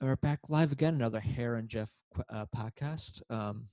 we're 0.00 0.16
back 0.16 0.40
live 0.48 0.72
again. 0.72 0.94
Another 0.94 1.20
Hair 1.20 1.56
and 1.56 1.68
Jeff 1.68 1.90
uh, 2.30 2.46
podcast. 2.56 3.22
Um, 3.30 3.66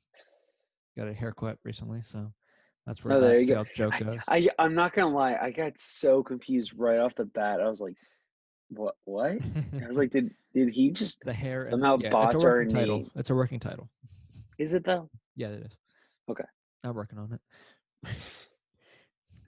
got 0.98 1.08
a 1.08 1.14
haircut 1.14 1.58
recently, 1.64 2.02
so 2.02 2.32
that's 2.86 3.04
where 3.04 3.16
Oh, 3.16 3.22
there 3.22 3.36
that 3.36 3.42
you 3.42 3.48
go. 3.48 3.64
joke 3.76 3.94
I, 3.96 4.00
goes. 4.02 4.20
I 4.28 4.48
I'm 4.60 4.74
not 4.74 4.94
gonna 4.94 5.14
lie, 5.14 5.36
I 5.42 5.52
got 5.52 5.74
so 5.78 6.24
confused 6.24 6.74
right 6.76 7.00
off 7.00 7.16
the 7.16 7.26
bat. 7.26 7.62
I 7.62 7.68
was 7.70 7.80
like, 7.82 7.96
"What? 8.70 8.96
What?" 9.06 9.38
I 9.82 9.88
was 9.88 9.98
like, 9.98 10.12
"Did 10.12 10.32
did 10.54 10.70
he 10.70 10.92
just? 10.92 11.20
the 11.26 11.34
hair 11.34 11.62
and- 11.64 11.72
somehow 11.72 11.98
yeah, 12.00 12.08
it's 12.08 12.08
a 12.08 12.12
botch 12.12 12.36
our 12.36 12.42
working 12.42 12.76
title. 12.76 12.98
name. 13.00 13.12
It's 13.16 13.30
a 13.30 13.36
working 13.36 13.60
title. 13.60 13.90
Is 14.58 14.74
it 14.74 14.84
though?" 14.86 15.10
Yeah, 15.36 15.50
it 15.50 15.66
is. 15.66 15.78
Okay. 16.30 16.44
I'm 16.84 16.96
working 16.96 17.20
on 17.20 17.34
it. 18.04 18.10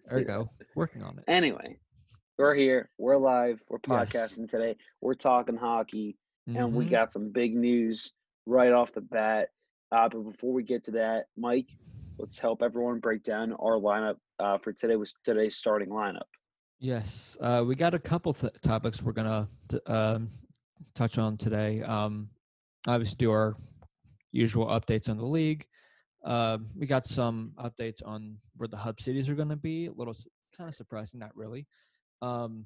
See 0.10 0.24
go, 0.24 0.50
working 0.76 1.04
on 1.04 1.18
it. 1.20 1.24
Anyway, 1.28 1.78
we're 2.38 2.56
here. 2.56 2.90
We're 2.98 3.18
live. 3.18 3.62
We're 3.70 3.78
Yes. 3.88 4.12
podcasting 4.12 4.50
today. 4.50 4.76
We're 5.02 5.14
talking 5.14 5.56
hockey, 5.56 6.18
and 6.56 6.74
we 6.74 6.86
Mhm. 6.86 6.90
got 6.90 7.12
some 7.12 7.30
big 7.32 7.56
news 7.56 8.14
right 8.46 8.72
off 8.72 8.92
the 8.94 9.02
bat. 9.02 9.50
Uh, 9.92 10.08
but 10.10 10.22
before 10.24 10.54
we 10.54 10.64
get 10.64 10.84
to 10.86 10.92
that, 10.92 11.28
Mike, 11.38 11.76
let's 12.18 12.38
help 12.40 12.62
everyone 12.62 13.00
break 13.00 13.24
down 13.24 13.54
our 13.54 13.74
lineup 13.80 14.18
uh, 14.40 14.58
for 14.58 14.72
today. 14.72 14.96
Was 14.96 15.14
today's 15.24 15.56
starting 15.58 15.90
lineup? 15.90 16.28
Yes, 16.80 17.38
uh, 17.42 17.64
we 17.68 17.76
got 17.76 17.94
a 17.94 18.00
couple 18.00 18.34
th- 18.34 18.54
topics 18.62 19.02
we're 19.02 19.12
gonna 19.12 19.50
t- 19.68 19.80
um, 19.86 20.32
touch 20.96 21.18
on 21.18 21.38
today. 21.38 21.82
Um, 21.82 22.30
obviously, 22.88 23.18
do 23.18 23.32
our 23.32 23.58
usual 24.32 24.68
updates 24.68 25.10
on 25.10 25.18
the 25.18 25.26
league. 25.26 25.68
Um, 26.24 26.70
we 26.76 26.86
got 26.86 27.06
some 27.06 27.54
updates 27.58 28.02
on 28.06 28.38
where 28.56 28.68
the 28.68 28.78
hub 28.78 29.00
cities 29.02 29.30
are 29.30 29.36
going 29.36 29.50
to 29.50 29.56
be. 29.56 29.88
A 29.88 29.92
little 29.92 30.16
kind 30.56 30.70
of 30.70 30.76
surprising, 30.76 31.20
not 31.20 31.36
really. 31.36 31.66
Um, 32.22 32.66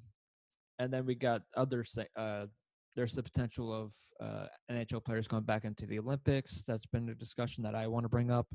and 0.80 0.92
then 0.92 1.06
we 1.06 1.16
got 1.16 1.44
other 1.56 1.86
uh, 2.16 2.48
there's 2.96 3.14
the 3.14 3.24
potential 3.24 3.74
of 3.74 3.94
uh, 4.22 4.48
NHL 4.72 5.04
players 5.04 5.28
going 5.28 5.44
back 5.44 5.66
into 5.66 5.86
the 5.86 6.00
Olympics. 6.00 6.64
That's 6.68 6.86
been 6.86 7.10
a 7.10 7.16
discussion 7.16 7.64
that 7.64 7.76
I 7.76 7.88
want 7.88 8.06
to 8.06 8.10
bring 8.10 8.32
up. 8.32 8.48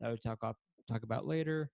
That 0.00 0.10
we 0.10 0.18
talk 0.18 0.44
up, 0.44 0.56
talk 0.90 1.02
about 1.02 1.26
later. 1.26 1.70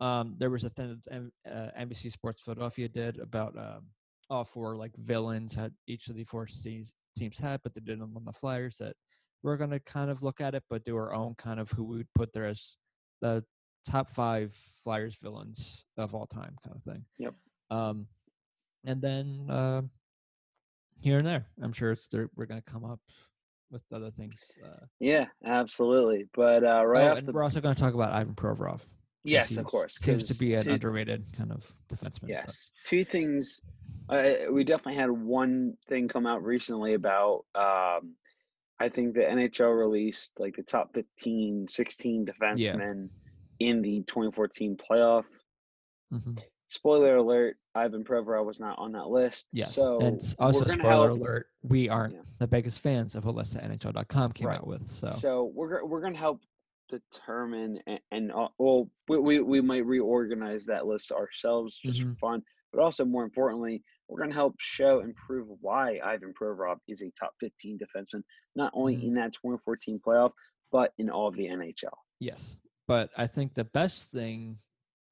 Um, 0.00 0.36
there 0.38 0.50
was 0.50 0.64
a 0.64 0.68
thing 0.68 1.00
that 1.04 1.12
M- 1.14 1.32
uh, 1.50 1.70
NBC 1.78 2.12
Sports 2.12 2.40
Philadelphia 2.42 2.88
did 2.88 3.18
about 3.18 3.56
um, 3.58 3.86
all 4.30 4.44
four 4.44 4.76
like 4.76 4.96
villains 4.96 5.56
that 5.56 5.72
each 5.86 6.08
of 6.08 6.14
the 6.14 6.24
four 6.24 6.46
teams 6.46 6.92
teams 7.16 7.38
had, 7.38 7.60
but 7.62 7.74
they 7.74 7.80
did 7.80 8.00
them 8.00 8.16
on 8.16 8.24
the 8.24 8.32
Flyers. 8.32 8.76
That 8.78 8.94
we're 9.42 9.56
gonna 9.56 9.80
kind 9.80 10.10
of 10.10 10.22
look 10.22 10.40
at 10.40 10.54
it, 10.54 10.62
but 10.70 10.84
do 10.84 10.96
our 10.96 11.14
own 11.14 11.34
kind 11.36 11.60
of 11.60 11.70
who 11.70 11.84
we 11.84 11.96
would 11.98 12.14
put 12.14 12.32
there 12.32 12.46
as 12.46 12.76
the 13.20 13.44
top 13.88 14.10
five 14.10 14.54
Flyers 14.82 15.16
villains 15.22 15.84
of 15.96 16.14
all 16.14 16.26
time, 16.26 16.56
kind 16.64 16.76
of 16.76 16.82
thing. 16.82 17.04
Yep. 17.18 17.34
Um, 17.70 18.06
and 18.84 19.02
then 19.02 19.46
uh, 19.50 19.82
here 21.00 21.18
and 21.18 21.26
there, 21.26 21.46
I'm 21.62 21.72
sure 21.72 21.92
it's 21.92 22.06
there, 22.08 22.28
we're 22.36 22.46
gonna 22.46 22.62
come 22.62 22.84
up 22.84 23.00
with 23.70 23.82
other 23.92 24.10
things. 24.10 24.50
Uh, 24.64 24.86
Yeah, 24.98 25.26
absolutely. 25.44 26.26
But 26.34 26.64
uh, 26.64 26.84
right 26.86 27.04
oh, 27.04 27.12
off 27.12 27.18
and 27.18 27.28
the 27.28 27.32
we're 27.32 27.42
also 27.42 27.60
gonna 27.60 27.74
talk 27.74 27.94
about 27.94 28.12
Ivan 28.12 28.34
Provorov. 28.34 28.80
yes, 29.24 29.56
of 29.56 29.64
course, 29.66 29.98
Seems 29.98 30.26
to 30.28 30.34
be 30.34 30.54
an 30.54 30.64
two- 30.64 30.72
underrated 30.72 31.24
kind 31.36 31.52
of 31.52 31.72
defenseman. 31.92 32.20
but- 32.22 32.28
Yes, 32.30 32.72
two 32.84 33.04
things. 33.04 33.60
Uh, 34.08 34.50
we 34.50 34.64
definitely 34.64 34.98
had 34.98 35.10
one 35.10 35.76
thing 35.86 36.08
come 36.08 36.26
out 36.26 36.42
recently 36.42 36.94
about. 36.94 37.44
Um, 37.54 38.14
I 38.80 38.88
think 38.88 39.14
the 39.14 39.20
NHL 39.28 39.76
released 39.78 40.38
like 40.38 40.56
the 40.56 40.62
top 40.62 40.94
15, 40.94 41.66
16 41.68 42.24
defensemen 42.26 43.10
in 43.58 43.82
the 43.82 44.02
2014 44.04 44.76
playoff. 44.78 45.24
Mhm. 46.12 46.42
Spoiler 46.68 47.16
alert: 47.16 47.56
Ivan 47.74 48.04
Provorov 48.04 48.44
was 48.44 48.60
not 48.60 48.78
on 48.78 48.92
that 48.92 49.08
list. 49.08 49.48
Yes. 49.52 49.74
So 49.74 49.98
and 50.00 50.16
it's 50.18 50.34
also 50.38 50.64
spoiler 50.66 51.08
help, 51.08 51.10
alert, 51.20 51.46
we 51.62 51.88
aren't 51.88 52.14
Yeah. 52.14 52.20
the 52.38 52.46
biggest 52.46 52.80
fans 52.80 53.14
of 53.14 53.24
a 53.24 53.30
list 53.30 53.54
that 53.54 53.64
NHL.com 53.64 54.32
came 54.32 54.46
Right. 54.48 54.58
out 54.58 54.66
with. 54.66 54.86
So, 54.86 55.08
So 55.08 55.44
we're 55.54 55.84
we're 55.84 56.02
gonna 56.02 56.18
help 56.18 56.42
determine 56.90 57.78
and, 57.86 58.00
and 58.10 58.32
uh, 58.32 58.48
well 58.58 58.90
we, 59.08 59.18
we 59.18 59.40
we 59.40 59.60
might 59.60 59.84
reorganize 59.84 60.64
that 60.66 60.86
list 60.86 61.10
ourselves 61.12 61.76
just 61.78 62.00
Mhm. 62.00 62.12
for 62.14 62.18
fun, 62.18 62.42
but 62.72 62.82
also 62.82 63.04
more 63.04 63.24
importantly, 63.24 63.82
we're 64.08 64.20
gonna 64.20 64.34
help 64.34 64.54
show 64.58 65.00
and 65.00 65.14
prove 65.14 65.48
why 65.60 66.00
Ivan 66.04 66.32
Provorov 66.38 66.78
is 66.86 67.02
a 67.02 67.10
top 67.12 67.32
15 67.40 67.78
defenseman, 67.78 68.22
not 68.56 68.72
only 68.74 68.96
Mhm. 68.96 69.02
in 69.04 69.14
that 69.14 69.32
2014 69.32 70.00
playoff, 70.06 70.32
but 70.70 70.92
in 70.98 71.08
all 71.08 71.28
of 71.28 71.34
the 71.36 71.46
NHL. 71.46 71.96
yes. 72.20 72.58
But 72.86 73.10
I 73.18 73.26
think 73.26 73.52
the 73.52 73.64
best 73.64 74.10
thing 74.12 74.58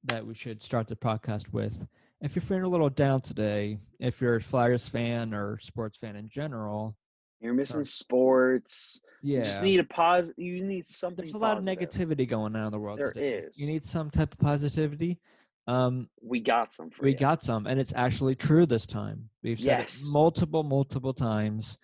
that 0.06 0.26
we 0.26 0.34
should 0.34 0.62
start 0.62 0.88
the 0.88 0.96
podcast 0.96 1.52
with, 1.52 1.86
if 2.20 2.34
you're 2.34 2.42
feeling 2.42 2.64
a 2.64 2.68
little 2.68 2.88
down 2.90 3.20
today, 3.20 3.78
if 4.00 4.20
you're 4.20 4.36
a 4.36 4.40
Flyers 4.40 4.88
fan 4.88 5.34
or 5.34 5.58
sports 5.58 5.96
fan 5.96 6.16
in 6.16 6.28
general, 6.28 6.96
You're 7.40 7.54
missing 7.54 7.84
sports. 7.84 9.00
You 9.22 9.38
yeah. 9.38 9.44
just 9.44 9.62
need 9.62 9.80
a 9.80 9.84
pause. 9.84 10.32
You 10.36 10.64
need 10.64 10.86
something. 10.86 11.24
there's 11.24 11.34
a 11.34 11.38
lot 11.38 11.56
positive. 11.56 11.82
of 11.82 11.90
negativity 12.18 12.28
going 12.28 12.56
on 12.56 12.66
in 12.66 12.72
the 12.72 12.78
world 12.78 12.98
There 12.98 13.12
today. 13.12 13.34
is. 13.34 13.58
You 13.58 13.66
need 13.66 13.84
some 13.86 14.10
type 14.10 14.32
of 14.32 14.38
positivity. 14.38 15.18
Um, 15.66 16.08
We 16.22 16.40
got 16.40 16.72
some 16.72 16.90
for 16.90 17.02
we 17.02 17.10
you. 17.10 17.16
got 17.18 17.42
some, 17.42 17.66
and 17.66 17.80
it's 17.80 17.92
actually 17.94 18.34
true 18.36 18.66
this 18.66 18.86
time. 18.86 19.28
We've 19.42 19.58
said 19.58 19.80
Yes. 19.80 20.00
it 20.02 20.12
multiple, 20.12 20.62
multiple 20.62 21.12
times. 21.12 21.76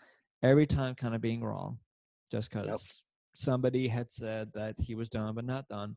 Every 0.43 0.66
time, 0.66 0.94
kind 0.97 1.15
of 1.15 1.21
being 1.21 1.43
wrong, 1.44 1.78
just 2.31 2.50
because 2.50 2.88
somebody 3.34 3.87
had 3.88 4.11
said 4.11 4.50
that 4.55 4.75
he 4.81 4.94
was 4.94 5.09
done 5.09 5.34
but 5.34 5.44
not 5.44 5.69
done. 5.69 5.97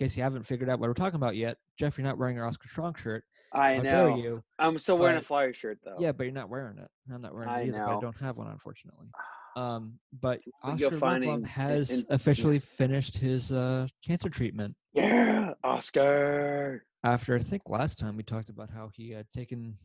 In 0.00 0.06
case 0.06 0.16
you 0.16 0.22
haven't 0.22 0.44
figured 0.44 0.70
out 0.70 0.80
what 0.80 0.88
we're 0.88 0.94
talking 0.94 1.16
about 1.16 1.36
yet, 1.36 1.58
Jeff, 1.78 1.98
you're 1.98 2.06
not 2.06 2.16
wearing 2.16 2.34
your 2.34 2.46
Oscar 2.46 2.68
Strong 2.68 2.94
shirt. 2.94 3.22
I 3.52 3.76
know. 3.76 4.16
you? 4.16 4.42
I'm 4.58 4.78
still 4.78 4.96
wearing 4.96 5.18
a 5.18 5.20
flyer 5.20 5.52
shirt 5.52 5.78
though. 5.84 5.96
Yeah, 5.98 6.12
but 6.12 6.24
you're 6.24 6.32
not 6.32 6.48
wearing 6.48 6.78
it. 6.78 6.88
I'm 7.12 7.20
not 7.20 7.34
wearing 7.34 7.50
I 7.50 7.60
it 7.60 7.68
either. 7.68 7.84
But. 7.86 7.96
I 7.98 8.00
don't 8.00 8.16
have 8.16 8.36
one, 8.36 8.48
unfortunately. 8.48 9.06
Um, 9.56 9.98
but 10.20 10.40
Oscar 10.62 11.04
an- 11.12 11.42
has 11.42 11.90
an- 11.90 12.04
officially 12.10 12.60
finished 12.60 13.18
his 13.18 13.50
uh, 13.50 13.88
cancer 14.06 14.28
treatment. 14.28 14.76
Yeah, 14.94 15.54
Oscar. 15.64 16.84
After 17.02 17.34
I 17.34 17.40
think 17.40 17.62
last 17.66 17.98
time 17.98 18.16
we 18.16 18.22
talked 18.22 18.48
about 18.48 18.70
how 18.70 18.90
he 18.94 19.10
had 19.10 19.26
taken 19.34 19.76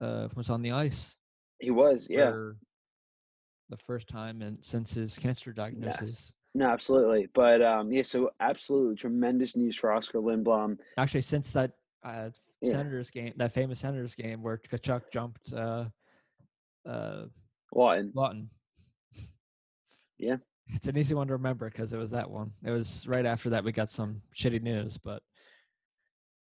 uh, 0.00 0.28
was 0.36 0.50
on 0.50 0.62
the 0.62 0.70
ice 0.70 1.16
He 1.58 1.72
was, 1.72 2.06
yeah. 2.08 2.30
the 3.68 3.76
first 3.76 4.06
time 4.08 4.40
and 4.40 4.64
since 4.64 4.94
his 4.94 5.18
cancer 5.18 5.52
diagnosis. 5.52 6.32
No, 6.54 6.68
absolutely. 6.68 7.28
But 7.34 7.62
um, 7.62 7.92
yeah, 7.92 8.02
so 8.02 8.30
absolutely 8.40 8.96
tremendous 8.96 9.56
news 9.56 9.76
for 9.76 9.92
Oscar 9.92 10.18
Lindblom. 10.18 10.78
Actually, 10.96 11.22
since 11.22 11.52
that 11.52 11.72
uh, 12.04 12.30
Yeah. 12.60 12.72
Senators 12.72 13.10
game, 13.10 13.32
that 13.36 13.52
famous 13.52 13.80
Senators 13.80 14.14
game 14.14 14.42
where 14.42 14.58
Tkachuk 14.58 15.02
jumped 15.12 15.52
uh, 15.52 15.84
uh, 16.86 17.24
Laughton. 17.74 18.12
Laughton. 18.14 18.46
Yeah. 20.18 20.36
It's 20.70 20.88
an 20.88 20.98
easy 20.98 21.14
one 21.14 21.28
to 21.28 21.32
remember 21.34 21.70
because 21.70 21.92
it 21.92 21.98
was 21.98 22.10
that 22.10 22.28
one. 22.30 22.50
It 22.64 22.70
was 22.70 23.06
right 23.06 23.24
after 23.24 23.50
that 23.50 23.64
we 23.64 23.72
got 23.72 23.90
some 23.90 24.20
shitty 24.34 24.62
news, 24.62 24.98
but 24.98 25.22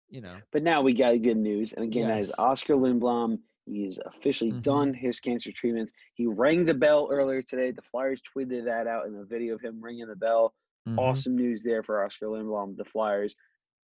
you 0.10 0.22
know, 0.22 0.38
But 0.52 0.64
now 0.64 0.82
we 0.82 0.94
got 0.94 1.22
good 1.22 1.38
news. 1.38 1.74
And 1.74 1.84
again, 1.84 2.08
that 2.08 2.20
is 2.20 2.34
Oscar 2.38 2.76
Lindblom. 2.76 3.40
He's 3.66 3.98
officially 4.06 4.52
Mhm. 4.54 4.62
done 4.62 4.94
his 4.94 5.20
cancer 5.20 5.52
treatments. 5.52 5.92
He 6.14 6.28
rang 6.28 6.66
the 6.66 6.74
bell 6.74 7.08
earlier 7.12 7.42
today. 7.42 7.72
The 7.72 7.82
Flyers 7.82 8.22
tweeted 8.22 8.66
that 8.66 8.88
out 8.88 9.08
in 9.08 9.16
a 9.16 9.26
video 9.26 9.56
of 9.56 9.62
him 9.62 9.82
ringing 9.82 10.08
the 10.08 10.16
bell. 10.16 10.54
mhm. 10.88 11.00
Awesome 11.00 11.36
news 11.36 11.64
there 11.64 11.82
for 11.82 12.04
Oscar 12.04 12.28
Lindblom, 12.28 12.78
the 12.78 12.86
Flyers, 12.86 13.36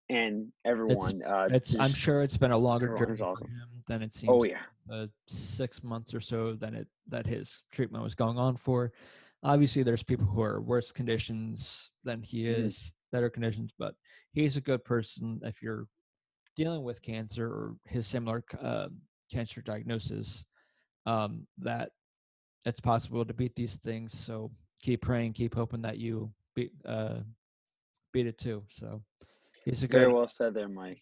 and 0.10 0.52
everyone. 0.66 1.24
uh, 1.24 1.48
It's 1.50 1.74
I'm 1.76 1.94
sure 1.94 2.22
it's 2.24 2.36
been 2.36 2.52
a 2.52 2.58
longer 2.58 2.94
journey 2.98 3.22
awesome. 3.22 3.48
him 3.50 3.84
than 3.88 4.02
it 4.02 4.14
seems. 4.14 4.30
Oh, 4.32 4.44
yeah. 4.44 4.62
uh, 4.90 5.08
six 5.28 5.84
months 5.84 6.14
or 6.16 6.20
so 6.20 6.54
than 6.56 6.74
it 6.74 6.88
that 7.08 7.26
his 7.26 7.62
treatment 7.72 8.04
was 8.04 8.16
going 8.16 8.38
on 8.40 8.58
for. 8.58 8.92
Obviously, 9.44 9.84
there's 9.84 10.02
people 10.04 10.26
who 10.26 10.42
are 10.42 10.62
worse 10.62 10.92
conditions 10.92 11.92
than 12.04 12.22
he 12.24 12.44
Mhm. 12.44 12.66
is, 12.66 12.94
better 13.12 13.30
conditions, 13.30 13.72
but 13.78 13.96
he's 14.34 14.58
a 14.58 14.62
good 14.62 14.84
person 14.84 15.40
if 15.44 15.62
you're 15.62 15.88
dealing 16.56 16.84
with 16.84 17.02
cancer 17.02 17.48
or 17.48 17.78
his 17.86 18.08
similar 18.08 18.44
uh, 18.60 18.90
cancer 19.32 19.62
diagnosis. 19.62 20.46
Um, 21.06 21.48
that 21.60 21.92
it's 22.66 22.80
possible 22.82 23.24
to 23.26 23.34
beat 23.34 23.56
these 23.56 23.78
things. 23.78 24.14
So 24.18 24.52
keep 24.81 25.02
praying, 25.02 25.34
keep 25.34 25.56
hoping 25.56 25.81
that 25.84 25.98
you 25.98 26.31
beat 26.56 26.72
uh, 26.86 27.20
beat 28.14 28.28
it 28.28 28.38
too. 28.38 28.64
So 28.70 29.02
it's 29.66 29.81
a 29.84 29.88
good 29.88 30.02
Very 30.02 30.14
well 30.14 30.28
said 30.28 30.54
there, 30.54 30.68
Mike. 30.68 31.02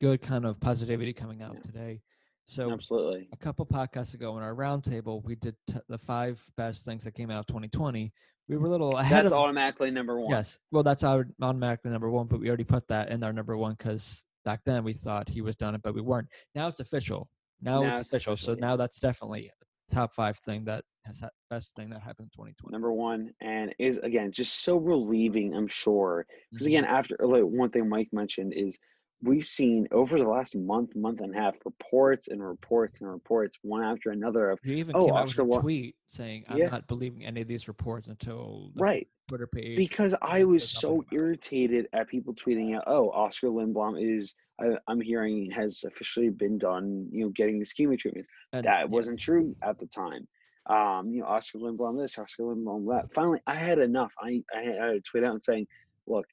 good 0.00 0.20
kind 0.20 0.44
of 0.44 0.60
positivity 0.60 1.12
coming 1.12 1.42
out 1.42 1.54
Yeah. 1.54 1.60
today. 1.60 2.02
So 2.44 2.70
Absolutely. 2.70 3.28
a 3.32 3.36
couple 3.36 3.66
podcasts 3.66 4.14
ago 4.14 4.36
in 4.36 4.42
our 4.44 4.54
roundtable, 4.54 5.24
we 5.24 5.34
did 5.34 5.56
t- 5.66 5.78
the 5.88 5.98
five 5.98 6.40
best 6.56 6.84
things 6.84 7.02
that 7.04 7.12
came 7.12 7.30
out 7.30 7.40
of 7.40 7.46
2020. 7.46 8.12
We 8.48 8.56
were 8.56 8.66
a 8.66 8.70
little 8.70 8.96
ahead 8.98 9.24
That's 9.24 9.32
of 9.32 9.38
automatically 9.38 9.90
number 9.90 10.20
one. 10.20 10.30
yes. 10.30 10.58
Well, 10.70 10.84
that's 10.84 11.02
our 11.02 11.26
automatically 11.42 11.90
number 11.90 12.08
one, 12.10 12.28
but 12.28 12.38
we 12.38 12.46
already 12.48 12.62
put 12.64 12.86
that 12.88 13.08
in 13.08 13.24
our 13.24 13.32
number 13.32 13.56
one 13.56 13.74
because 13.76 14.24
back 14.44 14.60
then 14.64 14.84
we 14.84 14.92
thought 14.92 15.28
he 15.28 15.40
was 15.40 15.56
done 15.56 15.74
it, 15.74 15.82
but 15.82 15.94
we 15.94 16.02
weren't. 16.02 16.28
Now 16.54 16.68
it's 16.68 16.78
official. 16.78 17.28
Now, 17.60 17.82
Now 17.82 17.90
it's, 17.90 18.00
it's 18.00 18.08
official. 18.12 18.36
So 18.36 18.52
yeah. 18.52 18.60
now 18.60 18.76
that's 18.76 18.98
definitely 19.00 19.50
top 19.90 20.12
five 20.12 20.36
thing 20.38 20.64
that 20.64 20.84
has 21.04 21.20
ha- 21.20 21.30
best 21.48 21.76
thing 21.76 21.90
that 21.90 22.00
happened 22.02 22.26
in 22.36 22.44
2020. 22.44 22.72
number 22.72 22.92
one, 22.92 23.32
and 23.40 23.74
is 23.78 23.98
again 23.98 24.32
just 24.32 24.62
so 24.64 24.76
relieving. 24.76 25.54
I'm 25.54 25.68
sure 25.68 26.26
because 26.50 26.66
Mhm. 26.66 26.70
again, 26.70 26.84
after 26.84 27.16
like 27.20 27.44
one 27.44 27.70
thing 27.70 27.88
Mike 27.88 28.08
mentioned 28.12 28.52
is 28.54 28.78
we've 29.22 29.46
seen 29.46 29.86
over 29.92 30.18
the 30.18 30.28
last 30.28 30.54
month, 30.56 30.94
month 30.96 31.20
and 31.20 31.34
a 31.34 31.38
half, 31.38 31.54
reports 31.64 32.28
and 32.28 32.42
reports 32.42 33.00
and 33.00 33.08
reports, 33.10 33.56
one 33.62 33.82
after 33.82 34.10
another 34.10 34.50
of 34.50 34.58
You 34.62 34.74
even 34.76 34.94
oh, 34.96 35.06
came 35.06 35.14
out 35.14 35.22
Oscar 35.22 35.44
with 35.44 35.58
a 35.58 35.60
tweet 35.62 35.96
saying, 36.08 36.44
"I'm 36.48 36.58
Yeah. 36.58 36.68
not 36.68 36.86
believing 36.88 37.24
any 37.24 37.40
of 37.40 37.48
these 37.48 37.68
reports 37.68 38.08
until 38.08 38.72
the 38.74 38.82
Right. 38.82 39.08
Twitter 39.28 39.46
page." 39.46 39.76
Because 39.76 40.14
I 40.20 40.44
was 40.44 40.68
so 40.68 41.02
irritated 41.12 41.88
at 41.92 42.08
people 42.08 42.34
tweeting 42.34 42.74
out, 42.76 42.84
"Oh, 42.86 43.10
Oscar 43.10 43.46
Lindblom 43.48 44.02
is 44.02 44.34
I, 44.60 44.78
I'm 44.88 45.00
hearing 45.00 45.50
has 45.50 45.84
officially 45.86 46.30
been 46.30 46.58
done, 46.58 47.08
you 47.10 47.24
know, 47.24 47.30
getting 47.30 47.58
the 47.58 47.64
chemo 47.64 47.98
treatments." 47.98 48.28
And 48.52 48.64
That 48.64 48.80
yeah, 48.80 48.84
wasn't 48.84 49.20
true 49.20 49.54
at 49.62 49.78
the 49.78 49.86
time. 49.86 50.26
Um, 50.68 51.10
you 51.10 51.20
know, 51.20 51.26
Oscar 51.26 51.58
Lindblom 51.58 51.98
this, 52.00 52.18
Oscar 52.18 52.44
Lindblom 52.44 52.86
that. 52.88 53.12
Finally, 53.12 53.40
I 53.46 53.54
had 53.54 53.78
enough. 53.78 54.12
I 54.20 54.42
I 54.54 54.62
had 54.62 54.76
to 54.76 55.00
tweet 55.10 55.24
out 55.24 55.34
and 55.34 55.44
saying, 55.44 55.66
"Look, 56.06 56.26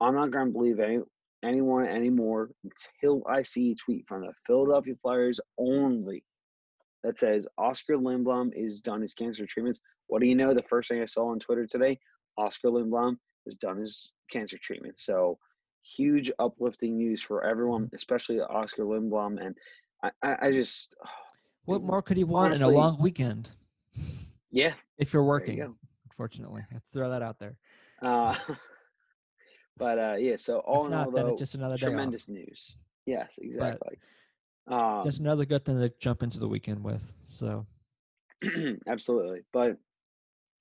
I'm 0.00 0.14
not 0.14 0.30
going 0.30 0.46
to 0.46 0.52
believe 0.52 0.80
any 0.80 1.00
anyone 1.42 1.86
anymore 1.86 2.50
until 2.64 3.22
I 3.28 3.42
see 3.42 3.72
a 3.72 3.74
tweet 3.74 4.06
from 4.08 4.22
the 4.22 4.32
Philadelphia 4.46 4.94
Flyers 4.96 5.40
only 5.58 6.24
that 7.02 7.20
says 7.20 7.46
Oscar 7.58 7.96
Lindblom 7.96 8.52
is 8.54 8.80
done 8.80 9.02
his 9.02 9.14
cancer 9.14 9.46
treatments. 9.46 9.80
What 10.06 10.20
do 10.20 10.26
you 10.26 10.34
know? 10.34 10.54
The 10.54 10.62
first 10.62 10.88
thing 10.88 11.02
I 11.02 11.04
saw 11.04 11.28
on 11.28 11.38
Twitter 11.38 11.66
today, 11.66 11.98
Oscar 12.38 12.68
Lindblom 12.68 13.18
has 13.44 13.56
done 13.56 13.76
his 13.76 14.12
cancer 14.30 14.56
treatment. 14.60 14.98
So 14.98 15.38
huge 15.84 16.30
uplifting 16.38 16.96
news 16.96 17.22
for 17.22 17.44
everyone, 17.44 17.90
especially 17.94 18.40
Oscar 18.40 18.84
Lindblom. 18.84 19.44
And 19.44 19.56
I, 20.22 20.36
I, 20.46 20.50
just, 20.50 20.94
what 21.64 21.82
more 21.82 22.02
could 22.02 22.16
he 22.16 22.24
want 22.24 22.54
in 22.54 22.62
a 22.62 22.68
long 22.68 23.00
weekend 23.00 23.50
yeah, 24.50 24.74
if 24.98 25.12
you're 25.12 25.24
working? 25.24 25.58
you 25.58 25.76
Unfortunately, 26.10 26.62
I 26.72 26.78
throw 26.92 27.10
that 27.10 27.22
out 27.22 27.38
there. 27.40 27.56
Uh, 28.00 28.34
but 29.76 29.98
uh, 29.98 30.14
yeah, 30.18 30.36
so 30.36 30.58
all 30.60 30.82
if 30.82 30.86
in 30.86 30.92
not, 30.92 31.06
all, 31.06 31.12
then 31.12 31.26
though, 31.26 31.36
just 31.36 31.54
another 31.54 31.76
tremendous 31.76 32.28
news. 32.28 32.76
Yes, 33.06 33.32
exactly. 33.38 33.98
Um, 34.66 35.02
Just 35.04 35.18
another 35.18 35.44
good 35.44 35.64
thing 35.64 35.78
to 35.78 35.92
jump 36.00 36.22
into 36.22 36.38
the 36.38 36.48
weekend 36.48 36.82
with. 36.82 37.04
So 37.20 37.66
Absolutely. 38.86 39.40
But 39.52 39.76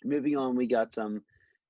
moving 0.04 0.38
on, 0.38 0.56
we 0.56 0.68
got 0.68 0.94
some 0.94 1.22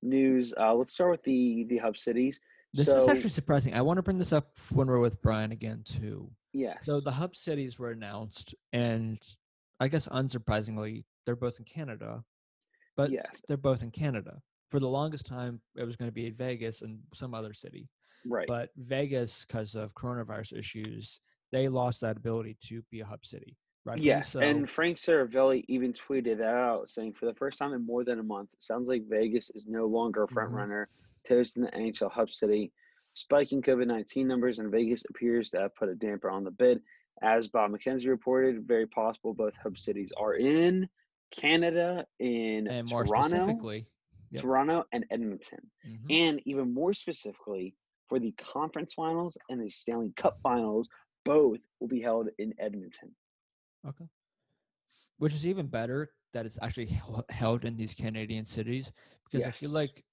news. 0.01 0.53
Uh, 0.57 0.73
let's 0.73 0.93
start 0.93 1.11
with 1.11 1.23
the 1.23 1.65
the 1.65 1.77
hub 1.77 1.97
cities. 1.97 2.39
This 2.73 2.87
so 2.87 2.97
is 2.97 3.07
actually 3.07 3.29
surprising. 3.29 3.75
I 3.75 3.81
want 3.81 3.97
to 3.97 4.01
bring 4.01 4.17
this 4.17 4.33
up 4.33 4.57
when 4.71 4.87
we're 4.87 4.99
with 4.99 5.21
Brian 5.21 5.51
again 5.51 5.83
too. 5.85 6.31
yes, 6.53 6.79
So 6.83 6.99
the 6.99 7.11
hub 7.11 7.35
cities 7.35 7.77
were 7.77 7.91
announced, 7.91 8.55
and 8.73 9.19
I 9.79 9.87
guess 9.87 10.07
unsurprisingly, 10.07 11.03
they're 11.25 11.35
both 11.35 11.59
in 11.59 11.65
Canada, 11.65 12.23
but 12.97 13.11
yes, 13.11 13.43
they're 13.47 13.57
both 13.57 13.83
in 13.83 13.91
Canada. 13.91 14.41
For 14.71 14.79
the 14.79 14.87
longest 14.87 15.27
time, 15.27 15.61
it 15.75 15.83
was 15.83 15.95
going 15.95 16.09
to 16.09 16.13
be 16.13 16.31
Vegas 16.31 16.81
and 16.81 16.99
some 17.13 17.35
other 17.35 17.53
city, 17.53 17.89
right. 18.25 18.47
but 18.47 18.69
Vegas, 18.75 19.45
because 19.45 19.75
of 19.75 19.93
coronavirus 19.93 20.57
issues, 20.57 21.19
they 21.51 21.67
lost 21.67 22.01
that 22.01 22.17
ability 22.17 22.57
to 22.69 22.81
be 22.89 23.01
a 23.01 23.05
hub 23.05 23.23
city. 23.23 23.55
Right? 23.85 23.99
yes, 23.99 24.35
and 24.35 24.67
Frank 24.67 24.95
Seravalli 24.95 25.65
even 25.67 25.91
tweeted 25.91 26.37
that 26.37 26.55
out, 26.55 26.89
saying 26.89 27.13
for 27.13 27.25
the 27.25 27.33
first 27.33 27.59
time 27.59 27.73
in 27.73 27.85
more 27.85 28.05
than 28.05 28.17
a 28.17 28.23
month, 28.23 28.49
it 28.53 28.63
sounds 28.63 28.87
like 28.87 29.03
Vegas 29.09 29.51
is 29.51 29.67
no 29.67 29.85
longer 29.85 30.23
a 30.23 30.27
front 30.27 30.51
Mhm. 30.51 30.55
runner 30.55 30.89
to 31.25 31.37
in 31.55 31.63
the 31.63 31.71
NHL 31.71 32.11
hub 32.11 32.29
city. 32.29 32.71
Spiking 33.13 33.61
COVID 33.61 33.87
nineteen 33.87 34.27
numbers 34.27 34.59
in 34.59 34.71
Vegas 34.71 35.03
appears 35.09 35.49
to 35.51 35.59
have 35.59 35.75
put 35.75 35.89
a 35.89 35.95
damper 35.95 36.29
on 36.29 36.43
the 36.43 36.51
bid. 36.51 36.81
As 37.21 37.47
Bob 37.47 37.71
McKenzie 37.71 38.07
reported, 38.07 38.67
very 38.67 38.87
possible 38.87 39.33
both 39.33 39.53
hub 39.61 39.77
cities 39.77 40.11
are 40.17 40.33
in 40.33 40.89
Canada, 41.31 42.05
in 42.19 42.67
and 42.67 42.89
more 42.89 43.05
Toronto, 43.05 43.27
specifically, 43.29 43.87
yep. 44.31 44.41
Toronto, 44.41 44.83
and 44.91 45.05
Edmonton. 45.11 45.59
mhm. 45.87 46.05
and 46.09 46.41
even 46.45 46.73
more 46.73 46.93
specifically 46.93 47.75
for 48.09 48.19
the 48.19 48.31
conference 48.33 48.93
finals 48.93 49.37
and 49.49 49.61
the 49.61 49.69
Stanley 49.69 50.11
Cup 50.15 50.39
finals, 50.43 50.89
both 51.23 51.59
will 51.79 51.87
be 51.87 52.01
held 52.01 52.29
in 52.37 52.53
Edmonton. 52.59 53.15
Okay. 53.87 54.05
Which 55.17 55.33
is 55.33 55.47
even 55.47 55.67
better 55.67 56.11
that 56.33 56.45
it's 56.45 56.59
actually 56.61 56.97
held 57.29 57.65
in 57.65 57.75
these 57.75 57.93
Canadian 57.93 58.45
cities 58.45 58.91
because 59.25 59.45
I 59.45 59.51
feel 59.51 59.71
like 59.71 60.03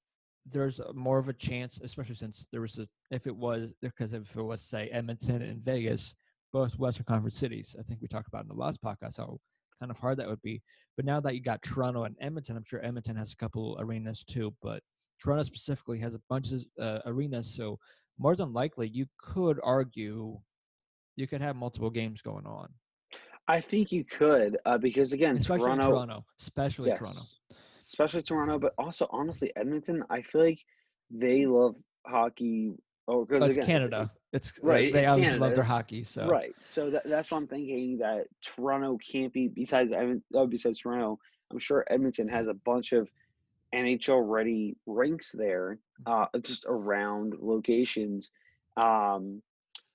there's 0.50 0.80
more 0.94 1.18
of 1.18 1.28
a 1.28 1.32
chance, 1.32 1.80
especially 1.82 2.14
since 2.14 2.46
there 2.52 2.60
was 2.60 2.78
a 2.78 2.88
if 3.10 3.26
it 3.26 3.34
was 3.34 3.72
because 3.82 4.12
if 4.12 4.36
it 4.36 4.42
was 4.42 4.62
say 4.62 4.88
Edmonton 4.88 5.42
and 5.42 5.62
Vegas, 5.62 6.14
both 6.52 6.78
Western 6.78 7.04
Conference 7.04 7.36
cities. 7.36 7.76
I 7.78 7.82
think 7.82 8.00
we 8.00 8.08
talked 8.08 8.28
about 8.28 8.42
in 8.42 8.48
the 8.48 8.54
last 8.54 8.82
podcast 8.82 9.18
how 9.18 9.38
kind 9.78 9.90
of 9.90 9.98
hard 9.98 10.18
that 10.18 10.28
would 10.28 10.42
be. 10.42 10.62
But 10.96 11.06
now 11.06 11.20
that 11.20 11.34
you 11.34 11.40
got 11.40 11.62
Toronto 11.62 12.04
and 12.04 12.16
Edmonton, 12.20 12.56
I'm 12.56 12.64
sure 12.64 12.84
Edmonton 12.84 13.16
has 13.16 13.32
a 13.32 13.36
couple 13.36 13.76
arenas 13.80 14.24
too, 14.24 14.54
but 14.62 14.82
Toronto 15.20 15.44
specifically 15.44 15.98
has 15.98 16.14
a 16.14 16.20
bunch 16.28 16.52
of 16.52 16.64
uh, 16.78 17.00
arenas, 17.06 17.54
so 17.54 17.78
more 18.18 18.36
than 18.36 18.52
likely 18.52 18.88
you 18.88 19.06
could 19.18 19.58
argue 19.62 20.38
you 21.16 21.26
could 21.26 21.40
have 21.40 21.56
multiple 21.56 21.90
games 21.90 22.22
going 22.22 22.46
on. 22.46 22.68
I 23.48 23.60
think 23.60 23.90
you 23.90 24.04
could 24.04 24.58
uh, 24.64 24.78
because 24.78 25.12
again, 25.12 25.36
especially 25.36 25.66
Toronto, 25.66 25.88
Toronto, 25.88 26.24
especially 26.40 26.90
yes, 26.90 26.98
Toronto. 26.98 27.22
Especially 27.90 28.22
Toronto, 28.22 28.58
but 28.58 28.72
also 28.78 29.06
honestly 29.10 29.52
Edmonton. 29.56 30.04
I 30.10 30.22
feel 30.22 30.44
like 30.44 30.64
they 31.10 31.46
love 31.46 31.74
hockey. 32.06 32.72
Oh, 33.08 33.24
because 33.24 33.48
it's 33.48 33.56
again, 33.56 33.66
Canada. 33.66 34.12
It's 34.32 34.52
uh, 34.52 34.66
Right, 34.66 34.92
They 34.92 35.02
it's 35.02 35.10
obviously 35.10 35.38
love 35.38 35.56
their 35.56 35.64
hockey, 35.64 36.04
so 36.04 36.26
Right. 36.26 36.54
So 36.62 36.90
that, 36.90 37.02
that's 37.04 37.30
why 37.30 37.38
I'm 37.38 37.48
thinking 37.48 37.98
that 37.98 38.26
Toronto 38.42 38.98
can't 38.98 39.32
be 39.32 39.48
besides. 39.48 39.92
Oh, 40.34 40.46
besides 40.46 40.78
Toronto, 40.78 41.18
I'm 41.50 41.58
sure 41.58 41.84
Edmonton 41.90 42.28
has 42.28 42.46
a 42.46 42.54
bunch 42.54 42.92
of 42.92 43.10
NHL 43.74 44.22
ready 44.24 44.76
rinks 44.86 45.32
there, 45.32 45.78
uh, 46.06 46.26
just 46.42 46.64
around 46.68 47.34
locations. 47.40 48.30
Um, 48.76 49.42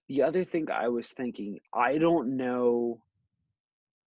the 0.09 0.21
other 0.21 0.43
thing 0.43 0.69
I 0.69 0.89
was 0.89 1.09
thinking, 1.09 1.59
I 1.73 1.97
don't 1.97 2.35
know 2.35 3.01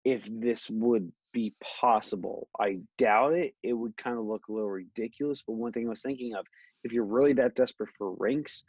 if 0.04 0.28
this 0.30 0.70
would 0.70 1.10
be 1.32 1.54
possible. 1.80 2.48
I 2.58 2.80
doubt 2.96 3.34
it. 3.34 3.54
It 3.62 3.72
would 3.72 3.96
kind 3.96 4.18
of 4.18 4.24
look 4.24 4.48
a 4.48 4.52
little 4.52 4.70
ridiculous. 4.70 5.42
But 5.46 5.54
one 5.54 5.72
thing 5.72 5.86
I 5.86 5.90
was 5.90 6.02
thinking 6.02 6.34
of, 6.34 6.46
if 6.84 6.92
you're 6.92 7.04
really 7.04 7.32
that 7.34 7.54
desperate 7.54 7.90
for 7.98 8.14
rinks, 8.18 8.64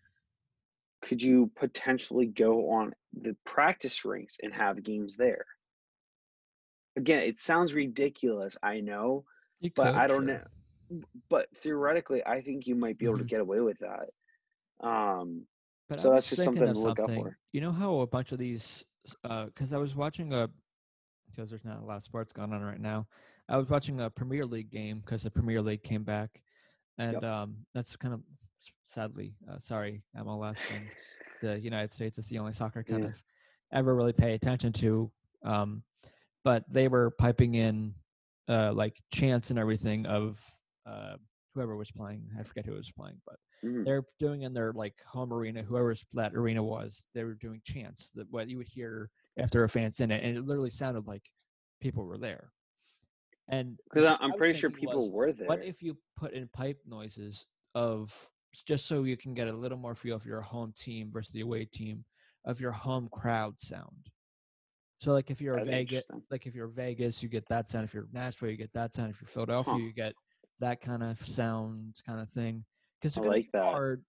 could 1.02 1.24
you 1.24 1.52
potentially 1.56 2.26
go 2.26 2.72
on 2.72 2.94
the 3.14 3.36
practice 3.46 4.04
rinks 4.04 4.38
and 4.44 4.54
have 4.54 4.84
games 4.84 5.16
there? 5.16 5.46
Again, 6.98 7.20
it 7.20 7.40
sounds 7.40 7.74
ridiculous, 7.74 8.58
I 8.62 8.82
know, 8.82 9.24
you 9.62 9.72
but 9.76 9.96
I 9.96 10.08
don't 10.08 10.26
sure. 10.26 10.44
know. 10.92 11.02
But 11.30 11.48
theoretically, 11.56 12.26
I 12.26 12.42
think 12.42 12.68
you 12.68 12.76
might 12.76 12.98
be 12.98 13.06
able 13.06 13.20
to 13.20 13.24
Mhm. 13.24 13.30
get 13.30 13.40
away 13.42 13.62
with 13.62 13.78
that. 13.80 14.10
Um, 14.86 15.48
But 15.88 16.00
so 16.02 16.12
I 16.12 16.16
that's 16.16 16.30
just 16.30 16.44
something 16.44 16.66
to 16.66 16.74
look 16.74 16.98
something. 16.98 17.24
for. 17.24 17.38
You 17.54 17.62
know 17.62 17.72
how 17.72 18.00
a 18.00 18.08
bunch 18.08 18.32
of 18.32 18.40
these, 18.40 18.84
because 19.24 19.72
I 19.72 19.78
was 19.78 19.96
watching 19.96 20.34
a, 20.34 20.50
because 21.40 21.50
there's 21.50 21.64
not 21.64 21.82
a 21.82 21.86
lot 21.86 21.96
of 21.96 22.04
sports 22.04 22.34
going 22.34 22.52
on 22.52 22.62
right 22.62 22.82
now. 22.82 23.08
I 23.48 23.56
was 23.56 23.70
watching 23.70 24.02
a 24.02 24.10
Premier 24.10 24.46
League 24.46 24.70
game 24.70 25.00
because 25.00 25.24
the 25.24 25.32
Premier 25.32 25.62
League 25.62 25.84
came 25.84 26.04
back, 26.04 26.42
and 26.98 27.14
Yep. 27.14 27.24
um, 27.24 27.56
that's 27.74 27.96
kind 27.96 28.14
of 28.14 28.22
sadly, 28.84 29.36
uh, 29.50 29.58
sorry, 29.58 30.04
MLS 30.18 30.70
and 30.70 30.90
the 31.40 31.58
United 31.58 31.94
States 31.94 32.18
is 32.18 32.28
the 32.28 32.40
only 32.40 32.52
soccer 32.52 32.84
kind 32.84 33.04
Yeah. 33.04 33.10
of 33.10 33.24
ever 33.72 33.96
really 33.96 34.12
pay 34.12 34.34
attention 34.34 34.74
to. 34.74 35.10
Um, 35.44 35.82
but 36.44 36.66
they 36.70 36.90
were 36.90 37.12
piping 37.12 37.56
in 37.56 37.94
uh, 38.50 38.74
like 38.74 39.02
chants 39.14 39.50
and 39.50 39.58
everything 39.58 40.06
of 40.08 40.44
uh, 40.86 41.16
whoever 41.56 41.78
was 41.78 41.90
playing. 41.92 42.28
I 42.38 42.44
forget 42.44 42.66
who 42.66 42.74
was 42.74 42.92
playing, 42.92 43.22
but 43.26 43.38
Mhm. 43.64 43.86
they're 43.86 44.04
doing 44.20 44.42
in 44.42 44.54
their 44.54 44.74
like 44.74 45.02
home 45.06 45.32
arena, 45.32 45.64
whoever's 45.64 46.04
that 46.14 46.36
arena 46.36 46.62
was, 46.62 47.06
they 47.14 47.24
were 47.24 47.36
doing 47.36 47.62
chants 47.64 48.10
that 48.16 48.30
what 48.30 48.50
you 48.50 48.58
would 48.58 48.68
hear 48.68 49.10
after 49.40 49.64
a 49.64 49.70
fan's 49.70 50.00
in 50.00 50.12
it, 50.12 50.24
and 50.24 50.38
it 50.38 50.46
literally 50.46 50.70
sounded 50.70 51.08
like 51.08 51.24
people 51.82 52.06
were 52.06 52.18
there. 52.18 52.52
And 53.48 53.78
Because 53.92 54.18
I'm 54.22 54.34
pretty 54.34 54.58
sure 54.60 54.70
people 54.70 55.00
was, 55.00 55.10
were 55.10 55.34
there. 55.34 55.48
What 55.48 55.64
if 55.64 55.82
you 55.82 55.98
put 56.16 56.34
in 56.34 56.48
pipe 56.50 56.78
noises 56.88 57.48
of 57.74 58.14
just 58.66 58.88
so 58.88 59.04
you 59.04 59.18
can 59.18 59.34
get 59.34 59.48
a 59.48 59.54
little 59.54 59.78
more 59.78 59.96
feel 59.96 60.16
of 60.16 60.26
your 60.26 60.42
home 60.42 60.74
team 60.78 61.10
versus 61.12 61.34
the 61.34 61.42
away 61.42 61.66
team 61.66 62.06
of 62.46 62.60
your 62.60 62.72
home 62.72 63.10
crowd 63.12 63.60
sound? 63.60 64.10
So 65.00 65.14
like 65.14 65.32
if 65.32 65.42
you're 65.42 65.56
That'd 65.56 65.72
Vegas, 65.72 66.04
like 66.30 66.46
if 66.46 66.54
you're 66.54 66.68
Vegas, 66.68 67.24
you 67.24 67.30
get 67.30 67.48
that 67.50 67.70
sound. 67.70 67.86
If 67.86 67.94
you're 67.94 68.08
Nashville, 68.12 68.50
you 68.50 68.58
get 68.58 68.74
that 68.74 68.94
sound. 68.94 69.12
If 69.12 69.22
you're 69.22 69.30
Philadelphia, 69.30 69.74
Huh. 69.74 69.80
you 69.80 69.94
get 69.94 70.14
that 70.60 70.82
kind 70.82 71.02
of 71.02 71.18
sound, 71.20 71.96
kind 72.06 72.20
of 72.20 72.28
thing. 72.30 72.66
Because 73.02 73.16
it's 73.16 73.26
like 73.26 73.48
that. 73.54 73.64
hard 73.64 74.04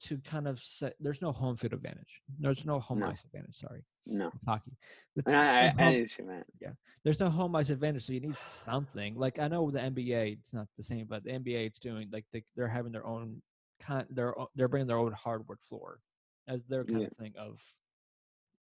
to 0.00 0.18
kind 0.18 0.46
of 0.46 0.58
set. 0.60 0.94
There's 1.00 1.20
no 1.22 1.32
home 1.32 1.56
field 1.56 1.72
advantage. 1.72 2.22
There's 2.38 2.64
no 2.64 2.78
home 2.78 3.00
No. 3.00 3.06
ice 3.08 3.24
advantage. 3.24 3.56
Sorry, 3.56 3.84
No. 4.06 4.30
it's 4.34 4.44
hockey. 4.44 4.72
It's 5.16 5.28
I, 5.32 5.34
I, 5.34 5.64
I 5.64 5.68
home- 5.70 5.92
knew 5.94 6.06
what 6.26 6.74
there's 7.04 7.20
no 7.20 7.30
home 7.30 7.54
ice 7.56 7.70
advantage, 7.70 8.04
so 8.04 8.12
you 8.12 8.20
need 8.20 8.38
something. 8.38 9.14
Like 9.14 9.38
I 9.38 9.48
know 9.48 9.62
with 9.62 9.74
the 9.74 9.80
NBA, 9.80 10.38
it's 10.38 10.52
not 10.52 10.66
the 10.76 10.82
same, 10.82 11.06
but 11.06 11.24
the 11.24 11.30
NBA, 11.30 11.66
it's 11.66 11.78
doing 11.78 12.08
like 12.12 12.26
they, 12.32 12.44
they're 12.56 12.68
having 12.68 12.92
their 12.92 13.06
own 13.06 13.40
kind. 13.80 14.06
They're 14.10 14.34
they're 14.54 14.68
bringing 14.68 14.88
their 14.88 14.98
own 14.98 15.12
hardwood 15.12 15.60
floor 15.60 16.00
as 16.46 16.64
their 16.64 16.84
kind 16.84 17.00
Yeah. 17.02 17.06
of 17.06 17.16
thing 17.16 17.34
of, 17.38 17.62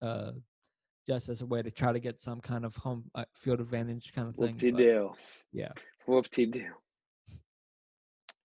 uh, 0.02 0.32
just 1.06 1.28
as 1.28 1.42
a 1.42 1.46
way 1.46 1.62
to 1.62 1.70
try 1.70 1.92
to 1.92 2.00
get 2.00 2.20
some 2.20 2.40
kind 2.40 2.64
of 2.64 2.74
home 2.76 3.04
uh, 3.14 3.24
field 3.34 3.60
advantage 3.60 4.12
kind 4.12 4.28
of 4.28 4.34
thing. 4.36 4.52
Whoop 4.52 4.58
de 4.58 4.70
but 4.72 4.78
do. 4.78 5.12
yeah, 5.52 5.72
Whoop 6.06 6.28
de 6.30 6.46
do. 6.46 6.66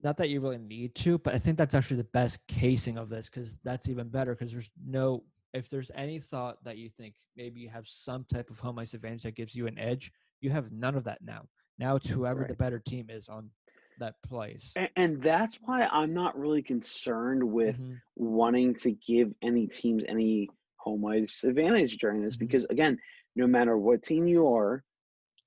Not 0.02 0.18
that 0.18 0.30
you 0.30 0.40
really 0.40 0.58
need 0.58 0.96
to, 0.96 1.18
but 1.18 1.34
I 1.34 1.38
think 1.38 1.58
that's 1.58 1.76
actually 1.76 1.98
the 1.98 2.04
best 2.06 2.46
casing 2.48 2.98
of 2.98 3.10
this 3.10 3.30
because 3.30 3.58
that's 3.64 3.90
even 3.90 4.08
better 4.10 4.34
because 4.36 4.52
there's 4.52 4.72
no 4.86 5.24
if 5.54 5.68
there's 5.70 5.90
any 5.96 6.20
thought 6.20 6.64
that 6.64 6.78
you 6.78 6.90
think 6.90 7.16
maybe 7.36 7.60
you 7.60 7.70
have 7.70 7.88
some 7.88 8.24
type 8.32 8.52
of 8.52 8.60
home 8.60 8.78
ice 8.78 8.94
advantage 8.94 9.24
that 9.24 9.34
gives 9.34 9.56
you 9.56 9.66
an 9.66 9.80
edge, 9.80 10.12
you 10.42 10.52
have 10.52 10.72
none 10.72 10.96
of 10.96 11.04
that 11.06 11.24
now. 11.24 11.48
Now 11.80 11.96
it's 11.96 12.08
whoever 12.08 12.42
Right. 12.42 12.50
the 12.50 12.56
better 12.56 12.78
team 12.78 13.10
is 13.10 13.28
on 13.28 13.50
that 13.98 14.22
plays. 14.22 14.72
And, 14.76 14.90
and 14.96 15.22
that's 15.24 15.56
why 15.64 15.88
I'm 15.88 16.14
not 16.14 16.38
really 16.38 16.62
concerned 16.62 17.44
with 17.44 17.80
Mhm. 17.80 18.00
wanting 18.16 18.76
to 18.76 18.92
give 18.92 19.34
any 19.42 19.66
teams 19.68 20.04
any 20.08 20.50
home 20.78 21.04
ice 21.06 21.44
advantage 21.44 21.98
during 21.98 22.22
this 22.22 22.36
Mhm. 22.36 22.40
because 22.40 22.66
again, 22.66 23.00
no 23.36 23.48
matter 23.48 23.76
what 23.78 24.04
team 24.04 24.28
you 24.28 24.48
are, 24.48 24.84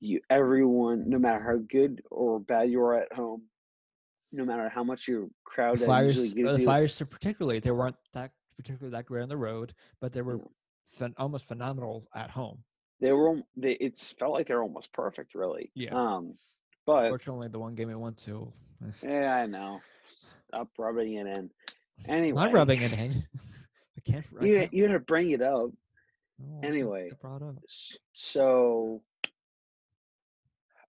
you 0.00 0.20
everyone, 0.30 1.08
no 1.08 1.18
matter 1.18 1.42
how 1.44 1.58
good 1.58 2.02
or 2.10 2.40
bad 2.40 2.70
you 2.70 2.80
are 2.82 2.94
at 3.00 3.12
home, 3.12 3.48
no 4.32 4.44
matter 4.44 4.68
how 4.68 4.82
much 4.82 5.06
your 5.08 5.28
crowd 5.44 5.78
The 5.78 5.84
Flyers, 5.84 6.16
uh, 6.18 6.34
gives 6.34 6.54
the 6.54 6.60
you, 6.60 6.64
Flyers, 6.64 7.02
particularly, 7.10 7.60
they 7.60 7.70
weren't 7.70 7.96
that 8.14 8.32
particularly 8.56 8.92
that 8.92 9.06
great 9.06 9.22
on 9.22 9.28
the 9.28 9.36
road, 9.36 9.74
but 10.00 10.12
they 10.12 10.22
were 10.22 10.36
know. 10.36 10.50
phen- 10.98 11.14
almost 11.18 11.46
phenomenal 11.46 12.06
at 12.14 12.30
home. 12.30 12.62
they 13.00 13.12
were 13.12 13.40
they 13.56 13.72
it's 13.72 14.12
felt 14.18 14.32
like 14.32 14.46
they're 14.46 14.62
almost 14.62 14.92
perfect, 14.92 15.34
really. 15.34 15.70
Yeah. 15.74 15.90
Um, 15.94 16.34
but 16.86 17.08
Fortunately, 17.10 17.48
the 17.48 17.58
one 17.58 17.74
game 17.74 17.88
we 17.88 17.94
went 17.94 18.16
to, 18.18 18.52
yeah, 19.02 19.36
I 19.36 19.46
know. 19.46 19.80
Stop 20.08 20.68
rubbing 20.78 21.14
it 21.14 21.26
in. 21.26 21.50
Anyway, 22.08 22.42
not 22.42 22.52
rubbing 22.52 22.82
it 22.82 22.92
in. 22.98 23.24
I 23.96 24.00
can't. 24.10 24.24
I 24.40 24.44
You 24.44 24.58
can't 24.58 24.74
you 24.74 24.82
had 24.84 24.92
to 24.92 25.00
bring 25.00 25.30
it 25.30 25.42
up. 25.42 25.70
no, 26.38 26.66
anyway. 26.66 27.10
So 28.14 29.02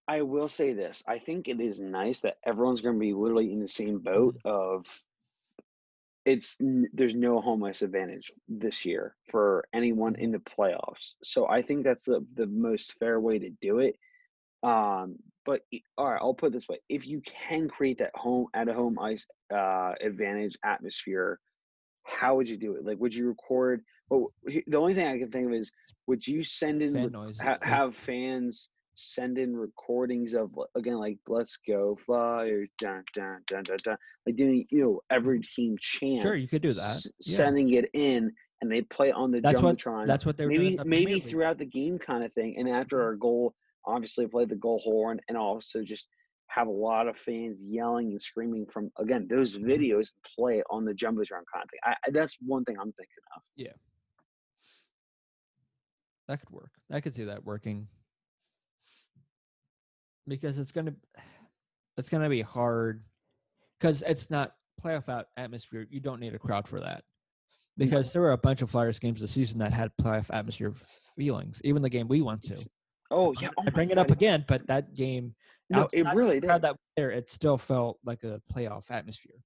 I 0.06 0.22
will 0.22 0.48
say 0.48 0.72
this. 0.72 1.02
I 1.06 1.18
think 1.18 1.48
it 1.48 1.60
is 1.60 1.80
nice 1.80 2.20
that 2.20 2.36
everyone's 2.44 2.80
going 2.82 2.96
to 2.96 3.00
be 3.00 3.14
literally 3.14 3.52
in 3.52 3.60
the 3.60 3.68
same 3.68 3.98
boat 3.98 4.36
of 4.44 4.86
it's 6.24 6.56
there's 6.92 7.14
no 7.14 7.40
home 7.40 7.64
ice 7.64 7.82
advantage 7.82 8.32
this 8.48 8.84
year 8.84 9.14
for 9.30 9.66
anyone 9.74 10.14
in 10.16 10.32
the 10.32 10.38
playoffs. 10.38 11.14
So 11.22 11.48
I 11.48 11.62
think 11.62 11.84
that's 11.84 12.04
the, 12.04 12.24
the 12.34 12.46
most 12.46 12.94
fair 12.98 13.20
way 13.20 13.38
to 13.38 13.50
do 13.60 13.80
it. 13.80 13.96
Um, 14.62 15.16
but 15.44 15.60
all 15.98 16.10
right, 16.10 16.20
I'll 16.20 16.32
put 16.32 16.46
it 16.46 16.52
this 16.54 16.68
way: 16.68 16.78
if 16.88 17.06
you 17.06 17.20
can 17.20 17.68
create 17.68 17.98
that 17.98 18.12
home 18.14 18.46
at 18.54 18.68
a 18.68 18.74
home 18.74 18.98
ice 18.98 19.26
uh, 19.52 19.92
advantage 20.00 20.56
atmosphere, 20.64 21.38
how 22.04 22.36
would 22.36 22.48
you 22.48 22.56
do 22.56 22.76
it? 22.76 22.84
Like, 22.86 22.98
would 22.98 23.14
you 23.14 23.28
record? 23.28 23.82
Well, 24.08 24.32
the 24.44 24.76
only 24.76 24.94
thing 24.94 25.06
I 25.06 25.18
can 25.18 25.30
think 25.30 25.48
of 25.48 25.52
is, 25.52 25.72
would 26.06 26.26
you 26.26 26.42
send 26.42 26.80
in 26.80 26.94
Fan 26.94 27.34
ha- 27.40 27.58
have 27.60 27.94
fans 27.94 28.70
send 28.94 29.38
in 29.38 29.56
recordings 29.56 30.34
of 30.34 30.50
again 30.76 30.94
like 30.98 31.18
let's 31.28 31.58
go 31.66 31.96
fire 32.06 32.66
dun, 32.78 33.02
dun, 33.14 33.40
dun, 33.46 33.62
dun, 33.64 33.76
dun, 33.84 33.96
like 34.26 34.36
doing 34.36 34.64
you 34.70 34.80
know 34.82 35.00
every 35.10 35.40
team 35.40 35.76
chant 35.80 36.20
Sure, 36.22 36.34
you 36.36 36.48
could 36.48 36.62
do 36.62 36.72
that. 36.72 36.80
s- 36.80 37.06
Yeah. 37.26 37.36
sending 37.38 37.72
it 37.74 37.90
in 37.92 38.30
and 38.62 38.70
they 38.72 38.82
play 38.82 39.10
on 39.12 39.30
the 39.30 39.40
That's 39.40 39.60
what 39.60 39.76
jumbotron 39.78 40.06
that's 40.06 40.24
what 40.24 40.36
they 40.36 40.46
were 40.46 40.52
doing 40.52 40.78
maybe 40.84 41.04
maybe 41.04 41.20
throughout 41.20 41.58
the 41.58 41.66
game 41.66 41.98
kind 41.98 42.22
of 42.24 42.32
thing 42.32 42.54
and 42.58 42.68
after 42.68 43.02
our 43.02 43.16
goal 43.16 43.54
obviously 43.86 44.26
play 44.26 44.44
the 44.44 44.56
goal 44.56 44.80
horn 44.84 45.20
and 45.28 45.36
also 45.36 45.82
just 45.82 46.08
have 46.48 46.68
a 46.68 46.70
lot 46.70 47.08
of 47.08 47.16
fans 47.16 47.58
yelling 47.60 48.10
and 48.10 48.22
screaming 48.22 48.64
from 48.66 48.90
again 49.00 49.26
those 49.28 49.58
Mm-hmm. 49.58 49.68
videos 49.70 50.10
play 50.38 50.62
on 50.70 50.84
the 50.84 50.92
jumbotron 50.92 51.42
kind 51.52 51.64
of 51.64 51.70
thing 51.70 51.80
I, 51.84 51.90
I- 52.06 52.10
that's 52.12 52.36
one 52.40 52.64
thing 52.64 52.76
i'm 52.78 52.92
thinking 52.92 53.24
of 53.36 53.42
yeah 53.56 53.72
That 56.28 56.40
could 56.40 56.50
work. 56.50 56.70
I 56.90 57.00
could 57.02 57.14
see 57.14 57.24
that 57.24 57.44
working. 57.44 57.86
Because 60.26 60.58
it's 60.58 60.72
gonna 60.72 60.94
it's 61.96 62.08
gonna 62.08 62.28
be 62.28 62.42
hard 62.42 63.04
because 63.78 64.02
it's 64.02 64.30
not 64.30 64.52
playoff 64.82 65.08
out 65.08 65.26
atmosphere. 65.36 65.86
You 65.90 66.00
don't 66.00 66.20
need 66.20 66.34
a 66.34 66.38
crowd 66.38 66.66
for 66.66 66.80
that. 66.80 67.04
Because 67.76 68.12
there 68.12 68.22
were 68.22 68.32
a 68.32 68.38
bunch 68.38 68.62
of 68.62 68.70
Flyers 68.70 69.00
games 69.00 69.20
this 69.20 69.32
season 69.32 69.58
that 69.58 69.72
had 69.72 69.90
playoff 70.00 70.32
atmosphere 70.32 70.72
feelings. 71.16 71.60
Even 71.64 71.82
the 71.82 71.90
game 71.90 72.06
we 72.06 72.22
went 72.22 72.42
to. 72.44 72.56
oh 73.10 73.34
yeah 73.40 73.48
oh 73.58 73.64
I 73.66 73.70
bring 73.70 73.90
it 73.90 73.96
God, 73.96 74.02
up 74.02 74.10
again, 74.12 74.44
but 74.46 74.66
that 74.68 74.94
game, 74.94 75.34
no, 75.70 75.88
it 75.92 76.06
really 76.14 76.38
the 76.38 76.46
did. 76.46 76.62
that 76.62 76.76
there, 76.96 77.10
it 77.10 77.28
still 77.30 77.58
felt 77.58 77.98
like 78.04 78.22
a 78.22 78.40
playoff 78.54 78.90
atmosphere. 78.90 79.42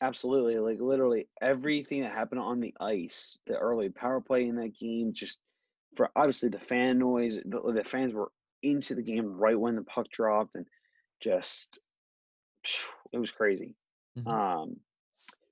Absolutely. 0.00 0.58
Like 0.58 0.80
literally 0.80 1.28
everything 1.40 2.02
that 2.02 2.12
happened 2.12 2.40
on 2.40 2.60
the 2.60 2.74
ice, 2.80 3.38
the 3.46 3.56
early 3.56 3.88
power 3.88 4.20
play 4.20 4.46
in 4.48 4.56
that 4.56 4.78
game, 4.78 5.12
just 5.14 5.40
for 5.96 6.10
obviously 6.16 6.48
the 6.48 6.58
fan 6.58 6.98
noise, 6.98 7.38
the, 7.44 7.72
the 7.72 7.84
fans 7.84 8.12
were 8.12 8.30
into 8.62 8.94
the 8.94 9.02
game 9.02 9.36
right 9.36 9.58
when 9.58 9.76
the 9.76 9.82
puck 9.84 10.08
dropped 10.10 10.54
and 10.54 10.66
just 11.22 11.78
it 13.12 13.18
was 13.18 13.30
crazy. 13.30 13.76
Mhm. 14.18 14.26
Um 14.28 14.80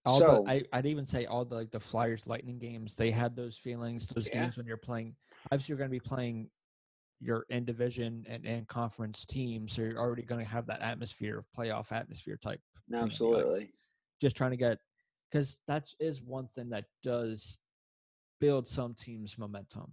all 0.07 0.19
so 0.19 0.45
the 0.45 0.51
I, 0.51 0.65
I'd 0.73 0.87
even 0.87 1.07
say 1.07 1.25
all 1.27 1.45
the 1.45 1.55
like 1.55 1.71
the 1.71 1.81
Flyers 1.81 2.27
Lightning 2.27 2.59
games, 2.59 2.95
they 2.95 3.11
had 3.11 3.35
those 3.37 3.57
feelings, 3.57 4.07
those 4.07 4.29
Yeah. 4.29 4.43
games 4.43 4.57
when 4.57 4.67
you're 4.67 4.77
playing 4.77 5.17
obviously 5.51 5.73
you're 5.73 5.79
gonna 5.79 5.91
be 5.91 6.01
playing 6.01 6.51
your 7.21 7.47
in 7.49 7.65
division 7.65 8.27
and, 8.29 8.45
and 8.45 8.69
conference 8.69 9.25
teams, 9.25 9.73
so 9.73 9.83
you're 9.83 9.99
already 9.99 10.23
gonna 10.23 10.45
have 10.45 10.67
that 10.67 10.83
atmosphere, 10.83 11.39
of 11.39 11.47
playoff 11.57 11.93
atmosphere 11.93 12.37
type 12.37 12.61
thing 12.91 12.99
on 13.01 13.09
the 13.09 13.15
ice. 13.15 13.15
absolutely. 13.15 13.73
Just 14.21 14.37
trying 14.37 14.51
to 14.51 14.57
get 14.57 14.79
because 15.31 15.61
that 15.67 15.89
is 16.01 16.23
one 16.23 16.49
thing 16.49 16.69
that 16.71 16.85
does 17.03 17.59
build 18.41 18.69
some 18.69 18.95
teams 18.95 19.39
momentum 19.39 19.91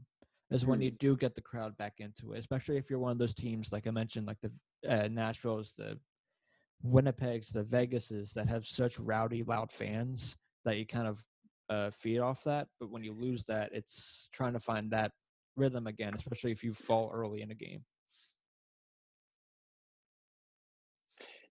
is 0.51 0.65
when 0.65 0.79
Mhm. 0.79 0.83
you 0.83 0.91
do 0.91 1.17
get 1.17 1.35
the 1.35 1.41
crowd 1.41 1.77
back 1.77 1.99
into 1.99 2.33
it, 2.33 2.39
especially 2.39 2.77
if 2.77 2.89
you're 2.89 2.99
one 2.99 3.11
of 3.11 3.17
those 3.17 3.33
teams 3.33 3.71
like 3.71 3.87
I 3.87 3.91
mentioned, 3.91 4.27
like 4.27 4.39
the 4.41 4.51
uh, 4.87 5.07
Nashville's, 5.07 5.73
the 5.77 5.99
Winnipeg's, 6.83 7.49
the 7.49 7.63
Vegas's 7.63 8.33
that 8.33 8.49
have 8.49 8.65
such 8.65 8.99
rowdy, 8.99 9.43
loud 9.43 9.71
fans 9.71 10.37
that 10.65 10.77
you 10.77 10.85
kind 10.85 11.07
of 11.07 11.23
uh, 11.69 11.89
feed 11.91 12.19
off 12.19 12.43
that. 12.43 12.67
But 12.79 12.89
when 12.91 13.03
you 13.03 13.13
lose 13.13 13.45
that, 13.45 13.71
it's 13.73 14.29
trying 14.33 14.53
to 14.53 14.59
find 14.59 14.91
that 14.91 15.11
rhythm 15.55 15.87
again, 15.87 16.13
especially 16.15 16.51
if 16.51 16.63
you 16.63 16.73
fall 16.73 17.11
early 17.13 17.41
in 17.41 17.51
a 17.51 17.55
game. 17.55 17.85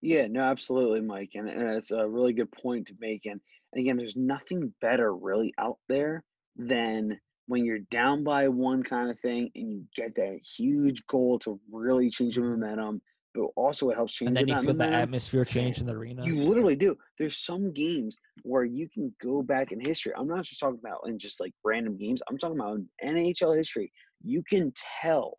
Yeah, 0.03 0.27
no, 0.29 0.41
absolutely, 0.43 1.01
Mike. 1.03 1.33
And, 1.35 1.49
and 1.49 1.71
it's 1.71 1.91
a 1.91 2.09
really 2.09 2.33
good 2.33 2.51
point 2.51 2.89
to 2.89 2.95
make. 2.99 3.27
And, 3.27 3.41
and 3.73 3.81
again, 3.81 3.97
there's 3.97 4.17
nothing 4.17 4.73
better 4.81 5.15
really 5.15 5.53
out 5.59 5.79
there 5.89 6.25
than 6.57 7.21
when 7.51 7.65
you're 7.65 7.81
down 7.91 8.23
by 8.23 8.47
one 8.47 8.81
kind 8.81 9.11
of 9.11 9.19
thing 9.19 9.51
and 9.57 9.73
you 9.73 9.85
get 9.97 10.15
that 10.15 10.39
huge 10.57 11.05
goal 11.09 11.37
to 11.37 11.59
really 11.73 12.09
change 12.09 12.37
the 12.37 12.43
momentum, 12.43 13.03
but 13.35 13.47
also 13.57 13.91
it 13.91 13.97
helps 13.97 14.15
change 14.15 14.29
And 14.29 14.37
then 14.37 14.47
you 14.47 14.63
feel 14.63 14.73
the 14.73 14.87
atmosphere 14.87 15.45
change 15.45 15.81
in 15.81 15.87
the 15.87 15.93
arena. 15.93 16.25
You 16.25 16.45
literally 16.45 16.77
do. 16.77 16.97
There's 17.19 17.39
some 17.39 17.73
games 17.73 18.17
where 18.45 18.65
you 18.65 18.89
can 18.89 19.13
go 19.21 19.43
back 19.43 19.73
in 19.73 19.81
history. 19.81 20.13
I'm 20.17 20.29
not 20.29 20.45
just 20.45 20.61
talking 20.61 20.79
about 20.79 21.01
in 21.09 21.19
just 21.19 21.41
like 21.41 21.53
random 21.65 21.97
games. 21.97 22.23
I'm 22.31 22.39
talking 22.39 22.57
about 22.57 22.79
NHL 23.05 23.57
history. 23.57 23.91
You 24.23 24.45
can 24.49 24.73
tell 25.03 25.37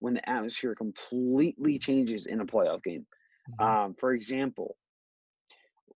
when 0.00 0.12
the 0.12 0.28
atmosphere 0.28 0.74
completely 0.74 1.78
changes 1.78 2.26
in 2.26 2.42
a 2.42 2.44
playoff 2.44 2.82
game. 2.82 3.06
Mhm. 3.58 3.64
Um, 3.64 3.94
for 3.98 4.12
example, 4.12 4.76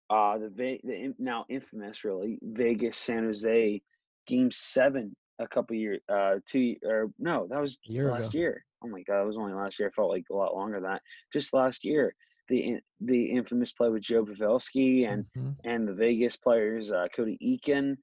uh, 0.08 0.38
the, 0.38 0.78
the 0.82 1.14
now 1.18 1.44
infamous, 1.50 2.04
really 2.04 2.38
Vegas 2.40 2.96
San 2.96 3.24
Jose 3.24 3.82
Game 4.26 4.50
Seven 4.50 5.14
a 5.38 5.48
couple 5.48 5.76
years, 5.76 6.00
uh, 6.08 6.36
two 6.46 6.76
or 6.84 7.12
no, 7.18 7.46
that 7.48 7.60
was 7.60 7.78
year 7.84 8.10
last 8.10 8.30
ago. 8.30 8.38
year. 8.38 8.64
Oh 8.82 8.88
my 8.88 9.02
god, 9.02 9.22
it 9.22 9.26
was 9.26 9.36
only 9.36 9.52
last 9.54 9.78
year. 9.78 9.88
I 9.88 9.92
felt 9.92 10.10
like 10.10 10.24
a 10.30 10.34
lot 10.34 10.54
longer 10.54 10.80
than 10.80 10.90
that. 10.90 11.02
Just 11.32 11.52
last 11.52 11.84
year, 11.84 12.14
the 12.48 12.60
in- 12.60 12.82
the 13.00 13.30
infamous 13.30 13.72
play 13.72 13.88
with 13.88 14.02
Joe 14.02 14.24
Pavelski 14.24 15.06
and 15.06 15.26
Mhm. 15.36 15.56
and 15.64 15.88
the 15.88 15.94
Vegas 15.94 16.36
players, 16.36 16.90
uh, 16.92 17.06
Cody 17.14 17.38
Eakin. 17.42 17.96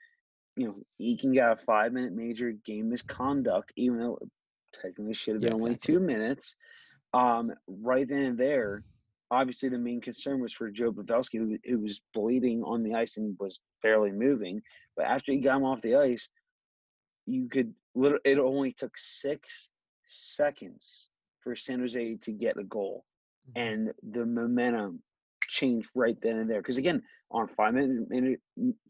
You 0.55 0.67
know, 0.67 0.83
Eakin 1.01 1.35
got 1.35 1.53
a 1.59 1.63
five 1.63 1.91
minute 1.93 2.13
major 2.13 2.51
game 2.51 2.89
misconduct, 2.89 3.73
even 3.75 3.99
though 3.99 4.17
it 4.21 4.29
technically 4.73 5.13
should 5.13 5.35
have 5.35 5.41
Yeah, 5.43 5.49
been 5.49 5.53
only 5.55 5.71
exactly. 5.71 5.95
two 5.95 5.99
minutes. 5.99 6.55
Um, 7.13 7.53
right 7.67 8.07
then 8.07 8.23
and 8.23 8.37
there, 8.37 8.83
obviously 9.31 9.69
the 9.69 9.77
main 9.77 10.01
concern 10.01 10.41
was 10.41 10.53
for 10.53 10.69
Joe 10.69 10.91
Pavelski, 10.91 11.39
who, 11.39 11.57
who 11.65 11.79
was 11.79 12.01
bleeding 12.13 12.63
on 12.63 12.83
the 12.83 12.93
ice 12.93 13.17
and 13.17 13.37
was 13.39 13.59
barely 13.81 14.11
moving. 14.11 14.61
But 14.95 15.05
after 15.05 15.31
he 15.31 15.39
got 15.39 15.57
him 15.57 15.63
off 15.63 15.81
the 15.81 15.95
ice, 15.95 16.29
you 17.25 17.47
could 17.47 17.73
literally, 17.95 18.21
it 18.25 18.37
only 18.39 18.71
took 18.73 18.97
six 18.97 19.69
seconds 20.03 21.09
for 21.41 21.55
San 21.55 21.79
Jose 21.79 22.15
to 22.17 22.31
get 22.31 22.57
a 22.57 22.63
goal 22.63 23.05
Mhm. 23.49 23.51
and 23.55 23.93
the 24.03 24.25
momentum 24.25 25.03
changed 25.47 25.89
right 25.93 26.19
then 26.21 26.37
and 26.37 26.49
there. 26.49 26.61
Because 26.61 26.77
again, 26.77 27.03
on 27.31 27.47
five 27.49 27.73
minute, 27.73 28.09
minute, 28.09 28.41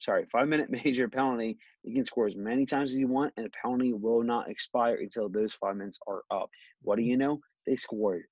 sorry, 0.01 0.25
five 0.31 0.47
minute 0.47 0.69
major 0.85 1.07
penalty, 1.09 1.57
you 1.83 1.93
can 1.93 2.05
score 2.05 2.27
as 2.27 2.35
many 2.35 2.65
times 2.65 2.91
as 2.91 2.97
you 2.97 3.07
want, 3.07 3.33
and 3.37 3.45
a 3.45 3.49
penalty 3.61 3.93
will 3.93 4.23
not 4.23 4.49
expire 4.49 4.95
until 4.95 5.29
those 5.29 5.53
five 5.53 5.75
minutes 5.75 5.99
are 6.07 6.23
up. 6.31 6.49
What 6.81 6.97
do 6.97 7.03
you 7.03 7.17
know? 7.17 7.39
They 7.65 7.75
scored 7.75 8.23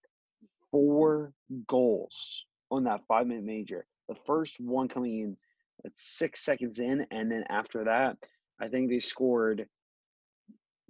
four 0.72 1.34
goals 1.68 2.46
on 2.72 2.84
that 2.86 3.06
five 3.08 3.28
minute 3.28 3.44
major. 3.44 3.86
The 4.08 4.16
first 4.26 4.60
one 4.60 4.88
coming 4.88 5.20
in 5.20 5.38
at 5.86 5.92
six 5.98 6.44
seconds 6.44 6.80
in, 6.80 7.06
and 7.12 7.32
then 7.32 7.44
after 7.50 7.86
that, 7.86 8.18
I 8.60 8.68
think 8.70 8.90
they 8.90 9.00
scored 9.00 9.68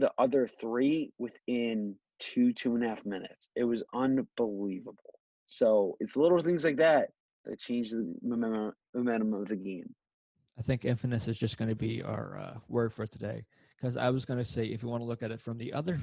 the 0.04 0.12
other 0.18 0.48
three 0.48 1.14
within 1.18 1.96
two 2.20 2.52
two 2.52 2.76
and 2.76 2.84
a 2.84 2.90
half 2.90 3.06
minutes. 3.06 3.50
It 3.56 3.64
was 3.64 3.86
unbelievable. 3.94 4.98
So 5.48 5.96
it's 6.02 6.18
little 6.18 6.42
things 6.42 6.66
like 6.66 6.76
that 6.78 7.12
that 7.46 7.58
change 7.58 7.92
the 7.92 8.14
momentum 8.94 9.34
of 9.34 9.48
the 9.48 9.56
game. 9.56 9.96
I 10.60 10.62
think 10.62 10.84
infamous 10.84 11.30
is 11.30 11.38
just 11.38 11.58
going 11.58 11.70
to 11.70 11.76
be 11.76 12.04
our 12.04 12.38
uh, 12.38 12.58
word 12.68 12.92
for 12.92 13.08
today. 13.08 13.46
Because 13.78 13.96
I 13.96 14.10
was 14.10 14.26
going 14.26 14.40
to 14.40 14.46
say, 14.46 14.66
if 14.66 14.84
you 14.84 14.90
want 14.90 15.02
to 15.02 15.08
look 15.08 15.24
at 15.24 15.32
it 15.32 15.42
from 15.42 15.58
the 15.58 15.72
other 15.72 16.00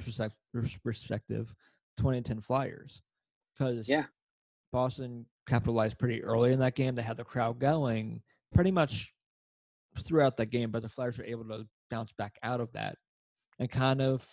perspective, 0.83 1.53
2010 1.97 2.41
Flyers. 2.41 3.03
Because 3.55 3.87
Yeah. 3.87 4.05
Boston 4.71 5.25
capitalized 5.47 5.99
pretty 5.99 6.23
early 6.23 6.53
in 6.53 6.59
that 6.59 6.75
game. 6.75 6.95
They 6.95 7.01
had 7.01 7.17
the 7.17 7.23
crowd 7.23 7.59
going 7.59 8.21
pretty 8.53 8.71
much 8.71 9.13
throughout 9.99 10.37
that 10.37 10.47
game, 10.47 10.71
but 10.71 10.81
the 10.81 10.89
Flyers 10.89 11.17
were 11.17 11.23
able 11.23 11.45
to 11.45 11.67
bounce 11.89 12.11
back 12.13 12.37
out 12.43 12.61
of 12.61 12.71
that 12.73 12.97
and 13.61 13.71
kind 13.71 14.01
of 14.01 14.27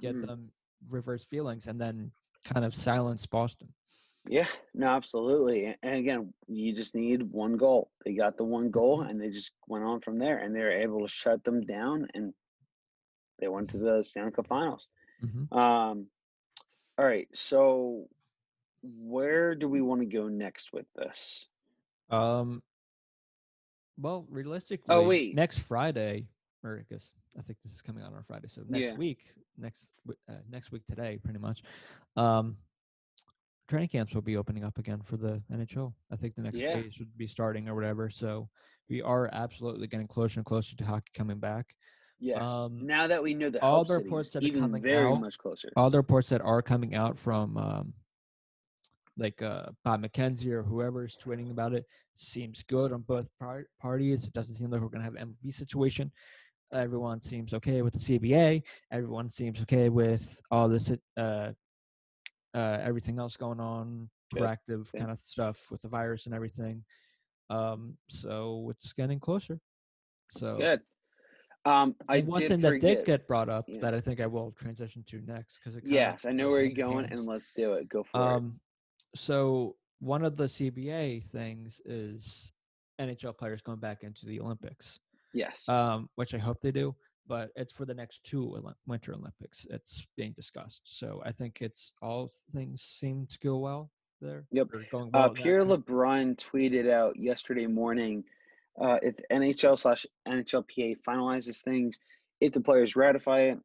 get 0.00 0.14
Mhm. 0.14 0.28
them 0.28 0.52
reverse 0.90 1.24
feelings 1.24 1.66
and 1.66 1.80
then 1.80 2.12
kind 2.44 2.64
of 2.64 2.74
silence 2.74 3.26
Boston. 3.26 3.74
Yeah, 4.26 4.48
no, 4.74 4.86
absolutely. 4.88 5.76
And 5.82 5.96
again, 5.96 6.34
you 6.48 6.74
just 6.74 6.94
need 6.94 7.22
one 7.22 7.58
goal. 7.58 7.90
They 8.04 8.14
got 8.14 8.38
the 8.38 8.44
one 8.44 8.70
goal 8.70 9.02
Mhm. 9.02 9.10
and 9.10 9.20
they 9.20 9.30
just 9.30 9.52
went 9.68 9.84
on 9.84 10.00
from 10.00 10.18
there 10.18 10.38
and 10.38 10.54
they 10.54 10.60
were 10.60 10.70
able 10.70 11.00
to 11.00 11.08
shut 11.08 11.44
them 11.44 11.62
down 11.66 12.08
and 12.14 12.34
they 13.38 13.48
went 13.48 13.70
to 13.70 13.78
the 13.78 14.02
Stanley 14.02 14.32
Cup 14.32 14.46
finals. 14.48 14.88
Mhm. 15.22 15.52
Um 15.52 16.10
all 16.98 17.04
right, 17.04 17.28
so 17.34 18.08
where 18.82 19.54
do 19.56 19.68
we 19.68 19.80
want 19.80 20.00
to 20.00 20.06
go 20.06 20.28
next 20.28 20.72
with 20.72 20.86
this? 20.94 21.48
Um, 22.10 22.62
well, 23.98 24.26
realistically, 24.30 24.94
Oh, 24.94 25.02
wait. 25.08 25.34
next 25.34 25.58
Friday, 25.58 26.28
or 26.64 26.78
I 26.80 26.92
guess 26.92 27.12
I 27.38 27.42
think 27.42 27.58
this 27.62 27.72
is 27.74 27.82
coming 27.82 28.02
out 28.02 28.12
on 28.14 28.22
Friday, 28.24 28.48
so 28.48 28.62
next 28.68 28.80
Yeah. 28.90 28.94
week, 28.96 29.18
next 29.58 29.90
uh, 30.28 30.32
next 30.48 30.72
week 30.72 30.86
today, 30.86 31.18
pretty 31.22 31.38
much. 31.38 31.62
Um, 32.16 32.56
training 33.68 33.88
camps 33.88 34.14
will 34.14 34.22
be 34.22 34.36
opening 34.36 34.64
up 34.64 34.78
again 34.78 35.00
for 35.02 35.16
the 35.16 35.42
NHL. 35.52 35.94
I 36.10 36.16
think 36.16 36.34
the 36.34 36.42
next 36.42 36.58
Yeah. 36.58 36.74
phase 36.80 36.98
would 36.98 37.16
be 37.16 37.26
starting 37.26 37.68
or 37.68 37.74
whatever. 37.74 38.10
So 38.10 38.48
we 38.88 39.02
are 39.02 39.28
absolutely 39.32 39.86
getting 39.86 40.06
closer 40.08 40.40
and 40.40 40.46
closer 40.46 40.74
to 40.76 40.84
hockey 40.84 41.10
coming 41.14 41.38
back. 41.38 41.74
Yes. 42.18 42.40
Um, 42.42 42.86
now 42.86 43.06
that 43.06 43.22
we 43.22 43.34
know 43.34 43.50
the 43.50 43.62
all 43.62 43.84
the 43.84 43.94
cities, 43.94 44.04
reports 44.04 44.30
that 44.30 44.44
are 44.44 44.50
coming 44.60 44.82
very 44.82 45.06
out- 45.12 45.20
much 45.20 45.36
closer. 45.38 45.70
all 45.76 45.90
the 45.90 45.98
reports 45.98 46.28
that 46.30 46.40
are 46.40 46.62
coming 46.62 46.94
out 46.94 47.18
from 47.18 47.56
um, 47.58 47.94
like 49.16 49.42
uh, 49.42 49.66
Bob 49.84 50.02
McKenzie 50.02 50.50
or 50.50 50.62
whoever's 50.62 51.16
tweeting 51.16 51.50
about 51.50 51.72
it 51.72 51.86
seems 52.14 52.62
good 52.64 52.92
on 52.92 53.02
both 53.02 53.28
par- 53.38 53.66
parties. 53.80 54.24
It 54.24 54.32
doesn't 54.32 54.56
seem 54.56 54.70
like 54.70 54.80
we're 54.80 54.88
going 54.88 55.00
to 55.00 55.04
have 55.04 55.14
an 55.14 55.36
MVP 55.42 55.52
situation. 55.54 56.10
Everyone 56.74 57.20
seems 57.20 57.54
okay 57.54 57.82
with 57.82 57.94
the 57.94 58.18
CBA. 58.18 58.62
Everyone 58.92 59.30
seems 59.30 59.62
okay 59.62 59.88
with 59.88 60.40
all 60.50 60.68
this, 60.68 60.92
uh, 61.16 61.52
uh, 62.54 62.78
everything 62.82 63.18
else 63.18 63.36
going 63.36 63.60
on, 63.60 64.08
proactive 64.34 64.90
good. 64.90 64.98
kind 64.98 65.10
of 65.10 65.18
stuff 65.18 65.70
with 65.70 65.82
the 65.82 65.88
virus 65.88 66.26
and 66.26 66.34
everything. 66.34 66.84
Um, 67.50 67.96
so 68.08 68.68
it's 68.70 68.92
getting 68.92 69.20
closer. 69.20 69.58
So 70.32 70.56
good. 70.56 70.80
Um, 71.66 71.94
I 72.08 72.16
and 72.16 72.28
one 72.28 72.46
thing 72.46 72.60
that 72.60 72.80
did 72.80 73.06
get 73.06 73.26
brought 73.26 73.48
up 73.48 73.64
yeah. 73.68 73.80
that 73.80 73.94
I 73.94 74.00
think 74.00 74.20
I 74.20 74.26
will 74.26 74.52
transition 74.52 75.02
to 75.08 75.22
next 75.26 75.58
because 75.58 75.76
it 75.76 75.84
yes, 75.86 76.26
I 76.26 76.32
know 76.32 76.48
where 76.48 76.62
you're 76.62 76.74
going, 76.74 77.08
hands. 77.08 77.20
and 77.20 77.28
let's 77.28 77.52
do 77.56 77.74
it. 77.74 77.88
Go 77.88 78.02
for 78.02 78.20
it. 78.20 78.22
Um, 78.22 78.60
so 79.14 79.76
one 80.00 80.24
of 80.24 80.36
the 80.36 80.44
CBA 80.44 81.24
things 81.24 81.80
is 81.86 82.52
NHL 83.00 83.36
players 83.38 83.62
going 83.62 83.78
back 83.78 84.04
into 84.04 84.26
the 84.26 84.40
Olympics, 84.40 84.98
Yes. 85.34 85.68
um, 85.68 86.08
which 86.14 86.34
I 86.34 86.38
hope 86.38 86.60
they 86.60 86.72
do. 86.72 86.94
But 87.26 87.50
it's 87.56 87.72
for 87.72 87.86
the 87.86 87.94
next 87.94 88.22
two 88.22 88.42
Olymp- 88.42 88.74
Winter 88.86 89.14
Olympics. 89.14 89.66
It's 89.70 90.06
being 90.16 90.32
discussed. 90.32 90.82
So 90.84 91.22
I 91.24 91.32
think 91.32 91.62
it's 91.62 91.92
all 92.02 92.30
things 92.54 92.82
seem 92.82 93.26
to 93.26 93.38
go 93.38 93.58
well 93.58 93.90
there. 94.20 94.44
Yep. 94.52 94.68
going 94.90 95.10
well 95.10 95.24
Uh, 95.24 95.28
Pierre 95.30 95.64
LeBrun 95.64 96.36
tweeted 96.36 96.90
out 96.90 97.18
yesterday 97.18 97.66
morning 97.66 98.24
uh, 98.80 98.98
if 99.02 99.14
NHL 99.32 99.78
slash 99.78 100.04
NHLPA 100.28 100.96
finalizes 101.06 101.62
things, 101.62 101.98
if 102.40 102.52
the 102.52 102.60
players 102.60 102.96
ratify 102.96 103.40
it, 103.40 103.58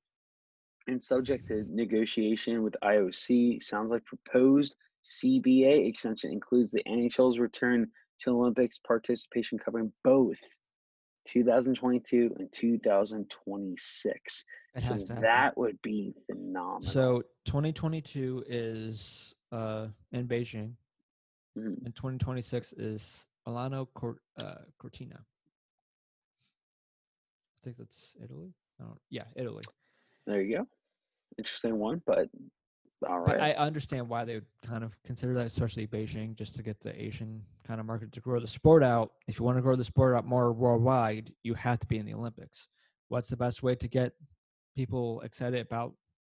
and 0.87 1.01
subject 1.01 1.45
to 1.47 1.65
negotiation 1.69 2.63
with 2.63 2.75
IOC, 2.83 3.61
sounds 3.61 3.91
like 3.91 4.03
proposed 4.05 4.75
CBA 5.05 5.87
extension 5.87 6.31
includes 6.31 6.71
the 6.71 6.83
NHL's 6.87 7.39
return 7.39 7.87
to 8.23 8.31
Olympics 8.31 8.79
participation 8.79 9.57
covering 9.57 9.91
both 10.03 10.39
2022 11.33 12.35
and 12.39 12.51
2026. 12.51 14.45
it 14.75 14.81
so 14.81 14.95
that 15.21 15.57
would 15.57 15.79
be 15.81 16.13
phenomenal. 16.25 16.81
So 16.81 17.21
2022 17.45 18.43
is 18.47 19.35
uh, 19.51 19.87
in 20.11 20.27
Beijing, 20.27 20.73
Mhm. 21.57 21.85
and 21.85 21.95
2026 21.95 22.73
is 22.73 23.27
Milano 23.45 23.85
Cor- 23.93 24.21
uh, 24.37 24.63
Cortina. 24.77 25.19
I 27.57 27.59
think 27.63 27.77
that's 27.77 28.15
Italy. 28.23 28.53
I 28.79 28.83
don't, 28.85 28.99
yeah, 29.09 29.25
Italy. 29.35 29.63
there 30.25 30.41
you 30.41 30.57
go. 30.57 30.67
Interesting 31.37 31.77
one, 31.77 32.01
but 32.05 32.29
all 33.07 33.23
But. 33.25 33.41
I 33.41 33.51
understand 33.53 34.07
why 34.09 34.25
they 34.25 34.35
would 34.35 34.45
kind 34.65 34.83
of 34.83 34.95
consider 35.05 35.33
that, 35.35 35.45
especially 35.45 35.87
Beijing, 35.87 36.35
just 36.35 36.55
to 36.55 36.63
get 36.63 36.79
the 36.81 36.99
Asian 37.01 37.41
kind 37.65 37.79
of 37.79 37.85
market 37.85 38.11
to 38.13 38.21
grow 38.21 38.39
the 38.39 38.47
sport 38.47 38.83
out. 38.83 39.11
If 39.27 39.39
you 39.39 39.45
want 39.45 39.57
to 39.57 39.61
grow 39.61 39.75
the 39.75 39.83
sport 39.83 40.15
out 40.15 40.25
more 40.25 40.51
worldwide, 40.51 41.31
you 41.43 41.53
have 41.53 41.79
to 41.79 41.87
be 41.87 41.97
in 41.97 42.05
the 42.05 42.13
Olympics. 42.13 42.67
What's 43.09 43.29
the 43.29 43.37
best 43.37 43.63
way 43.63 43.75
to 43.75 43.87
get 43.87 44.13
people 44.75 45.21
excited 45.21 45.59
about 45.61 45.93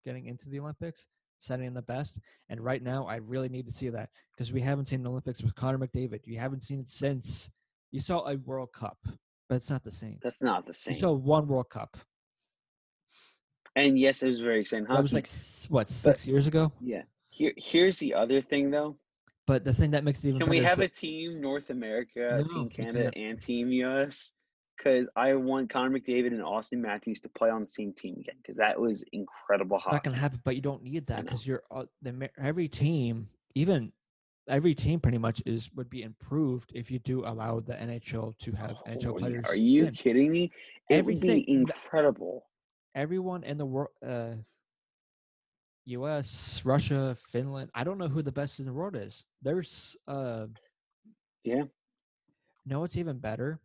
getting 0.06 0.26
into 0.28 0.50
the 0.50 0.60
Olympics? 0.60 1.08
Setting 1.42 1.74
the 1.74 1.82
best. 1.82 2.20
And 2.50 2.60
right 2.60 2.84
now, 2.84 3.06
I 3.08 3.16
really 3.16 3.48
need 3.48 3.66
to 3.68 3.72
see 3.74 3.90
that 3.90 4.10
because 4.36 4.52
we 4.52 4.60
haven't 4.62 4.88
seen 4.90 5.04
the 5.04 5.10
Olympics 5.10 5.42
with 5.42 5.56
Connor 5.56 5.78
McDavid. 5.78 6.20
You 6.26 6.38
haven't 6.38 6.64
seen 6.64 6.82
it 6.82 6.90
since 6.90 7.50
you 7.92 8.02
saw 8.02 8.28
a 8.28 8.36
World 8.38 8.74
Cup, 8.74 8.98
but 9.48 9.56
it's 9.56 9.70
not 9.70 9.84
the 9.84 9.92
same. 9.92 10.18
That's 10.22 10.44
not 10.44 10.66
the 10.66 10.72
You 10.72 10.74
same. 10.74 10.98
saw 10.98 11.14
one 11.14 11.48
World 11.48 11.70
Cup. 11.70 11.96
And 13.76 13.98
yes, 14.00 14.24
it 14.24 14.28
was 14.28 14.40
very 14.40 14.62
exciting. 14.62 14.86
That 14.86 15.02
was 15.02 15.14
like 15.14 15.28
what 15.70 15.90
six 15.90 16.28
years 16.28 16.48
ago. 16.48 16.72
yeah. 16.82 17.04
Here, 17.32 17.54
here's 17.58 17.98
the 18.00 18.14
other 18.16 18.42
thing, 18.42 18.70
though. 18.72 18.98
But 19.48 19.64
the 19.64 19.74
thing 19.74 19.92
that 19.92 20.04
makes 20.04 20.24
it 20.24 20.30
even 20.30 20.42
Can 20.42 20.50
we 20.50 20.60
have 20.60 20.80
a 20.80 20.88
team 20.88 21.40
North 21.40 21.70
America, 21.70 22.38
No, 22.40 22.48
Team 22.48 22.70
Canada, 22.70 23.12
and 23.16 23.40
Team 23.42 23.72
US? 23.72 24.32
Because 24.78 25.08
I 25.16 25.34
want 25.36 25.70
Connor 25.70 25.98
McDavid 26.00 26.28
and 26.28 26.42
Auston 26.42 26.80
Matthews 26.80 27.20
to 27.22 27.30
play 27.30 27.50
on 27.50 27.62
the 27.62 27.68
same 27.68 27.94
team 27.94 28.16
again. 28.20 28.36
Because 28.42 28.58
that 28.58 28.80
was 28.80 29.04
incredible 29.12 29.78
It's 29.78 29.86
not 29.88 30.04
to 30.04 30.12
happen, 30.14 30.40
but 30.44 30.56
you 30.56 30.62
don't 30.62 30.84
need 30.84 31.06
that 31.08 31.26
because 31.26 31.46
you're 31.48 31.64
uh, 31.72 31.86
the 32.02 32.30
every 32.38 32.68
team, 32.68 33.30
even 33.56 33.92
every 34.48 34.74
team, 34.74 35.00
pretty 35.00 35.18
much 35.18 35.42
is 35.46 35.70
would 35.76 35.90
be 35.90 36.04
improved 36.04 36.72
if 36.76 36.90
you 36.92 37.00
do 37.00 37.26
allow 37.26 37.60
the 37.60 37.74
NHL 37.74 38.38
to 38.40 38.52
have 38.54 38.78
NHL 38.88 39.08
Oh, 39.08 39.14
players. 39.14 39.46
Are 39.48 39.56
you 39.56 39.86
in. 39.88 39.94
kidding 39.94 40.32
me? 40.32 40.52
It 40.90 40.96
Everything- 40.96 41.30
would 41.30 41.46
be 41.46 41.52
incredible. 41.52 42.46
Everyone 42.96 43.44
in 43.44 43.58
the 43.58 43.66
world, 43.66 43.90
uh, 44.06 44.34
U.S., 45.86 46.62
Russia, 46.66 47.16
Finland. 47.32 47.70
I 47.74 47.84
don't 47.84 47.98
know 47.98 48.08
who 48.08 48.22
the 48.22 48.32
best 48.32 48.60
in 48.60 48.66
the 48.66 48.74
world 48.74 48.96
is. 48.96 49.26
There's, 49.42 49.96
uh, 50.08 50.48
Yeah. 51.44 51.64
No, 52.66 52.84
it's 52.84 52.98
even 52.98 53.18
better. 53.18 53.60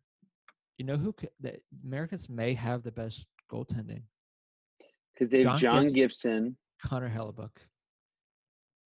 You 0.79 0.87
know 0.87 0.97
who 0.97 1.15
the 1.41 1.59
Americans 1.85 2.29
may 2.29 2.55
have 2.55 2.83
the 2.83 2.93
best 2.93 3.27
goaltending? 3.51 4.03
Because 5.13 5.31
they 5.31 5.39
have 5.39 5.59
John 5.59 5.59
John 5.59 5.83
Gibbs- 5.85 5.95
Gibson. 5.95 6.57
Connor 6.83 7.09
Hellebuyck. 7.11 7.57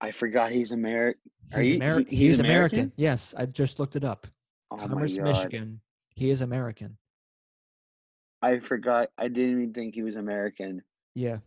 I 0.01 0.11
forgot 0.11 0.51
he's 0.53 0.73
American. 0.73 1.21
He's, 1.55 1.73
Ameri- 1.81 2.09
he's, 2.09 2.19
he's 2.19 2.41
American? 2.41 2.79
American? 2.79 2.93
Yes, 2.97 3.35
I 3.37 3.47
just 3.47 3.79
looked 3.81 3.97
it 3.97 4.05
up. 4.05 4.27
Oh 4.71 4.77
Commerce. 4.77 5.17
Michigan. 5.19 5.81
He 6.15 6.31
is 6.31 6.41
American. 6.41 6.99
I 8.43 8.59
forgot. 8.61 9.11
I 9.19 9.29
didn't 9.29 9.51
even 9.63 9.73
think 9.75 9.95
he 9.95 10.03
was 10.03 10.17
American. 10.17 10.83
Yeah, 11.15 11.39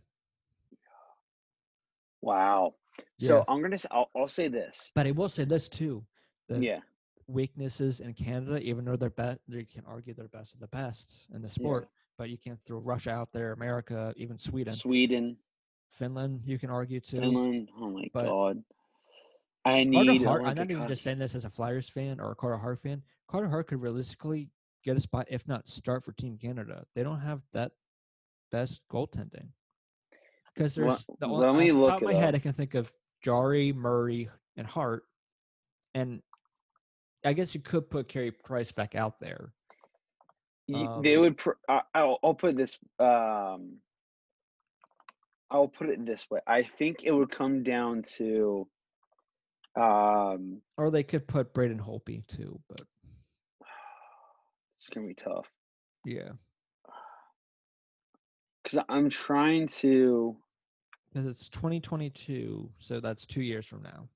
Wow. 2.20 2.74
So 3.18 3.38
Yeah. 3.38 3.44
I'm 3.48 3.62
gonna. 3.62 3.78
I'll, 3.90 4.10
I'll 4.16 4.28
say 4.28 4.48
this. 4.48 4.92
but 4.94 5.06
I 5.06 5.10
will 5.12 5.28
say 5.28 5.44
this 5.44 5.68
too: 5.68 6.04
the 6.48 6.58
Yeah. 6.60 6.80
weaknesses 7.26 8.00
in 8.00 8.12
Canada, 8.14 8.60
even 8.62 8.84
though 8.84 8.96
they're 8.96 9.10
best, 9.10 9.40
you 9.48 9.64
can 9.64 9.84
argue 9.86 10.14
they're 10.14 10.28
best 10.28 10.54
of 10.54 10.60
the 10.60 10.68
best 10.68 11.26
in 11.34 11.42
the 11.42 11.48
sport. 11.50 11.88
But 12.18 12.28
you 12.30 12.36
can't 12.38 12.60
throw 12.64 12.78
Russia 12.78 13.10
out 13.10 13.32
there, 13.32 13.52
America, 13.52 14.12
even 14.16 14.38
Sweden, 14.38 14.74
Sweden, 14.74 15.36
Finland. 15.90 16.42
You 16.44 16.58
can 16.58 16.70
argue 16.70 17.00
too. 17.00 17.18
Finland. 17.18 17.70
Oh 17.78 17.90
my 17.90 18.08
but- 18.12 18.24
god. 18.26 18.62
I 19.64 19.84
Carter 19.84 20.12
need. 20.12 20.22
Hart. 20.24 20.42
I'm 20.44 20.56
not 20.56 20.70
even 20.72 20.88
just 20.88 21.02
saying 21.04 21.18
this 21.18 21.36
as 21.36 21.44
a 21.44 21.50
Flyers 21.50 21.88
fan 21.88 22.18
or 22.20 22.32
a 22.32 22.34
Carter 22.34 22.58
Hart 22.58 22.82
fan. 22.82 23.00
Carter 23.28 23.48
Hart 23.48 23.68
could 23.68 23.80
realistically 23.80 24.50
get 24.84 24.96
a 24.96 25.00
spot, 25.00 25.26
if 25.30 25.46
not 25.46 25.68
start 25.68 26.04
for 26.04 26.12
Team 26.12 26.38
Canada. 26.38 26.84
They 26.94 27.02
don't 27.02 27.20
have 27.20 27.42
that 27.52 27.72
best 28.50 28.82
goaltending 28.90 29.48
because 30.54 30.74
there's 30.74 31.04
the 31.20 31.26
let 31.26 31.54
me 31.54 31.72
look 31.72 31.90
top 31.90 32.02
my 32.02 32.12
head. 32.14 32.34
I 32.34 32.38
can 32.38 32.52
think 32.52 32.74
of 32.74 32.92
Jarry, 33.22 33.72
Murray, 33.72 34.28
and 34.56 34.66
Hart, 34.66 35.04
and 35.94 36.22
I 37.24 37.32
guess 37.32 37.54
you 37.54 37.60
could 37.60 37.88
put 37.88 38.08
Carey 38.08 38.30
Price 38.30 38.72
back 38.72 38.94
out 38.94 39.20
there. 39.20 39.52
Y- 40.68 41.00
they 41.02 41.16
Um, 41.16 41.22
would. 41.22 41.36
Pr- 41.38 41.50
I, 41.68 41.82
I'll, 41.94 42.18
I'll 42.22 42.34
put 42.34 42.56
this. 42.56 42.78
Um, 42.98 43.78
I'll 45.50 45.68
put 45.68 45.88
it 45.90 46.04
this 46.04 46.30
way. 46.30 46.40
I 46.46 46.62
think 46.62 47.04
it 47.04 47.12
would 47.12 47.30
come 47.30 47.62
down 47.62 48.02
to 48.16 48.66
Um, 49.76 50.60
or 50.76 50.90
they 50.90 51.02
could 51.02 51.26
put 51.26 51.54
Braden 51.54 51.78
Holtby 51.80 52.26
too, 52.26 52.60
but 52.68 52.82
it's 54.82 54.94
gonna 54.94 55.06
be 55.06 55.14
tough 55.14 55.48
yeah, 56.04 56.30
because 58.62 58.84
I'm 58.88 59.08
trying 59.08 59.68
to. 59.68 60.36
because 61.12 61.28
it's 61.28 61.48
2022, 61.48 62.68
so 62.78 63.00
that's 63.00 63.24
two 63.26 63.42
years 63.42 63.66
from 63.66 63.82
now. 63.82 64.08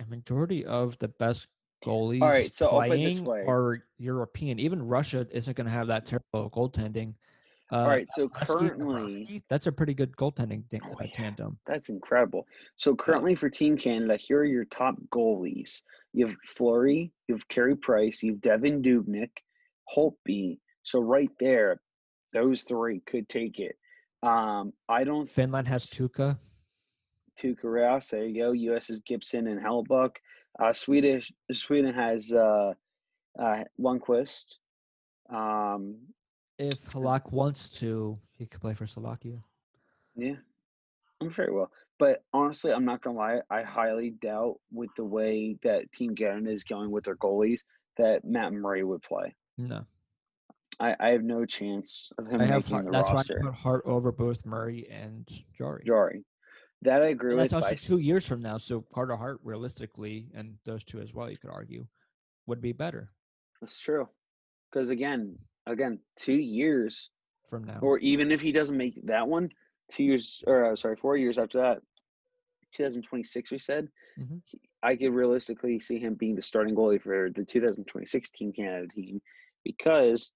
A 0.00 0.06
majority 0.08 0.64
of 0.64 0.96
the 0.98 1.08
best 1.08 1.48
goalies 1.84 2.52
so 2.52 2.70
put 2.70 2.92
it 2.92 2.98
this 2.98 3.20
playing 3.20 3.48
are 3.48 3.82
European. 3.98 4.58
Even 4.58 4.86
Russia 4.86 5.26
isn't 5.30 5.56
going 5.56 5.66
to 5.66 5.72
have 5.72 5.88
that 5.88 6.06
terrible 6.06 6.50
goaltending. 6.50 7.14
Uh, 7.72 7.76
All 7.76 7.86
right, 7.88 8.08
so 8.12 8.28
Vasilevskiy, 8.28 8.46
currently- 8.46 9.44
that's 9.48 9.66
a 9.68 9.72
pretty 9.72 9.94
good 9.94 10.16
goaltending 10.16 10.68
da- 10.68 10.80
Oh, 10.82 10.92
uh, 10.92 11.04
yeah. 11.04 11.10
tandem. 11.12 11.58
That's 11.66 11.88
incredible. 11.88 12.46
So 12.76 12.96
currently 12.96 13.34
for 13.36 13.48
Team 13.48 13.76
Canada, 13.76 14.16
here 14.16 14.40
are 14.40 14.44
your 14.44 14.64
top 14.64 14.96
goalies. 15.12 15.82
You 16.12 16.26
have 16.26 16.36
Fleury, 16.44 17.12
you 17.28 17.34
have 17.36 17.46
Carey 17.48 17.76
Price, 17.76 18.22
you 18.22 18.32
have 18.32 18.40
Devan 18.40 18.82
Dubnyk, 18.84 19.30
Holtby. 19.96 20.58
So 20.82 21.00
right 21.00 21.30
there, 21.38 21.80
those 22.32 22.62
three 22.62 23.00
could 23.06 23.28
take 23.28 23.60
it. 23.60 23.76
Um, 24.22 24.72
I 24.88 25.04
don't 25.04 25.30
Finland 25.30 25.68
has 25.68 25.84
s- 25.84 25.90
Tuca. 25.96 26.38
Tuukka 27.40 27.64
Rask, 27.64 28.10
there 28.10 28.24
you 28.26 28.42
go. 28.42 28.50
U.S. 28.52 28.90
is 28.90 29.00
Gibson 29.00 29.46
and 29.46 29.60
Hellebuyck. 29.60 30.16
Uh, 30.58 30.72
Swedish 30.72 31.32
Sweden 31.52 31.94
has 31.94 32.34
uh, 32.34 32.74
uh, 33.38 33.64
Lundqvist. 33.80 34.56
Um, 35.32 35.98
If 36.60 36.92
Halak 36.92 37.32
wants 37.32 37.70
to, 37.80 38.18
he 38.36 38.44
could 38.44 38.60
play 38.60 38.74
for 38.74 38.86
Slovakia. 38.86 39.42
Yeah, 40.14 40.34
I'm 41.22 41.30
sure 41.30 41.46
he 41.46 41.50
will. 41.50 41.72
But 41.98 42.22
honestly, 42.34 42.70
I'm 42.70 42.84
not 42.84 43.00
gonna 43.00 43.16
lie. 43.16 43.40
I 43.48 43.62
highly 43.62 44.10
doubt 44.10 44.60
with 44.70 44.90
the 44.94 45.04
way 45.04 45.56
that 45.62 45.90
Team 45.92 46.14
Canada 46.14 46.50
is 46.50 46.62
going 46.62 46.90
with 46.90 47.04
their 47.04 47.16
goalies 47.16 47.62
that 47.96 48.26
Matt 48.26 48.52
Murray 48.52 48.84
would 48.84 49.00
play. 49.02 49.34
No, 49.56 49.86
I, 50.78 50.94
I 51.00 51.08
have 51.08 51.22
no 51.22 51.46
chance 51.46 52.12
of 52.18 52.26
him 52.26 52.42
I 52.42 52.44
have 52.44 52.64
making 52.64 52.74
Hart, 52.76 52.84
the 52.84 52.90
that's 52.92 53.10
roster. 53.10 53.34
why 53.40 53.48
I 53.48 53.50
put 53.52 53.58
Hart 53.58 53.82
over 53.86 54.12
both 54.12 54.44
Murray 54.44 54.86
and 54.90 55.26
Jarry. 55.56 55.84
Jarry, 55.86 56.24
that 56.82 57.00
I 57.00 57.06
agree 57.08 57.30
And 57.30 57.40
with. 57.40 57.50
that's 57.50 57.54
also 57.54 57.74
s- 57.74 57.86
two 57.86 58.00
years 58.00 58.26
from 58.26 58.42
now. 58.42 58.58
So 58.58 58.82
Carter 58.92 59.16
Hart, 59.16 59.40
realistically, 59.42 60.28
and 60.34 60.58
those 60.66 60.84
two 60.84 61.00
as 61.00 61.14
well, 61.14 61.30
you 61.30 61.38
could 61.38 61.50
argue, 61.50 61.86
would 62.46 62.60
be 62.60 62.72
better 62.72 63.12
That's 63.62 63.80
true. 63.80 64.06
Because 64.70 64.90
again, 64.90 65.38
again, 65.70 65.98
two 66.16 66.34
years, 66.34 67.10
from 67.48 67.64
now. 67.64 67.78
or 67.80 67.98
even 67.98 68.30
if 68.30 68.40
he 68.40 68.52
doesn't 68.52 68.76
make 68.76 69.00
that 69.06 69.26
one, 69.26 69.50
two 69.90 70.04
years, 70.04 70.42
or 70.46 70.72
uh, 70.72 70.76
sorry, 70.76 70.96
four 70.96 71.16
years 71.16 71.38
after 71.38 71.58
that, 71.58 71.78
2026, 72.76 73.50
we 73.50 73.58
said. 73.58 73.88
Mhm. 74.18 74.42
he- 74.44 74.60
I 74.82 74.96
could 74.96 75.12
realistically 75.12 75.78
see 75.80 75.98
him 75.98 76.14
being 76.14 76.34
the 76.34 76.42
starting 76.42 76.74
goalie 76.74 77.00
for 77.00 77.30
the 77.30 77.44
2026 77.44 78.30
Team 78.30 78.52
Canada 78.52 78.88
team 78.88 79.20
because 79.62 80.32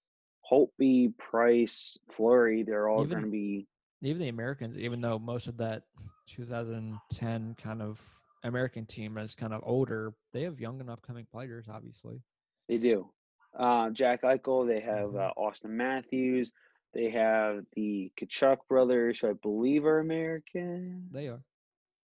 Holtby, 0.50 1.16
Price, 1.16 1.96
Fleury, 2.10 2.62
they're 2.62 2.88
all 2.88 3.04
going 3.06 3.24
to 3.24 3.30
be. 3.30 3.66
even 4.02 4.20
the 4.20 4.28
Americans, 4.28 4.76
even 4.78 5.00
though 5.00 5.18
most 5.18 5.46
of 5.46 5.56
that 5.56 5.84
2010 6.26 7.54
kind 7.54 7.80
of 7.80 8.00
American 8.42 8.84
team 8.84 9.16
is 9.16 9.34
kind 9.34 9.54
of 9.54 9.62
older, 9.64 10.12
they 10.32 10.42
have 10.42 10.60
young 10.60 10.78
and 10.80 10.90
upcoming 10.90 11.24
players, 11.24 11.66
obviously. 11.70 12.20
They 12.68 12.76
do. 12.78 13.10
Uh, 13.56 13.90
Jack 13.90 14.22
Eichel. 14.22 14.66
They 14.66 14.80
have 14.80 15.10
Mhm. 15.10 15.30
uh, 15.30 15.32
Auston 15.38 15.70
Matthews. 15.70 16.52
They 16.92 17.10
have 17.10 17.64
the 17.74 18.12
Tkachuk 18.16 18.58
brothers, 18.68 19.20
who 19.20 19.30
I 19.30 19.32
believe 19.34 19.84
are 19.84 19.98
American. 20.00 21.08
They 21.12 21.28
are. 21.28 21.42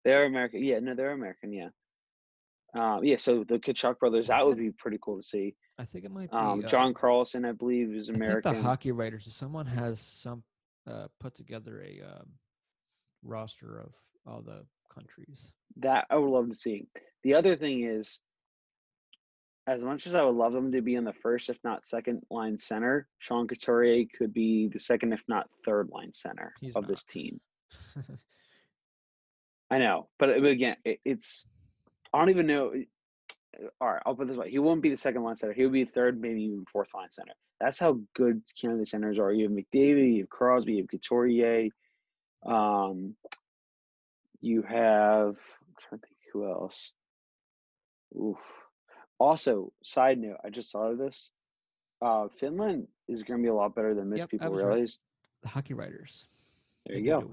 They're 0.04 0.24
American. 0.26 0.62
Yeah, 0.62 0.78
no, 0.80 0.94
they're 0.94 1.12
American. 1.12 1.52
Yeah. 1.52 1.70
Um, 2.74 3.04
yeah, 3.04 3.16
so 3.16 3.42
the 3.44 3.58
Tkachuk 3.58 3.98
brothers, 3.98 4.28
that 4.28 4.44
would 4.46 4.58
be 4.58 4.70
pretty 4.70 4.98
cool 5.00 5.16
to 5.16 5.22
see. 5.22 5.56
I 5.78 5.84
think 5.84 6.04
it 6.04 6.10
might 6.10 6.30
be 6.30 6.36
Um, 6.36 6.64
uh, 6.64 6.68
John 6.68 6.94
Carlson, 6.94 7.44
I 7.44 7.52
believe, 7.52 7.92
is 7.94 8.08
I 8.10 8.12
think 8.12 8.24
American. 8.24 8.54
the 8.54 8.62
hockey 8.62 8.92
writers. 8.92 9.26
If 9.26 9.32
someone 9.32 9.66
has 9.66 10.00
some 10.00 10.42
uh, 10.86 11.08
put 11.18 11.34
together 11.34 11.82
a 11.82 12.00
um, 12.00 12.38
roster 13.22 13.80
of 13.80 13.92
all 14.24 14.40
the 14.40 14.64
countries. 14.88 15.52
That 15.76 16.06
I 16.10 16.16
would 16.16 16.30
love 16.30 16.48
to 16.48 16.54
see. 16.54 16.86
The 17.24 17.34
other 17.34 17.56
thing 17.56 17.82
is, 17.82 18.20
as 19.66 19.82
much 19.84 20.06
as 20.06 20.14
I 20.14 20.22
would 20.22 20.36
love 20.36 20.52
them 20.52 20.70
to 20.72 20.80
be 20.80 20.94
in 20.94 21.04
the 21.04 21.12
first, 21.12 21.48
if 21.48 21.58
not 21.64 21.86
second 21.86 22.22
line 22.30 22.56
center, 22.56 23.08
Sean 23.18 23.48
Couturier 23.48 24.06
could 24.16 24.32
be 24.32 24.68
the 24.68 24.78
second, 24.78 25.12
if 25.12 25.24
not 25.28 25.50
third 25.64 25.88
line 25.90 26.12
center 26.12 26.52
He's 26.60 26.76
of 26.76 26.86
this 26.86 27.04
team. 27.04 27.40
I 29.70 29.78
know, 29.78 30.08
but, 30.18 30.40
but 30.40 30.50
again, 30.50 30.76
it, 30.84 31.00
it's 31.04 31.46
I 32.12 32.18
don't 32.18 32.30
even 32.30 32.46
know. 32.46 32.72
uh, 32.72 33.66
All 33.80 33.92
right, 33.92 34.02
I'll 34.06 34.14
put 34.14 34.28
this 34.28 34.36
way: 34.36 34.50
he 34.50 34.60
won't 34.60 34.82
be 34.82 34.90
the 34.90 34.96
second 34.96 35.24
line 35.24 35.34
center. 35.34 35.52
He 35.52 35.64
will 35.64 35.72
be 35.72 35.84
third, 35.84 36.20
maybe 36.20 36.42
even 36.44 36.64
fourth 36.70 36.94
line 36.94 37.10
center. 37.10 37.32
That's 37.60 37.80
how 37.80 37.98
good 38.14 38.42
Canada 38.60 38.86
centers 38.86 39.18
are. 39.18 39.32
You 39.32 39.44
have 39.44 39.52
McDavid, 39.52 40.14
you 40.14 40.20
have 40.20 40.28
Crosby, 40.28 40.74
you 40.74 40.82
have 40.82 40.88
Couturier. 40.88 41.70
Um, 42.44 43.16
you 44.40 44.62
have 44.62 45.36
I'm 45.36 45.74
trying 45.88 46.00
to 46.00 46.06
think 46.06 46.16
who 46.32 46.46
else. 46.48 46.92
Oof. 48.16 48.38
Also, 49.18 49.72
side 49.82 50.18
note, 50.18 50.36
I 50.44 50.50
just 50.50 50.70
thought 50.72 50.92
of 50.92 50.98
this. 50.98 51.32
Uh, 52.02 52.28
Finland 52.38 52.86
is 53.08 53.22
going 53.22 53.40
to 53.40 53.42
be 53.42 53.48
a 53.48 53.54
lot 53.54 53.74
better 53.74 53.94
than 53.94 54.10
most 54.10 54.18
Yep, 54.18 54.30
people 54.30 54.50
was 54.50 54.62
right. 54.62 54.68
realize. 54.68 54.98
the 55.42 55.48
hockey 55.48 55.74
writers. 55.74 56.28
There 56.86 56.98
you 56.98 57.06
go. 57.06 57.30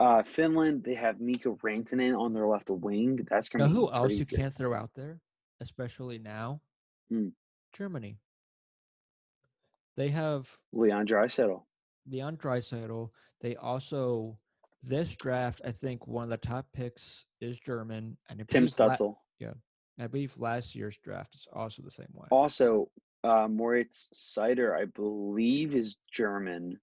Uh, 0.00 0.22
Finland, 0.22 0.82
they 0.84 0.94
have 0.94 1.20
Mika 1.20 1.50
Rantanen 1.50 2.18
on 2.18 2.32
their 2.34 2.46
left 2.46 2.68
wing. 2.70 3.26
That's 3.30 3.48
going 3.48 3.62
to 3.62 3.68
who 3.68 3.90
else 3.92 4.12
you 4.12 4.24
good. 4.24 4.38
can't 4.38 4.52
throw 4.54 4.74
out 4.74 4.90
there, 4.94 5.20
especially 5.60 6.18
now? 6.18 6.60
Hmm. 7.08 7.28
Germany. 7.72 8.18
They 9.96 10.08
have 10.08 10.50
Leon 10.72 11.06
Draisaitl. 11.06 11.62
Leon 12.10 12.36
Draisaitl. 12.36 13.10
They 13.40 13.56
also 13.56 14.38
this 14.82 15.14
draft. 15.16 15.60
I 15.64 15.70
think 15.70 16.06
one 16.06 16.24
of 16.24 16.30
the 16.30 16.36
top 16.36 16.66
picks 16.72 17.26
is 17.40 17.58
German, 17.60 18.16
and 18.28 18.38
Tim 18.48 18.66
believe 18.66 18.78
la- 18.78 18.94
Stützle. 18.94 19.16
I 20.02 20.06
believe 20.08 20.38
last 20.38 20.74
year's 20.74 20.96
draft 20.98 21.34
is 21.34 21.46
also 21.52 21.82
the 21.82 21.90
same 21.90 22.08
way. 22.12 22.26
Also, 22.30 22.88
uh, 23.24 23.46
Moritz 23.48 24.10
Seider, 24.14 24.76
I 24.76 24.86
believe, 24.86 25.74
is 25.74 25.96
German. 26.12 26.78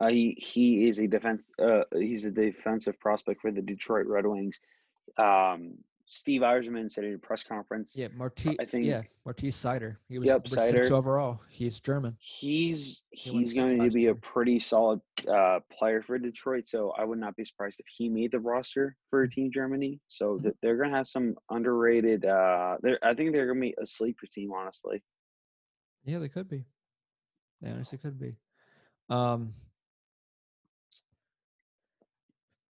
Uh, 0.00 0.08
he 0.10 0.36
he 0.40 0.88
is 0.88 0.98
a 0.98 1.06
defense. 1.06 1.44
Uh, 1.58 1.82
he's 1.92 2.24
a 2.24 2.30
defensive 2.30 2.98
prospect 2.98 3.40
for 3.40 3.52
the 3.52 3.62
Detroit 3.62 4.06
Red 4.06 4.26
Wings. 4.26 4.58
Um, 5.16 5.74
Steve 6.06 6.42
Yzerman 6.42 6.90
said 6.90 7.04
in 7.04 7.14
a 7.14 7.18
press 7.18 7.42
conference, 7.42 7.96
Yeah, 7.96 8.08
Marti. 8.14 8.56
I 8.60 8.66
think- 8.66 8.84
yeah, 8.84 9.02
Marti 9.24 9.48
Seider. 9.50 9.96
He 10.08 10.18
was 10.18 10.26
Yep, 10.26 10.44
number 10.50 10.70
six 10.70 10.90
overall. 10.90 11.40
He's 11.48 11.80
German. 11.80 12.14
he's 12.20 13.02
He 13.10 13.30
he's 13.30 13.54
going 13.54 13.80
to 13.80 13.90
be 13.90 14.02
year. 14.02 14.10
a 14.12 14.14
pretty 14.16 14.58
solid 14.58 15.00
uh, 15.26 15.60
player 15.72 16.02
for 16.02 16.18
Detroit. 16.18 16.68
So 16.68 16.90
I 16.90 17.04
would 17.04 17.18
not 17.18 17.34
be 17.36 17.44
surprised 17.44 17.80
if 17.80 17.86
he 17.88 18.08
made 18.10 18.32
the 18.32 18.38
roster 18.40 18.96
for 19.08 19.26
Team 19.26 19.50
Germany. 19.52 19.98
So 20.08 20.38
Mhm. 20.38 20.52
they're 20.60 20.76
going 20.76 20.90
to 20.90 20.96
have 20.96 21.08
some 21.08 21.36
underrated. 21.50 22.26
Uh, 22.26 22.76
they're, 22.82 22.98
I 23.02 23.14
think 23.14 23.32
they're 23.32 23.46
going 23.46 23.60
to 23.60 23.66
be 23.68 23.74
a 23.82 23.86
sleeper 23.86 24.26
team, 24.26 24.52
honestly. 24.52 25.02
Yeah, 26.04 26.18
they 26.18 26.28
could 26.28 26.48
be. 26.48 26.66
They 27.62 27.70
honestly 27.70 27.96
could 27.98 28.18
be. 28.18 28.36
Um. 29.08 29.54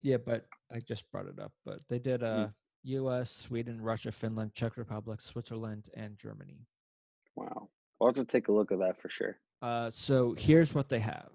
Yeah, 0.02 0.18
but 0.18 0.48
I 0.72 0.80
just 0.80 1.10
brought 1.12 1.28
it 1.28 1.40
up. 1.40 1.54
But 1.64 1.80
they 1.88 2.00
did 2.00 2.24
uh 2.24 2.50
U.S., 2.84 3.32
Sweden, 3.32 3.80
Russia, 3.82 4.12
Finland, 4.12 4.54
Czech 4.54 4.78
Republic, 4.78 5.22
Switzerland, 5.22 5.90
and 5.94 6.18
Germany. 6.18 6.66
Wow, 7.36 7.70
I'll 8.00 8.08
have 8.08 8.16
to 8.16 8.26
take 8.26 8.48
a 8.48 8.52
look 8.52 8.72
at 8.72 8.80
that 8.80 9.00
for 9.02 9.10
sure. 9.10 9.38
Uh, 9.62 9.92
so 9.92 10.34
here's 10.38 10.74
what 10.74 10.90
they 10.90 11.00
have. 11.00 11.30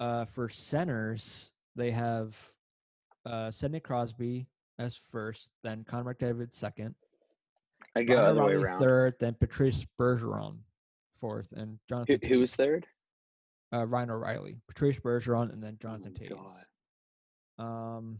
Uh, 0.00 0.24
for 0.24 0.48
centers, 0.48 1.52
they 1.74 1.90
have 1.90 2.36
uh, 3.24 3.50
Sidney 3.50 3.80
Crosby 3.80 4.46
as 4.78 4.96
first, 4.96 5.48
then 5.62 5.84
Connor 5.88 6.14
McDavid 6.14 6.52
second, 6.52 6.94
I 7.94 8.02
go 8.02 8.16
other 8.16 8.44
way 8.44 8.52
around. 8.54 8.78
third, 8.78 9.14
then 9.18 9.34
Patrice 9.34 9.86
Bergeron 9.98 10.58
fourth, 11.18 11.52
and 11.52 11.78
Who, 11.88 11.94
Jonathan. 11.94 12.28
who 12.28 12.40
was 12.40 12.54
third? 12.54 12.86
Uh, 13.72 13.86
Ryan 13.86 14.10
O'Reilly, 14.10 14.56
Patrice 14.68 14.98
Bergeron, 15.00 15.52
and 15.52 15.62
then 15.62 15.78
Jonathan 15.80 16.14
Oh, 16.30 16.52
Toews. 17.58 17.64
Um, 17.64 18.18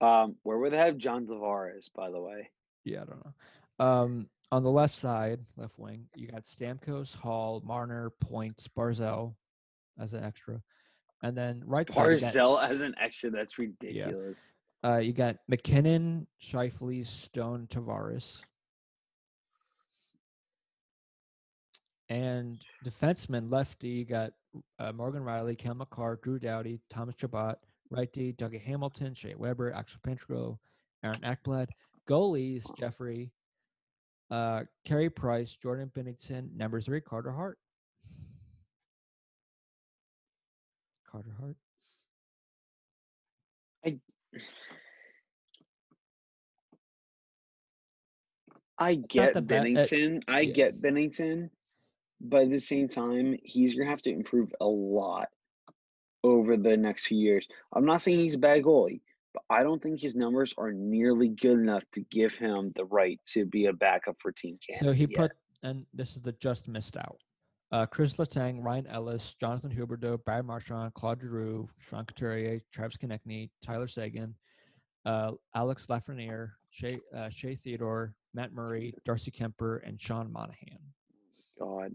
Um, 0.00 0.36
where 0.42 0.58
would 0.58 0.72
they 0.72 0.78
have 0.78 0.98
John 0.98 1.26
Tavares? 1.26 1.90
By 1.94 2.10
the 2.10 2.20
way, 2.20 2.50
yeah, 2.84 3.02
I 3.02 3.04
don't 3.04 3.24
know. 3.24 3.84
Um, 3.86 4.28
on 4.52 4.62
the 4.62 4.70
left 4.70 4.94
side, 4.94 5.40
left 5.56 5.78
wing, 5.78 6.06
you 6.14 6.28
got 6.28 6.44
Stamkos, 6.44 7.14
Hall, 7.16 7.62
Marner, 7.64 8.10
Point, 8.20 8.62
Barzal 8.76 9.34
as 9.98 10.12
an 10.12 10.22
extra, 10.22 10.60
and 11.22 11.36
then 11.36 11.62
right 11.66 11.90
side, 11.90 12.20
Barzal 12.20 12.62
as 12.62 12.80
an 12.82 12.94
extra. 13.00 13.30
That's 13.30 13.58
ridiculous. 13.58 14.46
uh, 14.84 14.98
you 14.98 15.12
got 15.12 15.36
MacKinnon, 15.48 16.26
Scheifele, 16.42 17.06
Stone, 17.06 17.66
Tavares, 17.70 18.42
and 22.08 22.58
defenseman 22.84 23.50
lefty. 23.50 23.88
You 23.88 24.04
got 24.04 24.32
uh, 24.78 24.92
Morgan 24.92 25.22
Rielly, 25.22 25.58
Cale 25.58 25.74
Makar, 25.74 26.20
Drew 26.22 26.38
Doughty, 26.38 26.80
Thomas 26.88 27.14
Chabot, 27.18 27.56
Right 27.90 28.12
D, 28.12 28.32
Dougie 28.32 28.60
Hamilton, 28.60 29.14
Shea 29.14 29.34
Weber, 29.34 29.72
Axel 29.72 30.00
Pietrangelo, 30.04 30.58
Aaron 31.04 31.20
Ekblad. 31.20 31.68
Goalies, 32.08 32.64
Jeffrey, 32.78 33.32
uh, 34.30 34.62
Carey 34.84 35.10
Price, 35.10 35.56
Jordan 35.56 35.90
Binnington. 35.94 36.54
number 36.56 36.80
three, 36.80 37.00
Carter 37.00 37.32
Hart. 37.32 37.58
Carter 41.10 41.34
Hart. 41.38 41.56
I 43.84 43.98
I 48.78 48.94
get 48.96 49.34
Binnington. 49.34 50.20
be- 50.20 50.32
uh, 50.32 50.36
I 50.36 50.40
yeah. 50.40 50.52
get 50.52 50.80
Binnington, 50.82 51.50
but 52.20 52.42
at 52.42 52.50
the 52.50 52.58
same 52.58 52.88
time, 52.88 53.36
he's 53.42 53.74
gonna 53.74 53.88
have 53.90 54.02
to 54.02 54.10
improve 54.10 54.52
a 54.60 54.66
lot 54.66 55.28
over 56.24 56.56
the 56.56 56.76
next 56.76 57.06
few 57.06 57.18
years. 57.18 57.48
I'm 57.72 57.84
not 57.84 58.02
saying 58.02 58.18
he's 58.18 58.34
a 58.34 58.38
bad 58.38 58.62
goalie, 58.62 59.00
but 59.34 59.42
I 59.50 59.62
don't 59.62 59.82
think 59.82 60.00
his 60.00 60.14
numbers 60.14 60.54
are 60.58 60.72
nearly 60.72 61.28
good 61.28 61.58
enough 61.58 61.84
to 61.92 62.00
give 62.10 62.34
him 62.34 62.72
the 62.76 62.84
right 62.84 63.20
to 63.26 63.44
be 63.44 63.66
a 63.66 63.72
backup 63.72 64.16
for 64.20 64.32
Team 64.32 64.58
Canada. 64.66 64.86
So 64.86 64.92
he 64.92 65.06
yet. 65.10 65.18
put, 65.18 65.32
and 65.62 65.86
this 65.94 66.16
is 66.16 66.22
the 66.22 66.32
just 66.32 66.68
missed 66.68 66.96
out. 66.96 67.18
Uh, 67.72 67.84
Chris 67.84 68.16
Letang, 68.16 68.62
Ryan 68.62 68.86
Ellis, 68.86 69.34
Jonathan 69.40 69.72
Huberdeau, 69.72 70.24
Barry 70.24 70.42
Marchand, 70.42 70.94
Claude 70.94 71.20
Giroux, 71.20 71.68
Sean 71.78 72.04
Couturier, 72.04 72.60
Travis 72.72 72.96
Konecny, 72.96 73.50
Tyler 73.60 73.88
Seguin, 73.88 74.34
uh, 75.04 75.32
Alex 75.54 75.86
Lafreniere, 75.86 76.50
Shea, 76.70 77.00
uh, 77.14 77.28
Shea 77.28 77.56
Theodore, 77.56 78.14
Matt 78.34 78.52
Murray, 78.52 78.94
Darcy 79.04 79.30
Kuemper, 79.32 79.80
and 79.86 80.00
Sean 80.00 80.32
Monahan. 80.32 80.78
God, 81.58 81.92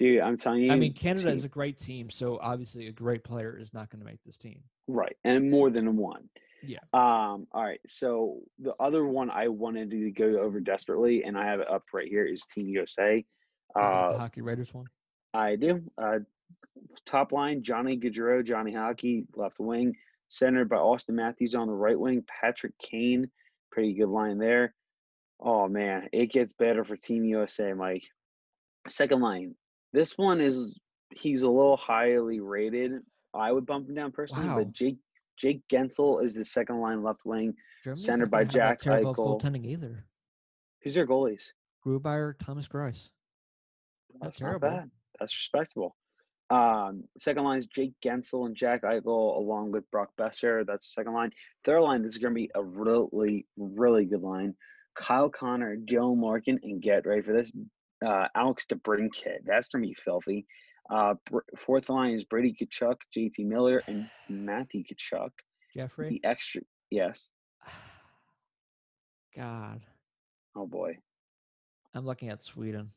dude, 0.00 0.20
I'm 0.20 0.36
telling 0.36 0.62
you. 0.62 0.72
I 0.72 0.76
mean, 0.76 0.94
Canada 0.94 1.28
is 1.28 1.44
a 1.44 1.48
great 1.48 1.78
team, 1.78 2.10
so 2.10 2.38
obviously 2.42 2.88
a 2.88 2.92
great 2.92 3.22
player 3.22 3.56
is 3.56 3.72
not 3.72 3.90
going 3.90 4.00
to 4.00 4.06
make 4.06 4.18
this 4.24 4.36
team. 4.36 4.62
right, 4.88 5.16
and 5.22 5.50
more 5.50 5.70
than 5.70 5.96
one. 5.96 6.28
Yeah. 6.62 6.78
Um. 6.92 7.46
All 7.52 7.62
right. 7.62 7.80
So 7.86 8.40
the 8.58 8.74
other 8.80 9.06
one 9.06 9.30
I 9.30 9.48
wanted 9.48 9.90
to 9.90 10.10
go 10.10 10.40
over 10.40 10.60
desperately, 10.60 11.22
and 11.24 11.38
I 11.38 11.46
have 11.46 11.60
it 11.60 11.70
up 11.70 11.84
right 11.92 12.08
here, 12.08 12.26
is 12.26 12.42
Team 12.52 12.66
USA. 12.68 13.24
Uh, 13.76 14.18
Hockey 14.18 14.40
Writers 14.40 14.74
one. 14.74 14.86
I 15.32 15.56
do. 15.56 15.82
Uh, 15.96 16.18
top 17.06 17.32
line, 17.32 17.62
Johnny 17.62 17.96
Gaudreau, 17.96 18.44
Johnny 18.44 18.74
Hockey, 18.74 19.24
left 19.36 19.60
wing, 19.60 19.94
centered 20.28 20.68
by 20.68 20.76
Auston 20.76 21.14
Matthews 21.14 21.54
on 21.54 21.68
the 21.68 21.72
right 21.72 21.98
wing, 21.98 22.24
Patrick 22.26 22.72
Kane, 22.78 23.30
pretty 23.70 23.94
good 23.94 24.08
line 24.08 24.38
there. 24.38 24.74
Oh 25.38 25.68
man, 25.68 26.08
it 26.12 26.32
gets 26.32 26.52
better 26.52 26.84
for 26.84 26.96
Team 26.96 27.24
USA, 27.24 27.72
Mike. 27.72 28.04
Second 28.88 29.20
line, 29.20 29.54
this 29.92 30.16
one 30.18 30.40
is 30.40 30.78
he's 31.14 31.42
a 31.42 31.48
little 31.50 31.76
highly 31.76 32.40
rated. 32.40 32.92
I 33.34 33.52
would 33.52 33.66
bump 33.66 33.88
him 33.88 33.94
down 33.94 34.12
personally, 34.12 34.48
Wow. 34.48 34.58
but 34.58 34.72
Jake 34.72 34.96
Jake 35.38 35.62
Guentzel 35.68 36.22
is 36.22 36.34
the 36.34 36.44
second 36.44 36.80
line 36.80 37.02
left 37.02 37.24
wing. 37.24 37.54
Germany's 37.84 38.04
centered 38.04 38.30
by 38.30 38.44
gonna 38.44 38.64
have 38.64 38.78
that 38.78 38.84
Jack 38.84 39.02
Eichel. 39.02 39.16
goaltending 39.16 39.64
either. 39.64 40.04
Who's 40.82 40.94
their 40.94 41.06
goalies? 41.06 41.44
Grubauer, 41.86 42.34
Thomas 42.38 42.68
Greiss. 42.68 43.08
Not 44.14 44.24
That's 44.24 44.38
terrible. 44.38 44.68
not 44.70 44.76
bad. 44.80 44.90
That's 45.18 45.34
respectable. 45.36 45.96
Um, 46.50 47.04
second 47.18 47.44
line 47.44 47.58
is 47.58 47.66
Jake 47.68 47.92
Guentzel 48.04 48.46
and 48.46 48.56
Jack 48.56 48.82
Eichel, 48.82 49.36
along 49.36 49.70
with 49.70 49.88
Brock 49.90 50.10
Boeser. 50.18 50.66
That's 50.66 50.86
the 50.88 51.00
second 51.00 51.12
line. 51.14 51.30
Third 51.64 51.80
line, 51.80 52.02
this 52.02 52.12
is 52.14 52.18
going 52.18 52.34
to 52.34 52.38
be 52.40 52.50
a 52.54 52.62
really, 52.62 53.46
really 53.56 54.04
good 54.04 54.20
line. 54.22 54.54
Kyle 54.96 55.30
Connor, 55.30 55.76
Joe 55.76 56.10
Larkin, 56.12 56.58
and 56.64 56.82
get 56.82 57.06
ready 57.06 57.22
for 57.22 57.32
this. 57.32 57.52
Uh, 58.04 58.28
Alex 58.34 58.66
DeBrincat. 58.66 59.44
That's 59.44 59.68
going 59.68 59.82
to 59.82 59.88
be 59.88 59.94
filthy. 59.94 60.46
Uh, 60.90 61.14
fourth 61.56 61.88
line 61.88 62.12
is 62.14 62.24
Brady 62.24 62.54
Tkachuk, 62.60 62.96
JT 63.16 63.46
Miller, 63.46 63.82
and 63.86 64.06
Matthew 64.28 64.82
Tkachuk. 64.84 65.30
Jeffrey. 65.76 66.08
The 66.08 66.28
extra, 66.28 66.62
yes. 66.90 67.28
God, 69.36 69.80
Oh 70.56 70.66
boy, 70.66 70.96
I'm 71.94 72.04
looking 72.04 72.28
at 72.30 72.42
Sweden. 72.44 72.90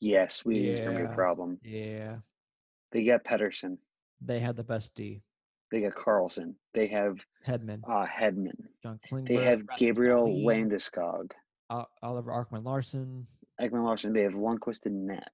yeah, 0.00 0.26
Sweden's 0.28 0.80
going 0.80 0.96
to 0.98 1.04
be 1.06 1.10
a 1.12 1.14
problem. 1.14 1.58
Yeah, 1.62 2.16
They 2.90 3.04
got 3.04 3.22
Pedersen. 3.22 3.78
they 4.20 4.40
had 4.40 4.56
the 4.56 4.64
best 4.64 4.94
D. 4.96 5.22
They 5.70 5.82
got 5.82 5.94
Carlson. 5.94 6.56
They 6.74 6.88
have 6.88 7.18
Hedman, 7.46 7.82
uh, 7.88 8.04
Hedman. 8.06 8.56
John 8.82 8.98
Klingberg. 9.08 9.28
They 9.28 9.36
have 9.44 9.62
Gabriel 9.76 10.26
Landeskog, 10.26 11.30
O- 11.70 11.86
Oliver 12.02 12.32
Ekman 12.32 12.64
Larsson. 12.64 13.28
Ekman 13.60 13.84
Larsson. 13.84 14.12
They 14.12 14.22
have 14.22 14.32
Lundqvist 14.34 14.86
and 14.86 15.06
Net. 15.06 15.30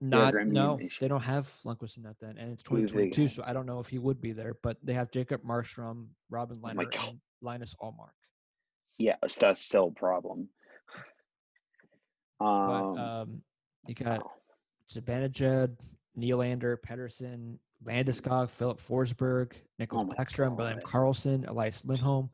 Not 0.00 0.32
gonna 0.32 0.44
be 0.44 0.48
an 0.50 0.54
no, 0.54 0.78
they 1.00 1.08
don't 1.08 1.22
have 1.22 1.46
Lundqvist 1.64 1.98
in 1.98 2.02
that 2.04 2.16
then, 2.20 2.38
and 2.38 2.52
it's 2.52 2.62
Who 2.66 2.76
2022, 2.78 3.28
so 3.28 3.44
I 3.46 3.52
don't 3.52 3.66
know 3.66 3.78
if 3.78 3.88
he 3.88 3.98
would 3.98 4.20
be 4.20 4.32
there. 4.32 4.56
But 4.62 4.78
they 4.82 4.94
have 4.94 5.10
Jacob 5.10 5.42
Markstrom, 5.42 6.06
Robin 6.30 6.58
Leonard, 6.62 6.92
God. 6.92 7.08
and 7.08 7.20
Linus 7.42 7.74
Ullmark. 7.82 8.14
Yeah, 8.98 9.16
that's 9.38 9.62
still 9.62 9.88
a 9.88 9.98
problem. 9.98 10.48
But 12.38 12.44
Um, 12.44 12.98
um, 12.98 13.42
you 13.86 13.94
got 13.94 14.22
wow. 14.22 14.30
Zibanejad, 14.92 15.76
Nylander, 16.18 16.76
Pedersen, 16.82 17.58
Landeskog, 17.84 18.50
Filip 18.50 18.78
Forsberg, 18.80 19.52
Nicholas 19.78 20.06
Oh 20.08 20.14
Backstrom, 20.14 20.56
William. 20.56 20.80
Carlson, 20.84 21.44
Elias 21.46 21.84
Lindholm, 21.84 22.30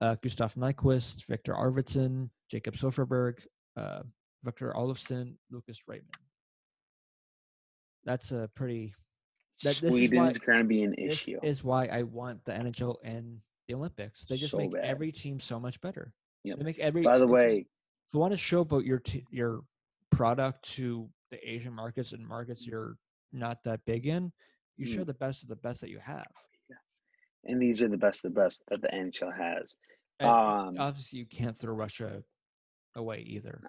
uh, 0.00 0.16
Gustav 0.22 0.54
Nyquist, 0.54 1.26
Viktor 1.26 1.54
Arvidsson, 1.54 2.28
Jakob 2.50 2.74
Silfverberg, 2.76 3.38
uh, 3.76 4.02
Victor 4.44 4.72
Olofsson, 4.76 5.34
Lucas 5.50 5.80
Raymond. 5.86 6.08
That's 8.04 8.32
a 8.32 8.48
pretty. 8.54 8.94
that- 9.64 9.76
Sweden's 9.76 10.38
going 10.38 10.58
to 10.58 10.64
be 10.64 10.82
an 10.82 10.94
issue. 10.94 11.38
is 11.42 11.62
why 11.62 11.86
I 11.86 12.02
want 12.02 12.44
the 12.44 12.52
NHL 12.52 12.96
and 13.04 13.38
the 13.68 13.74
Olympics. 13.74 14.26
They 14.26 14.36
just 14.36 14.50
So 14.50 14.58
make 14.58 14.72
bad. 14.72 14.84
every 14.84 15.12
team 15.12 15.38
so 15.38 15.60
much 15.60 15.80
better. 15.80 16.12
Yep. 16.44 16.58
They 16.58 16.64
make 16.64 16.78
every. 16.80 17.02
By 17.02 17.18
the 17.18 17.26
way, 17.26 17.58
if 17.58 18.14
you 18.14 18.18
want 18.20 18.32
to 18.32 18.38
showboat 18.38 18.84
your 18.84 18.98
t- 18.98 19.24
your 19.30 19.60
product 20.10 20.62
to 20.72 21.08
the 21.30 21.38
Asian 21.48 21.72
markets 21.72 22.12
and 22.12 22.26
markets 22.26 22.66
you're 22.66 22.96
not 23.32 23.62
that 23.64 23.84
big 23.86 24.06
in, 24.06 24.32
you 24.76 24.84
show 24.84 25.02
Mm. 25.02 25.06
the 25.06 25.14
best 25.14 25.42
of 25.42 25.48
the 25.48 25.56
best 25.56 25.80
that 25.80 25.90
you 25.90 25.98
have. 26.00 26.26
and 27.44 27.60
these 27.60 27.80
are 27.82 27.88
the 27.88 27.96
best 27.96 28.24
of 28.24 28.32
the 28.34 28.40
best 28.40 28.62
that 28.68 28.80
the 28.82 28.88
NHL 28.88 29.32
has. 29.36 29.76
Um, 30.20 30.76
obviously, 30.78 31.18
you 31.20 31.26
can't 31.26 31.56
throw 31.58 31.74
Russia 31.74 32.22
away 32.94 33.24
either. 33.26 33.60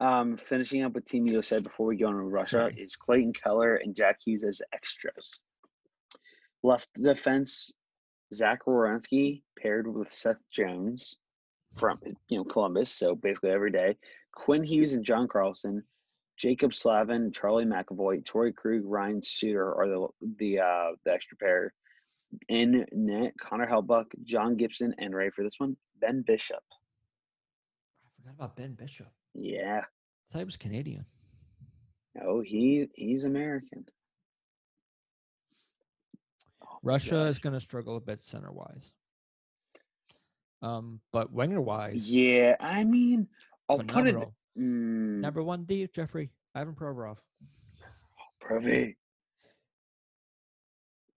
Um, 0.00 0.36
finishing 0.36 0.82
up 0.82 0.94
with 0.94 1.04
Team 1.04 1.26
USA 1.26 1.60
before 1.60 1.86
we 1.86 1.96
go 1.96 2.08
into 2.08 2.20
Russia 2.20 2.50
Sorry. 2.50 2.74
is 2.80 2.96
Clayton 2.96 3.34
Keller 3.34 3.76
and 3.76 3.94
Jack 3.94 4.20
Hughes 4.24 4.44
as 4.44 4.62
extras. 4.72 5.40
Left 6.62 6.88
defense, 6.94 7.72
Zach 8.32 8.64
Werenski 8.66 9.42
paired 9.58 9.92
with 9.92 10.12
Seth 10.12 10.40
Jones 10.50 11.16
from 11.74 11.98
you 12.28 12.38
know 12.38 12.44
Columbus, 12.44 12.90
so 12.90 13.14
basically 13.14 13.50
every 13.50 13.70
day. 13.70 13.96
Quinn 14.32 14.64
Hughes 14.64 14.92
and 14.94 15.04
John 15.04 15.28
Carlson, 15.28 15.82
Jaccob 16.40 16.74
Slavin, 16.74 17.32
Charlie 17.32 17.64
McAvoy, 17.64 18.24
Torrey 18.24 18.52
Krug, 18.52 18.82
Ryan 18.84 19.22
Suter 19.22 19.74
are 19.74 19.88
the 19.88 20.06
the 20.38 20.60
uh, 20.60 20.92
the 21.04 21.12
extra 21.12 21.36
pair. 21.36 21.72
In 22.48 22.86
net, 22.92 23.32
Connor 23.40 23.66
Hellebuyck, 23.66 24.06
John 24.22 24.56
Gibson, 24.56 24.94
and 24.98 25.14
ready 25.14 25.30
for 25.30 25.42
this 25.42 25.58
one, 25.58 25.76
Ben 26.00 26.22
Bishop. 26.22 26.62
Forgot 28.22 28.34
about 28.36 28.56
Ben 28.56 28.74
Bishop. 28.74 29.08
Yeah. 29.34 29.80
I 29.82 30.32
thought 30.32 30.38
he 30.40 30.44
was 30.44 30.56
Canadian. 30.56 31.04
Oh, 32.22 32.40
he 32.40 32.88
he's 32.94 33.24
American. 33.24 33.84
Oh 36.62 36.78
Russia 36.82 37.10
gosh. 37.10 37.30
is 37.30 37.38
going 37.38 37.52
to 37.54 37.60
struggle 37.60 37.96
a 37.96 38.00
bit 38.00 38.22
center 38.22 38.52
wise. 38.52 38.92
Um, 40.62 41.00
but 41.12 41.32
winger 41.32 41.60
wise, 41.60 42.10
Yeah, 42.10 42.54
I 42.60 42.84
mean, 42.84 43.26
I'll 43.68 43.78
put 43.78 44.06
it. 44.08 44.14
Mm, 44.58 45.20
Number 45.20 45.42
one 45.42 45.64
D, 45.64 45.88
Jeffrey 45.92 46.30
Ivan 46.54 46.74
Provorov. 46.74 47.18
Provi. 48.40 48.96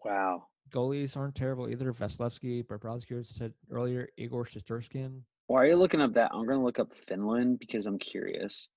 Wow. 0.05 0.45
Goalies 0.69 1.17
aren't 1.17 1.35
terrible 1.35 1.69
either. 1.69 1.91
Vasilevskiy, 1.91 2.65
Bobrovsky 2.65 3.19
as 3.19 3.31
I 3.33 3.37
said 3.37 3.53
earlier, 3.71 4.07
Igor 4.17 4.45
Shesterkin. 4.45 5.21
Why 5.47 5.61
are 5.61 5.67
you 5.67 5.75
looking 5.75 6.01
up 6.01 6.13
that? 6.13 6.31
I'm 6.33 6.45
gonna 6.47 6.63
look 6.63 6.79
up 6.79 6.93
Finland 7.07 7.59
because 7.59 7.85
I'm 7.85 7.99
curious. 7.99 8.69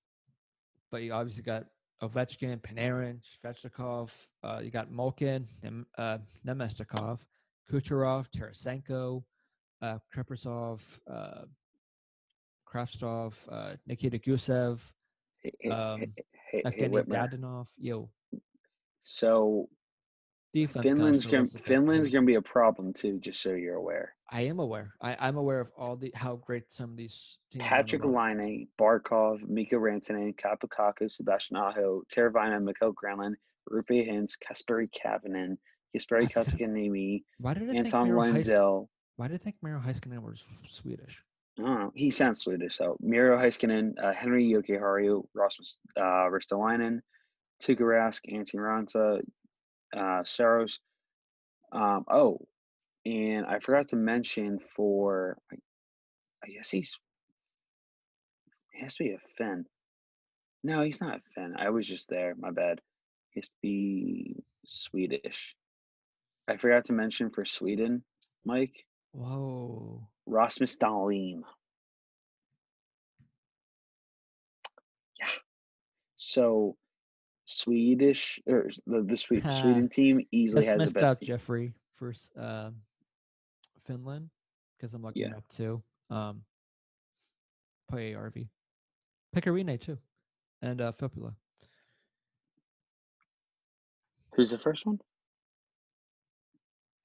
But 0.91 1.03
you 1.03 1.13
obviously 1.13 1.43
got 1.43 1.65
Ovechkin, 2.01 2.61
Panarin, 2.61 3.21
Svechnikov. 3.21 4.27
Uh, 4.43 4.59
you 4.63 4.69
got 4.71 4.91
Malkin, 4.91 5.47
Nem- 5.63 5.87
uh, 5.97 6.19
Namestnikov, 6.45 7.19
Kucherov, 7.71 8.29
Tarasenko, 8.29 9.23
uh, 9.81 9.97
Krepasov, 10.13 10.99
uh, 11.09 11.45
uh, 13.51 13.75
Nikita 13.85 14.19
Gusev, 14.19 14.79
Hey, 15.41 15.51
hey, 15.59 15.69
Um, 15.69 15.99
hey, 15.99 16.13
hey, 16.51 16.63
hey, 16.75 16.89
Evgeny. 16.89 17.05
Dadonov. 17.07 17.67
Yo, 17.77 18.09
So 19.01 19.69
defense. 20.53 20.85
Finland's 20.85 21.25
gonna 21.25 21.47
struggles 21.47 21.53
a 21.55 21.57
bit, 21.57 21.65
Finland's 21.65 22.09
gonna 22.09 22.25
be 22.25 22.35
a 22.35 22.41
problem 22.41 22.93
too, 22.93 23.19
just 23.19 23.41
so 23.41 23.51
you're 23.51 23.75
aware. 23.75 24.15
I 24.29 24.41
am 24.41 24.59
aware. 24.59 24.93
I, 25.01 25.15
I'm 25.19 25.37
aware 25.37 25.59
of 25.59 25.69
all 25.77 25.95
the 25.95 26.11
how 26.15 26.35
great 26.35 26.71
some 26.71 26.91
of 26.91 26.97
these 26.97 27.37
teams. 27.51 27.61
are 27.61 27.65
on 27.65 27.69
the 27.69 27.75
Patrick. 27.75 28.05
Laine, 28.05 28.67
Barkov, 28.79 29.47
Mika 29.47 29.75
Rantanen, 29.75 30.35
Kapakaku, 30.35 31.09
Sebastian 31.11 31.57
Aho, 31.57 32.03
Teravainen, 32.13 32.63
Mikael 32.63 32.93
Granlund, 32.93 33.35
Roope 33.71 34.07
Hintz, 34.09 34.33
Kasperi 34.37 34.89
Kapanen, 34.91 35.57
Jesperi 35.95 36.23
I 36.23 36.27
forgot- 36.27 36.47
Kotkaniemi, 36.47 37.23
Why 37.39 37.53
did 37.53 37.63
I 37.63 37.65
think 37.67 37.85
Anton 37.85 38.15
Lindell. 38.15 38.89
Why 39.15 39.27
did 39.29 39.35
I 39.35 39.37
think 39.37 39.55
Miro 39.63 39.79
Heiskanen 39.79 40.21
was 40.21 40.43
Swedish? 40.67 41.23
I 41.57 41.61
don't 41.63 41.79
know. 41.79 41.91
He 41.95 42.11
sounds 42.11 42.39
Swedish. 42.41 42.77
So 42.77 42.97
Miro 42.99 43.37
Heiskanen, 43.37 43.93
uh, 44.01 44.13
Henri 44.13 44.51
Jokiharju, 44.51 45.23
Rasmus 45.33 45.79
uh, 45.97 46.29
Ristolainen, 46.29 46.99
Tuukka 47.63 47.79
Rask, 47.81 48.21
Antti 48.31 48.55
Raanta, 48.55 49.21
uh, 49.95 50.23
Saros. 50.23 50.79
Um, 51.71 52.05
oh, 52.09 52.39
and 53.05 53.45
I 53.45 53.59
forgot 53.59 53.89
to 53.89 53.95
mention 53.95 54.59
for, 54.75 55.37
I, 55.51 55.55
I 56.43 56.47
guess 56.49 56.69
he's, 56.69 56.97
he 58.73 58.81
has 58.81 58.95
to 58.95 59.03
be 59.03 59.11
a 59.11 59.19
Finn. 59.37 59.65
No, 60.63 60.81
he's 60.81 61.01
not 61.01 61.17
a 61.17 61.21
Finn. 61.35 61.55
I 61.57 61.69
was 61.69 61.87
just 61.87 62.09
there. 62.09 62.35
My 62.37 62.51
bad. 62.51 62.81
He 63.31 63.39
has 63.39 63.49
to 63.49 63.55
be 63.61 64.43
Swedish. 64.65 65.55
I 66.47 66.57
forgot 66.57 66.85
to 66.85 66.93
mention 66.93 67.29
for 67.29 67.45
Sweden, 67.45 68.03
Mike, 68.45 68.85
Whoa. 69.11 70.07
Rasmus 70.25 70.77
Dahlin. 70.77 71.41
Yeah. 75.19 75.27
So 76.15 76.77
Swedish 77.47 78.39
or 78.45 78.69
the 78.85 79.01
the 79.01 79.15
Swe-. 79.17 79.41
Sweden 79.51 79.89
team 79.89 80.21
easily 80.31 80.65
has 80.65 80.73
the 80.73 80.77
missed 80.77 80.95
best. 80.95 81.03
out 81.11 81.19
team. 81.19 81.27
Jeffrey 81.27 81.73
for 81.95 82.13
um, 82.37 82.75
Finland 83.85 84.29
because 84.77 84.93
I'm 84.93 85.01
looking 85.01 85.23
Yeah. 85.23 85.37
up 85.37 85.47
too. 85.47 85.81
Um, 86.09 86.43
Arv, 87.91 88.33
Pecorine 89.35 89.79
too, 89.79 89.97
and 90.61 90.81
uh, 90.81 90.91
Fopula. 90.91 91.33
Who's 94.35 94.49
the 94.51 94.57
first 94.57 94.85
one? 94.85 94.99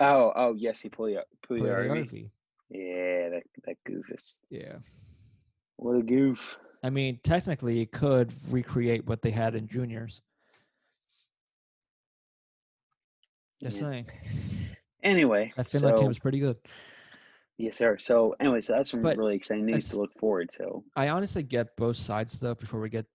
Oh, 0.01 0.33
oh 0.35 0.55
yes, 0.55 0.81
he 0.81 0.89
pulled 0.89 1.17
out 1.17 1.27
Puljujärvi. 1.49 2.31
Yeah, 2.69 3.29
that 3.31 3.43
that 3.65 3.77
goofus. 3.89 4.39
Yeah. 4.51 4.79
What 5.77 5.97
a 5.97 6.03
goof. 6.03 6.59
I 6.83 6.91
mean, 6.91 7.21
technically, 7.23 7.81
it 7.81 7.93
could 7.93 8.35
recreate 8.51 9.07
what 9.07 9.23
they 9.23 9.31
had 9.31 9.55
in 9.55 9.69
juniors. 9.69 10.21
Just 13.63 13.81
Yeah. 13.81 13.91
saying. 13.91 14.07
Anyway, 15.03 15.53
That 15.57 15.69
Finland 15.69 15.97
team 15.97 16.05
so 16.05 16.09
was 16.09 16.19
pretty 16.19 16.39
good. 16.41 16.57
yes, 17.59 17.77
sir. 17.77 17.97
So 17.99 18.35
anyway, 18.41 18.61
so 18.61 18.73
that's 18.75 18.91
some 18.91 19.03
But 19.03 19.17
really 19.17 19.35
exciting 19.37 19.67
news 19.67 19.89
to 19.91 19.99
look 19.99 20.13
forward 20.15 20.49
to. 20.59 20.85
I 20.97 21.09
honestly 21.09 21.43
get 21.43 21.77
both 21.77 21.97
sides 21.97 22.39
though. 22.41 22.55
Before 22.55 22.81
we 22.81 22.89
get 22.89 23.07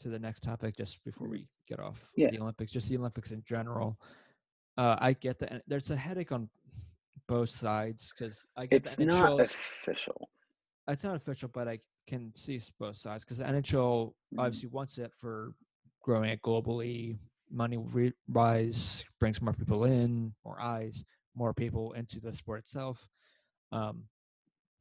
to 0.00 0.08
the 0.08 0.18
next 0.18 0.42
topic, 0.42 0.76
just 0.76 1.02
before 1.04 1.28
we 1.28 1.48
get 1.68 1.80
off 1.80 2.10
Yeah. 2.16 2.30
the 2.30 2.40
Olympics, 2.40 2.72
just 2.72 2.88
the 2.88 2.96
Olympics 2.96 3.30
in 3.32 3.42
general. 3.44 3.98
Uh, 4.76 4.96
I 4.98 5.14
get 5.14 5.38
that 5.38 5.62
there's 5.66 5.90
a 5.90 5.96
headache 5.96 6.32
on 6.32 6.50
both 7.26 7.48
sides 7.50 8.12
because 8.16 8.44
I 8.56 8.66
get 8.66 8.84
that 8.84 8.90
It's 8.92 8.98
not 9.00 9.40
official. 9.40 10.30
It's 10.88 11.02
not 11.04 11.16
official, 11.16 11.48
but 11.52 11.66
I 11.68 11.80
can 12.06 12.34
see 12.34 12.60
both 12.78 12.96
sides 12.96 13.24
because 13.24 13.38
the 13.38 13.44
NHL 13.44 14.14
Mhm. 14.34 14.38
obviously 14.38 14.68
wants 14.68 14.98
it 14.98 15.12
for 15.14 15.54
growing 16.02 16.30
it 16.30 16.42
globally. 16.42 17.18
Money 17.50 17.76
re- 17.76 18.12
rise 18.28 19.04
brings 19.20 19.40
more 19.40 19.52
people 19.52 19.84
in, 19.84 20.34
more 20.44 20.60
eyes, 20.60 21.04
more 21.34 21.54
people 21.54 21.92
into 21.92 22.20
the 22.20 22.34
sport 22.34 22.60
itself. 22.60 23.08
Um, 23.72 24.04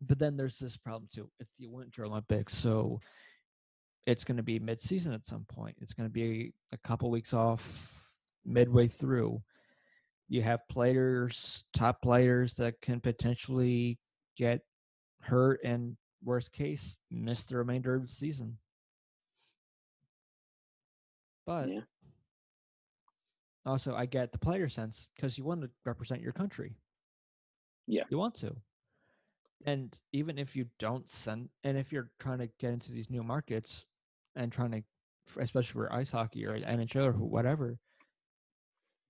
but 0.02 0.20
then 0.20 0.36
there's 0.36 0.58
this 0.58 0.78
problem 0.78 1.08
too. 1.14 1.30
It's 1.40 1.56
the 1.58 1.68
Winter 1.68 2.06
Olympics, 2.06 2.56
so 2.56 3.00
it's 4.06 4.24
going 4.24 4.38
to 4.38 4.44
be 4.44 4.60
mid-season 4.60 5.14
at 5.14 5.26
some 5.26 5.46
point. 5.46 5.76
It's 5.82 5.94
going 5.94 6.10
to 6.10 6.14
be 6.14 6.54
a 6.72 6.78
couple 6.78 7.10
weeks 7.10 7.34
off 7.34 8.02
midway 8.46 8.88
through. 8.88 9.42
You 10.28 10.42
have 10.42 10.68
players, 10.70 11.64
top 11.74 12.02
players 12.02 12.54
that 12.56 12.82
can 12.82 13.00
potentially 13.00 14.00
get 14.38 14.62
hurt 15.22 15.60
and 15.64 15.98
worst 16.24 16.52
case 16.52 16.98
miss 17.12 17.46
the 17.46 17.58
remainder 17.58 17.96
of 17.96 18.02
the 18.02 18.08
season. 18.08 18.58
But 21.46 21.70
Yeah. 21.70 21.82
Also 23.66 23.96
I 23.96 24.06
get 24.06 24.32
the 24.32 24.40
player 24.40 24.70
sense 24.70 25.08
because 25.16 25.38
you 25.38 25.44
want 25.44 25.62
to 25.62 25.70
represent 25.86 26.22
your 26.22 26.32
country. 26.32 26.78
Yeah. 27.88 28.04
You 28.10 28.18
want 28.18 28.36
to. 28.36 28.56
And 29.66 29.98
even 30.14 30.38
if 30.38 30.56
you 30.56 30.66
don't 30.80 31.10
send 31.10 31.50
and 31.64 31.78
if 31.78 31.92
you're 31.92 32.12
trying 32.20 32.40
to 32.40 32.50
get 32.60 32.74
into 32.74 32.92
these 32.92 33.10
new 33.10 33.24
markets 33.24 33.86
and 34.36 34.52
trying 34.52 34.72
to 34.72 34.84
especially 35.40 35.74
for 35.74 35.92
ice 35.92 36.12
hockey 36.12 36.46
or 36.46 36.60
NHL 36.60 37.08
or 37.08 37.14
whatever, 37.14 37.78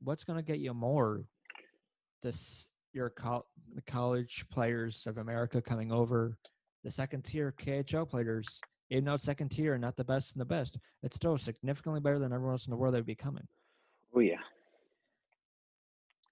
what's 0.02 0.24
going 0.24 0.38
to 0.38 0.46
get 0.46 0.60
you 0.60 0.74
more 0.74 1.26
this 2.22 2.70
your 2.94 3.10
col- 3.10 3.48
the 3.74 3.82
college 3.82 4.46
players 4.50 5.06
of 5.06 5.18
America 5.18 5.62
coming 5.62 5.92
over, 5.92 6.38
the 6.84 6.90
second 6.92 7.24
tier 7.24 7.54
KHL 7.60 8.10
players, 8.10 8.62
even 8.90 9.04
though 9.04 9.16
it's 9.16 9.26
second 9.26 9.50
tier 9.50 9.74
and 9.74 9.82
not 9.82 9.98
the 9.98 10.04
best 10.04 10.34
and 10.34 10.42
the 10.42 10.46
best, 10.46 10.78
it's 11.04 11.16
still 11.16 11.38
significantly 11.38 12.00
better 12.00 12.20
than 12.20 12.32
everyone 12.32 12.54
else 12.54 12.68
in 12.68 12.72
the 12.72 12.78
world 12.78 12.94
that 12.94 13.00
would 13.00 13.06
be 13.06 13.16
coming. 13.16 13.46
Oh 14.16 14.20
yeah. 14.20 14.40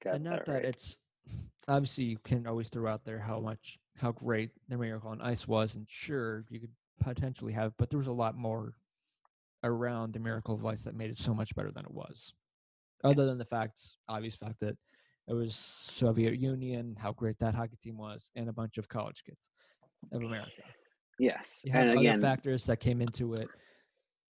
Got 0.04 0.15
and 0.15 0.24
not 0.24 0.46
that 0.46 0.52
right. 0.52 0.65
it's 0.65 0.98
obviously 1.67 2.06
you 2.06 2.17
can 2.24 2.48
always 2.48 2.69
throw 2.69 2.91
out 2.91 3.06
there 3.06 3.19
how 3.19 3.39
much 3.39 3.78
how 3.98 4.12
great 4.12 4.52
the 4.69 4.78
miracle 4.78 5.10
on 5.10 5.22
ice 5.22 5.48
was, 5.48 5.76
and 5.76 5.86
sure 5.89 6.46
you 6.50 6.60
could 6.60 6.72
potentially 7.00 7.54
have, 7.54 7.74
but 7.78 7.89
there 7.89 8.00
was 8.00 8.08
a 8.08 8.12
lot 8.12 8.36
more 8.36 8.74
around 9.63 10.13
the 10.13 10.19
miracle 10.19 10.56
of 10.56 10.65
ice 10.65 10.84
that 10.84 10.96
made 10.96 11.10
it 11.10 11.17
so 11.17 11.34
much 11.34 11.56
better 11.56 11.72
than 11.72 11.86
it 11.86 11.91
was. 11.91 12.34
Other 13.04 13.26
than 13.26 13.38
the 13.38 13.46
fact, 13.46 13.80
obvious 14.08 14.36
fact 14.36 14.60
that 14.62 14.78
it 15.28 15.34
was 15.34 15.56
Soviet 15.56 16.38
Union, 16.38 16.98
how 17.00 17.12
great 17.13 17.39
that 17.39 17.56
hockey 17.56 17.78
team 17.82 17.98
was, 17.98 18.32
and 18.36 18.50
a 18.50 18.54
bunch 18.54 18.78
of 18.78 18.89
college 18.89 19.24
kids 19.26 19.50
of 20.12 20.22
America. 20.22 20.63
Yes. 21.19 21.62
You 21.63 21.72
have 21.72 21.82
and 21.82 21.91
other 21.91 22.00
again, 22.00 22.22
factors 22.22 22.65
that 22.65 22.78
came 22.78 23.02
into 23.02 23.34
it, 23.36 23.48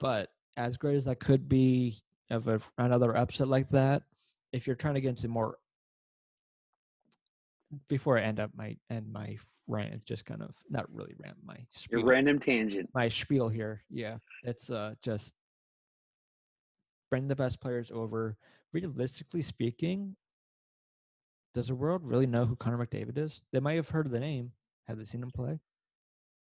but 0.01 0.31
as 0.57 0.77
great 0.77 0.97
as 0.97 1.05
that 1.07 1.21
could 1.21 1.49
be 1.49 2.03
of 2.31 2.49
a, 2.49 2.61
another 2.79 3.17
upset 3.17 3.49
like 3.49 3.71
that, 3.71 4.03
if 4.53 4.67
you're 4.67 4.77
trying 4.77 4.95
to 4.95 5.01
get 5.01 5.11
into 5.11 5.29
more, 5.29 5.57
before 7.89 8.19
I 8.19 8.23
end 8.23 8.41
up 8.41 8.51
my 8.55 8.77
end 8.91 9.13
my 9.13 9.37
rant, 9.67 10.05
just 10.05 10.25
kind 10.25 10.43
of 10.43 10.55
not 10.69 10.87
really 10.93 11.15
rant 11.19 11.37
my 11.45 11.57
your 11.91 12.05
random 12.05 12.39
tangent. 12.39 12.91
my 12.95 13.09
spiel 13.09 13.49
here. 13.49 13.83
Yeah, 13.91 14.19
it's 14.43 14.71
uh 14.71 14.95
just 15.03 15.35
bring 17.11 17.29
the 17.29 17.37
best 17.37 17.61
players 17.61 17.91
over. 17.93 18.37
Realistically 18.73 19.43
speaking, 19.43 20.17
does 21.55 21.69
the 21.69 21.75
world 21.75 22.05
really 22.05 22.27
know 22.27 22.45
who 22.45 22.57
Connor 22.57 22.85
McDavid 22.85 23.17
is? 23.17 23.43
They 23.53 23.61
might 23.61 23.75
have 23.75 23.89
heard 23.89 24.07
of 24.07 24.13
the 24.13 24.21
name. 24.21 24.53
Have 24.89 24.99
they 24.99 25.05
seen 25.05 25.23
him 25.23 25.31
play? 25.31 25.61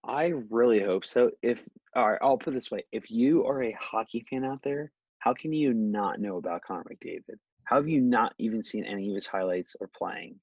I 0.06 0.32
really 0.50 0.82
hope 0.82 1.04
so. 1.04 1.30
If 1.42 1.66
all 1.94 2.10
right, 2.10 2.18
I'll 2.22 2.38
put 2.38 2.52
it 2.52 2.56
this 2.56 2.70
way: 2.70 2.84
if 2.92 3.10
you 3.10 3.46
are 3.46 3.62
a 3.62 3.76
hockey 3.78 4.24
fan 4.28 4.44
out 4.44 4.62
there, 4.62 4.92
how 5.24 5.32
can 5.32 5.54
you 5.54 5.72
not 5.72 6.20
know 6.20 6.36
about 6.36 6.60
Connor 6.62 6.84
McDavid? 6.84 7.38
How 7.64 7.76
have 7.76 7.88
you 7.88 8.02
not 8.02 8.34
even 8.38 8.62
seen 8.62 8.84
any 8.84 9.08
of 9.08 9.14
his 9.14 9.26
highlights 9.26 9.74
or 9.80 9.88
playing? 9.96 10.38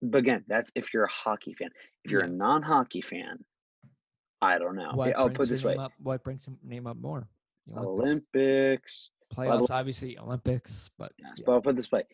But 0.00 0.18
again, 0.18 0.44
that's 0.46 0.70
if 0.76 0.94
you're 0.94 1.04
a 1.04 1.10
hockey 1.10 1.54
fan. 1.54 1.70
If 2.04 2.12
you're 2.12 2.22
a 2.22 2.28
non-hockey 2.28 3.00
fan, 3.00 3.44
I 4.40 4.58
don't 4.58 4.76
know. 4.76 4.92
What 4.94 5.16
I'll 5.16 5.30
put 5.30 5.48
this 5.48 5.64
way: 5.64 5.76
Up, 5.76 5.92
what 6.00 6.22
brings 6.22 6.46
him 6.46 6.58
name 6.62 6.86
up 6.86 6.96
more? 6.96 7.26
Olympics. 7.76 7.98
Olympics. 7.98 9.10
Playoffs, 9.34 9.70
obviously 9.70 10.16
Olympics, 10.18 10.90
but 10.96 11.12
Yes, 11.18 11.32
yeah. 11.38 11.42
But 11.46 11.52
I'll 11.54 11.60
put 11.60 11.74
this 11.74 11.90
way: 11.90 12.04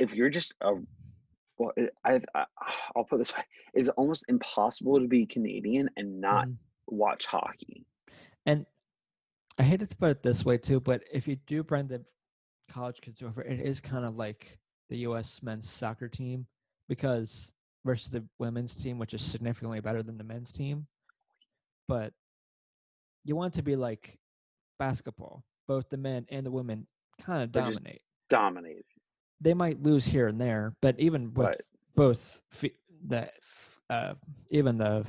if 0.00 0.12
you're 0.12 0.30
just 0.30 0.56
a, 0.60 0.72
well, 1.58 1.72
I, 2.04 2.20
I 2.34 2.46
I'll 2.96 3.04
put 3.04 3.18
this 3.18 3.32
way: 3.32 3.44
it's 3.74 3.90
almost 3.90 4.24
impossible 4.28 4.98
to 4.98 5.06
be 5.06 5.24
Canadian 5.24 5.88
and 5.96 6.20
not 6.20 6.48
Mhm. 6.48 6.56
watch 6.88 7.26
hockey. 7.26 7.84
And 8.44 8.66
I 9.58 9.62
hate 9.64 9.86
to 9.86 9.96
put 9.96 10.10
it 10.10 10.22
this 10.22 10.44
way 10.44 10.58
too, 10.58 10.80
but 10.80 11.02
if 11.12 11.28
you 11.28 11.36
do 11.46 11.62
bring 11.62 11.86
the 11.86 12.04
college 12.68 13.00
kids 13.00 13.22
over, 13.22 13.42
it 13.42 13.60
is 13.60 13.80
kind 13.80 14.04
of 14.04 14.16
like 14.16 14.58
the 14.88 14.98
U.S. 14.98 15.42
men's 15.42 15.68
soccer 15.68 16.08
team 16.08 16.46
because 16.88 17.52
versus 17.84 18.10
the 18.10 18.24
women's 18.38 18.74
team, 18.74 18.98
which 18.98 19.14
is 19.14 19.22
significantly 19.22 19.80
better 19.80 20.02
than 20.02 20.16
the 20.18 20.24
men's 20.24 20.52
team. 20.52 20.86
But 21.88 22.12
you 23.24 23.36
want 23.36 23.54
it 23.54 23.56
to 23.58 23.62
be 23.62 23.76
like 23.76 24.18
basketball; 24.78 25.44
both 25.68 25.88
the 25.90 25.96
men 25.96 26.26
and 26.30 26.46
the 26.46 26.50
women 26.50 26.86
kind 27.20 27.42
of 27.42 27.52
They're 27.52 27.62
dominate. 27.64 28.02
They 29.40 29.54
might 29.54 29.82
lose 29.82 30.04
here 30.04 30.28
and 30.28 30.40
there, 30.40 30.74
but 30.80 30.98
even 30.98 31.34
with 31.34 31.48
Right. 31.48 31.60
both 31.94 32.40
the 33.06 33.28
f- 33.36 33.80
uh, 33.90 34.14
even 34.50 34.78
the 34.78 35.04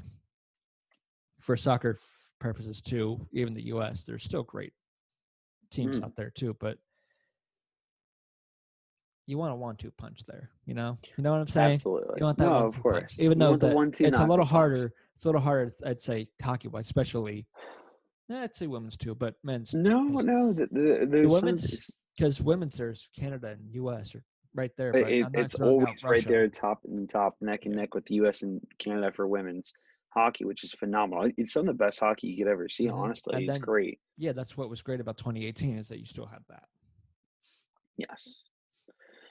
for 1.39 1.55
soccer 1.55 1.97
purposes 2.44 2.82
too, 2.82 3.26
even 3.32 3.54
the 3.54 3.68
U.S. 3.68 4.04
There's 4.04 4.22
still 4.24 4.44
great 4.44 4.74
teams 5.72 5.98
Mm. 5.98 6.04
out 6.04 6.16
there 6.18 6.30
too, 6.30 6.56
but 6.60 6.78
you 9.26 9.38
want 9.38 9.54
a 9.54 9.56
one-two 9.56 9.91
punch 9.91 10.26
there. 10.28 10.50
You 10.66 10.74
know, 10.74 10.98
you 11.18 11.24
know 11.24 11.32
what 11.32 11.39
I'm 11.39 11.48
saying? 11.48 11.76
Absolutely. 11.76 12.16
You 12.20 12.26
want 12.26 12.38
that 12.39 12.46
no, 12.46 12.52
one-two 12.52 12.68
of 12.68 12.74
punch. 12.74 12.84
course. 12.84 13.20
Even 13.20 13.39
You 13.39 13.46
though 13.46 13.56
the 13.58 13.91
it's 14.02 14.20
a 14.20 14.22
little 14.26 14.38
punch. 14.39 14.50
harder. 14.50 14.94
It's 15.16 15.24
a 15.24 15.28
little 15.30 15.41
harder, 15.41 15.72
I'd 15.86 16.02
say, 16.02 16.28
hockey-wise, 16.41 16.86
especially. 16.86 17.48
eh, 18.30 18.44
I'd 18.44 18.56
say 18.56 18.68
women's 18.68 18.98
too, 18.98 19.16
but 19.16 19.36
men's. 19.44 19.74
No, 19.74 20.04
no. 20.04 20.52
The, 20.52 20.68
the, 20.70 21.08
the 21.10 21.28
women's 21.28 21.96
because 22.18 22.41
women's 22.41 22.76
there's 22.78 23.08
Canada 23.18 23.52
and 23.52 23.74
U.S. 23.76 24.14
are 24.16 24.24
right 24.54 24.72
there. 24.78 24.91
It, 24.94 25.28
it's 25.34 25.56
always 25.56 26.04
right 26.04 26.28
there, 26.28 26.48
top 26.50 26.82
and 26.84 27.10
top, 27.10 27.38
neck 27.39 27.66
and 27.66 27.76
neck 27.76 27.96
with 27.96 28.06
the 28.06 28.16
U.S. 28.16 28.41
and 28.44 28.62
Canada 28.80 29.12
for 29.16 29.26
women's 29.28 29.74
hockey, 30.14 30.45
which 30.45 30.64
is 30.64 30.72
phenomenal. 30.72 31.30
It's 31.38 31.53
some 31.53 31.61
of 31.61 31.78
the 31.78 31.84
best 31.84 31.99
hockey 31.99 32.28
you 32.28 32.38
could 32.43 32.51
ever 32.51 32.70
see. 32.70 32.86
Mhm. 32.88 32.93
Honestly, 32.95 33.34
And 33.36 33.43
it's 33.43 33.53
then- 33.57 33.61
great. 33.61 33.99
Yeah, 34.18 34.32
that's 34.34 34.55
what 34.55 34.70
was 34.70 34.82
great 34.82 34.99
about 34.99 35.18
2018 35.18 35.78
is 35.78 35.88
that 35.89 35.99
you 35.99 36.05
still 36.05 36.26
had 36.26 36.43
that. 36.49 36.68
Yes. 37.97 38.43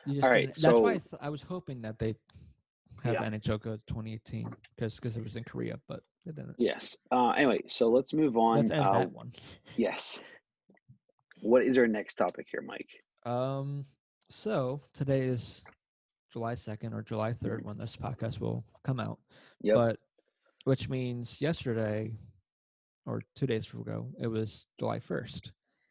All 0.06 0.14
right, 0.30 0.48
that's 0.48 0.64
why 0.80 0.92
I, 0.92 0.94
so- 0.94 1.00
th- 1.10 1.20
I 1.22 1.28
was 1.30 1.42
hoping 1.42 1.82
that 1.82 1.98
they 1.98 2.14
have 3.04 3.14
Yeah. 3.14 3.20
the 3.20 3.36
NHL 3.36 3.58
go 3.58 3.76
2018 3.86 4.48
because 4.74 4.96
because 4.96 5.16
it 5.16 5.22
was 5.22 5.36
in 5.36 5.44
Korea, 5.44 5.80
but 5.88 6.02
they 6.24 6.32
didn't. 6.32 6.56
Yes. 6.58 6.96
Uh, 7.10 7.30
anyway, 7.30 7.60
so 7.68 7.88
let's 7.90 8.12
move 8.12 8.36
on. 8.36 8.56
Let's 8.58 8.70
end 8.72 8.82
uh, 8.84 8.98
that 8.98 9.12
one. 9.12 9.32
Yes. 9.76 10.20
What 11.40 11.62
is 11.64 11.78
our 11.78 11.88
next 11.88 12.14
topic 12.14 12.48
here, 12.50 12.62
Mike? 12.62 12.90
Um, 13.24 13.86
so 14.30 14.82
today 14.92 15.22
is 15.22 15.64
July 16.32 16.54
2nd 16.54 16.92
or 16.92 17.02
July 17.02 17.32
3rd 17.32 17.62
when 17.64 17.78
this 17.78 17.96
podcast 17.96 18.40
will 18.40 18.64
come 18.84 18.98
out. 19.00 19.18
Yep. 19.60 19.74
But 19.76 20.00
which 20.64 20.88
means 20.88 21.40
yesterday 21.40 22.12
or 23.06 23.22
two 23.34 23.46
days 23.46 23.68
ago, 23.72 24.08
it 24.20 24.26
was 24.28 24.66
July 24.78 24.98
1st. 25.00 25.50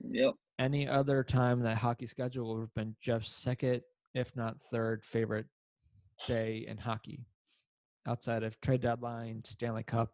Yep. 0.09 0.33
Any 0.59 0.87
other 0.87 1.23
time 1.23 1.59
that 1.61 1.77
hockey 1.77 2.05
schedule 2.07 2.53
would 2.55 2.61
have 2.61 2.73
been 2.73 2.95
Jeff's 3.01 3.33
second, 3.33 3.81
if 4.13 4.35
not 4.35 4.59
third, 4.59 5.03
favorite 5.03 5.47
day 6.27 6.65
in 6.67 6.77
hockey 6.77 7.25
outside 8.07 8.43
of 8.43 8.59
trade 8.61 8.81
deadline, 8.81 9.43
Stanley 9.45 9.83
Cup. 9.83 10.11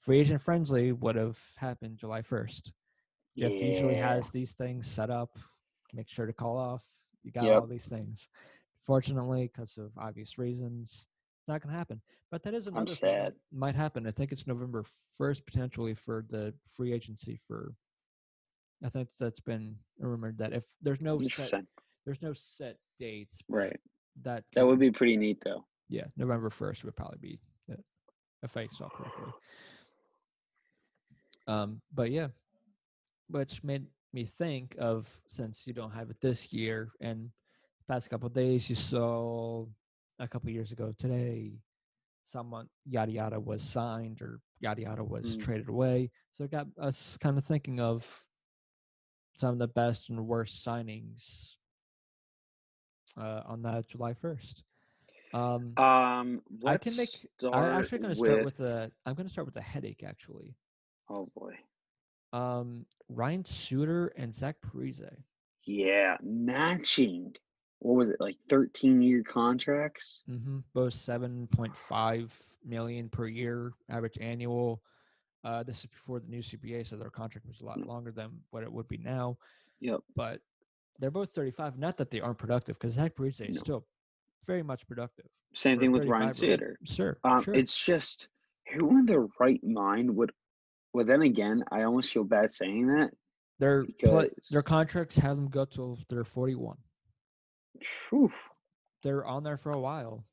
Free 0.00 0.18
agent 0.20 0.40
friendly 0.42 0.92
would 0.92 1.16
have 1.16 1.38
happened 1.56 1.98
July 1.98 2.22
1st. 2.22 2.72
Jeff 3.38 3.52
usually 3.52 3.94
has 3.94 4.30
these 4.30 4.54
things 4.54 4.86
set 4.86 5.10
up, 5.10 5.38
make 5.92 6.08
sure 6.08 6.26
to 6.26 6.32
call 6.32 6.56
off. 6.56 6.84
You 7.22 7.30
got 7.32 7.44
Yep. 7.44 7.60
all 7.60 7.66
these 7.66 7.86
things. 7.86 8.28
Fortunately, 8.86 9.46
because 9.46 9.76
of 9.76 9.92
obvious 9.98 10.38
reasons, 10.38 11.06
not 11.50 11.62
going 11.62 11.72
to 11.72 11.78
happen. 11.78 12.00
But 12.30 12.42
that 12.44 12.54
is 12.54 12.66
another 12.66 12.94
thing 12.94 13.14
that 13.24 13.34
might 13.52 13.74
happen. 13.74 14.06
I 14.06 14.10
think 14.10 14.32
it's 14.32 14.46
November 14.46 14.84
1st 15.20 15.44
potentially 15.44 15.94
for 15.94 16.24
the 16.28 16.54
free 16.76 16.92
agency 16.92 17.38
for. 17.46 17.74
I 18.82 18.88
think 18.88 19.10
that's 19.18 19.40
been 19.40 19.76
rumored 19.98 20.38
that 20.38 20.54
if 20.54 20.64
there's 20.80 21.02
no 21.02 21.20
set, 21.20 21.64
there's 22.06 22.22
no 22.22 22.32
set 22.32 22.78
dates, 22.98 23.42
Right. 23.48 23.78
That 24.22 24.44
That 24.54 24.66
would 24.66 24.78
be 24.78 24.90
pretty 24.90 25.16
neat, 25.16 25.38
though. 25.44 25.64
yeah, 25.88 26.04
November 26.16 26.50
first 26.50 26.84
would 26.84 26.96
probably 26.96 27.18
be 27.20 27.40
it, 27.68 27.84
if 28.42 28.56
I 28.56 28.66
saw 28.68 28.88
correctly. 28.88 29.32
Um, 31.46 31.80
but 31.92 32.10
yeah, 32.10 32.28
which 33.28 33.62
made 33.62 33.86
me 34.12 34.24
think 34.24 34.76
of 34.78 35.20
since 35.28 35.66
you 35.66 35.72
don't 35.72 35.92
have 35.92 36.10
it 36.10 36.20
this 36.20 36.52
year 36.52 36.90
and 37.00 37.30
past 37.88 38.08
couple 38.10 38.28
days 38.28 38.68
you 38.68 38.76
saw 38.76 39.66
a 40.20 40.28
couple 40.28 40.50
years 40.50 40.70
ago 40.70 40.94
today 40.98 41.52
someone 42.24 42.68
yada 42.84 43.10
yada 43.10 43.40
was 43.40 43.62
signed 43.62 44.20
or 44.22 44.38
yada 44.60 44.82
yada 44.82 45.02
was 45.02 45.36
Mm. 45.36 45.40
traded 45.40 45.68
away 45.68 46.10
so 46.32 46.44
it 46.44 46.50
got 46.50 46.66
us 46.78 47.16
kind 47.18 47.36
of 47.38 47.44
thinking 47.44 47.80
of 47.80 48.24
some 49.34 49.54
of 49.54 49.58
the 49.58 49.66
best 49.68 50.10
and 50.10 50.26
worst 50.26 50.64
signings 50.64 51.54
uh, 53.16 53.42
on 53.46 53.62
that 53.62 53.88
july 53.88 54.12
1st 54.14 54.62
um, 55.32 55.72
Um, 55.76 56.42
I 56.66 56.76
can 56.76 56.96
make. 56.96 57.08
I'm 57.44 57.78
actually 57.78 57.98
going 57.98 58.10
to 58.10 58.16
start 58.16 58.44
with 58.44 58.58
a. 58.60 58.90
I'm 59.06 59.14
going 59.14 59.26
to 59.28 59.32
start 59.32 59.46
with 59.46 59.56
a 59.56 59.60
headache 59.60 60.02
actually. 60.04 60.56
Oh 61.08 61.28
boy. 61.36 61.54
Um, 62.32 62.84
Ryan 63.08 63.44
Suter 63.44 64.08
and 64.16 64.34
Zach 64.34 64.56
Parise. 64.60 65.22
Yeah, 65.64 66.16
matching. 66.20 67.34
What 67.80 67.96
was 67.96 68.10
it 68.10 68.20
like? 68.20 68.36
Thirteen 68.48 69.00
year 69.02 69.22
contracts. 69.22 70.22
Mm-hmm. 70.30 70.58
Both 70.74 70.94
seven 70.94 71.48
point 71.48 71.74
five 71.76 72.34
million 72.64 73.08
per 73.08 73.26
year 73.26 73.72
average 73.88 74.18
annual. 74.20 74.82
Uh, 75.42 75.62
this 75.62 75.80
is 75.80 75.86
before 75.86 76.20
the 76.20 76.28
new 76.28 76.40
CBA, 76.40 76.86
so 76.86 76.96
their 76.96 77.08
contract 77.10 77.46
was 77.48 77.60
a 77.62 77.64
lot 77.64 77.78
Mm. 77.78 77.86
longer 77.86 78.12
than 78.12 78.30
what 78.50 78.62
it 78.62 78.70
would 78.70 78.86
be 78.88 78.98
now. 78.98 79.38
Yep. 79.80 80.00
But 80.14 80.42
they're 80.98 81.10
both 81.10 81.30
35. 81.30 81.78
Not 81.78 81.96
that 81.96 82.10
they 82.10 82.20
aren't 82.20 82.36
productive, 82.36 82.78
because 82.78 82.94
Zach 82.96 83.14
Parise 83.16 83.40
is 83.48 83.56
No. 83.56 83.60
still 83.60 83.86
very 84.46 84.62
much 84.62 84.86
productive. 84.86 85.24
Same 85.54 85.78
thing 85.80 85.92
with 85.92 86.06
Ryan 86.06 86.32
35. 86.32 86.36
Suter. 86.36 86.78
Sure, 86.84 87.18
Um, 87.24 87.42
sure. 87.42 87.54
it's 87.54 87.82
just 87.82 88.28
who 88.74 88.90
in 88.98 89.06
their 89.06 89.26
right 89.40 89.64
mind 89.64 90.14
would. 90.14 90.30
Well, 90.92 91.06
then 91.06 91.22
again, 91.22 91.64
I 91.70 91.84
almost 91.84 92.12
feel 92.12 92.24
bad 92.24 92.52
saying 92.52 92.88
that. 92.88 93.14
their 93.58 93.84
pla- 93.98 94.24
their 94.50 94.62
contracts 94.62 95.16
have 95.16 95.36
them 95.36 95.48
go 95.48 95.64
till 95.64 95.98
they're 96.10 96.24
41. 96.24 96.76
Whew. 98.10 98.32
they're 99.02 99.24
on 99.24 99.42
there 99.42 99.56
for 99.56 99.70
a 99.72 99.80
while. 99.80 100.24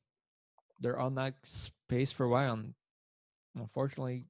They're 0.80 0.98
on 0.98 1.14
that 1.16 1.34
space 1.44 2.12
for 2.12 2.24
a 2.24 2.28
while. 2.28 2.54
And 2.54 2.74
unfortunately, 3.56 4.24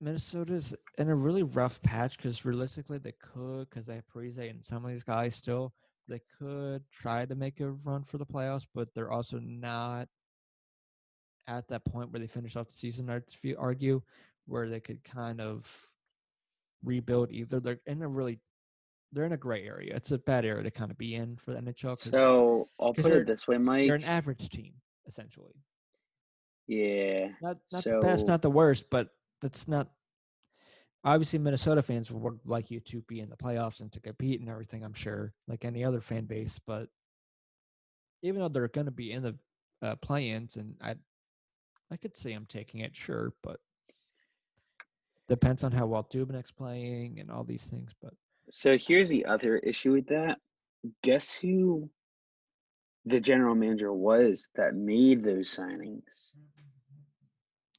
Minnesota's 0.00 0.74
in 0.98 1.08
a 1.08 1.14
really 1.14 1.42
rough 1.42 1.82
patch 1.82 2.16
because 2.16 2.44
realistically, 2.44 2.98
they 2.98 3.12
could, 3.12 3.68
because 3.68 3.86
they 3.86 3.96
have 3.96 4.08
Parise 4.14 4.50
and 4.50 4.64
some 4.64 4.84
of 4.84 4.90
these 4.90 5.02
guys 5.02 5.34
still, 5.34 5.74
they 6.08 6.20
could 6.38 6.82
try 6.90 7.24
to 7.26 7.34
make 7.34 7.60
a 7.60 7.70
run 7.70 8.02
for 8.02 8.18
the 8.18 8.26
playoffs, 8.26 8.66
but 8.74 8.88
they're 8.94 9.12
also 9.12 9.38
not 9.38 10.08
at 11.46 11.68
that 11.68 11.84
point 11.84 12.12
where 12.12 12.20
they 12.20 12.26
finish 12.26 12.56
off 12.56 12.68
the 12.68 12.74
season, 12.74 13.10
I'd 13.10 13.22
argue, 13.58 14.02
where 14.46 14.68
they 14.68 14.80
could 14.80 15.02
kind 15.04 15.40
of 15.40 15.68
rebuild 16.84 17.30
either. 17.30 17.60
They're 17.60 17.80
in 17.86 18.02
a 18.02 18.08
really 18.08 18.40
they're 19.12 19.24
in 19.24 19.32
a 19.32 19.36
gray 19.36 19.64
area. 19.64 19.94
It's 19.94 20.12
a 20.12 20.18
bad 20.18 20.44
area 20.44 20.62
to 20.62 20.70
kind 20.70 20.90
of 20.90 20.98
be 20.98 21.14
in 21.14 21.36
for 21.36 21.52
the 21.52 21.60
NHL. 21.60 21.98
So 21.98 22.68
I'll 22.78 22.94
put 22.94 23.12
it 23.12 23.26
this 23.26 23.48
way, 23.48 23.58
Mike. 23.58 23.86
they're 23.86 23.96
an 23.96 24.04
average 24.04 24.48
team 24.48 24.74
essentially. 25.10 25.54
Yeah. 26.66 27.28
Not 27.42 27.58
not 27.72 27.84
the 27.84 27.98
best, 28.00 28.28
not 28.28 28.42
the 28.42 28.50
worst, 28.50 28.84
but 28.90 29.08
that's 29.42 29.68
not. 29.68 29.88
Obviously, 31.02 31.38
Minnesota 31.38 31.82
fans 31.82 32.10
would 32.10 32.40
like 32.44 32.70
you 32.70 32.78
to 32.80 33.00
be 33.02 33.20
in 33.20 33.30
the 33.30 33.36
playoffs 33.36 33.80
and 33.80 33.90
to 33.92 34.00
compete 34.00 34.40
and 34.40 34.50
everything. 34.50 34.84
I'm 34.84 34.92
sure, 34.92 35.32
like 35.48 35.64
any 35.64 35.82
other 35.82 36.00
fan 36.00 36.26
base, 36.26 36.60
but 36.64 36.88
even 38.22 38.40
though 38.40 38.48
they're 38.48 38.68
going 38.68 38.84
to 38.84 38.92
be 38.92 39.10
in 39.12 39.22
the 39.22 39.34
uh, 39.82 39.96
play-ins, 39.96 40.56
and 40.56 40.74
I, 40.82 40.94
I 41.90 41.96
could 41.96 42.18
see 42.18 42.34
them 42.34 42.44
taking 42.46 42.80
it, 42.80 42.94
sure, 42.94 43.32
but 43.42 43.60
depends 45.26 45.64
on 45.64 45.72
how 45.72 45.86
well 45.86 46.06
Dubnyk's 46.12 46.52
playing 46.52 47.18
and 47.18 47.30
all 47.30 47.44
these 47.44 47.66
things. 47.66 47.92
But 48.02 48.12
So 48.50 48.76
here's 48.78 49.08
the 49.08 49.26
other 49.26 49.56
issue 49.58 49.92
with 49.92 50.08
that. 50.08 50.38
Guess 51.02 51.34
who 51.38 51.90
the 53.06 53.20
general 53.20 53.54
manager 53.54 53.92
was 53.92 54.48
that 54.56 54.74
made 54.74 55.22
those 55.24 55.54
signings? 55.54 56.32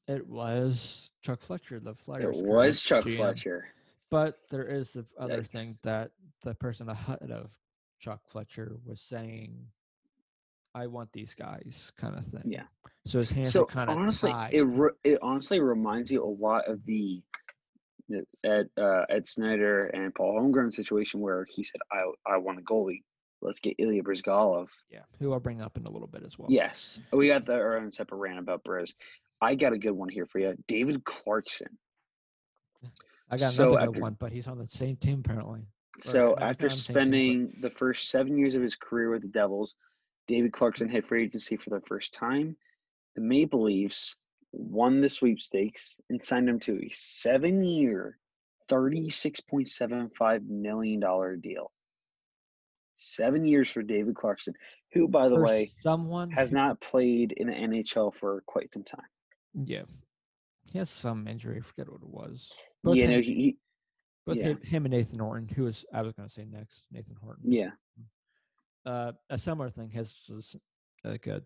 it 0.07 0.27
was 0.27 1.09
Chuck 1.21 1.41
Fletcher, 1.41 1.79
the 1.79 1.93
Flyers. 1.93 2.35
It 2.35 2.43
was 2.43 2.81
Chuck 2.81 3.05
GM. 3.05 3.17
Fletcher. 3.17 3.65
But 4.09 4.39
there 4.49 4.65
is 4.65 4.91
the 4.93 5.05
other 5.17 5.41
Yikes. 5.43 5.47
thing 5.47 5.77
that 5.83 6.11
the 6.43 6.53
person 6.55 6.89
ahead 6.89 7.31
of 7.31 7.49
Chuck 7.99 8.19
Fletcher 8.27 8.75
was 8.85 8.99
saying, 9.01 9.55
"I 10.75 10.87
want 10.87 11.13
these 11.13 11.33
guys," 11.33 11.93
kind 11.97 12.17
of 12.17 12.25
thing. 12.25 12.43
Yeah. 12.45 12.63
So 13.05 13.19
his 13.19 13.29
hands 13.29 13.51
So 13.51 13.61
are 13.63 13.67
kind 13.67 13.89
of 13.89 13.97
honestly, 13.97 14.31
tied. 14.31 14.53
it 14.53 14.63
re- 14.63 14.91
it 15.03 15.19
honestly 15.21 15.61
reminds 15.61 16.11
you 16.11 16.23
a 16.23 16.27
lot 16.27 16.67
of 16.67 16.83
the 16.85 17.21
Ed 18.43 18.69
uh, 18.77 19.05
Ed 19.09 19.27
Snider 19.27 19.87
and 19.87 20.13
Paul 20.13 20.39
Holmgren 20.39 20.73
situation 20.73 21.19
where 21.19 21.45
he 21.49 21.63
said, 21.63 21.81
"I 21.91 22.03
I 22.25 22.37
want 22.37 22.59
a 22.59 22.61
goalie. 22.61 23.03
Let's 23.41 23.59
get 23.59 23.75
Ilya 23.79 24.03
Bryzgalov." 24.03 24.69
yeah, 24.89 25.01
who 25.19 25.33
I'll 25.33 25.39
bring 25.39 25.61
up 25.61 25.77
in 25.77 25.85
a 25.85 25.91
little 25.91 26.07
bit 26.07 26.23
as 26.25 26.37
well. 26.37 26.47
Yes, 26.49 26.99
we 27.11 27.27
got 27.27 27.45
the 27.45 27.53
our 27.53 27.77
own 27.77 27.91
separate 27.91 28.17
rant 28.17 28.39
about 28.39 28.63
Bryz. 28.63 28.93
I 29.41 29.55
got 29.55 29.73
a 29.73 29.77
good 29.77 29.91
one 29.91 30.09
here 30.09 30.25
for 30.25 30.39
you, 30.39 30.55
David 30.67 31.03
Clarkson. 31.03 31.77
I 33.29 33.37
got 33.37 33.53
so 33.53 33.75
another 33.75 33.91
good 33.93 34.01
one, 34.01 34.17
but 34.19 34.31
he's 34.31 34.47
on 34.47 34.57
the 34.57 34.67
same 34.67 34.97
team 34.97 35.21
apparently. 35.25 35.61
So 35.99 36.35
after 36.37 36.67
not 36.67 36.71
on 36.71 36.77
the 36.77 36.81
same 36.81 36.95
team, 36.95 37.03
spending 37.03 37.53
the 37.61 37.69
first 37.69 38.09
seven 38.09 38.37
years 38.37 38.55
of 38.55 38.61
his 38.61 38.75
career 38.75 39.09
with 39.09 39.21
the 39.21 39.27
Devils, 39.29 39.75
David 40.27 40.53
Clarkson 40.53 40.89
hit 40.89 41.07
free 41.07 41.23
agency 41.23 41.57
for 41.57 41.69
the 41.69 41.81
first 41.81 42.13
time. 42.13 42.55
The 43.15 43.21
Maple 43.21 43.63
Leafs 43.63 44.15
won 44.51 45.01
the 45.01 45.09
sweepstakes 45.09 45.99
and 46.09 46.23
signed 46.23 46.49
him 46.49 46.59
to 46.61 46.77
a 46.77 46.89
seven-year, 46.93 48.17
thirty-six 48.69 49.39
point 49.41 49.67
seven 49.67 50.09
five 50.17 50.43
million 50.43 50.99
dollar 50.99 51.35
deal. 51.35 51.71
Seven 52.95 53.45
years 53.45 53.69
for 53.71 53.81
David 53.81 54.15
Clarkson, 54.15 54.53
who, 54.93 55.07
by 55.07 55.27
the 55.27 55.35
For 55.35 55.43
way, 55.43 55.71
someone 55.81 56.29
has 56.31 56.49
who- 56.51 56.57
not 56.57 56.79
played 56.81 57.31
in 57.31 57.47
the 57.47 57.53
NHL 57.53 58.13
for 58.13 58.43
quite 58.45 58.71
some 58.73 58.83
time. 58.83 59.07
Yeah, 59.53 59.83
he 60.65 60.77
has 60.77 60.89
some 60.89 61.27
injury. 61.27 61.57
I 61.57 61.61
forget 61.61 61.91
what 61.91 62.01
it 62.01 62.07
was. 62.09 62.51
you 62.85 63.03
him, 63.03 63.09
know, 63.11 63.19
he, 63.19 63.57
both 64.25 64.37
yeah. 64.37 64.53
him, 64.63 64.85
and 64.85 64.91
Nathan 64.93 65.19
Horton, 65.19 65.47
who 65.47 65.63
was 65.63 65.83
I 65.93 66.01
was 66.03 66.13
going 66.13 66.27
to 66.29 66.33
say 66.33 66.45
next, 66.45 66.83
Nathan 66.91 67.15
Horton. 67.21 67.51
yeah. 67.51 67.71
uh, 68.85 69.13
a 69.29 69.37
similar 69.37 69.69
thing 69.69 69.89
has 69.91 70.15
like 71.03 71.25
a 71.27 71.41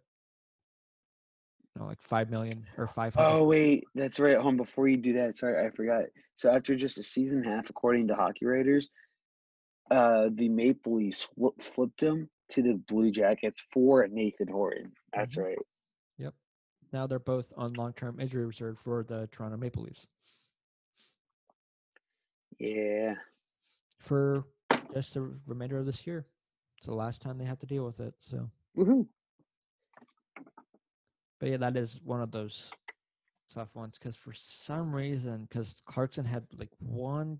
know, 1.81 1.87
like 1.87 2.01
five 2.01 2.29
million 2.29 2.65
or 2.77 2.87
five 2.87 3.13
hundred. 3.13 3.27
Oh 3.29 3.43
wait, 3.43 3.83
that's 3.95 4.19
right. 4.19 4.37
Home 4.37 4.57
before 4.57 4.87
you 4.87 4.97
do 4.97 5.13
that, 5.13 5.37
sorry, 5.37 5.65
I 5.65 5.69
forgot. 5.71 6.05
So 6.35 6.49
after 6.49 6.75
just 6.75 6.97
a 6.97 7.03
season 7.03 7.39
and 7.39 7.47
a 7.47 7.55
half, 7.55 7.69
according 7.69 8.07
to 8.07 8.15
Hockey 8.15 8.45
Writers, 8.45 8.89
uh, 9.91 10.29
the 10.33 10.49
Maple 10.49 10.95
Leafs 10.97 11.23
flip, 11.35 11.61
flipped 11.61 12.01
him 12.01 12.29
to 12.49 12.61
the 12.61 12.73
Blue 12.87 13.11
Jackets 13.11 13.61
for 13.73 14.07
Nathan 14.07 14.47
Horton. 14.47 14.93
That's 15.13 15.35
Mhm. 15.35 15.43
right. 15.43 15.57
Yep. 16.17 16.33
Now 16.93 17.07
they're 17.07 17.19
both 17.19 17.51
on 17.57 17.73
long-term 17.73 18.19
injury 18.19 18.45
reserve 18.45 18.79
for 18.79 19.03
the 19.03 19.27
Toronto 19.31 19.57
Maple 19.57 19.83
Leafs 19.83 20.07
Yeah. 22.59 23.15
for 23.99 24.45
just 24.93 25.13
the 25.13 25.21
remainder 25.45 25.77
of 25.77 25.85
this 25.85 26.05
year. 26.07 26.25
It's 26.77 26.87
the 26.87 26.93
last 26.93 27.21
time 27.21 27.37
they 27.37 27.45
have 27.45 27.59
to 27.59 27.65
deal 27.65 27.85
with 27.85 27.99
it. 27.99 28.13
So, 28.17 28.49
Woohoo. 28.77 29.07
But 31.45 31.51
yeah, 31.51 31.57
that 31.57 31.77
is 31.77 31.99
one 32.03 32.23
of 32.23 32.31
those 32.31 32.71
tough 33.53 33.69
ones 33.75 33.99
because 33.99 34.15
for 34.15 34.33
some 34.33 34.91
reason, 34.91 35.45
because 35.47 35.79
Clarkson 35.85 36.25
had 36.25 36.43
like 36.57 36.71
one 36.79 37.37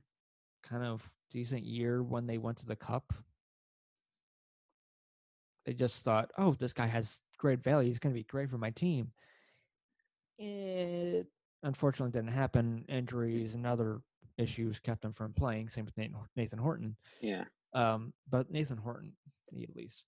kind 0.62 0.84
of 0.84 1.12
decent 1.32 1.64
year 1.64 2.04
when 2.04 2.28
they 2.28 2.38
went 2.38 2.58
to 2.58 2.68
the 2.68 2.76
Cup. 2.76 3.12
They 5.66 5.74
just 5.74 6.04
thought, 6.04 6.30
oh, 6.38 6.54
this 6.54 6.72
guy 6.72 6.86
has 6.86 7.18
great 7.40 7.64
value. 7.64 7.88
He's 7.88 7.98
going 7.98 8.14
to 8.14 8.20
be 8.20 8.26
great 8.26 8.52
for 8.52 8.60
my 8.60 8.70
team. 8.70 9.12
It 10.38 11.26
unfortunately 11.64 12.12
didn't 12.12 12.36
happen. 12.36 12.86
Injuries 12.88 13.56
and 13.56 13.66
other 13.66 14.02
issues 14.38 14.80
kept 14.80 15.04
him 15.04 15.14
from 15.14 15.34
playing. 15.34 15.70
Same 15.70 15.86
with 15.86 15.98
Nathan, 15.98 16.18
Nathan 16.36 16.60
Horton. 16.60 16.96
Yeah. 17.22 17.46
Um, 17.74 18.14
but 18.30 18.52
Nathan 18.52 18.78
Horton, 18.78 19.14
at 19.52 19.76
least, 19.76 20.04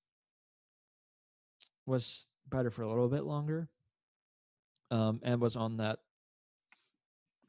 was 1.88 2.28
better 2.48 2.70
for 2.70 2.84
a 2.84 2.88
little 2.88 3.10
bit 3.10 3.24
longer. 3.24 3.68
Um, 4.89 5.19
and 5.23 5.41
was 5.41 5.55
on 5.55 5.77
that 5.77 5.99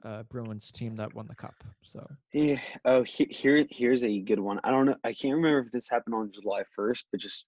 uh, 0.04 0.22
Bruins 0.24 0.70
team 0.70 0.96
that 0.96 1.14
won 1.14 1.26
the 1.26 1.34
cup. 1.34 1.54
So 1.82 2.06
Yeah. 2.32 2.60
Oh, 2.84 3.02
he, 3.02 3.24
here 3.30 3.66
here's 3.70 4.04
a 4.04 4.20
good 4.20 4.40
one. 4.40 4.60
I 4.64 4.70
don't 4.70 4.86
know. 4.86 4.96
I 5.04 5.12
can't 5.12 5.34
remember 5.34 5.60
if 5.60 5.72
this 5.72 5.88
happened 5.88 6.14
on 6.14 6.32
July 6.32 6.62
1st, 6.78 7.04
but 7.10 7.20
just 7.20 7.46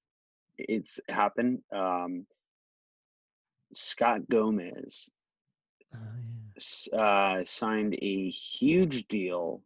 it's 0.58 1.00
happened. 1.08 1.60
Um, 1.74 2.26
Scott 3.72 4.28
Gomez 4.28 5.08
uh, 5.94 5.98
yeah. 6.92 6.98
uh, 7.00 7.44
signed 7.44 7.96
a 8.00 8.30
huge 8.30 9.06
deal 9.08 9.62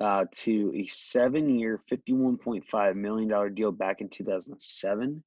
uh, 0.00 0.24
to 0.32 0.72
a 0.74 0.84
seven-year, 0.86 1.80
fifty-one 1.88 2.36
point 2.36 2.64
five 2.68 2.96
million 2.96 3.28
dollar 3.28 3.48
deal 3.48 3.70
back 3.70 4.00
in 4.00 4.08
two 4.08 4.24
thousand 4.24 4.60
seven, 4.60 5.22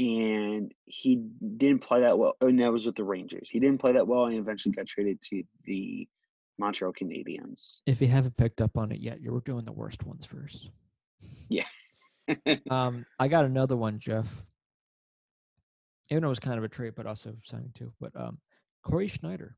and 0.00 0.72
he 0.86 1.16
didn't 1.58 1.82
play 1.82 2.00
that 2.00 2.18
well. 2.18 2.34
And 2.40 2.58
that 2.60 2.72
was 2.72 2.86
with 2.86 2.96
the 2.96 3.04
Rangers. 3.04 3.50
He 3.50 3.60
didn't 3.60 3.80
play 3.80 3.92
that 3.92 4.06
well, 4.08 4.24
and 4.24 4.36
eventually 4.36 4.72
got 4.72 4.86
traded 4.86 5.20
to 5.22 5.42
the 5.64 6.08
Montreal 6.58 6.92
Canadiens. 6.92 7.80
if 7.86 8.00
you 8.00 8.08
haven't 8.08 8.36
picked 8.36 8.60
up 8.60 8.76
on 8.78 8.92
it 8.92 9.00
yet, 9.00 9.20
you're 9.20 9.40
doing 9.40 9.64
the 9.64 9.72
worst 9.72 10.04
ones 10.04 10.26
first. 10.26 10.70
Yeah. 11.48 11.64
Um, 12.70 13.04
I 13.18 13.26
got 13.26 13.44
another 13.44 13.76
one, 13.76 13.98
Jeff. 13.98 14.46
Even 16.10 16.22
though 16.22 16.28
it 16.28 16.30
was 16.30 16.38
kind 16.38 16.58
of 16.58 16.64
a 16.64 16.68
trade, 16.68 16.92
but 16.94 17.04
also 17.06 17.34
signing 17.44 17.72
too. 17.74 17.92
But 18.00 18.12
um, 18.14 18.38
Corey 18.84 19.08
Schneider, 19.08 19.56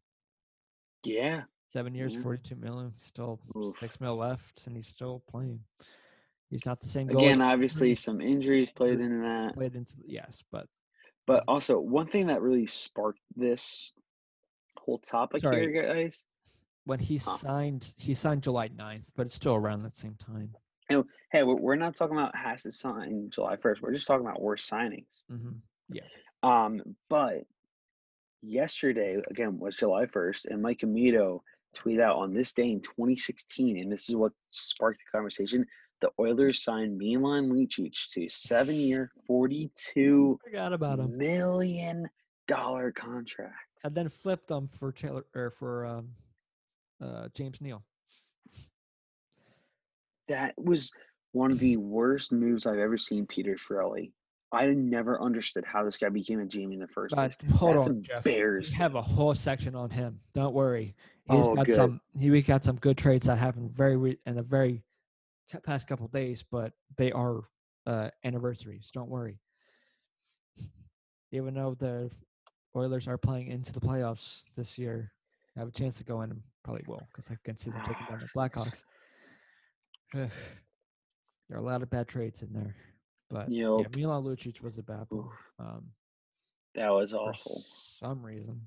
yeah, 1.05 1.43
seven 1.75 1.95
years, 1.95 2.15
Yeah. 2.15 2.23
forty-two 2.23 2.57
million, 2.57 2.93
still 2.97 3.41
Oof. 3.57 3.79
six 3.79 4.01
mil 4.01 4.17
left, 4.17 4.67
and 4.67 4.75
he's 4.75 4.87
still 4.89 5.23
playing. 5.29 5.61
He's 6.53 6.67
not 6.67 6.83
the 6.83 6.87
same 6.87 7.09
goalie. 7.09 7.17
again, 7.17 7.41
obviously 7.41 7.95
some 7.95 8.21
injuries 8.21 8.71
played 8.71 9.01
into 9.01 9.23
that. 9.23 9.55
played 9.55 9.75
into 9.75 9.95
yes, 10.05 10.45
but 10.53 10.67
But 11.27 11.45
also, 11.49 11.81
one 11.81 12.07
thing 12.07 12.27
that 12.27 12.43
really 12.43 12.67
sparked 12.67 13.21
this 13.35 13.95
whole 14.77 14.99
topic 14.99 15.41
Sorry. 15.41 15.73
here, 15.73 15.95
guys. 15.95 16.27
when 16.85 16.99
he 16.99 17.17
Huh. 17.17 17.37
signed, 17.39 17.95
he 17.97 18.13
signed 18.13 18.43
July 18.43 18.69
9th, 18.69 19.07
but 19.17 19.25
it's 19.27 19.35
still 19.35 19.55
around 19.55 19.83
that 19.85 19.97
same 19.97 20.15
time. 20.17 20.55
Hey, 21.31 21.43
we're 21.43 21.77
not 21.77 21.97
talking 21.97 22.19
about 22.19 22.37
has 22.37 22.65
to 22.65 22.71
sign 22.71 23.31
July 23.31 23.57
first. 23.57 23.81
We're 23.81 23.95
just 23.95 24.07
talking 24.07 24.27
about 24.27 24.43
worst 24.43 24.71
signings. 24.71 25.23
hmm 25.31 25.53
Um, 26.43 26.83
but 27.09 27.47
yesterday 28.43 29.17
again 29.31 29.59
was 29.59 29.75
July 29.75 30.05
first, 30.05 30.45
and 30.45 30.61
Mike 30.61 30.81
Amito 30.81 31.41
tweeted 31.75 32.03
out 32.03 32.17
on 32.17 32.35
this 32.35 32.53
day 32.53 32.71
in 32.71 32.83
2016, 32.83 33.79
and 33.79 33.91
this 33.91 34.11
is 34.11 34.17
what 34.17 34.33
sparked 34.51 34.99
the 35.01 35.17
conversation. 35.17 35.67
The 36.03 36.11
Oilers 36.21 36.63
signed 36.65 36.99
Milan 36.99 37.49
Lucic 37.49 37.95
to 38.11 38.25
a 38.25 38.29
seven-year, 38.29 39.13
42 39.29 40.39
Forgot 40.45 40.73
about 40.73 40.99
him, 40.99 41.17
million 41.17 42.11
dollar 42.49 42.91
contract. 42.91 43.55
and 43.85 43.95
then 43.95 44.09
flipped 44.09 44.51
him 44.51 44.69
for 44.79 44.91
Taylor 44.91 45.25
or 45.35 45.51
for 45.51 45.87
um, 45.87 46.09
uh, 47.01 47.29
James 47.35 47.61
Neal. 47.61 47.85
That 50.27 50.55
was 50.59 50.91
one 51.31 51.53
of 51.53 51.61
the 51.61 51.77
worst 51.77 52.33
moves 52.33 52.67
I've 52.67 52.79
ever 52.81 52.99
seen 52.99 53.25
Peter 53.27 53.55
Chiarelli. 53.55 54.11
I 54.51 54.67
never 54.67 55.23
understood 55.23 55.65
how 55.65 55.85
this 55.85 55.97
guy 55.99 56.09
became 56.09 56.41
a 56.41 56.45
GM 56.45 56.73
in 56.75 56.81
the 56.81 56.89
first 56.89 57.15
place. 57.15 57.37
hold 57.55 57.77
That's 57.77 57.87
on, 57.89 58.03
Jeff. 58.03 58.25
We 58.25 58.67
have 58.77 58.97
a 58.97 59.03
whole 59.03 59.35
section 59.35 59.75
on 59.77 59.89
him. 59.89 60.19
Don't 60.35 60.53
worry. 60.53 60.95
He's 61.31 61.47
Oh, 61.47 61.55
got 61.55 61.67
good. 61.67 61.77
some. 61.77 62.01
He 62.19 62.31
we 62.31 62.43
got 62.43 62.65
some 62.65 62.77
good 62.77 62.99
trades 62.99 63.27
that 63.29 63.39
happened 63.39 63.71
very 63.71 63.97
re- 63.97 64.19
in 64.27 64.35
the 64.37 64.43
very 64.43 64.83
past 65.65 65.87
couple 65.87 66.09
days, 66.09 66.43
but 66.43 66.73
they 66.97 67.13
are 67.13 67.43
uh, 67.87 68.09
anniversaries. 68.25 68.91
Don't 68.93 69.09
worry. 69.11 69.39
Even 71.31 71.55
though 71.55 71.75
the 71.79 72.11
Oilers 72.77 73.09
are 73.09 73.19
playing 73.19 73.49
into 73.49 73.73
the 73.73 73.81
playoffs 73.81 74.43
this 74.57 74.79
year, 74.79 75.13
I 75.57 75.61
have 75.61 75.69
a 75.69 75.73
chance 75.73 75.99
to 75.99 76.05
go 76.05 76.23
in 76.23 76.31
and 76.31 76.41
probably 76.65 76.85
will 76.87 77.07
because 77.11 77.31
I 77.31 77.37
can 77.45 77.57
see 77.57 77.71
them 77.71 77.83
taking 77.83 78.07
down 78.09 78.19
the 78.19 78.29
Blackhawks. 78.37 78.85
there 80.15 80.31
are 81.53 81.59
a 81.59 81.63
lot 81.63 81.83
of 81.83 81.91
bad 81.91 82.09
trades 82.09 82.43
in 82.43 82.53
there, 82.53 82.75
but 83.31 83.51
yeah, 83.51 83.77
Yep. 83.79 83.97
Milan 83.97 84.25
Lucic 84.25 84.63
was 84.63 84.79
a 84.79 84.83
bad 84.83 85.07
one. 85.11 85.29
Um, 85.59 85.85
that 86.75 86.91
was 86.91 87.13
for 87.13 87.31
awful. 87.31 87.63
some 88.01 88.25
reason. 88.25 88.63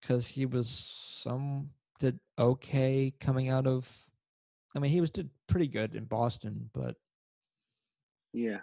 Because 0.00 0.28
he 0.28 0.46
was 0.46 0.68
some 0.68 1.70
did 1.98 2.18
okay 2.38 3.12
coming 3.20 3.48
out 3.48 3.66
of. 3.66 3.90
I 4.74 4.78
mean, 4.78 4.90
he 4.90 5.00
was 5.00 5.10
did 5.10 5.30
pretty 5.46 5.68
good 5.68 5.94
in 5.94 6.04
Boston, 6.04 6.70
but 6.74 6.96
Yeah. 8.32 8.58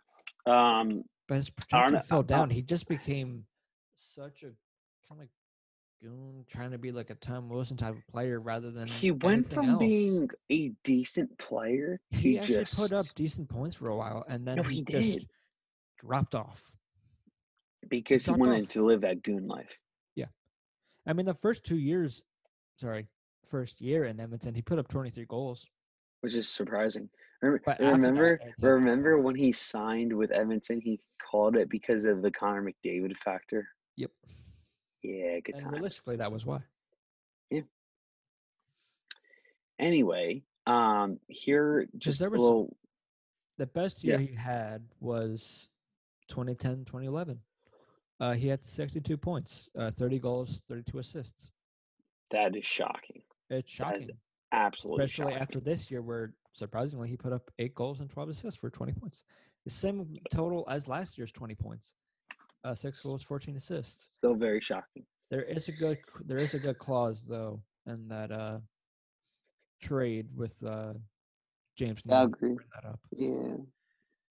Um, 0.46 1.04
but 1.28 1.36
his 1.38 1.50
I 1.50 1.54
potential 1.62 2.00
fell 2.02 2.24
down. 2.24 2.50
He 2.50 2.62
just 2.62 2.88
became 2.88 3.46
such 3.96 4.44
a 4.44 4.52
kind 5.08 5.22
of 5.22 5.28
goon, 6.02 6.46
trying 6.50 6.72
to 6.72 6.78
be 6.78 6.92
like 6.92 7.10
a 7.10 7.16
Tom 7.16 7.50
Wilson 7.50 7.78
type 7.78 7.96
of 7.96 8.06
player 8.08 8.40
rather 8.40 8.70
than 8.72 8.88
he 8.88 9.12
went 9.12 9.50
from 9.50 9.70
else. 9.70 9.80
being 9.80 10.30
a 10.52 10.72
decent 10.84 11.36
player 11.38 12.00
to 12.14 12.20
He 12.20 12.38
actually 12.38 12.56
just 12.58 12.78
put 12.78 12.94
up 12.94 13.06
decent 13.16 13.48
points 13.50 13.76
for 13.78 13.88
a 13.88 13.96
while, 13.96 14.24
and 14.28 14.46
then 14.46 14.58
No, 14.58 14.64
he, 14.64 14.76
he 14.76 14.84
just 14.84 15.26
dropped 15.98 16.36
off. 16.36 16.74
because 17.90 18.26
he 18.26 18.30
dropped 18.32 18.42
wanted 18.42 18.64
off. 18.66 18.70
to 18.70 18.86
live 18.86 19.02
that 19.02 19.24
goon 19.24 19.48
life. 19.48 19.80
Yeah, 20.16 20.26
I 21.08 21.14
mean, 21.14 21.26
the 21.26 21.34
first 21.34 21.64
two 21.66 21.78
years, 21.78 22.22
sorry, 22.80 23.08
first 23.54 23.80
year 23.80 24.06
in 24.06 24.20
Edmonton, 24.20 24.56
he 24.56 24.64
put 24.64 24.80
up 24.80 24.88
23 24.88 25.26
goals. 25.26 25.68
which 26.22 26.34
is 26.34 26.50
surprising. 26.50 27.08
Remember, 27.44 27.62
after 27.70 27.84
that, 27.84 27.92
remember, 27.92 28.40
remember 28.62 29.20
when 29.20 29.36
he 29.36 29.52
signed 29.52 30.12
with 30.12 30.32
Edmonton, 30.32 30.80
he 30.82 31.00
called 31.22 31.56
it 31.56 31.70
because 31.70 32.06
of 32.06 32.22
the 32.24 32.32
Connor 32.32 32.64
McDavid 32.64 33.16
factor. 33.18 33.68
Yep. 33.98 34.10
Yeah, 35.04 35.40
good 35.42 35.60
time. 35.60 35.66
And 35.66 35.74
realistically, 35.74 36.16
that 36.16 36.32
was 36.32 36.46
why. 36.48 36.62
Yeah. 37.52 37.62
Anyway, 39.80 40.44
um, 40.66 41.20
here 41.28 41.88
just 41.98 42.18
there 42.20 42.30
a 42.30 42.32
was- 42.32 42.42
little. 42.42 42.78
The 43.58 43.68
best 43.68 44.04
Yeah. 44.04 44.18
year 44.18 44.28
he 44.30 44.34
had 44.34 44.82
was 45.00 45.70
2010, 46.28 46.86
2011. 46.86 47.40
Uh, 48.20 48.34
he 48.34 48.48
had 48.48 48.64
62 48.64 49.16
points, 49.18 49.70
uh, 49.78 49.92
30 49.92 50.18
goals, 50.18 50.62
32 50.68 50.98
assists. 50.98 51.52
That 52.32 52.56
is 52.56 52.66
shocking. 52.66 53.22
It's 53.50 53.72
shocking, 53.72 54.08
Absolutely 54.52 55.06
especially 55.06 55.32
shocking. 55.34 55.42
after 55.42 55.60
this 55.60 55.90
year, 55.92 56.02
where 56.02 56.34
surprisingly 56.54 57.10
he 57.10 57.18
put 57.18 57.34
up 57.34 57.50
eight 57.60 57.76
goals 57.76 58.00
and 58.00 58.10
12 58.10 58.30
assists 58.30 58.60
for 58.60 58.70
20 58.70 58.94
points. 58.94 59.24
The 59.66 59.72
same 59.72 60.18
total 60.32 60.66
as 60.70 60.88
last 60.88 61.18
year's 61.18 61.32
20 61.32 61.56
points, 61.56 61.96
uh, 62.64 62.76
six 62.76 63.02
goals, 63.02 63.24
14 63.24 63.56
assists. 63.56 64.10
Still 64.20 64.36
very 64.36 64.62
shocking. 64.62 65.06
There 65.32 65.44
is 65.44 65.68
a 65.68 65.72
good 65.72 65.98
there 66.26 66.38
is 66.38 66.54
a 66.54 66.60
good 66.60 66.78
clause 66.78 67.24
though 67.28 67.62
in 67.88 68.08
that 68.10 68.32
uh 68.32 68.60
trade 69.82 70.28
with 70.36 70.54
uh 70.64 70.94
James 71.76 72.02
I 72.10 72.24
agree. 72.24 72.54
Bring 72.54 72.68
that 72.76 72.88
up. 72.88 73.00
Yeah. 73.12 73.56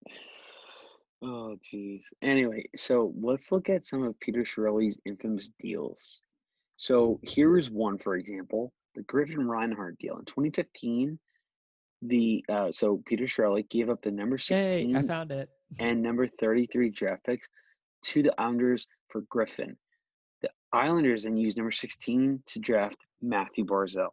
Oh, 1.24 1.56
jeez. 1.72 2.02
Anyway, 2.20 2.64
so 2.74 3.14
let's 3.20 3.52
look 3.52 3.70
at 3.70 3.86
some 3.86 4.02
of 4.02 4.18
Peter 4.18 4.40
Chiarelli's 4.42 4.98
infamous 5.06 5.52
deals. 5.60 6.20
So 6.76 7.20
here 7.22 7.56
is 7.56 7.70
one, 7.70 7.96
for 7.98 8.16
example, 8.16 8.72
the 8.94 9.02
Griffin 9.02 9.46
Reinhart 9.46 9.98
deal 9.98 10.18
in 10.18 10.24
2015. 10.24 11.18
The 12.02 12.44
uh, 12.48 12.72
so 12.72 13.00
Peter 13.06 13.24
Chiarelli 13.24 13.68
gave 13.68 13.88
up 13.88 14.02
the 14.02 14.10
number 14.10 14.36
16 14.38 14.92
Hey, 14.94 14.98
I 14.98 15.02
found 15.02 15.30
it. 15.30 15.48
and 15.78 16.02
number 16.02 16.26
33 16.26 16.90
draft 16.90 17.24
picks 17.24 17.48
to 18.06 18.22
the 18.22 18.34
Islanders 18.40 18.86
for 19.08 19.20
Griffin. 19.22 19.76
The 20.42 20.50
Islanders 20.72 21.22
then 21.22 21.36
used 21.36 21.56
number 21.56 21.70
16 21.70 22.42
to 22.46 22.58
draft 22.58 22.96
Matthew 23.20 23.64
Barzal. 23.64 24.08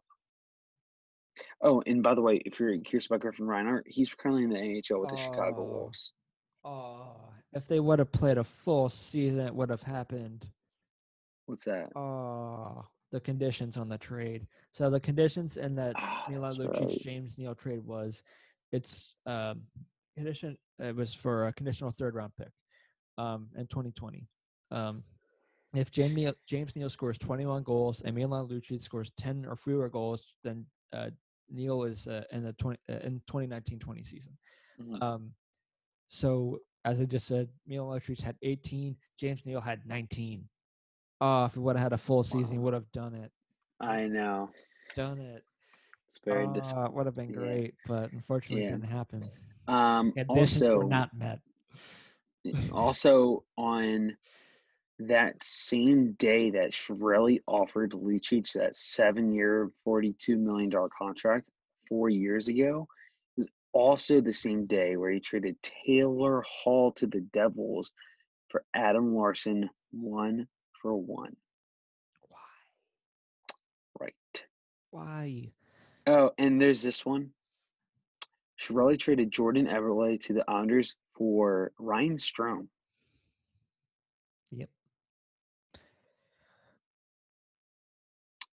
Oh, 1.62 1.82
and 1.86 2.02
by 2.02 2.14
the 2.14 2.20
way, 2.20 2.36
if 2.44 2.60
you're 2.60 2.76
curious 2.78 3.06
about 3.06 3.20
Griffin 3.20 3.46
Reinhart, 3.46 3.84
he's 3.88 4.14
currently 4.14 4.44
in 4.44 4.50
the 4.50 4.56
NHL 4.56 5.00
with 5.00 5.10
the 5.10 5.16
Chicago. 5.16 5.64
Wolves. 5.64 6.12
Oh, 6.64 7.16
if 7.54 7.66
they 7.66 7.80
would 7.80 7.98
have 7.98 8.12
played 8.12 8.38
a 8.38 8.44
full 8.44 8.88
season, 8.88 9.40
it 9.46 9.54
would 9.54 9.70
have 9.70 9.82
happened. 9.82 10.48
What's 11.46 11.64
that? 11.64 11.88
Oh, 11.96 12.84
the 13.12 13.20
conditions 13.20 13.76
on 13.76 13.88
the 13.88 13.98
trade. 13.98 14.46
So 14.72 14.88
the 14.90 15.00
conditions 15.00 15.56
in 15.56 15.74
that 15.76 15.94
Ah, 15.96 16.26
Milan 16.28 16.54
Lucic 16.56 16.80
right. 16.88 17.00
James 17.00 17.38
Neal 17.38 17.54
trade 17.54 17.84
was 17.84 18.22
it's 18.72 19.14
um 19.26 19.62
condition 20.16 20.56
it 20.78 20.94
was 20.94 21.12
for 21.14 21.48
a 21.48 21.52
conditional 21.52 21.90
third 21.90 22.14
round 22.14 22.32
pick 22.36 22.52
um 23.18 23.48
in 23.56 23.66
2020. 23.66 24.26
Um 24.70 25.02
if 25.74 25.90
James 25.92 26.14
Neal, 26.16 26.34
James 26.48 26.74
Neal 26.74 26.90
scores 26.90 27.16
21 27.18 27.62
goals 27.62 28.02
and 28.02 28.14
Milan 28.16 28.48
Lucic 28.48 28.82
scores 28.82 29.12
10 29.16 29.46
or 29.46 29.54
fewer 29.54 29.88
goals, 29.88 30.34
then 30.42 30.66
uh, 30.92 31.10
Neal 31.48 31.84
is 31.84 32.08
uh, 32.08 32.24
in 32.32 32.42
the 32.42 32.52
20 32.54 32.76
uh, 32.90 32.94
in 33.04 33.20
2019-20 33.30 34.04
season. 34.04 34.36
Mhm. 34.80 35.00
Um, 35.00 35.30
so 36.08 36.58
as 36.84 37.00
I 37.00 37.04
just 37.04 37.26
said, 37.28 37.48
Milan 37.68 38.00
Lucic 38.00 38.20
had 38.20 38.36
18, 38.42 38.96
James 39.16 39.46
Neal 39.46 39.60
had 39.60 39.86
19. 39.86 40.48
Oh, 41.20 41.44
if 41.44 41.54
he 41.54 41.60
would 41.60 41.76
have 41.76 41.82
had 41.82 41.92
a 41.92 41.98
full 41.98 42.22
season, 42.24 42.52
he 42.52 42.58
Wow. 42.58 42.64
would 42.64 42.74
have 42.74 42.92
done 42.92 43.14
it. 43.14 43.30
I 43.80 44.06
know. 44.06 44.50
Done 44.94 45.18
it. 45.20 45.44
It's 46.06 46.18
very 46.18 46.46
Oh, 46.46 46.52
disappointing. 46.52 46.86
it 46.86 46.92
would 46.96 47.06
have 47.06 47.14
been 47.14 47.28
yeah. 47.30 47.36
great, 47.36 47.74
but 47.86 48.12
unfortunately, 48.12 48.62
Yeah. 48.62 48.68
it 48.68 48.72
didn't 48.80 48.90
happen. 48.90 49.30
Um, 49.68 50.12
Conditions 50.12 50.62
also, 50.62 50.78
were 50.78 50.84
not 50.84 51.14
met. 51.14 51.40
also 52.72 53.44
on 53.56 54.16
that 54.98 55.42
same 55.42 56.12
day 56.12 56.50
that 56.50 56.72
Chiarelli 56.72 57.40
offered 57.46 57.92
Lucic 57.92 58.52
that 58.52 58.76
seven-year, 58.76 59.70
forty-two 59.84 60.36
million 60.36 60.70
dollar 60.70 60.88
contract 60.88 61.48
four 61.88 62.08
years 62.08 62.48
ago, 62.48 62.88
was 63.36 63.46
also 63.72 64.20
the 64.20 64.32
same 64.32 64.66
day 64.66 64.96
where 64.96 65.10
he 65.10 65.20
traded 65.20 65.56
Taylor 65.62 66.42
Hall 66.42 66.92
to 66.92 67.06
the 67.06 67.20
Devils 67.20 67.92
for 68.48 68.64
Adam 68.74 69.14
Larsson, 69.14 69.70
one 69.92 70.48
for 70.80 70.94
one. 70.96 71.36
Why? 72.28 72.38
Right. 74.00 74.44
Why? 74.90 75.52
Oh, 76.06 76.32
and 76.38 76.60
there's 76.60 76.82
this 76.82 77.04
one. 77.04 77.30
Chiarelli 78.58 78.98
traded 78.98 79.30
Jordan 79.30 79.66
Eberle 79.66 80.20
to 80.22 80.32
the 80.34 80.44
Islanders 80.48 80.96
for 81.16 81.72
Ryan 81.78 82.16
Strome. 82.16 82.66
Yep. 84.52 84.68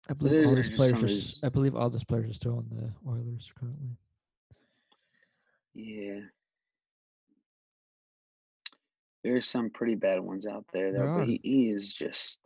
I 0.09 0.13
believe 0.13 0.33
all 0.33 0.41
those 0.41 0.51
are 0.51 0.55
these 0.55 0.65
just 0.67 0.77
players 0.77 0.91
some 0.91 1.01
are. 1.03 1.05
of 1.05 1.11
s- 1.11 1.15
his- 1.15 1.43
I 1.43 1.49
believe 1.49 1.75
all 1.75 1.89
these 1.89 2.03
players 2.03 2.29
are 2.29 2.33
still 2.33 2.57
on 2.57 2.67
the 2.69 2.91
Oilers 3.09 3.51
currently. 3.59 3.97
Yeah. 5.73 6.21
There's 9.23 9.47
some 9.47 9.69
pretty 9.69 9.95
bad 9.95 10.19
ones 10.19 10.47
out 10.47 10.65
there, 10.73 10.91
though, 10.91 11.17
but 11.19 11.27
he, 11.27 11.39
he 11.43 11.69
is 11.69 11.93
just. 11.93 12.39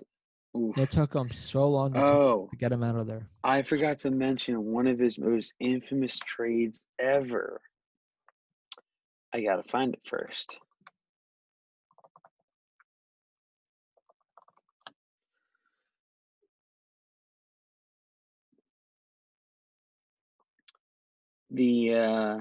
Oof. 0.57 0.77
It 0.77 0.91
took 0.91 1.13
him 1.13 1.29
so 1.31 1.67
long 1.67 1.93
to, 1.93 1.99
Oh, 1.99 2.47
to 2.49 2.57
get 2.57 2.71
him 2.71 2.83
out 2.83 2.95
of 2.95 3.07
there. 3.07 3.27
I 3.43 3.61
forgot 3.61 3.99
to 3.99 4.11
mention 4.11 4.71
one 4.71 4.87
of 4.87 4.99
his 4.99 5.17
most 5.17 5.53
infamous 5.59 6.17
trades 6.19 6.83
ever. 6.99 7.61
I 9.33 9.41
gotta 9.41 9.63
find 9.63 9.93
it 9.93 10.01
first. 10.05 10.59
The 21.51 21.93
uh, 21.93 22.37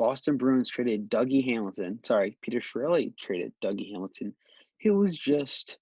Boston 0.00 0.38
Bruins 0.38 0.70
traded 0.70 1.10
Dougie 1.10 1.44
Hamilton. 1.44 2.00
Sorry, 2.04 2.34
Peter 2.40 2.58
Chiarelli 2.58 3.14
traded 3.18 3.52
Dougie 3.62 3.92
Hamilton, 3.92 4.34
who 4.82 4.96
was 4.96 5.14
just 5.18 5.78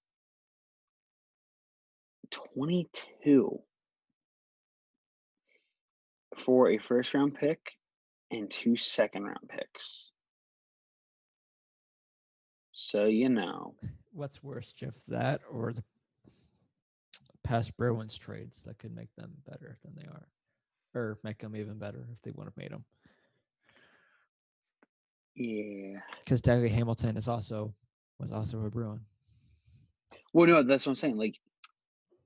22 2.53 3.61
for 6.35 6.69
a 6.69 6.77
first 6.77 7.13
round 7.13 7.35
pick 7.35 7.71
and 8.29 8.51
two 8.51 8.75
second 8.75 9.23
round 9.23 9.47
picks. 9.47 10.11
So, 12.73 13.05
you 13.05 13.29
know, 13.29 13.75
What's 14.11 14.43
worse, 14.43 14.73
Jeff, 14.73 14.95
that 15.07 15.39
or 15.49 15.71
the 15.71 15.83
past 17.45 17.77
Bruins 17.77 18.17
trades 18.17 18.63
that 18.63 18.79
could 18.79 18.93
make 18.93 19.15
them 19.15 19.31
better 19.49 19.77
than 19.81 19.95
they 19.95 20.09
are, 20.09 20.27
or 20.93 21.19
make 21.23 21.37
them 21.37 21.55
even 21.55 21.77
better 21.77 22.05
if 22.11 22.21
they 22.21 22.31
would 22.31 22.47
have 22.47 22.57
made 22.57 22.71
them? 22.71 22.83
Yeah. 25.39 25.99
Because 26.23 26.41
Dougie 26.41 26.69
Hamilton 26.69 27.15
is 27.17 27.27
also 27.27 27.73
was 28.19 28.31
also 28.33 28.59
a 28.65 28.69
Bruin. 28.69 28.99
Well, 30.33 30.47
no, 30.47 30.61
that's 30.63 30.85
what 30.85 30.91
I'm 30.91 30.95
saying. 30.95 31.17
Like, 31.17 31.39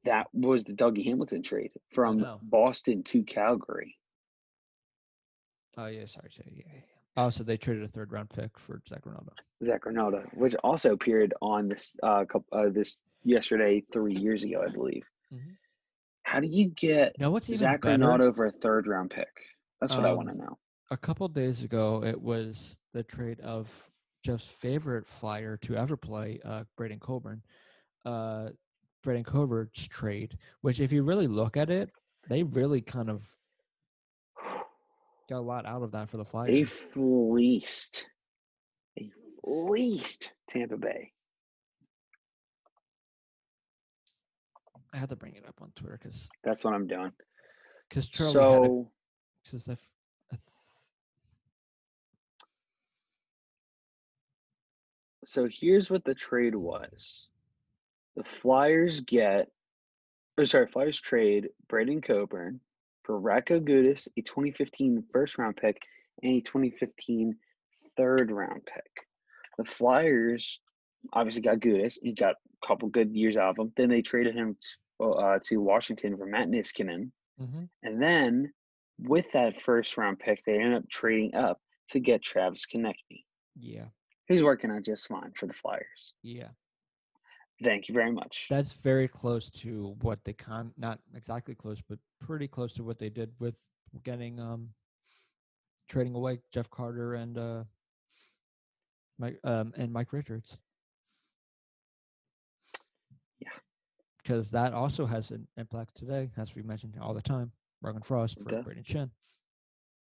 that 0.03 0.28
was 0.34 0.64
the 0.64 0.74
Dougie 0.74 1.05
Hamilton 1.05 1.43
trade 1.43 1.72
from. 1.91 2.26
Boston 2.41 3.03
to 3.03 3.24
Calgary. 3.24 3.97
Oh 5.78 5.86
yeah, 5.88 6.05
sorry, 6.05 6.32
sorry, 6.36 6.51
yeah, 6.55 6.74
yeah. 6.74 6.82
Oh, 7.16 7.30
so 7.30 7.43
they 7.43 7.57
traded 7.57 7.84
a 7.84 7.88
third 7.88 8.11
round 8.11 8.30
pick 8.32 8.57
for 8.57 8.82
Zach 8.89 9.05
Rinaldo. 9.05 9.34
Zach 9.64 9.86
Rinaldo, 9.86 10.24
which 10.34 10.55
also 10.64 10.93
appeared 10.93 11.34
on 11.41 11.68
this 11.68 11.95
uh, 12.01 12.26
couple, 12.26 12.45
uh 12.51 12.70
this 12.70 13.01
yesterday 13.24 13.84
three 13.93 14.16
years 14.16 14.43
ago, 14.43 14.64
I 14.68 14.72
believe. 14.72 15.03
Mhm. 15.32 15.55
How 16.24 16.39
do 16.39 16.47
you 16.47 16.70
get 16.70 17.18
know 17.20 17.30
what's 17.32 17.53
Zach? 17.53 17.84
Rinaldo 17.86 18.34
for 18.34 18.45
a 18.47 18.51
third 18.51 18.88
round 18.88 19.11
pick? 19.11 19.30
That's 19.80 19.95
what 19.95 20.05
I 20.05 20.14
want 20.14 20.30
to 20.30 20.34
Um, 20.34 20.39
know. 20.39 20.57
A 20.91 20.97
couple 20.97 21.28
days 21.28 21.64
ago, 21.64 22.03
it 22.03 22.20
was 22.20 22.78
the 22.94 23.04
trade 23.04 23.39
of 23.41 23.89
Jeff's 24.24 24.46
favorite 24.46 25.06
flyer 25.06 25.58
to 25.58 25.76
ever 25.76 25.98
play, 25.98 26.39
uh, 26.46 26.64
Braydon 26.78 27.00
Coburn. 27.00 27.41
Uh, 28.06 28.50
Braydon 29.04 29.24
Coburn's 29.24 29.88
trade, 29.89 30.38
which 30.62 30.80
if 30.80 30.91
you 30.91 31.04
really 31.04 31.28
look 31.28 31.58
at 31.58 31.70
it, 31.70 31.89
they 32.30 32.44
really 32.44 32.82
kind 32.82 33.10
of 33.10 33.28
got 35.30 35.39
a 35.39 35.41
lot 35.41 35.66
out 35.66 35.82
of 35.84 35.91
that 35.91 36.10
for 36.10 36.18
the 36.18 36.24
Flyers. 36.26 36.48
They 36.52 36.64
fleeced, 36.64 38.06
they 38.96 39.10
fleeced 39.44 40.32
Tampa 40.50 40.78
Bay. 40.78 41.12
I 44.94 44.98
had 44.98 45.10
to 45.10 45.16
bring 45.16 45.36
it 45.36 45.46
up 45.48 45.56
on 45.62 45.72
Twitter 45.76 46.00
because 46.02 46.30
That's 46.44 46.64
what 46.64 46.74
I'm 46.74 46.88
doing. 46.88 47.12
because 47.89 48.08
Charlie 48.08 48.32
had 48.34 48.34
so 48.34 48.91
Cause 49.52 49.68
I, 49.68 49.74
f- 49.74 49.80
I 49.80 49.93
so 55.26 55.47
here's 55.49 55.89
what 55.89 56.03
the 56.03 56.15
trade 56.15 56.55
was. 56.55 57.28
The 58.15 58.24
Flyers 58.24 58.99
get, 59.01 59.49
or 60.38 60.45
sorry, 60.45 60.67
Flyers 60.67 60.99
trade 60.99 61.49
Braydon 61.67 62.01
Coburn 62.01 62.59
for 63.03 63.19
Radko 63.19 63.61
Gudas, 63.61 64.07
a 64.17 64.21
2015 64.21 65.03
first 65.11 65.38
round 65.38 65.57
pick, 65.57 65.82
and 66.21 66.34
a 66.34 66.41
2015 66.41 67.36
third 67.97 68.32
round 68.32 68.65
pick. 68.65 69.07
The 69.57 69.65
Flyers 69.65 70.59
obviously 71.11 71.41
got 71.41 71.59
Gudas. 71.59 71.97
He 72.01 72.13
got 72.13 72.36
a 72.63 72.67
couple 72.67 72.89
good 72.89 73.15
years 73.15 73.38
out 73.38 73.51
of 73.51 73.57
him. 73.57 73.74
Then 73.76 73.89
they 73.89 74.01
traded 74.01 74.36
him 74.36 74.57
to, 74.99 75.07
uh, 75.07 75.39
to 75.45 75.57
Washington 75.57 76.17
for 76.17 76.26
Matt 76.26 76.47
Niskanen. 76.47 77.11
mhm. 77.39 77.69
And 77.82 78.01
then 78.01 78.53
with 78.99 79.32
that 79.34 79.59
first 79.59 79.97
round 79.97 80.19
pick, 80.19 80.43
they 80.45 80.59
ended 80.59 80.84
up 80.84 80.89
trading 80.89 81.36
up 81.36 81.59
to 81.89 81.99
get 81.99 82.21
Travis 82.21 82.65
Konecny. 82.65 83.26
yeah, 83.59 83.86
He's 84.28 84.43
working 84.43 84.71
out 84.71 84.84
just 84.84 85.07
fine 85.07 85.32
for 85.36 85.47
the 85.47 85.53
Flyers. 85.53 86.13
yeah. 86.21 86.49
Thank 87.63 87.88
you 87.88 87.93
very 87.93 88.11
much. 88.11 88.47
That's 88.49 88.74
very 88.74 89.07
close 89.07 89.49
to 89.51 89.95
what 90.01 90.19
they 90.26 90.34
con 90.34 90.74
not 90.76 90.99
exactly 91.15 91.55
close, 91.55 91.82
but 91.88 91.99
pretty 92.19 92.47
close 92.47 92.74
to 92.74 92.84
what 92.84 92.97
they 92.99 93.09
did 93.09 93.32
with 93.39 93.55
getting 94.03 94.39
um 94.39 94.69
trading 95.88 96.15
away 96.15 96.39
Jeff 96.51 96.69
Carter 96.71 97.13
and 97.13 97.38
uh 97.38 97.63
Mike 99.19 99.39
um 99.43 99.71
and 99.78 99.93
Mike 99.93 100.11
Richards. 100.11 100.57
Yeah. 103.39 103.49
Because 104.21 104.49
that 104.51 104.74
also 104.74 105.05
has 105.05 105.32
an 105.32 105.47
impact 105.55 105.95
today, 105.95 106.32
as 106.38 106.55
we 106.55 106.63
mentioned 106.63 106.95
all 106.99 107.13
the 107.13 107.21
time. 107.21 107.51
Morgan 107.82 108.01
Frost 108.01 108.39
for 108.39 108.49
does. 108.49 108.65
Brayden 108.65 108.84
Schenn. 108.84 109.11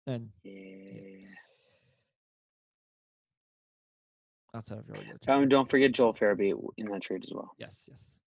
And 0.06 0.30
yeah. 0.42 1.28
Outside 4.56 4.78
of 4.78 4.86
your 4.88 4.96
Oh, 5.28 5.40
and 5.40 5.50
don't 5.50 5.68
forget 5.68 5.92
Joel 5.92 6.14
Farabee 6.14 6.54
in 6.78 6.86
that 6.88 7.02
trade 7.02 7.24
as 7.24 7.32
well. 7.32 7.52
Yes, 7.58 7.84
yes. 7.88 8.20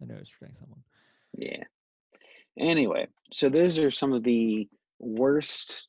I 0.00 0.06
know 0.06 0.16
I 0.16 0.18
was 0.20 0.28
forgetting 0.28 0.56
someone. 0.56 0.82
Yeah. 1.36 1.62
Anyway, 2.58 3.06
so 3.32 3.48
those 3.48 3.78
are 3.78 3.90
some 3.90 4.12
of 4.12 4.22
the 4.22 4.68
worst 4.98 5.86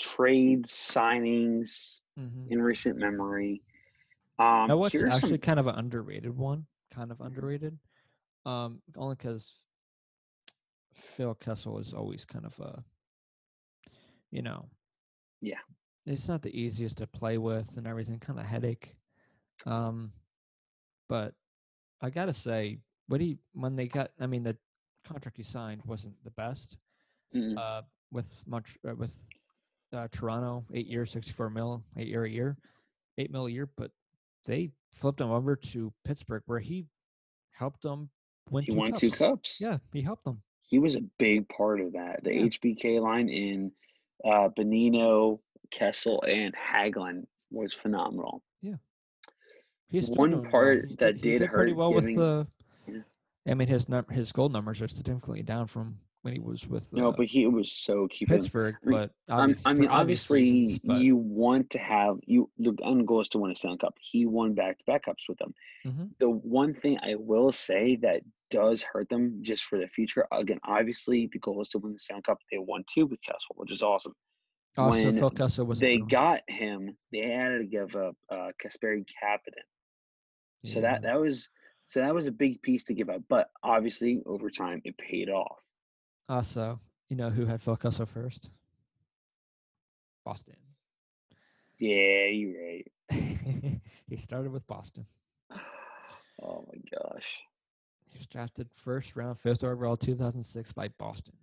trades 0.00 0.70
signings 0.72 2.00
Mm-hmm. 2.18 2.50
in 2.52 2.60
recent 2.60 2.96
memory. 2.96 3.62
Um, 4.40 4.66
Now, 4.66 4.76
what's 4.76 4.92
actually 4.92 5.28
some, 5.30 5.38
kind 5.38 5.60
of 5.60 5.68
an 5.68 5.76
underrated 5.76 6.36
one, 6.36 6.66
kind 6.92 7.12
of 7.12 7.20
underrated, 7.20 7.78
um, 8.44 8.82
only 8.96 9.14
because 9.14 9.54
Phil 10.94 11.36
Kessel 11.36 11.78
is 11.78 11.92
always 11.92 12.24
kind 12.24 12.44
of 12.44 12.58
a, 12.58 12.82
you 14.32 14.42
know, 14.42 14.68
Yeah. 15.40 15.58
It's 16.08 16.28
not 16.28 16.42
the 16.42 16.58
easiest 16.58 16.98
to 16.98 17.06
play 17.06 17.38
with 17.38 17.76
and 17.76 17.86
everything, 17.86 18.18
kind 18.18 18.38
of 18.38 18.46
headache. 18.46 18.94
Um, 19.66 20.12
but 21.08 21.34
I 22.00 22.10
gotta 22.10 22.32
say, 22.34 22.78
what 23.08 23.20
he 23.20 23.38
when 23.52 23.76
they 23.76 23.88
got, 23.88 24.10
I 24.20 24.26
mean, 24.26 24.42
the 24.42 24.56
contract 25.04 25.36
he 25.36 25.42
signed 25.42 25.82
wasn't 25.84 26.14
the 26.24 26.30
best. 26.30 26.78
Mm-mm. 27.34 27.56
Uh, 27.58 27.82
with 28.10 28.42
much 28.46 28.76
uh, 28.88 28.94
with 28.94 29.28
uh, 29.92 30.08
Toronto, 30.10 30.64
eight 30.72 30.86
years, 30.86 31.10
sixty-four 31.10 31.50
mil, 31.50 31.84
eight 31.96 32.08
year 32.08 32.24
a 32.24 32.30
year, 32.30 32.56
eight 33.18 33.30
mil 33.30 33.46
a 33.46 33.50
year, 33.50 33.68
but 33.76 33.90
they 34.46 34.70
flipped 34.94 35.20
him 35.20 35.30
over 35.30 35.54
to 35.56 35.92
Pittsburgh, 36.04 36.42
where 36.46 36.58
he 36.60 36.86
helped 37.52 37.82
them 37.82 38.08
win. 38.50 38.64
he 38.64 38.72
two 38.72 38.78
won 38.78 38.90
cups. 38.92 39.00
two 39.00 39.10
cups. 39.10 39.58
Yeah, 39.60 39.76
he 39.92 40.00
helped 40.00 40.24
them. 40.24 40.40
He 40.62 40.78
was 40.78 40.96
a 40.96 41.02
big 41.18 41.48
part 41.50 41.80
of 41.80 41.92
that. 41.94 42.24
The 42.24 42.32
Yeah. 42.34 42.42
HBK 42.44 43.00
line 43.02 43.28
in 43.28 43.72
uh, 44.24 44.48
Bonino, 44.50 45.40
Kessel, 45.70 46.22
and 46.22 46.54
Hagelin 46.54 47.24
was 47.50 47.72
phenomenal. 47.72 48.42
Yeah. 48.60 48.74
He's 49.88 50.10
One 50.10 50.42
well. 50.42 50.50
part 50.50 50.86
He 50.88 50.96
that 50.96 51.20
did 51.20 51.38
pretty 51.40 51.46
hurt 51.72 51.76
well 51.76 51.92
giving- 51.92 52.16
with 52.16 52.46
the. 52.86 52.92
Yeah. 52.92 53.02
I 53.52 53.54
mean, 53.54 53.68
his 53.68 53.88
num- 53.88 54.06
his 54.10 54.32
goal 54.32 54.48
numbers 54.48 54.82
are 54.82 54.88
significantly 54.88 55.42
down 55.42 55.66
from 55.66 55.98
when 56.22 56.34
he 56.34 56.40
was 56.40 56.66
with 56.66 56.92
No, 56.92 57.08
uh, 57.08 57.12
but 57.12 57.26
he 57.26 57.46
was 57.46 57.72
so 57.72 58.06
keeping. 58.08 58.36
Pittsburgh. 58.36 58.76
I 58.84 58.86
mean, 58.88 58.98
But 58.98 59.12
Um, 59.32 59.54
I 59.64 59.72
mean, 59.72 59.88
obviously, 59.88 60.42
reasons, 60.42 60.78
but- 60.80 61.00
you 61.00 61.16
want 61.16 61.70
to 61.70 61.78
have 61.78 62.18
you. 62.26 62.50
The 62.58 62.74
end 62.84 63.06
goal 63.06 63.20
is 63.20 63.28
to 63.30 63.38
win 63.38 63.52
a 63.52 63.54
Stanley 63.54 63.78
Cup. 63.78 63.94
He 64.00 64.26
won 64.26 64.52
back 64.54 64.78
to 64.78 64.84
back 64.84 65.04
cups 65.04 65.28
with 65.28 65.38
them. 65.38 65.54
Mhm. 65.86 66.10
The 66.18 66.28
one 66.28 66.74
thing 66.74 66.98
I 67.02 67.14
will 67.14 67.52
say 67.52 67.96
that 67.96 68.22
does 68.50 68.82
hurt 68.82 69.08
them 69.10 69.42
just 69.42 69.64
for 69.64 69.78
the 69.78 69.88
future. 69.88 70.26
Again, 70.32 70.58
obviously, 70.64 71.28
the 71.32 71.38
goal 71.38 71.60
is 71.62 71.68
to 71.70 71.78
win 71.78 71.92
the 71.92 71.98
Stanley 71.98 72.22
Cup. 72.22 72.40
They 72.50 72.58
won 72.58 72.84
two 72.92 73.06
with 73.06 73.22
Kessel, 73.22 73.54
which 73.56 73.70
is 73.70 73.82
awesome. 73.82 74.14
When 74.78 75.66
was 75.66 75.80
They 75.80 75.98
got 75.98 76.40
him. 76.48 76.96
They 77.12 77.28
had 77.28 77.58
to 77.58 77.64
give 77.64 77.96
up 77.96 78.16
uh, 78.30 78.52
Kasperi 78.62 79.04
Kapanen. 79.04 79.64
So 80.64 80.80
that 80.80 81.02
that 81.02 81.20
was 81.20 81.50
so 81.86 82.00
that 82.00 82.14
was 82.14 82.26
a 82.26 82.32
big 82.32 82.62
piece 82.62 82.84
to 82.84 82.94
give 82.94 83.08
up. 83.08 83.22
But 83.28 83.50
obviously, 83.62 84.22
over 84.26 84.50
time, 84.50 84.82
it 84.84 84.96
paid 84.98 85.30
off. 85.30 85.58
also 86.28 86.80
you 87.08 87.16
know 87.16 87.30
who 87.30 87.46
had 87.46 87.62
Phil 87.62 87.76
Kessel 87.76 88.06
first? 88.06 88.50
Boston. 90.24 90.56
Yeah, 91.78 92.26
you're 92.26 92.54
right. 92.60 92.90
he 94.08 94.16
started 94.16 94.52
with 94.52 94.66
Boston. 94.66 95.06
Oh 96.42 96.66
my 96.72 96.80
gosh. 96.90 97.38
He 98.10 98.18
was 98.18 98.26
drafted 98.26 98.68
first 98.72 99.16
round, 99.16 99.38
fifth 99.38 99.64
overall, 99.64 99.96
2006 99.96 100.72
by 100.72 100.88
Boston. 100.88 101.34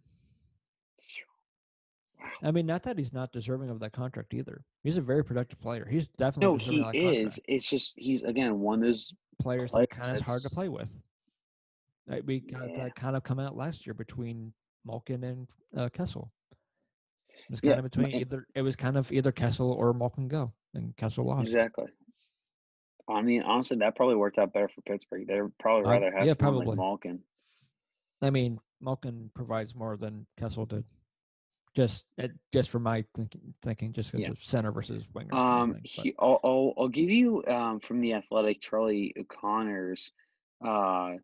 I 2.43 2.51
mean, 2.51 2.65
not 2.65 2.83
that 2.83 2.97
he's 2.97 3.13
not 3.13 3.31
deserving 3.31 3.69
of 3.69 3.79
that 3.79 3.93
contract 3.93 4.33
either. 4.33 4.63
He's 4.83 4.97
a 4.97 5.01
very 5.01 5.23
productive 5.23 5.59
player. 5.59 5.87
He's 5.89 6.07
definitely 6.07 6.53
No, 6.53 6.57
deserving 6.57 6.91
he 6.93 6.99
is. 7.17 7.33
contract. 7.35 7.39
It's 7.47 7.69
just 7.69 7.93
he's 7.95 8.23
again 8.23 8.59
one 8.59 8.79
of 8.79 8.85
those. 8.85 9.13
players 9.39 9.71
players 9.71 9.89
that 9.89 9.89
kind 9.97 10.09
of 10.11 10.15
is 10.17 10.21
hard 10.21 10.41
to 10.43 10.49
play 10.49 10.69
with. 10.69 10.91
Right, 12.07 12.23
we 12.23 12.39
got 12.39 12.69
Yeah. 12.69 12.83
that 12.83 12.95
kind 12.95 13.15
of 13.15 13.23
come 13.23 13.39
out 13.39 13.55
last 13.55 13.85
year 13.87 13.93
between 13.93 14.53
Malkin 14.85 15.23
and 15.23 15.49
uh, 15.75 15.89
Kessel. 15.89 16.31
It 17.29 17.51
was 17.51 17.59
Yeah, 17.63 17.73
kind 17.73 17.85
of 17.85 17.91
between 17.91 18.15
either. 18.15 18.47
It 18.55 18.61
was 18.61 18.75
kind 18.75 18.95
of 18.97 19.11
either 19.11 19.31
Kessel 19.31 19.71
or 19.71 19.93
Malkin 19.93 20.27
go, 20.27 20.53
and 20.73 20.95
Kessel 20.97 21.25
lost. 21.25 21.47
Exactly. 21.47 21.87
I 23.09 23.21
mean, 23.21 23.43
honestly, 23.43 23.77
that 23.77 23.95
probably 23.95 24.15
worked 24.15 24.37
out 24.37 24.53
better 24.53 24.67
for 24.69 24.81
Pittsburgh. 24.81 25.27
They'd 25.27 25.41
probably 25.59 25.85
Uh, 25.85 25.91
rather 25.91 26.11
have 26.15 26.25
yeah, 26.25 26.33
probably. 26.33 26.65
like 26.67 26.77
Malkin. 26.77 27.23
I 28.21 28.29
mean, 28.29 28.59
Malkin 28.81 29.29
provides 29.33 29.75
more 29.75 29.97
than 29.97 30.25
Kessel 30.37 30.65
did. 30.65 30.85
Just, 31.75 32.05
uh, 32.21 32.29
just 32.53 32.69
for 32.69 32.79
my 32.79 33.03
thinking, 33.13 33.53
thinking 33.61 33.91
just 33.91 34.11
because 34.13 34.23
Yeah. 34.25 34.31
of 34.31 34.39
center 34.39 34.71
versus 34.71 35.05
winger. 35.13 35.35
Um, 35.35 35.75
he, 35.83 36.15
I'll, 36.17 36.39
I'll 36.43 36.73
I'll 36.77 36.87
give 36.87 37.09
you 37.09 37.43
um 37.47 37.81
from 37.81 37.99
the 37.99 38.13
Athletic 38.13 38.61
Charlie 38.61 39.13
O'Connor's 39.19 40.11
uh 40.65 41.15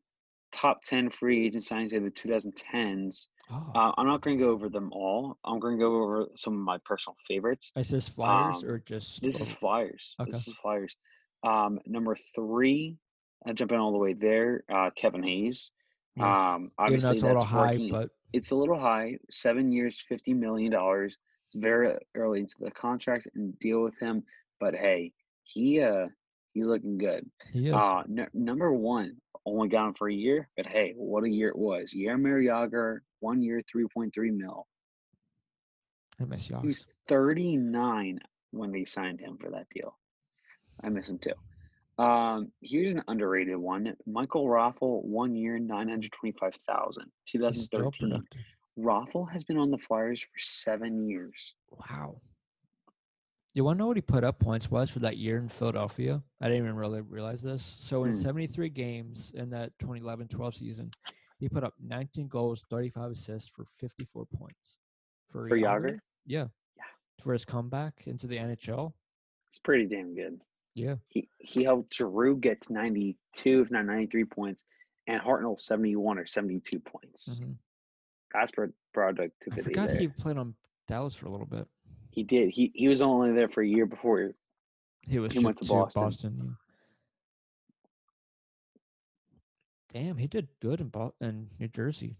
top 0.52 0.84
ten 0.84 1.10
free 1.10 1.46
agent 1.46 1.64
signings 1.64 1.96
of 1.96 2.04
the 2.04 2.12
2010s. 2.12 3.28
oh, 3.50 3.72
Uh, 3.74 3.92
I'm 3.98 4.06
not 4.06 4.20
going 4.22 4.38
to 4.38 4.44
go 4.44 4.52
over 4.52 4.68
them 4.68 4.92
all. 4.92 5.38
I'm 5.46 5.62
going 5.62 5.78
to 5.78 5.80
go 5.80 6.04
over 6.04 6.26
some 6.36 6.54
of 6.54 6.60
my 6.60 6.78
personal 6.84 7.16
favorites. 7.26 7.72
is 7.78 7.90
this 7.90 8.10
Flyers 8.10 8.64
um, 8.64 8.70
or 8.70 8.80
just? 8.80 9.22
This 9.22 9.40
is 9.40 9.50
Flyers. 9.50 10.18
Okay. 10.20 10.30
This 10.32 10.50
is 10.50 10.56
Flyers. 10.56 10.98
Um, 11.44 11.80
number 11.86 12.18
three, 12.36 12.98
uh, 13.48 13.54
jumping 13.54 13.78
all 13.80 13.94
the 13.94 13.98
way 13.98 14.12
there, 14.14 14.66
uh, 14.70 14.90
Kevin 14.94 15.24
Hayes. 15.24 15.72
yes. 16.18 16.26
Um, 16.26 16.72
obviously 16.78 17.08
though 17.08 17.14
it's 17.14 17.24
a 17.24 17.26
little 17.28 17.42
that's 17.44 17.52
high, 17.52 17.72
working. 17.72 17.90
but 17.92 18.10
it's 18.34 18.52
a 18.52 18.56
little 18.56 18.80
high. 18.80 19.18
Seven 19.30 19.72
years, 19.72 20.04
fifty 20.08 20.34
million 20.34 20.72
dollars. 20.72 21.18
It's 21.48 21.62
very 21.62 21.98
early 22.16 22.40
into 22.40 22.56
the 22.60 22.72
contract 22.72 23.28
and 23.36 23.58
deal 23.60 23.82
with 23.84 23.98
him. 24.00 24.24
But 24.60 24.76
hey, 24.76 25.14
he 25.44 25.82
uh 25.82 26.08
he's 26.54 26.68
looking 26.68 26.98
good. 26.98 27.30
he 27.52 27.68
is. 27.68 27.74
Uh 27.74 28.04
n- 28.10 28.30
number 28.34 28.72
one, 28.74 29.18
only 29.46 29.68
got 29.70 29.88
him 29.88 29.94
for 29.96 30.10
a 30.10 30.14
year, 30.14 30.50
but 30.56 30.68
hey, 30.68 30.94
what 30.96 31.24
a 31.24 31.30
year 31.30 31.50
it 31.50 31.58
was. 31.58 31.94
Jaromir 31.94 32.44
Jagr, 32.46 33.00
one 33.20 33.42
year, 33.42 33.62
three 33.70 33.88
point 33.94 34.14
three 34.14 34.32
mil. 34.32 34.68
I 36.20 36.26
miss 36.26 36.48
Jagr. 36.48 36.62
He 36.62 36.68
was 36.68 36.86
thirty 37.08 37.58
nine 37.58 38.20
when 38.52 38.72
they 38.72 38.86
signed 38.86 39.20
him 39.20 39.38
for 39.38 39.50
that 39.52 39.68
deal. 39.74 39.98
I 40.84 40.90
miss 40.90 41.10
him 41.10 41.20
too. 41.20 41.34
Um, 41.98 42.52
here's 42.62 42.92
an 42.92 43.04
underrated 43.08 43.58
one. 43.58 43.94
Michael 44.08 44.46
Raffl, 44.48 45.04
one 45.04 45.36
year, 45.36 45.60
nine 45.60 45.90
hundred 45.90 46.12
twenty 46.12 46.36
five 46.40 46.56
thousand. 46.68 47.12
He's 47.26 47.34
2013. 47.34 48.10
productive. 48.10 48.42
Raffl 48.80 49.30
has 49.32 49.44
been 49.44 49.58
on 49.58 49.70
the 49.70 49.78
Flyers 49.78 50.22
for 50.22 50.40
seven 50.40 51.08
years. 51.08 51.56
Wow. 51.90 52.22
You 53.54 53.66
want 53.66 53.78
to 53.78 53.80
know 53.80 53.88
what 53.88 53.98
he 53.98 54.02
put 54.02 54.24
up 54.24 54.40
points 54.40 54.72
was 54.72 54.90
for 54.90 55.00
that 55.00 55.18
year 55.18 55.38
in 55.38 55.50
Philadelphia? 55.50 56.24
I 56.40 56.48
didn't 56.48 56.64
even 56.64 56.76
really 56.78 57.02
realize 57.02 57.42
this. 57.42 57.62
So 57.82 58.06
in 58.06 58.12
Hmm. 58.14 58.18
73 58.22 58.70
games 58.70 59.34
in 59.36 59.50
that 59.50 59.78
2011-12 59.80 60.56
season, 60.56 60.90
he 61.38 61.50
put 61.50 61.66
up 61.66 61.74
19 61.82 62.30
goals, 62.30 62.64
35 62.70 63.12
assists 63.12 63.50
for 63.50 63.66
54 63.78 64.26
points. 64.38 64.78
For, 65.30 65.50
For? 65.50 65.58
Jagr? 65.58 66.00
Yeah. 66.26 66.48
Yeah. 66.78 66.84
For 67.22 67.34
his 67.34 67.44
comeback 67.44 68.04
into 68.06 68.26
the 68.26 68.38
NHL? 68.38 68.94
It's 69.50 69.60
pretty 69.60 69.86
damn 69.86 70.16
good. 70.16 70.40
Yeah. 70.76 70.96
He 71.08 71.28
he 71.40 71.64
helped 71.64 71.94
Giroux 71.94 72.38
get 72.38 72.62
to 72.62 72.74
92, 72.74 73.62
if 73.62 73.72
not 73.72 73.86
93 73.86 74.26
points, 74.26 74.64
and 75.08 75.22
Hartnell 75.22 75.60
71 75.60 76.18
or 76.18 76.26
72 76.26 76.80
points. 76.80 77.40
Mhm. 77.42 77.56
That's 78.34 78.52
pro- 78.52 78.68
I 78.68 78.70
productivity 78.94 79.62
forgot 79.62 79.90
there. 79.90 80.00
he 80.00 80.08
played 80.08 80.38
on 80.38 80.56
Dallas 80.88 81.16
for 81.16 81.26
a 81.26 81.30
little 81.30 81.46
bit. 81.46 81.68
He 82.12 82.24
did. 82.24 82.50
He 82.52 82.72
he 82.76 82.88
was 82.88 83.02
only 83.02 83.34
there 83.34 83.50
for 83.50 83.62
a 83.62 83.68
year 83.68 83.86
before. 83.86 84.34
He 85.08 85.20
was 85.20 85.34
He 85.34 85.40
went 85.40 85.58
to 85.58 85.66
Boston. 85.66 86.02
Boston. 86.04 86.58
Damn, 89.90 90.16
he 90.18 90.28
did 90.28 90.48
good 90.62 90.80
in, 90.80 90.88
Bo- 90.88 91.14
in 91.20 91.50
New 91.60 91.68
Jersey. 91.68 92.16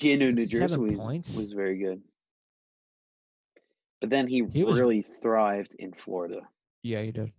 Yeah, 0.00 0.16
no, 0.16 0.30
New 0.30 0.46
Jersey 0.46 0.78
was, 0.78 0.96
points? 0.98 1.36
was 1.36 1.52
very 1.52 1.76
good. 1.78 2.00
But 4.00 4.08
then 4.10 4.26
he, 4.26 4.44
He 4.52 4.64
was- 4.64 4.78
really 4.78 5.02
thrived 5.02 5.74
in 5.78 5.92
Florida. 5.92 6.48
Yeah, 6.82 7.02
he 7.02 7.10
did. 7.12 7.32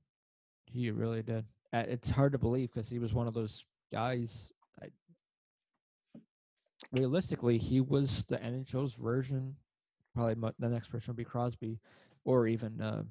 He 0.77 0.91
really 0.91 1.23
did. 1.23 1.43
It's 1.73 2.11
hard 2.11 2.33
to 2.33 2.37
believe 2.37 2.71
because 2.71 2.87
he 2.87 2.99
was 2.99 3.11
one 3.11 3.27
of 3.27 3.33
those 3.33 3.65
guys. 3.91 4.51
I, 4.79 4.89
realistically, 6.91 7.57
he 7.57 7.81
was 7.81 8.25
the 8.25 8.37
NHL's 8.37 8.93
version. 8.93 9.55
Probably 10.13 10.35
mo- 10.35 10.53
the 10.59 10.69
next 10.69 10.89
person 10.89 11.11
would 11.11 11.17
be 11.17 11.23
Crosby, 11.23 11.79
or 12.25 12.45
even 12.45 12.79
uh, 12.79 13.01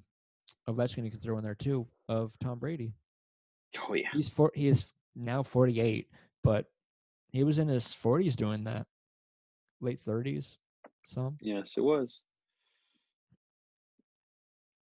Ovechkin. 0.69 1.05
You 1.05 1.11
could 1.11 1.21
throw 1.21 1.39
in 1.39 1.45
there 1.45 1.57
too 1.57 1.89
of 2.09 2.39
Tom 2.39 2.61
Brady. 2.61 2.95
Oh 3.89 3.95
yeah. 3.95 4.11
He's 4.13 4.29
four. 4.29 4.53
He 4.55 4.69
is 4.69 4.93
now 5.17 5.43
forty-eight, 5.43 6.09
but 6.45 6.67
he 7.33 7.43
was 7.43 7.59
in 7.59 7.67
his 7.67 7.93
forties 7.93 8.37
doing 8.37 8.63
that, 8.65 8.87
late 9.81 9.99
thirties. 9.99 10.57
Some 11.09 11.37
Yes, 11.41 11.75
it 11.77 11.83
was. 11.83 12.21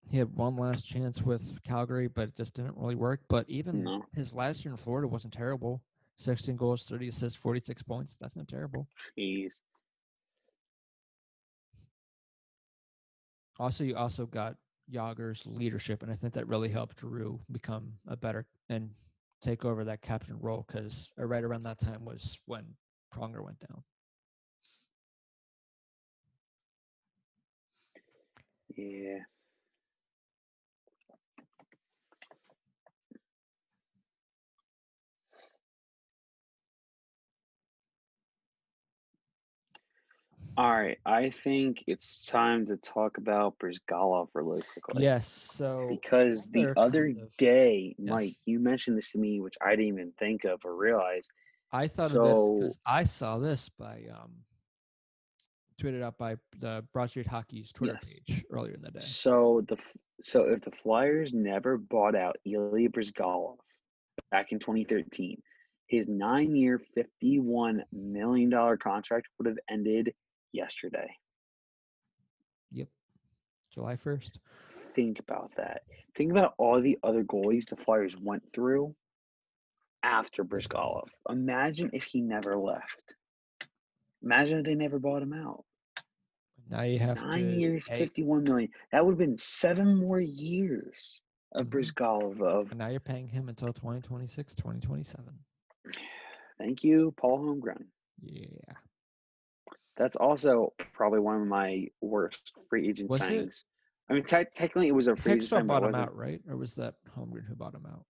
He 0.09 0.17
had 0.17 0.35
one 0.35 0.57
last 0.57 0.87
chance 0.87 1.21
with 1.21 1.61
Calgary, 1.63 2.07
but 2.07 2.29
it 2.29 2.35
just 2.35 2.53
didn't 2.53 2.77
really 2.77 2.95
work. 2.95 3.21
But 3.29 3.49
even 3.49 3.83
No. 3.83 4.05
his 4.13 4.33
last 4.33 4.65
year 4.65 4.73
in 4.73 4.77
Florida 4.77 5.07
wasn't 5.07 5.33
terrible. 5.33 5.83
16 6.17 6.55
goals, 6.55 6.83
30 6.85 7.07
assists, 7.07 7.39
46 7.39 7.81
points. 7.83 8.17
That's 8.17 8.35
not 8.35 8.47
terrible. 8.47 8.87
He's 9.15 9.61
Also, 13.59 13.83
you 13.83 13.95
also 13.95 14.25
got 14.25 14.57
Jagr's 14.89 15.45
leadership, 15.45 16.01
and 16.03 16.11
I 16.11 16.15
think 16.15 16.33
that 16.33 16.47
really 16.47 16.69
helped 16.69 16.97
Drew 16.97 17.39
become 17.51 17.99
a 18.07 18.17
better 18.17 18.47
and 18.69 18.95
take 19.41 19.65
over 19.65 19.83
that 19.85 20.01
captain 20.01 20.39
role 20.39 20.65
because 20.67 21.09
right 21.17 21.43
around 21.43 21.63
that 21.63 21.79
time 21.79 22.03
was 22.03 22.39
when 22.45 22.75
Pronger 23.13 23.43
went 23.43 23.59
down. 23.59 23.83
yeah. 28.75 29.19
All 40.57 40.71
right, 40.71 40.97
I 41.05 41.29
think 41.29 41.83
it's 41.87 42.25
time 42.25 42.65
to 42.65 42.77
talk 42.77 43.17
about 43.17 43.57
Bryzgalov 43.59 44.27
really 44.33 44.63
quickly. 44.73 45.03
Yes. 45.03 45.27
So 45.27 45.87
Because 45.89 46.49
the 46.49 46.73
other 46.77 47.05
kind 47.05 47.21
of 47.21 47.37
day, 47.37 47.95
Mike, 47.97 48.33
you 48.45 48.59
mentioned 48.59 48.97
this 48.97 49.11
to 49.11 49.17
me, 49.17 49.39
which 49.39 49.55
I 49.61 49.71
didn't 49.71 49.87
even 49.87 50.11
think 50.19 50.43
of 50.43 50.61
or 50.65 50.75
realize. 50.75 51.29
I 51.71 51.87
thought 51.87 52.11
of 52.11 52.23
this 52.23 52.31
So 52.31 52.57
because 52.59 52.79
I 52.85 53.03
saw 53.05 53.37
this 53.37 53.69
by 53.69 54.03
um 54.11 54.31
tweeted 55.81 56.03
out 56.03 56.17
by 56.17 56.35
the 56.59 56.85
Broad 56.93 57.09
Street 57.09 57.27
Hockey's 57.27 57.71
Twitter 57.71 57.97
yes. 58.01 58.13
page 58.27 58.45
earlier 58.51 58.73
in 58.73 58.81
the 58.81 58.91
day. 58.91 58.99
So 59.01 59.65
the 59.67 59.77
so 60.21 60.43
if 60.43 60.61
the 60.61 60.71
Flyers 60.71 61.33
never 61.33 61.77
bought 61.77 62.15
out 62.15 62.37
Ilya 62.45 62.89
Bryzgalov 62.89 63.57
back 64.31 64.51
in 64.51 64.59
2013, 64.59 65.41
his 65.87 66.07
nine-year, 66.07 66.79
51 66.95 67.83
million 67.91 68.49
dollar 68.49 68.77
contract 68.77 69.27
would 69.37 69.47
have 69.47 69.57
ended 69.69 70.13
yesterday. 70.53 71.07
Yep. 72.71 72.87
July 73.73 73.95
first. 73.95 74.39
Think 74.95 75.19
about 75.19 75.51
that. 75.57 75.83
Think 76.15 76.31
about 76.31 76.53
all 76.57 76.81
the 76.81 76.97
other 77.03 77.23
goalies 77.23 77.65
the 77.67 77.75
Flyers 77.77 78.17
went 78.17 78.43
through 78.53 78.93
after 80.03 80.43
Bryzgalov. 80.43 81.07
Imagine 81.29 81.89
if 81.93 82.03
he 82.03 82.21
never 82.21 82.57
left. 82.57 83.15
Imagine 84.23 84.59
if 84.59 84.65
they 84.65 84.75
never 84.75 84.99
bought 84.99 85.21
him 85.21 85.33
out. 85.33 85.63
Now 86.69 86.83
you 86.83 86.99
have 86.99 87.21
Nine 87.21 87.39
to 87.39 87.59
years, 87.59 87.85
51 87.87 88.43
million. 88.43 88.69
That 88.91 89.05
would 89.05 89.11
have 89.13 89.17
been 89.19 89.37
seven 89.37 89.95
more 89.95 90.19
years 90.19 91.21
of 91.53 91.67
Mhm. 91.67 91.69
Bryzgalov. 91.71 92.41
Of 92.41 92.69
and 92.71 92.79
now 92.79 92.87
you're 92.87 92.99
paying 92.99 93.27
him 93.27 93.49
until 93.49 93.73
2026, 93.73 94.53
2027. 94.55 95.33
thank 96.57 96.83
you, 96.83 97.13
Paul 97.17 97.39
Holmgren. 97.39 97.85
Yeah. 98.21 98.73
That's 99.97 100.15
also 100.15 100.73
probably 100.93 101.19
one 101.19 101.41
of 101.41 101.47
my 101.47 101.87
worst 102.01 102.51
free 102.69 102.87
agent 102.87 103.09
Was 103.09 103.21
it? 103.21 103.23
signings. 103.23 103.63
I 104.09 104.13
mean, 104.13 104.23
te- 104.23 104.45
technically 104.55 104.87
it 104.87 104.91
was 104.95 105.07
a 105.07 105.15
free 105.15 105.33
agent 105.33 105.49
signing, 105.49 105.67
bought 105.67 105.83
him 105.83 105.95
out, 105.95 106.15
right? 106.15 106.41
Or 106.49 106.57
was 106.57 106.75
that 106.75 106.95
Holmgren 107.17 107.45
who 107.47 107.55
bought 107.55 107.73
him 107.75 107.85
out? 107.85 108.05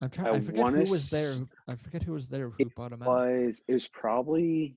I'm 0.00 0.10
trying. 0.10 0.26
I 0.34 0.36
I, 0.36 0.40
forget 0.40 0.72
who 0.74 0.90
was 0.90 1.10
there. 1.10 1.34
I 1.68 1.76
forget 1.76 2.02
who 2.02 2.12
was 2.12 2.26
there 2.28 2.48
who 2.50 2.56
It 2.58 2.74
bought 2.74 2.92
him 2.92 3.02
out. 3.02 3.08
was 3.08 3.64
it 3.68 3.72
was 3.72 3.88
probably 3.88 4.76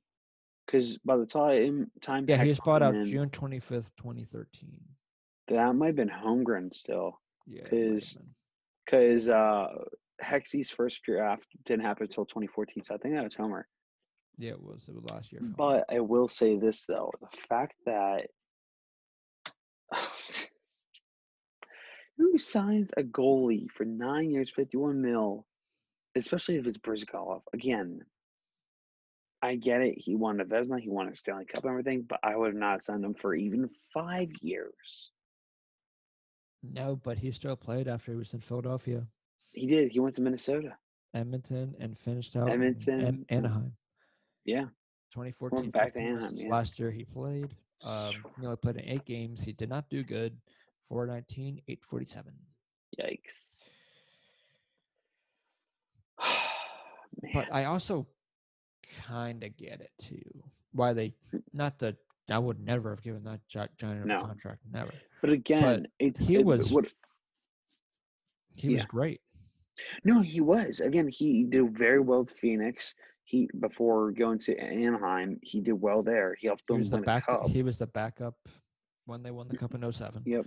because 0.66 0.98
by 1.00 1.18
the 1.18 1.26
time 1.26 1.90
time 2.02 2.26
Yeah, 2.28 2.42
he 2.42 2.50
was 2.50 2.60
bought 2.60 2.82
out 2.84 2.96
in, 2.96 3.06
June 3.06 3.30
25th, 3.30 3.92
2013. 3.98 4.80
that 5.50 5.76
might 5.76 5.88
have 5.88 5.96
been 5.96 6.10
Holmgren 6.10 6.74
still 6.74 7.20
Yeah, 7.46 7.62
it 7.64 7.72
might 7.72 7.80
have 7.82 7.94
'Cause- 7.94 8.14
been. 8.14 8.36
because 8.86 9.30
uh, 9.30 9.68
Hexy's 10.22 10.70
first 10.70 11.04
draft 11.04 11.48
didn't 11.66 11.86
happen 11.86 12.04
until 12.06 12.26
2014. 12.26 12.84
So 12.84 12.96
I 12.96 12.98
think 12.98 13.16
that 13.16 13.24
was 13.24 13.36
Homer. 13.36 13.68
Yeah, 14.38 14.52
it 14.52 14.62
was. 14.62 14.86
It 14.88 14.96
was 14.96 15.10
last 15.12 15.32
year. 15.32 15.42
But 15.44 15.86
I 15.92 16.00
will 16.00 16.28
say 16.28 16.58
this 16.58 16.86
though, 16.86 17.12
the 17.20 17.38
fact 17.50 17.74
that 17.86 18.28
who 22.18 22.38
signs 22.38 22.92
a 22.98 23.04
goalie 23.04 23.70
for 23.72 23.86
nine 23.86 24.32
years, 24.32 24.52
51 24.52 25.02
mil, 25.02 25.46
especially 26.16 26.58
if 26.58 26.68
it's 26.68 26.78
Bryzgalov? 26.78 27.42
Again, 27.54 28.02
I 29.42 29.56
get 29.56 29.82
it. 29.82 29.96
He 29.98 30.16
won 30.16 30.40
a 30.40 30.46
Vezina, 30.46 30.80
he 30.80 30.90
won 30.90 31.08
a 31.10 31.16
Stanley 31.16 31.46
Cup 31.46 31.64
and 31.64 31.70
everything, 31.72 32.04
but 32.08 32.20
I 32.24 32.36
would 32.36 32.48
have 32.48 32.56
not 32.56 32.84
signed 32.84 33.06
him 33.06 33.14
for 33.14 33.36
even 33.36 33.70
five 33.94 34.30
years. 34.42 35.12
no, 36.64 36.96
but 36.96 37.18
he 37.18 37.32
still 37.32 37.56
played 37.56 37.88
after 37.88 38.12
he 38.12 38.18
was 38.18 38.34
in 38.34 38.40
Philadelphia, 38.42 39.08
He 39.54 39.68
did. 39.68 39.92
He 39.92 40.00
went 40.00 40.16
to 40.16 40.22
Minnesota. 40.22 40.76
Edmonton, 41.14 41.76
and 41.80 41.98
finished 41.98 42.36
out 42.36 42.48
in 42.48 42.54
Edmonton, 42.54 43.00
An- 43.00 43.26
Anaheim. 43.30 43.74
Yeah. 44.48 44.66
2014. 45.14 45.70
back 45.70 45.94
to 45.94 46.00
15 46.00 46.08
Anaheim, 46.08 46.34
yeah. 46.38 46.50
Last 46.50 46.80
year 46.80 46.90
he 46.90 47.04
played. 47.04 47.56
Um, 47.84 48.14
he 48.40 48.46
only 48.46 48.58
played 48.58 48.78
in 48.78 48.86
eight 48.90 49.06
games. 49.06 49.42
He 49.44 49.52
did 49.52 49.70
not 49.70 49.88
do 49.90 50.04
good. 50.04 50.36
419, 50.90 51.62
847. 51.68 52.34
Yikes. 53.00 53.60
But 57.34 57.48
I 57.52 57.66
also 57.66 58.06
kind 59.04 59.44
of 59.44 59.56
get 59.58 59.82
it 59.82 59.92
too. 60.00 60.22
Why 60.72 60.94
they 60.94 61.14
not 61.52 61.80
that 61.80 61.96
I 62.30 62.38
would 62.38 62.60
never 62.60 62.92
have 62.92 63.02
given 63.02 63.24
that 63.24 63.40
giant 63.48 64.06
No. 64.06 64.22
contract. 64.22 64.60
Never. 64.72 64.92
But 65.22 65.32
again, 65.32 65.88
it's 66.00 66.20
he 66.22 66.36
it- 66.36 66.46
was- 66.46 66.72
what 66.72 66.94
He 68.56 68.74
was 68.74 68.86
great. 68.86 69.22
no, 70.04 70.22
he 70.22 70.42
was. 70.42 70.80
Again, 70.80 71.08
he 71.08 71.44
did 71.44 71.78
very 71.78 72.00
well 72.00 72.20
with 72.24 72.32
Phoenix. 72.32 72.94
He 73.28 73.50
before 73.60 74.12
going 74.12 74.40
to 74.40 74.58
Anaheim, 74.58 75.38
he 75.44 75.60
did 75.60 75.74
well 75.74 76.02
there. 76.02 76.34
He 76.40 76.48
helped 76.48 76.64
He 76.66 76.74
them 76.74 76.80
was 76.80 76.90
the 76.90 76.96
win 76.96 77.04
a 77.04 77.06
back. 77.06 77.26
cup. 77.26 77.48
He 77.48 77.62
was 77.62 77.80
the 77.80 77.88
backup 77.88 78.36
when 79.06 79.22
they 79.22 79.32
won 79.32 79.50
the 79.50 79.58
cup 79.58 79.76
in 79.76 79.92
07. 79.92 80.24
Yep. 80.26 80.46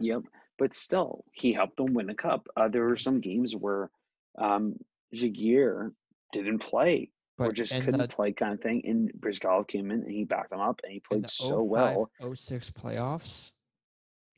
Yep. 0.00 0.22
But 0.58 0.74
still, 0.74 1.24
he 1.32 1.52
helped 1.52 1.76
them 1.76 1.92
win 1.92 2.08
a 2.08 2.14
cup. 2.14 2.48
Uh, 2.56 2.68
there 2.68 2.84
were 2.84 2.96
some 2.96 3.20
games 3.20 3.54
where 3.54 3.90
um 4.38 4.76
Giguere 5.14 5.92
didn't 6.32 6.60
play 6.60 7.10
or 7.36 7.52
just 7.52 7.72
couldn't 7.74 7.98
the, 7.98 8.08
play 8.08 8.32
kind 8.32 8.54
of 8.54 8.60
thing. 8.62 8.80
And 8.86 9.12
Bryzgalov 9.20 9.68
came 9.68 9.90
in 9.90 10.00
and 10.00 10.10
he 10.10 10.24
backed 10.24 10.50
them 10.50 10.60
up 10.60 10.80
and 10.84 10.92
he 10.92 11.00
played 11.00 11.24
the 11.24 11.28
so 11.28 11.58
05, 11.58 11.68
well. 11.68 12.34
06 12.34 12.70
playoffs, 12.70 13.50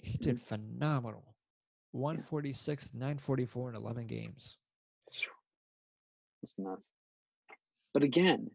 he 0.00 0.18
did 0.18 0.40
phenomenal. 0.40 1.36
146, 1.92 2.92
944 2.92 3.68
in 3.68 3.76
11 3.76 4.06
games. 4.08 4.56
It's 6.42 6.58
nuts. 6.58 6.90
But 7.94 8.02
again, 8.02 8.50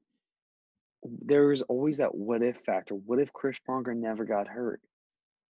there 1.04 1.52
is 1.54 1.62
always 1.64 1.98
that 1.98 2.14
what 2.14 2.44
if 2.44 2.58
factor. 2.60 2.94
What 2.94 3.20
if 3.20 3.32
Chris 3.34 3.58
Pronger 3.68 3.96
never 3.96 4.26
got 4.26 4.48
hurt? 4.48 4.82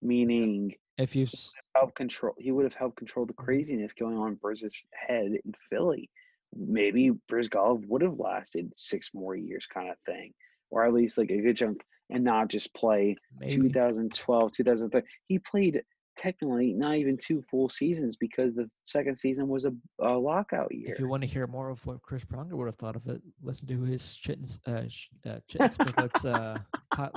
Meaning 0.03 0.75
If 0.99 1.15
you 1.15 1.27
help 1.75 1.95
control 1.95 2.35
he 2.39 2.51
would 2.51 2.65
have 2.65 2.75
helped 2.75 2.97
control 2.97 3.25
the 3.27 3.33
Mhm. 3.33 3.45
craziness 3.45 3.93
going 3.95 4.17
on 4.19 4.33
in 4.33 4.35
Bryz's 4.35 4.75
head 4.93 5.27
in 5.45 5.55
Philly. 5.71 6.11
Maybe 6.55 7.11
Bryzgalov 7.29 7.87
would 7.87 8.03
have 8.03 8.19
lasted 8.19 8.77
six 8.77 9.15
more 9.15 9.37
years 9.37 9.67
kind 9.67 9.89
of 9.91 9.99
thing. 10.01 10.35
Or 10.71 10.85
at 10.85 10.93
least 10.93 11.17
like 11.17 11.31
a 11.31 11.41
good 11.41 11.57
chunk 11.57 11.85
and 12.11 12.25
not 12.25 12.49
just 12.49 12.75
play 12.75 13.17
maybe 13.39 13.57
2012, 13.69 14.53
2013. 14.53 15.09
He 15.29 15.39
played 15.39 15.85
technically 16.17 16.73
not 16.73 16.97
even 16.97 17.17
two 17.17 17.43
full 17.43 17.69
seasons 17.69 18.17
because 18.17 18.55
the 18.55 18.69
second 18.83 19.17
season 19.17 19.49
was 19.49 19.65
a, 19.65 19.73
a 20.01 20.11
lockout 20.11 20.75
year. 20.75 20.93
If 20.93 20.99
you 20.99 21.09
want 21.09 21.23
to 21.23 21.29
hear 21.29 21.47
more 21.47 21.69
of 21.69 21.85
what 21.87 22.03
Chris 22.03 22.25
Pronger 22.25 22.53
would 22.53 22.67
have 22.67 22.77
thought 22.77 22.97
of 22.97 23.07
it, 23.07 23.21
listen 23.43 23.67
to 23.69 23.83
his 23.83 24.15
Chittens, 24.17 24.59
uh, 24.67 24.83
sh- 24.89 25.09
uh, 25.27 25.39
Chittens 25.49 25.77
Picklets, 25.79 26.25
uh, 26.25 26.59
pot, 26.95 27.13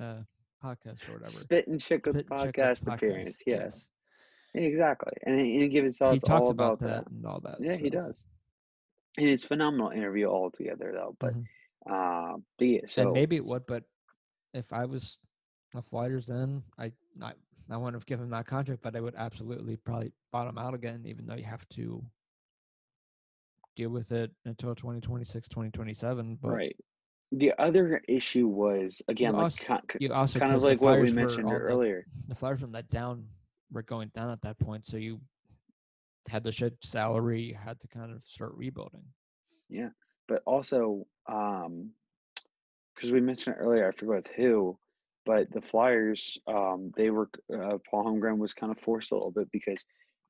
uh, 0.00 0.16
podcast 0.64 1.08
or 1.08 1.12
whatever. 1.14 1.30
Spit 1.30 1.68
and 1.68 1.80
Chicklets 1.80 2.20
Spit 2.20 2.26
and 2.30 2.40
Chicklets 2.54 2.84
podcast 2.84 2.94
appearance. 2.94 3.38
yeah. 3.46 3.56
Yes. 3.56 3.88
Exactly. 4.54 5.12
And 5.24 5.38
he, 5.40 5.58
he 5.58 5.68
give 5.68 5.84
his 5.84 5.96
He 5.96 6.04
thoughts 6.04 6.22
talks 6.22 6.40
all 6.46 6.50
about, 6.50 6.74
about 6.74 6.80
that, 6.80 7.04
that. 7.04 7.10
and 7.12 7.26
all 7.26 7.40
that. 7.44 7.56
Yeah, 7.60 7.76
he 7.76 7.84
so. 7.90 7.90
does. 7.90 8.24
And 9.18 9.28
it's 9.28 9.44
phenomenal 9.44 9.90
interview 9.90 10.26
altogether 10.26 10.90
though. 10.94 11.16
But 11.20 11.34
Mhm. 11.34 11.44
uh 11.88 12.38
but 12.58 12.64
yeah, 12.66 12.80
so 12.88 13.02
and 13.02 13.12
maybe 13.12 13.36
it 13.36 13.44
would, 13.44 13.66
but 13.66 13.84
if 14.54 14.72
I 14.72 14.86
was 14.86 15.18
the 15.74 15.82
Flyers 15.82 16.26
then, 16.26 16.62
I 16.78 16.92
not 17.14 17.36
I 17.70 17.76
wouldn't 17.76 17.94
have 17.96 18.06
given 18.06 18.24
him 18.24 18.30
that 18.30 18.46
contract, 18.46 18.82
but 18.82 18.96
I 18.96 19.00
would 19.00 19.14
absolutely 19.16 19.76
probably 19.76 20.12
bottom 20.32 20.56
out 20.58 20.74
again, 20.74 21.02
even 21.06 21.26
though 21.26 21.34
you 21.34 21.44
have 21.44 21.68
to 21.70 22.02
deal 23.76 23.90
with 23.90 24.10
it 24.12 24.30
until 24.44 24.74
2026, 24.74 25.48
2027. 25.48 26.38
But 26.40 26.48
right. 26.50 26.76
The 27.30 27.52
other 27.58 28.00
issue 28.08 28.46
was 28.48 29.02
again 29.08 29.34
like 29.34 29.42
also- 29.42 29.80
ki- 29.86 29.98
you 30.00 30.12
also 30.14 30.38
kind 30.38 30.54
of 30.54 30.62
like 30.62 30.80
what 30.80 30.98
we 31.00 31.12
mentioned 31.12 31.48
the- 31.48 31.52
earlier. 31.52 32.06
the 32.26 32.34
Flyers 32.34 32.60
from 32.60 32.72
that 32.72 32.88
down 32.88 33.28
were 33.70 33.82
going 33.82 34.08
down 34.14 34.30
at 34.30 34.40
that 34.42 34.58
point, 34.58 34.86
so 34.86 34.96
you 34.96 35.20
had 36.28 36.42
to 36.44 36.52
shed 36.52 36.74
salary, 36.82 37.42
you 37.42 37.54
had 37.54 37.78
to 37.80 37.88
kind 37.88 38.12
of 38.12 38.24
start 38.24 38.52
rebuilding. 38.54 39.04
Yeah, 39.68 39.90
but 40.26 40.42
also, 40.46 41.06
um 41.26 41.92
because 42.94 43.12
we 43.12 43.20
mentioned 43.20 43.56
earlier, 43.58 43.86
I 43.86 43.92
forgot 43.92 44.26
who, 44.28 44.76
but 45.26 45.50
the 45.52 45.60
Flyers, 45.60 46.38
um, 46.46 46.92
they 46.96 47.10
were 47.10 47.28
uh, 47.52 47.78
Paul 47.90 48.04
Holmgren 48.04 48.38
was 48.38 48.54
kind 48.54 48.72
of 48.72 48.78
forced 48.78 49.12
a 49.12 49.14
little 49.14 49.30
bit 49.30 49.50
because 49.52 49.84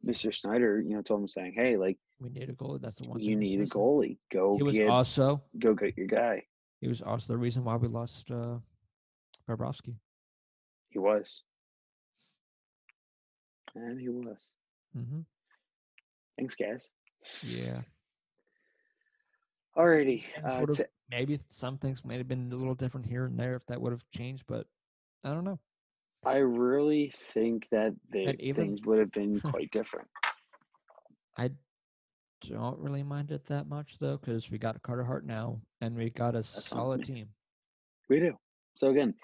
Mr. 0.07 0.35
Snider, 0.35 0.81
you 0.81 0.95
know, 0.95 1.03
told 1.03 1.21
him 1.23 1.29
saying, 1.29 1.53
"Hey, 1.55 1.77
like 1.77 1.99
We 2.21 2.31
need 2.31 2.49
a 2.49 2.53
goalie. 2.53 2.81
That's 2.81 2.97
the 2.97 3.09
one. 3.09 3.21
you 3.21 3.37
need 3.37 3.61
a 3.61 3.67
goalie. 3.67 4.19
Go 4.33 4.57
He 4.57 4.63
was 4.63 4.75
get 4.75 4.89
also 4.89 5.43
go 5.59 5.75
get 5.75 5.97
your 5.97 6.07
guy." 6.07 6.43
he 6.81 6.89
was 6.89 7.03
also 7.03 7.33
the 7.33 7.39
reason 7.39 7.65
why 7.65 7.77
we 7.77 7.89
lost 7.89 8.31
uh, 8.31 8.59
Bobrovsky. 9.49 9.97
He 10.91 10.99
was, 10.99 11.43
and 13.75 14.01
he 14.01 14.09
was. 14.09 14.55
Mm-hmm. 14.97 15.21
Thanks, 16.39 16.55
guys. 16.55 16.89
Yeah. 17.43 17.81
Alrighty, 19.77 20.25
uh, 20.45 20.67
t- 20.67 20.85
maybe 21.11 21.39
some 21.49 21.79
things 21.79 22.05
might 22.05 22.19
have 22.19 22.27
been 22.27 22.51
a 22.53 22.57
little 22.57 22.75
different 22.75 23.07
here 23.07 23.27
and 23.27 23.39
there 23.39 23.55
if 23.55 23.65
that 23.67 23.81
would 23.81 23.93
have 23.93 24.05
changed, 24.11 24.43
but 24.49 24.67
I 25.25 25.31
don't 25.31 25.45
know. 25.45 25.59
I 26.25 26.39
really 26.39 27.13
think 27.15 27.69
that 27.71 27.95
the 28.11 28.27
And 28.27 28.41
even- 28.41 28.65
things 28.65 28.83
would 28.85 28.99
have 28.99 29.13
been 29.13 29.41
quite 29.41 29.71
different. 29.71 30.09
I 31.37 31.51
don't 32.41 32.79
really 32.79 33.03
mind 33.03 33.31
it 33.31 33.45
that 33.47 33.69
much 33.69 33.99
though, 33.99 34.17
because 34.17 34.51
we 34.51 34.59
got 34.59 34.83
Carter 34.83 35.05
Hart 35.05 35.25
now, 35.25 35.61
and 35.81 35.97
we 35.97 36.11
got 36.11 36.35
a 36.35 36.39
with 36.39 36.47
solid 36.47 37.05
team. 37.05 37.29
We 38.09 38.21
do. 38.21 38.37
So 38.77 38.89
again, 38.89 39.15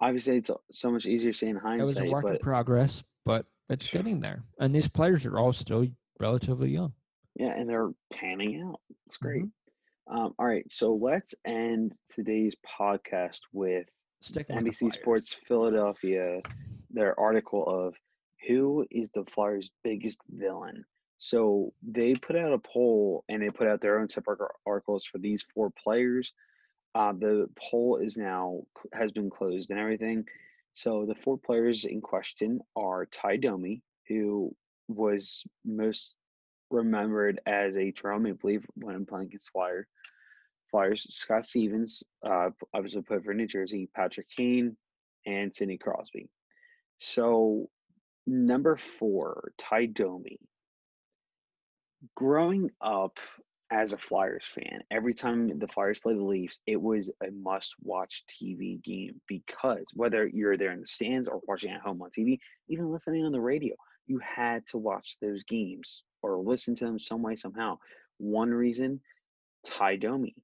obviously 0.00 0.36
it's 0.36 0.50
so 0.72 0.90
much 0.90 1.06
easier 1.06 1.32
saying 1.32 1.56
hindsight. 1.56 1.96
It 1.96 2.02
was 2.02 2.08
a 2.08 2.12
work 2.12 2.24
but, 2.24 2.32
in 2.34 2.38
progress, 2.38 3.02
but 3.24 3.46
it's 3.68 3.88
getting 3.88 4.20
there. 4.20 4.44
And 4.60 4.74
these 4.74 4.88
players 4.88 5.26
are 5.26 5.38
all 5.38 5.52
still 5.52 5.86
relatively 6.20 6.70
young. 6.70 6.92
Yeah, 7.36 7.54
and 7.56 7.68
they're 7.68 7.90
panning 8.12 8.62
out. 8.62 8.80
It's 9.06 9.16
great. 9.16 9.44
Mm-hmm. 9.44 10.16
Um, 10.16 10.34
all 10.38 10.46
right, 10.46 10.70
so 10.70 10.94
let's 10.94 11.34
end 11.46 11.94
today's 12.10 12.54
podcast 12.78 13.40
with 13.52 13.88
Sticking 14.24 14.56
with 14.56 14.64
NBC 14.64 14.90
Sports 14.90 15.36
Philadelphia, 15.46 16.40
their 16.90 17.18
article 17.20 17.62
of 17.66 17.94
who 18.48 18.86
is 18.90 19.10
the 19.10 19.24
Flyers' 19.24 19.70
biggest 19.82 20.18
villain. 20.30 20.84
So 21.18 21.74
they 21.82 22.14
put 22.14 22.34
out 22.34 22.54
a 22.54 22.58
poll 22.58 23.24
and 23.28 23.42
they 23.42 23.50
put 23.50 23.68
out 23.68 23.82
their 23.82 24.00
own 24.00 24.08
separate 24.08 24.40
articles 24.66 25.04
for 25.04 25.18
these 25.18 25.42
four 25.42 25.70
players. 25.70 26.32
Uh, 26.94 27.12
the 27.12 27.48
poll 27.54 27.98
is 27.98 28.16
now 28.16 28.62
has 28.94 29.12
been 29.12 29.28
closed 29.28 29.70
and 29.70 29.78
everything. 29.78 30.24
So 30.72 31.04
the 31.04 31.14
four 31.14 31.36
players 31.36 31.84
in 31.84 32.00
question 32.00 32.60
are 32.74 33.04
Tie 33.04 33.36
Domi, 33.36 33.82
who 34.08 34.56
was 34.88 35.44
most 35.66 36.14
remembered 36.70 37.40
as 37.44 37.76
a 37.76 37.92
Toronto 37.92 38.24
Maple 38.24 38.50
Leaf 38.50 38.66
when 38.74 39.04
playing 39.04 39.26
against 39.26 39.50
Flyer. 39.50 39.86
Flyers, 40.74 41.06
Scott 41.08 41.46
Stevens, 41.46 42.02
uh, 42.26 42.50
obviously 42.74 43.00
played 43.02 43.22
for 43.22 43.32
New 43.32 43.46
Jersey, 43.46 43.88
Patrick 43.94 44.26
Kane, 44.28 44.76
and 45.24 45.54
Sidney 45.54 45.78
Crosby. 45.78 46.28
So 46.98 47.68
number 48.26 48.76
four, 48.76 49.52
Ty 49.56 49.86
Domi. 49.86 50.40
Growing 52.16 52.72
up 52.80 53.20
as 53.70 53.92
a 53.92 53.96
Flyers 53.96 54.46
fan, 54.46 54.80
every 54.90 55.14
time 55.14 55.56
the 55.60 55.68
Flyers 55.68 56.00
play 56.00 56.14
the 56.14 56.24
Leafs, 56.24 56.58
it 56.66 56.82
was 56.82 57.08
a 57.22 57.30
must-watch 57.30 58.24
TV 58.26 58.82
game 58.82 59.20
because 59.28 59.84
whether 59.94 60.26
you're 60.26 60.56
there 60.56 60.72
in 60.72 60.80
the 60.80 60.86
stands 60.88 61.28
or 61.28 61.40
watching 61.46 61.70
at 61.70 61.82
home 61.82 62.02
on 62.02 62.10
TV, 62.10 62.40
even 62.68 62.90
listening 62.90 63.24
on 63.24 63.30
the 63.30 63.40
radio, 63.40 63.76
you 64.08 64.18
had 64.18 64.66
to 64.66 64.78
watch 64.78 65.18
those 65.22 65.44
games 65.44 66.02
or 66.20 66.42
listen 66.42 66.74
to 66.74 66.84
them 66.84 66.98
some 66.98 67.22
way 67.22 67.36
somehow. 67.36 67.78
One 68.18 68.50
reason, 68.50 69.00
Ty 69.64 69.98
Domi. 69.98 70.34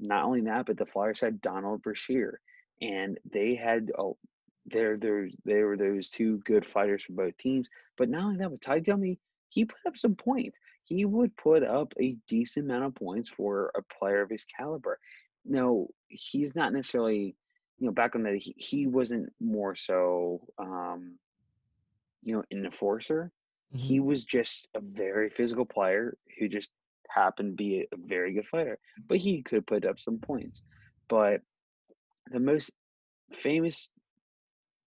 Not 0.00 0.24
only 0.24 0.40
that, 0.42 0.66
but 0.66 0.76
the 0.76 0.86
Flyers 0.86 1.20
had 1.20 1.40
Donald 1.40 1.82
Brashear, 1.82 2.40
and 2.82 3.18
they 3.30 3.54
had 3.54 3.92
oh, 3.98 4.16
there 4.66 4.96
there 4.96 5.28
there 5.44 5.66
were 5.66 5.76
those 5.76 6.10
two 6.10 6.38
good 6.44 6.66
fighters 6.66 7.04
for 7.04 7.12
both 7.12 7.36
teams. 7.38 7.68
But 7.96 8.08
not 8.08 8.24
only 8.24 8.38
that, 8.38 8.50
but 8.50 8.60
Ty 8.60 8.80
Domi, 8.80 9.18
he 9.48 9.64
put 9.64 9.86
up 9.86 9.96
some 9.96 10.14
points. 10.14 10.58
He 10.82 11.04
would 11.04 11.34
put 11.36 11.62
up 11.62 11.94
a 12.00 12.16
decent 12.28 12.66
amount 12.66 12.84
of 12.84 12.94
points 12.94 13.28
for 13.28 13.70
a 13.74 13.82
player 13.82 14.20
of 14.20 14.30
his 14.30 14.44
caliber. 14.44 14.98
No, 15.44 15.88
he's 16.08 16.54
not 16.54 16.72
necessarily, 16.72 17.36
you 17.78 17.86
know, 17.86 17.92
back 17.92 18.14
on 18.14 18.22
that 18.24 18.36
he, 18.36 18.54
he 18.58 18.86
wasn't 18.86 19.32
more 19.40 19.74
so 19.74 20.40
um, 20.58 21.18
you 22.22 22.34
know, 22.34 22.44
an 22.50 22.64
enforcer. 22.64 23.30
Mhm. 23.74 23.78
He 23.78 24.00
was 24.00 24.24
just 24.24 24.68
a 24.74 24.80
very 24.80 25.30
physical 25.30 25.64
player 25.64 26.16
who 26.38 26.48
just 26.48 26.70
happened 27.08 27.52
to 27.52 27.56
be 27.56 27.86
a, 27.92 27.96
very 27.96 28.32
good 28.32 28.46
fighter. 28.46 28.78
But 29.08 29.18
he 29.18 29.42
could 29.42 29.66
put 29.66 29.84
up 29.84 30.00
some 30.00 30.18
points. 30.18 30.62
But 31.08 31.40
the 32.30 32.40
most 32.40 32.70
famous 33.32 33.90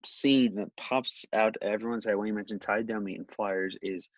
scene 0.05 0.55
that 0.55 0.75
pops 0.77 1.25
out 1.33 1.55
to 1.55 1.63
everyone's 1.63 2.05
head 2.05 2.15
when 2.15 2.27
you 2.27 2.33
mention 2.33 2.59
Ty 2.59 2.83
Domi 2.83 3.15
and 3.15 3.29
Flyers 3.29 3.77
is 3.81 4.09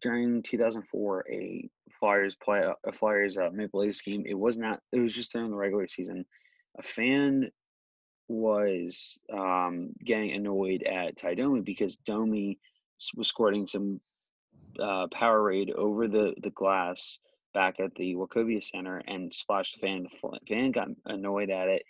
during 0.00 0.42
2004 0.42 1.24
a 1.30 1.68
Flyers 1.98 2.34
play 2.34 2.62
a 2.84 2.92
Flyers 2.92 3.38
uh, 3.38 3.50
Maple 3.52 3.80
Leafs 3.80 4.02
game. 4.02 4.24
It 4.26 4.34
was 4.34 4.58
not. 4.58 4.80
It 4.92 4.98
was 4.98 5.12
just 5.12 5.32
during 5.32 5.50
the 5.50 5.56
regular 5.56 5.86
season. 5.86 6.24
A 6.78 6.82
fan 6.82 7.50
was 8.28 9.20
um, 9.32 9.90
getting 10.04 10.32
annoyed 10.32 10.82
at 10.82 11.16
Ty 11.16 11.34
Domi 11.34 11.60
because 11.60 11.96
Domi 11.96 12.58
was 13.16 13.28
squirting 13.28 13.66
some 13.66 14.00
uh, 14.80 15.06
Powerade 15.08 15.72
over 15.74 16.08
the, 16.08 16.34
the 16.42 16.50
glass 16.50 17.18
back 17.52 17.80
at 17.80 17.94
the 17.94 18.14
Wachovia 18.14 18.62
Center 18.62 19.02
and 19.06 19.32
splashed 19.32 19.78
the 19.80 19.86
fan. 19.86 20.06
The 20.22 20.38
fan 20.48 20.72
got 20.72 20.88
annoyed 21.06 21.50
at 21.50 21.68
it, 21.68 21.82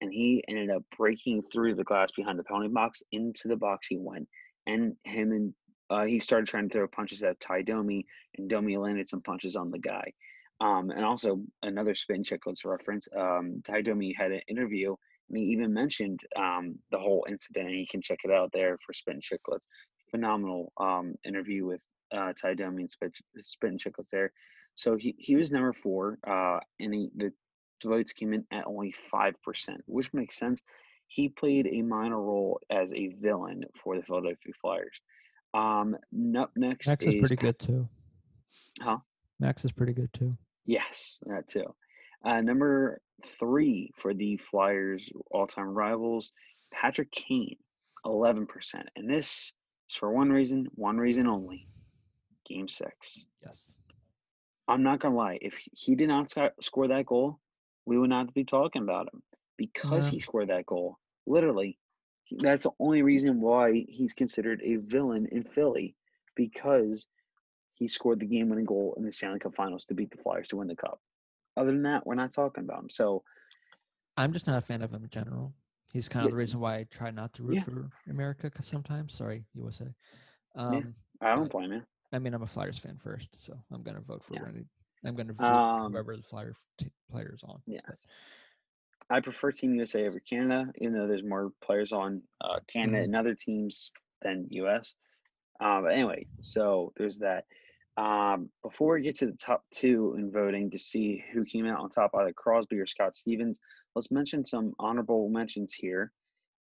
and 0.00 0.12
he 0.12 0.44
ended 0.48 0.70
up 0.70 0.82
breaking 0.96 1.42
through 1.52 1.74
the 1.74 1.84
glass 1.84 2.10
behind 2.12 2.38
the 2.38 2.44
penalty 2.44 2.68
box 2.68 3.02
into 3.12 3.48
the 3.48 3.56
box. 3.56 3.86
He 3.88 3.98
went, 3.98 4.28
and 4.66 4.94
him 5.04 5.32
and 5.32 5.54
uh, 5.90 6.04
he 6.04 6.18
started 6.18 6.46
trying 6.46 6.68
to 6.68 6.72
throw 6.72 6.86
punches 6.88 7.22
at 7.22 7.40
Ty 7.40 7.62
Domi, 7.62 8.04
and 8.36 8.48
Domi 8.48 8.76
landed 8.76 9.08
some 9.08 9.22
punches 9.22 9.56
on 9.56 9.70
the 9.70 9.78
guy. 9.78 10.12
Um, 10.60 10.90
and 10.90 11.04
also 11.04 11.40
another 11.62 11.94
Spittin' 11.94 12.24
Chiclets 12.24 12.64
reference. 12.64 13.06
Um, 13.16 13.62
Ty 13.64 13.82
Domi 13.82 14.12
had 14.12 14.32
an 14.32 14.40
interview, 14.48 14.94
and 15.28 15.38
he 15.38 15.44
even 15.44 15.72
mentioned 15.72 16.20
um, 16.36 16.78
the 16.90 16.98
whole 16.98 17.26
incident. 17.28 17.68
And 17.68 17.78
you 17.78 17.86
can 17.88 18.02
check 18.02 18.18
it 18.24 18.32
out 18.32 18.50
there 18.52 18.76
for 18.84 18.92
Spittin' 18.92 19.20
Chiclets. 19.20 19.66
Phenomenal 20.10 20.72
um, 20.78 21.14
interview 21.24 21.64
with 21.64 21.80
uh, 22.12 22.32
Ty 22.40 22.54
Domi 22.54 22.82
and 22.82 22.90
spin, 22.90 23.12
Spittin' 23.38 23.78
Chiclets 23.78 24.10
there. 24.10 24.32
So 24.78 24.94
he, 24.94 25.16
he 25.18 25.34
was 25.34 25.50
number 25.50 25.72
four, 25.72 26.20
uh, 26.24 26.60
and 26.78 26.94
he, 26.94 27.10
the 27.16 27.32
votes 27.84 28.12
came 28.12 28.32
in 28.32 28.44
at 28.52 28.64
only 28.64 28.94
five 29.10 29.34
percent, 29.42 29.82
which 29.86 30.14
makes 30.14 30.38
sense. 30.38 30.62
He 31.08 31.28
played 31.28 31.66
a 31.66 31.82
minor 31.82 32.22
role 32.22 32.60
as 32.70 32.92
a 32.92 33.08
villain 33.20 33.64
for 33.82 33.96
the 33.96 34.04
Philadelphia 34.04 34.52
Flyers. 34.60 35.00
Um, 35.52 35.96
up 36.38 36.52
next 36.54 36.86
Max 36.86 37.04
is 37.04 37.14
is 37.16 37.20
pretty 37.20 37.34
good 37.34 37.58
too. 37.58 37.88
Huh? 38.80 38.98
Max 39.40 39.64
is 39.64 39.72
pretty 39.72 39.94
good 39.94 40.12
too. 40.12 40.38
Yes, 40.64 41.18
that 41.26 41.48
too. 41.48 41.74
Uh, 42.24 42.40
number 42.40 43.00
three 43.26 43.90
for 43.96 44.14
the 44.14 44.36
Flyers' 44.36 45.10
all-time 45.32 45.70
rivals, 45.70 46.30
Patrick 46.72 47.10
Kane, 47.10 47.56
eleven 48.06 48.46
percent, 48.46 48.88
and 48.94 49.10
this 49.10 49.52
is 49.90 49.96
for 49.96 50.12
one 50.12 50.30
reason, 50.30 50.68
one 50.76 50.98
reason 50.98 51.26
only: 51.26 51.66
Game 52.46 52.68
Six. 52.68 53.26
Yes. 53.44 53.74
I'm 54.68 54.82
not 54.82 55.00
gonna 55.00 55.16
lie. 55.16 55.38
If 55.40 55.56
he 55.72 55.94
did 55.94 56.08
not 56.08 56.30
score 56.60 56.88
that 56.88 57.06
goal, 57.06 57.40
we 57.86 57.98
would 57.98 58.10
not 58.10 58.34
be 58.34 58.44
talking 58.44 58.82
about 58.82 59.08
him 59.12 59.22
because 59.56 60.06
Yeah. 60.06 60.10
he 60.10 60.20
scored 60.20 60.48
that 60.50 60.66
goal. 60.66 60.98
Literally, 61.26 61.78
that's 62.42 62.64
the 62.64 62.70
only 62.78 63.02
reason 63.02 63.40
why 63.40 63.86
he's 63.88 64.12
considered 64.12 64.60
a 64.62 64.76
villain 64.76 65.26
in 65.32 65.42
Philly 65.44 65.96
because 66.36 67.08
he 67.74 67.88
scored 67.88 68.20
the 68.20 68.26
game-winning 68.26 68.66
goal 68.66 68.94
in 68.98 69.04
the 69.04 69.12
Stanley 69.12 69.38
Cup 69.38 69.54
Finals 69.54 69.86
to 69.86 69.94
beat 69.94 70.10
the 70.10 70.22
Flyers 70.22 70.48
to 70.48 70.56
win 70.56 70.68
the 70.68 70.76
cup. 70.76 71.00
Other 71.56 71.70
than 71.72 71.82
that, 71.82 72.06
we're 72.06 72.14
not 72.14 72.32
talking 72.32 72.64
about 72.64 72.82
him. 72.82 72.90
So 72.90 73.24
I'm 74.16 74.32
just 74.32 74.46
not 74.46 74.58
a 74.58 74.60
fan 74.60 74.82
of 74.82 74.92
him 74.92 75.04
in 75.04 75.10
general. 75.10 75.54
He's 75.92 76.08
kind 76.08 76.24
Yeah. 76.24 76.26
of 76.26 76.32
the 76.32 76.36
reason 76.36 76.60
why 76.60 76.76
I 76.78 76.84
try 76.84 77.10
not 77.10 77.32
to 77.34 77.42
root 77.42 77.56
Yeah. 77.56 77.62
for 77.62 77.90
America 78.08 78.50
'cause 78.50 78.66
sometimes. 78.66 79.14
Sorry, 79.14 79.46
USA. 79.54 79.94
Um, 80.54 80.94
I 81.20 81.34
don't 81.34 81.50
blame 81.50 81.72
you. 81.72 81.82
I 82.12 82.18
mean, 82.18 82.34
I'm 82.34 82.42
a 82.42 82.46
Flyers 82.46 82.78
fan 82.78 82.98
first, 82.98 83.42
so 83.44 83.54
I'm 83.70 83.82
gonna 83.82 84.00
vote 84.00 84.24
for 84.24 84.34
Yeah. 84.34 84.48
any. 84.48 84.64
I'm 85.04 85.14
gonna 85.14 85.32
vote 85.34 85.44
Um, 85.44 85.92
whoever 85.92 86.16
the 86.16 86.22
Flyer 86.22 86.54
t- 86.78 86.90
players 87.10 87.42
on. 87.44 87.62
but- 87.66 87.74
Yes. 87.74 88.06
I 89.10 89.20
prefer 89.20 89.52
Team 89.52 89.74
USA 89.74 90.06
over 90.06 90.20
Canada, 90.20 90.70
even 90.76 90.92
though 90.94 91.06
there's 91.06 91.22
more 91.22 91.50
players 91.60 91.92
on 91.92 92.22
uh, 92.40 92.60
Canada 92.66 92.98
Mhm. 93.00 93.04
and 93.04 93.16
other 93.16 93.34
teams 93.34 93.90
than 94.22 94.46
US. 94.50 94.94
Um, 95.60 95.82
but 95.84 95.92
anyway, 95.92 96.26
so 96.40 96.92
there's 96.96 97.18
that. 97.18 97.46
Um, 97.96 98.52
before 98.62 98.94
we 98.94 99.02
get 99.02 99.16
to 99.16 99.26
the 99.26 99.36
top 99.36 99.64
two 99.70 100.14
in 100.16 100.30
voting 100.30 100.70
to 100.70 100.78
see 100.78 101.18
who 101.32 101.44
came 101.44 101.66
out 101.66 101.80
on 101.80 101.90
top, 101.90 102.14
either 102.14 102.32
Crosby 102.32 102.78
or 102.78 102.86
Scott 102.86 103.16
Stevens, 103.16 103.58
let's 103.94 104.10
mention 104.10 104.44
some 104.44 104.74
honorable 104.78 105.28
mentions 105.28 105.72
here. 105.74 106.12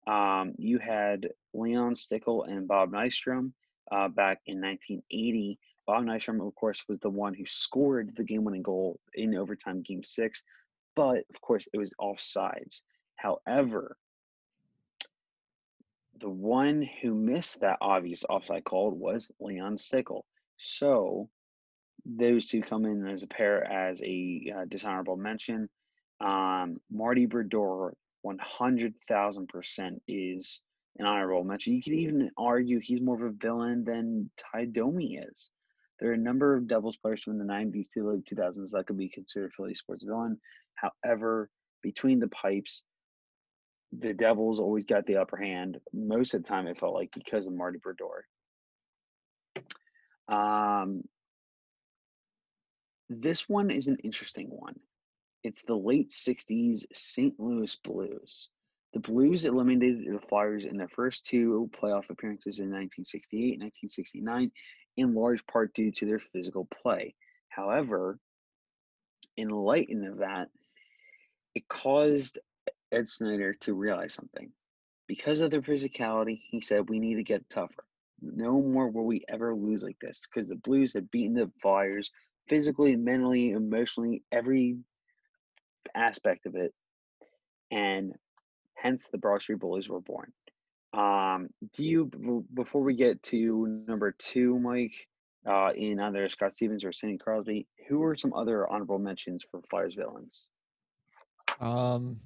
Um, 0.07 0.55
you 0.57 0.79
had 0.79 1.31
Leon 1.53 1.93
Stickle 1.95 2.43
and 2.45 2.67
Bob 2.67 2.91
Nystrom 2.91 3.53
uh, 3.91 4.07
back 4.07 4.39
in 4.45 4.61
1980. 4.61 5.59
Bob 5.85 6.03
Nystrom, 6.03 6.45
of 6.45 6.53
course, 6.55 6.83
was 6.89 6.99
the 6.99 7.09
one 7.09 7.33
who 7.33 7.45
scored 7.45 8.13
the 8.15 8.23
game-winning 8.23 8.63
goal 8.63 8.99
in 9.13 9.35
overtime, 9.35 9.81
Game 9.81 10.03
Six, 10.03 10.43
but 10.95 11.19
of 11.33 11.41
course, 11.41 11.67
it 11.73 11.77
was 11.77 11.93
offsides. 12.01 12.81
However, 13.15 13.95
the 16.19 16.29
one 16.29 16.87
who 17.01 17.13
missed 17.13 17.61
that 17.61 17.77
obvious 17.81 18.23
offside 18.29 18.63
call 18.63 18.91
was 18.91 19.31
Leon 19.39 19.77
Stickle. 19.77 20.25
So 20.57 21.29
those 22.05 22.47
two 22.47 22.61
come 22.61 22.85
in 22.85 23.07
as 23.07 23.23
a 23.23 23.27
pair 23.27 23.63
as 23.63 24.01
a 24.01 24.53
uh, 24.55 24.65
dishonorable 24.65 25.17
mention. 25.17 25.69
Um, 26.19 26.77
Marty 26.91 27.25
Brodeur, 27.25 27.93
100,000% 28.25 29.99
is 30.07 30.61
an 30.99 31.05
honorable 31.05 31.43
mention. 31.43 31.73
You 31.73 31.81
could 31.81 31.93
even 31.93 32.31
argue 32.37 32.79
he's 32.79 33.01
more 33.01 33.15
of 33.15 33.21
a 33.21 33.35
villain 33.35 33.83
than 33.83 34.29
Ty 34.37 34.65
Domi 34.65 35.17
is. 35.17 35.51
There 35.99 36.09
are 36.09 36.13
a 36.13 36.17
number 36.17 36.55
of 36.55 36.67
Devils 36.67 36.97
players 36.97 37.23
from 37.23 37.37
the 37.37 37.43
90s 37.43 37.89
to 37.93 38.03
the 38.03 38.09
late 38.09 38.25
2000s 38.25 38.71
that 38.71 38.85
could 38.85 38.97
be 38.97 39.09
considered 39.09 39.53
Philly 39.53 39.73
sports 39.73 40.05
villain. 40.05 40.39
However, 40.75 41.49
between 41.81 42.19
the 42.19 42.27
pipes, 42.27 42.83
the 43.97 44.13
Devils 44.13 44.59
always 44.59 44.85
got 44.85 45.05
the 45.05 45.17
upper 45.17 45.37
hand. 45.37 45.79
Most 45.93 46.33
of 46.33 46.43
the 46.43 46.47
time, 46.47 46.67
it 46.67 46.79
felt 46.79 46.93
like 46.93 47.09
because 47.13 47.47
of 47.47 47.53
Marty 47.53 47.79
Brodeur. 47.81 48.25
Um, 50.27 51.03
this 53.09 53.47
one 53.47 53.71
is 53.71 53.87
an 53.87 53.97
interesting 54.03 54.49
one. 54.49 54.75
It's 55.43 55.63
the 55.63 55.75
late 55.75 56.09
60s 56.09 56.83
St. 56.93 57.33
Louis 57.39 57.75
Blues. 57.83 58.49
The 58.97 59.13
Blues 59.13 59.45
eliminated 59.45 60.11
the 60.11 60.27
Flyers 60.27 60.65
in 60.65 60.75
their 60.75 60.87
first 60.87 61.27
two 61.27 61.69
playoff 61.71 62.09
appearances 62.09 62.57
in 62.57 62.71
1968 62.71 63.53
and 63.53 63.61
1969, 63.61 64.51
in 64.97 65.13
large 65.13 65.45
part 65.45 65.71
due 65.75 65.91
to 65.91 66.07
their 66.07 66.17
physical 66.17 66.65
play. 66.65 67.13
However, 67.47 68.17
in 69.35 69.49
light 69.49 69.89
of 69.91 70.17
that, 70.17 70.47
it 71.53 71.67
caused 71.67 72.39
Ed 72.91 73.07
Snider 73.07 73.53
to 73.59 73.75
realize 73.75 74.15
something. 74.15 74.51
Because 75.05 75.41
of 75.41 75.51
their 75.51 75.61
physicality, 75.61 76.41
he 76.49 76.61
said, 76.61 76.89
we 76.89 76.97
need 76.97 77.17
to 77.17 77.23
get 77.23 77.47
tougher. 77.51 77.85
No 78.19 78.59
more 78.63 78.89
will 78.89 79.05
we 79.05 79.23
ever 79.29 79.53
lose 79.53 79.83
like 79.83 79.99
this 80.01 80.25
because 80.25 80.47
the 80.47 80.55
Blues 80.55 80.93
had 80.93 81.11
beaten 81.11 81.35
the 81.35 81.51
Flyers 81.61 82.09
physically, 82.47 82.95
mentally, 82.95 83.51
emotionally, 83.51 84.23
every 84.31 84.79
aspect 85.93 86.47
of 86.47 86.55
it. 86.55 86.73
And 87.69 88.15
hence 88.77 89.07
the 89.07 89.17
Broad 89.17 89.41
Street 89.41 89.59
Bullies 89.59 89.89
were 89.89 90.01
born. 90.01 90.31
Um, 90.93 91.49
do 91.73 91.83
you, 91.83 92.45
before 92.53 92.81
we 92.81 92.95
get 92.95 93.21
to 93.23 93.83
number 93.87 94.15
two, 94.17 94.57
Mike, 94.59 95.07
uh, 95.45 95.71
in 95.75 95.99
either 95.99 96.27
Scott 96.29 96.55
Stevens 96.55 96.83
or 96.83 96.91
Sidney 96.91 97.17
Crosby, 97.17 97.67
who 97.87 98.03
are 98.03 98.15
some 98.15 98.33
other 98.33 98.69
honorable 98.69 98.99
mentions 98.99 99.45
for 99.49 99.61
Flyers 99.69 99.95
villains? 99.95 100.45
Um, 101.59 102.19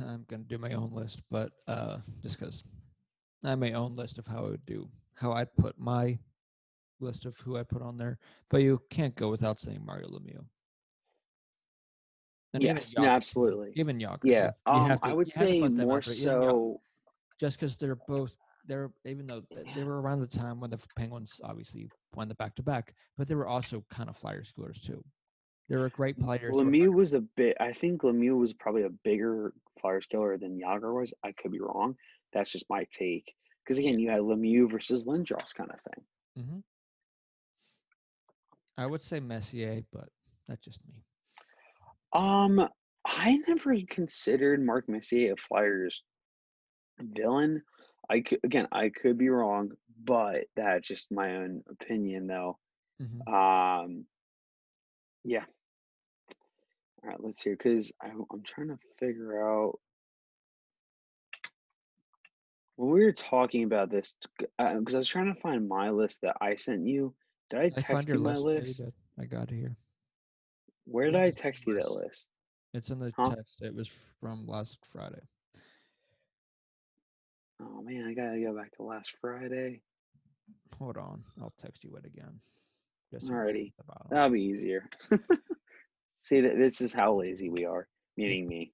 I'm 0.00 0.24
gonna 0.28 0.44
do 0.44 0.58
my 0.58 0.72
own 0.72 0.90
list, 0.92 1.22
but 1.30 1.52
uh, 1.68 1.98
just 2.22 2.38
because 2.38 2.64
I 3.44 3.50
have 3.50 3.58
my 3.58 3.72
own 3.72 3.94
list 3.94 4.18
of 4.18 4.26
how 4.26 4.38
I 4.38 4.50
would 4.50 4.66
do 4.66 4.88
how 5.16 5.32
I'd 5.32 5.54
put 5.56 5.78
my 5.78 6.18
list 7.00 7.24
of 7.24 7.38
who 7.38 7.56
I 7.56 7.62
put 7.62 7.82
on 7.82 7.96
there, 7.96 8.18
but 8.48 8.62
you 8.62 8.80
can't 8.90 9.14
go 9.14 9.28
without 9.28 9.60
saying 9.60 9.82
Mario 9.84 10.08
Lemieux. 10.08 10.44
And 12.56 12.64
yes, 12.64 12.94
no, 12.96 13.04
absolutely. 13.04 13.72
Even 13.76 13.98
Jagr. 13.98 14.18
Yeah, 14.24 14.50
um, 14.66 14.88
to, 14.88 14.98
I 15.02 15.12
would 15.12 15.32
say 15.32 15.60
more 15.60 16.02
so. 16.02 16.80
just 17.38 17.60
because 17.60 17.76
they're 17.76 17.98
both 18.08 18.36
they're 18.66 18.90
even 19.04 19.26
though 19.26 19.42
they 19.74 19.84
were 19.84 20.00
around 20.00 20.20
the 20.20 20.26
time 20.26 20.60
when 20.60 20.70
the 20.70 20.78
Penguins 20.96 21.40
obviously 21.44 21.88
won 22.14 22.28
the 22.28 22.34
back 22.34 22.54
to 22.56 22.62
back, 22.62 22.94
but 23.16 23.28
they 23.28 23.34
were 23.34 23.46
also 23.46 23.84
kind 23.90 24.08
of 24.08 24.16
Flyers 24.16 24.52
killers 24.54 24.80
too. 24.80 25.04
They 25.68 25.76
were 25.76 25.88
great 25.88 26.18
players. 26.18 26.54
Lemieux 26.54 26.92
was 26.92 27.12
a 27.12 27.20
bit. 27.20 27.56
I 27.60 27.72
think 27.72 28.02
Lemieux 28.02 28.38
was 28.38 28.52
probably 28.52 28.82
a 28.82 28.90
bigger 28.90 29.52
Flyers 29.80 30.06
killer 30.06 30.38
than 30.38 30.60
Jagr 30.60 30.94
was. 30.94 31.12
I 31.24 31.32
could 31.32 31.50
be 31.52 31.60
wrong. 31.60 31.96
That's 32.32 32.50
just 32.50 32.66
my 32.70 32.86
take. 32.92 33.34
Because 33.64 33.78
again, 33.78 33.98
you 33.98 34.10
had 34.10 34.20
Lemieux 34.20 34.70
versus 34.70 35.04
Lindros 35.04 35.54
kind 35.54 35.70
of 35.70 35.80
thing. 35.80 36.04
Mm-hmm. 36.38 36.58
I 38.78 38.86
would 38.86 39.02
say 39.02 39.18
Messier, 39.20 39.82
but 39.92 40.08
that's 40.46 40.64
just 40.64 40.80
me. 40.86 41.02
Um, 42.16 42.66
I 43.04 43.38
never 43.46 43.76
considered 43.90 44.64
Mark 44.64 44.88
Messier 44.88 45.34
a 45.34 45.36
Flyers 45.36 46.02
villain. 46.98 47.62
I 48.08 48.20
could 48.20 48.38
again, 48.42 48.68
I 48.72 48.88
could 48.88 49.18
be 49.18 49.28
wrong, 49.28 49.72
but 50.02 50.44
that's 50.56 50.88
just 50.88 51.12
my 51.12 51.36
own 51.36 51.62
opinion, 51.68 52.26
though. 52.26 52.58
Mm-hmm. 53.02 53.34
Um, 53.34 54.04
yeah. 55.24 55.44
All 57.02 57.10
right, 57.10 57.22
let's 57.22 57.42
see. 57.42 57.50
Because 57.50 57.92
I'm 58.00 58.24
trying 58.44 58.68
to 58.68 58.78
figure 58.98 59.46
out 59.46 59.78
when 62.76 62.90
we 62.90 63.04
were 63.04 63.12
talking 63.12 63.64
about 63.64 63.90
this, 63.90 64.16
because 64.38 64.50
uh, 64.58 64.96
I 64.96 64.98
was 64.98 65.08
trying 65.08 65.34
to 65.34 65.40
find 65.40 65.68
my 65.68 65.90
list 65.90 66.22
that 66.22 66.36
I 66.40 66.56
sent 66.56 66.86
you. 66.86 67.14
Did 67.50 67.60
I 67.60 67.68
text 67.68 68.08
I 68.08 68.12
you 68.12 68.20
my 68.20 68.36
list? 68.36 68.80
list? 68.80 68.92
I 69.20 69.24
got 69.24 69.50
it 69.52 69.56
here. 69.56 69.76
Where 70.86 71.06
did 71.06 71.16
I 71.16 71.30
text 71.30 71.66
you 71.66 71.74
that 71.74 71.90
list? 71.90 72.28
It's 72.72 72.90
in 72.90 72.98
the 72.98 73.12
huh? 73.16 73.34
text. 73.34 73.60
It 73.60 73.74
was 73.74 73.88
from 74.20 74.46
last 74.46 74.78
Friday. 74.92 75.22
Oh 77.60 77.82
man, 77.82 78.06
I 78.08 78.14
gotta 78.14 78.40
go 78.40 78.56
back 78.56 78.72
to 78.76 78.82
last 78.82 79.14
Friday. 79.20 79.82
Hold 80.78 80.96
on, 80.96 81.24
I'll 81.40 81.54
text 81.58 81.84
you 81.84 81.96
it 81.96 82.04
again. 82.04 82.40
Just 83.12 83.28
Alrighty, 83.28 83.72
that'll 84.10 84.30
be 84.30 84.42
easier. 84.42 84.88
See, 86.22 86.40
that 86.40 86.56
this 86.56 86.80
is 86.80 86.92
how 86.92 87.14
lazy 87.14 87.48
we 87.48 87.64
are. 87.64 87.86
Meaning 88.16 88.48
me. 88.48 88.72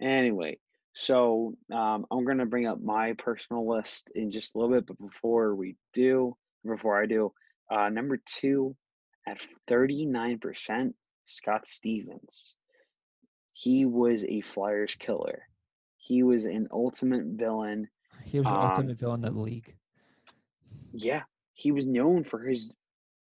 Anyway, 0.00 0.58
so 0.94 1.54
um, 1.72 2.06
I'm 2.10 2.24
going 2.24 2.38
to 2.38 2.46
bring 2.46 2.66
up 2.66 2.80
my 2.80 3.12
personal 3.18 3.68
list 3.68 4.10
in 4.14 4.30
just 4.30 4.54
a 4.54 4.58
little 4.58 4.74
bit, 4.74 4.86
but 4.86 4.98
before 4.98 5.54
we 5.54 5.76
do, 5.92 6.34
before 6.64 7.00
I 7.00 7.06
do, 7.06 7.32
uh, 7.70 7.90
number 7.90 8.18
two 8.26 8.76
at 9.26 9.38
39%, 9.68 10.94
Scott 11.24 11.68
Stevens. 11.68 12.56
He 13.52 13.84
was 13.84 14.24
a 14.24 14.40
Flyers 14.40 14.94
killer. 14.94 15.42
He 15.96 16.22
was 16.22 16.44
an 16.44 16.68
ultimate 16.72 17.24
villain. 17.24 17.88
He 18.24 18.38
was 18.38 18.46
an 18.46 18.54
um, 18.54 18.70
ultimate 18.70 18.98
villain 18.98 19.24
of 19.24 19.34
the 19.34 19.40
league. 19.40 19.74
Yeah, 20.92 21.22
he 21.52 21.72
was 21.72 21.86
known 21.86 22.24
for 22.24 22.40
his 22.40 22.70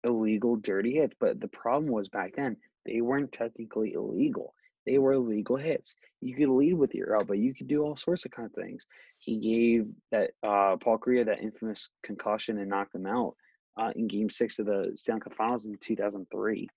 illegal 0.03 0.55
dirty 0.55 0.95
hits, 0.95 1.15
but 1.19 1.39
the 1.39 1.47
problem 1.47 1.91
was 1.91 2.09
back 2.09 2.35
then 2.35 2.57
they 2.85 3.01
weren't 3.01 3.31
technically 3.31 3.93
illegal. 3.93 4.53
They 4.85 4.99
were 4.99 5.17
legal 5.17 5.55
hits. 5.55 5.95
You 6.21 6.35
could 6.35 6.49
lead 6.49 6.73
with 6.73 6.93
your 6.93 7.15
elbow. 7.15 7.33
You 7.33 7.55
could 7.55 7.67
do 7.67 7.83
all 7.83 7.95
sorts 7.95 8.25
of 8.25 8.31
kind 8.31 8.45
of 8.45 8.53
things. 8.53 8.85
He 9.17 9.37
gave 9.37 9.87
that 10.11 10.31
uh, 10.43 10.77
Paul 10.77 10.99
Kariya 10.99 11.25
that 11.25 11.41
infamous 11.41 11.89
concussion 12.03 12.59
and 12.59 12.69
knocked 12.69 12.93
him 12.93 13.07
out 13.07 13.35
uh, 13.77 13.91
in 13.95 14.07
Game 14.07 14.29
Six 14.29 14.59
of 14.59 14.65
the 14.65 14.93
Stanley 14.95 15.21
Cup 15.21 15.33
Finals 15.35 15.65
in 15.65 15.77
2003. 15.79 16.67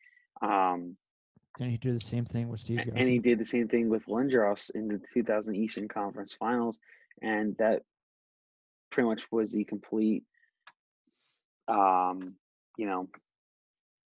Um, 0.43 0.97
and 1.61 1.71
he 1.71 1.77
did 1.77 1.97
the 1.97 2.05
same 2.05 2.25
thing 2.25 2.49
with 2.49 2.61
Steve. 2.61 2.81
And 2.95 3.09
he 3.09 3.19
did 3.19 3.39
the 3.39 3.47
same 3.47 3.69
thing 3.69 3.89
with 3.89 4.07
Lindros 4.07 4.71
in 4.75 4.89
the 4.89 5.01
2000 5.13 5.57
Eastern 5.57 5.89
Conference 5.89 6.35
Finals, 6.39 6.79
and 7.21 7.57
that 7.59 7.83
pretty 8.91 9.09
much 9.09 9.25
was 9.33 9.51
the 9.53 9.65
complete, 9.65 10.23
um, 11.67 12.35
you 12.77 12.87
know, 12.87 13.09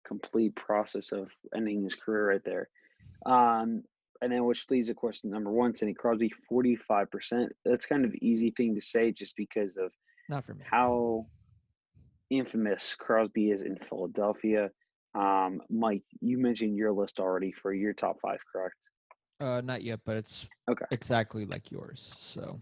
complete 0.07 0.55
process 0.57 1.13
of 1.13 1.31
ending 1.55 1.83
his 1.83 1.95
career 1.95 2.31
right 2.31 2.45
there. 2.45 2.69
Um, 3.27 3.83
and 4.21 4.33
then 4.33 4.45
which 4.45 4.71
leads, 4.71 4.89
of 4.89 4.97
course, 4.97 5.21
to 5.21 5.29
number 5.29 5.51
one, 5.51 5.75
Sidney 5.75 5.95
Crosby, 5.95 6.33
45%. 6.51 7.49
That's 7.65 7.87
kind 7.87 8.05
of 8.05 8.15
easy 8.23 8.51
thing 8.51 8.75
to 8.77 8.81
say 8.81 9.13
just 9.13 9.37
because 9.37 9.77
of 9.77 9.93
not 10.29 10.45
for 10.45 10.55
me. 10.55 10.65
how 10.65 11.27
infamous 12.33 12.95
Crosby 12.95 13.51
is 13.51 13.63
in 13.63 13.77
Philadelphia. 13.77 14.71
Um, 15.15 15.61
Mike, 15.69 16.05
you 16.21 16.39
mentioned 16.39 16.77
your 16.77 16.93
list 16.93 17.21
already 17.21 17.53
for 17.53 17.73
your 17.73 17.93
top 17.93 18.17
five, 18.21 18.41
correct? 18.51 18.77
Uh, 19.41 19.61
not 19.61 19.83
yet, 19.83 20.01
but 20.07 20.17
it's 20.17 20.49
okay. 20.71 20.87
exactly 20.91 21.45
like 21.45 21.71
yours. 21.71 22.15
So, 22.19 22.61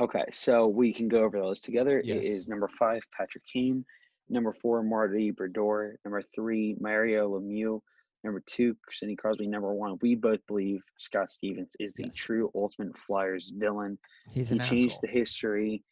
okay, 0.00 0.24
so 0.32 0.66
we 0.66 0.92
can 0.92 1.08
go 1.08 1.22
over 1.22 1.38
those 1.38 1.60
together. 1.60 2.02
Yes. 2.04 2.24
It 2.24 2.28
is 2.28 2.48
number 2.48 2.68
five, 2.68 3.02
Patrick 3.16 3.44
Kane. 3.46 3.84
Number 4.28 4.52
four, 4.52 4.82
Marty 4.82 5.30
Brodeur. 5.30 5.96
Number 6.04 6.22
three, 6.34 6.76
Mario 6.80 7.38
Lemieux. 7.38 7.80
Number 8.24 8.42
two, 8.46 8.76
Sidney 8.90 9.14
Crosby. 9.14 9.46
Number 9.46 9.72
one, 9.72 9.98
we 10.00 10.16
both 10.16 10.40
believe 10.48 10.80
Scott 10.98 11.30
Stevens 11.30 11.76
is 11.78 11.92
the 11.94 12.06
yes. 12.06 12.14
true 12.16 12.50
Ultimate 12.56 12.98
Flyers 12.98 13.52
villain. 13.56 13.96
He's 14.32 14.48
he 14.48 14.58
changed 14.58 14.96
asshole. 14.96 15.00
the 15.02 15.08
history 15.08 15.84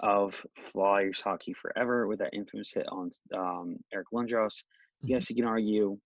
of 0.00 0.44
Flyers 0.54 1.20
hockey 1.20 1.52
forever 1.52 2.06
with 2.06 2.18
that 2.20 2.34
infamous 2.34 2.72
hit 2.72 2.86
on 2.88 3.10
um, 3.36 3.76
Eric 3.92 4.08
Lindros. 4.12 4.62
Mm-hmm. 5.02 5.08
Yes, 5.08 5.30
you 5.30 5.36
can 5.36 5.44
argue 5.44 5.98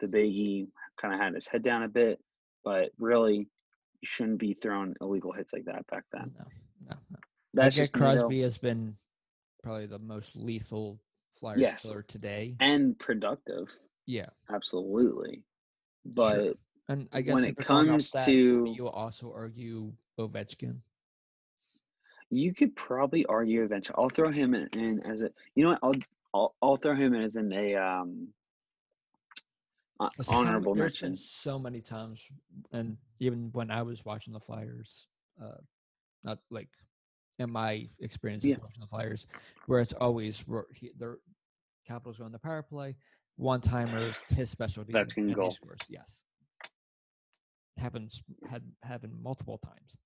the 0.00 0.06
Biggie 0.06 0.68
kind 1.00 1.14
of 1.14 1.20
had 1.20 1.34
his 1.34 1.46
head 1.46 1.62
down 1.62 1.82
a 1.82 1.88
bit, 1.88 2.18
but 2.64 2.90
really, 2.98 3.36
you 4.00 4.06
shouldn't 4.06 4.38
be 4.38 4.54
throwing 4.54 4.94
illegal 5.00 5.32
hits 5.32 5.52
like 5.52 5.64
that 5.66 5.86
back 5.88 6.04
then. 6.12 6.32
No, 6.38 6.44
no, 6.88 6.96
no. 7.10 7.18
That's 7.52 7.76
just 7.76 7.92
Crosby 7.92 8.40
has 8.40 8.58
been 8.58 8.96
probably 9.62 9.86
the 9.86 9.98
most 9.98 10.36
lethal 10.36 11.00
Flyers 11.38 11.60
yes. 11.60 11.82
killer 11.82 12.02
today 12.02 12.56
and 12.60 12.98
productive. 12.98 13.72
Yeah, 14.06 14.28
absolutely. 14.52 15.42
But 16.04 16.34
sure. 16.34 16.54
and 16.88 17.08
I 17.12 17.22
guess 17.22 17.34
when 17.34 17.44
it 17.44 17.56
comes 17.56 18.10
that, 18.12 18.26
to 18.26 18.72
you 18.76 18.88
also 18.88 19.32
argue 19.34 19.92
Ovechkin. 20.18 20.78
You 22.34 22.52
could 22.52 22.74
probably 22.74 23.24
argue 23.26 23.62
eventually. 23.62 23.94
I'll 23.96 24.08
throw 24.08 24.30
him 24.30 24.54
in, 24.54 24.68
in, 24.76 25.00
as 25.06 25.22
a. 25.22 25.30
You 25.54 25.64
know 25.64 25.70
what? 25.70 25.78
I'll 25.82 25.94
I'll, 26.34 26.54
I'll 26.60 26.76
throw 26.76 26.94
him 26.94 27.14
in 27.14 27.22
as 27.22 27.36
in 27.36 27.52
a 27.52 27.76
um 27.76 28.28
uh, 30.00 30.08
honorable 30.28 30.74
There's 30.74 31.00
mention. 31.00 31.16
so 31.16 31.58
many 31.58 31.80
times, 31.80 32.26
and 32.72 32.96
even 33.20 33.50
when 33.52 33.70
I 33.70 33.82
was 33.82 34.04
watching 34.04 34.32
the 34.32 34.40
Flyers, 34.40 35.06
uh, 35.40 35.58
not 36.24 36.38
like 36.50 36.68
in 37.38 37.50
my 37.50 37.88
experience 38.00 38.44
yeah. 38.44 38.56
watching 38.60 38.80
the 38.80 38.88
Flyers, 38.88 39.26
where 39.66 39.80
it's 39.80 39.92
always 39.94 40.40
where 40.40 40.64
he, 40.74 40.90
their 40.98 41.18
Capitals 41.86 42.18
go 42.18 42.24
on 42.24 42.32
the 42.32 42.38
power 42.38 42.62
play, 42.62 42.96
one 43.36 43.60
timer, 43.60 44.12
his 44.30 44.50
specialty, 44.50 44.92
That's 44.92 45.14
goal. 45.14 45.52
scores. 45.52 45.80
Yes, 45.88 46.24
happens 47.76 48.22
had 48.50 48.62
happened 48.82 49.12
multiple 49.22 49.58
times, 49.58 49.98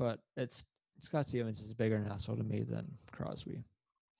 but 0.00 0.18
it's 0.36 0.64
Scott 1.02 1.28
Stevens 1.28 1.60
is 1.60 1.70
a 1.70 1.74
bigger 1.74 1.96
an 1.96 2.08
asshole 2.10 2.36
to 2.36 2.42
me 2.42 2.60
than 2.62 2.86
Crosby. 3.12 3.62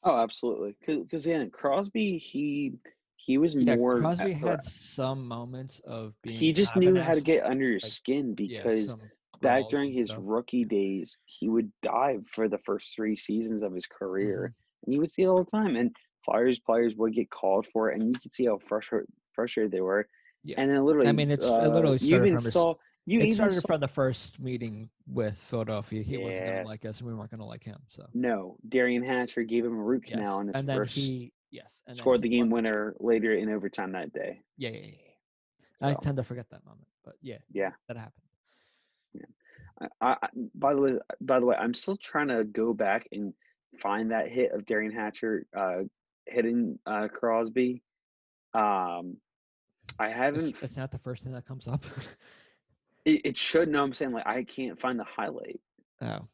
Oh, 0.05 0.17
absolutely. 0.19 0.77
Because 0.87 1.27
yeah, 1.27 1.45
Crosby 1.47 2.19
he 2.19 2.75
he 3.17 3.39
was 3.39 3.55
Yeah, 3.55 3.77
more. 3.77 3.99
Crosby 3.99 4.33
had 4.33 4.63
some 4.63 5.27
moments 5.27 5.81
of 5.81 6.15
being. 6.23 6.37
he 6.37 6.53
just 6.53 6.77
knew 6.77 6.99
how 7.01 7.15
to 7.15 7.21
get 7.21 7.45
under 7.45 7.65
your 7.65 7.75
like, 7.75 7.83
skin 7.83 8.35
because 8.35 8.91
some 8.91 9.01
back 9.43 9.69
during 9.71 9.93
his 9.93 10.11
stuff. 10.11 10.21
rookie 10.23 10.65
days, 10.65 11.17
he 11.25 11.49
would 11.49 11.71
dive 11.83 12.27
for 12.29 12.47
the 12.49 12.59
first 12.59 12.95
three 12.95 13.17
seasons 13.17 13.63
of 13.63 13.73
his 13.75 13.87
career, 13.87 14.37
Mm-hmm. 14.53 14.85
and 14.85 14.95
you 14.95 15.01
would 15.01 15.11
see 15.11 15.23
it 15.23 15.27
all 15.27 15.43
the 15.45 15.51
time. 15.51 15.77
And 15.77 15.95
Flyers 16.27 16.59
players 16.59 16.95
would 16.97 17.15
get 17.15 17.31
called 17.31 17.67
for 17.67 17.91
it, 17.91 17.99
and 18.01 18.09
you 18.15 18.21
could 18.21 18.35
see 18.35 18.45
how 18.47 18.59
frustrated 18.59 19.09
frustrated 19.33 19.73
they 19.73 19.81
were. 19.81 20.07
Yeah. 20.45 20.61
And 20.61 20.71
then 20.71 20.83
literally, 20.85 21.09
I 21.09 21.13
mean, 21.13 21.31
it's- 21.31 21.47
it 21.49 21.53
uh, 21.53 21.69
literally 21.75 21.99
you 22.01 22.17
even 22.17 22.29
from 22.37 22.45
his- 22.45 22.53
saw 22.53 22.75
you 23.07 23.21
it 23.21 23.35
started 23.35 23.63
from 23.67 23.81
the 23.81 23.89
first 23.89 24.39
meeting 24.41 24.89
with 25.07 25.37
Philadelphia. 25.37 26.03
He 26.03 26.19
wasn't 26.19 26.47
gonna 26.47 26.67
like 26.67 26.85
us, 26.85 27.01
and 27.01 27.09
we 27.09 27.15
weren't 27.15 27.31
gonna 27.31 27.47
like 27.47 27.65
him. 27.65 27.79
So 27.89 28.07
no 28.15 28.57
Derian 28.69 29.05
Hatcher 29.05 29.43
gave 29.43 29.65
him 29.65 29.73
a 29.73 29.83
root 29.83 30.05
yes, 30.07 30.17
canal 30.17 30.41
in 30.41 30.49
his 30.49 30.57
and 30.57 30.69
then 30.69 30.77
first 30.77 30.95
he 30.95 31.33
yes, 31.51 31.83
and 31.87 31.97
scored 31.97 32.23
he 32.23 32.29
the 32.29 32.37
game 32.37 32.51
winner 32.51 32.95
later 33.01 33.35
in 33.35 33.51
overtime 33.51 33.93
that 33.93 34.13
day. 34.13 34.41
Yeah, 34.57 34.71
yeah, 34.71 34.79
yeah. 34.79 34.91
yeah. 35.81 35.89
I 35.89 35.95
tend 35.95 36.19
to 36.19 36.25
forget 36.25 36.51
that 36.51 36.65
moment, 36.65 36.87
but 37.05 37.15
yeah, 37.23 37.39
yeah. 37.53 37.71
that 37.89 37.97
happened. 37.97 38.23
I, 40.01 40.17
I, 40.23 40.29
by 40.55 40.75
the 40.75 40.81
way, 40.81 40.93
by 41.21 41.41
the 41.41 41.47
way, 41.47 41.57
I'm 41.57 41.75
still 41.75 41.97
trying 41.97 42.29
to 42.29 42.45
go 42.45 42.75
back 42.75 43.09
and 43.13 43.33
find 43.79 44.11
that 44.11 44.29
hit 44.29 44.53
of 44.53 44.67
Derian 44.67 44.93
Hatcher 44.93 45.47
uh, 45.57 45.83
hitting 46.27 46.79
uh, 46.87 47.09
Crosby. 47.09 47.83
Um, 48.55 49.17
I 49.99 50.09
haven't. 50.09 50.51
It's, 50.51 50.63
it's 50.63 50.77
not 50.77 50.91
the 50.91 50.99
first 50.99 51.25
thing 51.25 51.33
that 51.33 51.47
comes 51.47 51.67
up. 51.67 51.85
It, 53.05 53.21
it 53.25 53.37
should. 53.37 53.69
No, 53.69 53.83
I'm 53.83 53.93
saying 53.95 54.13
like 54.13 54.27
I 54.27 54.45
can't 54.45 54.79
find 54.81 54.99
the 54.99 55.05
highlight. 55.05 55.61
oh, 56.03 56.29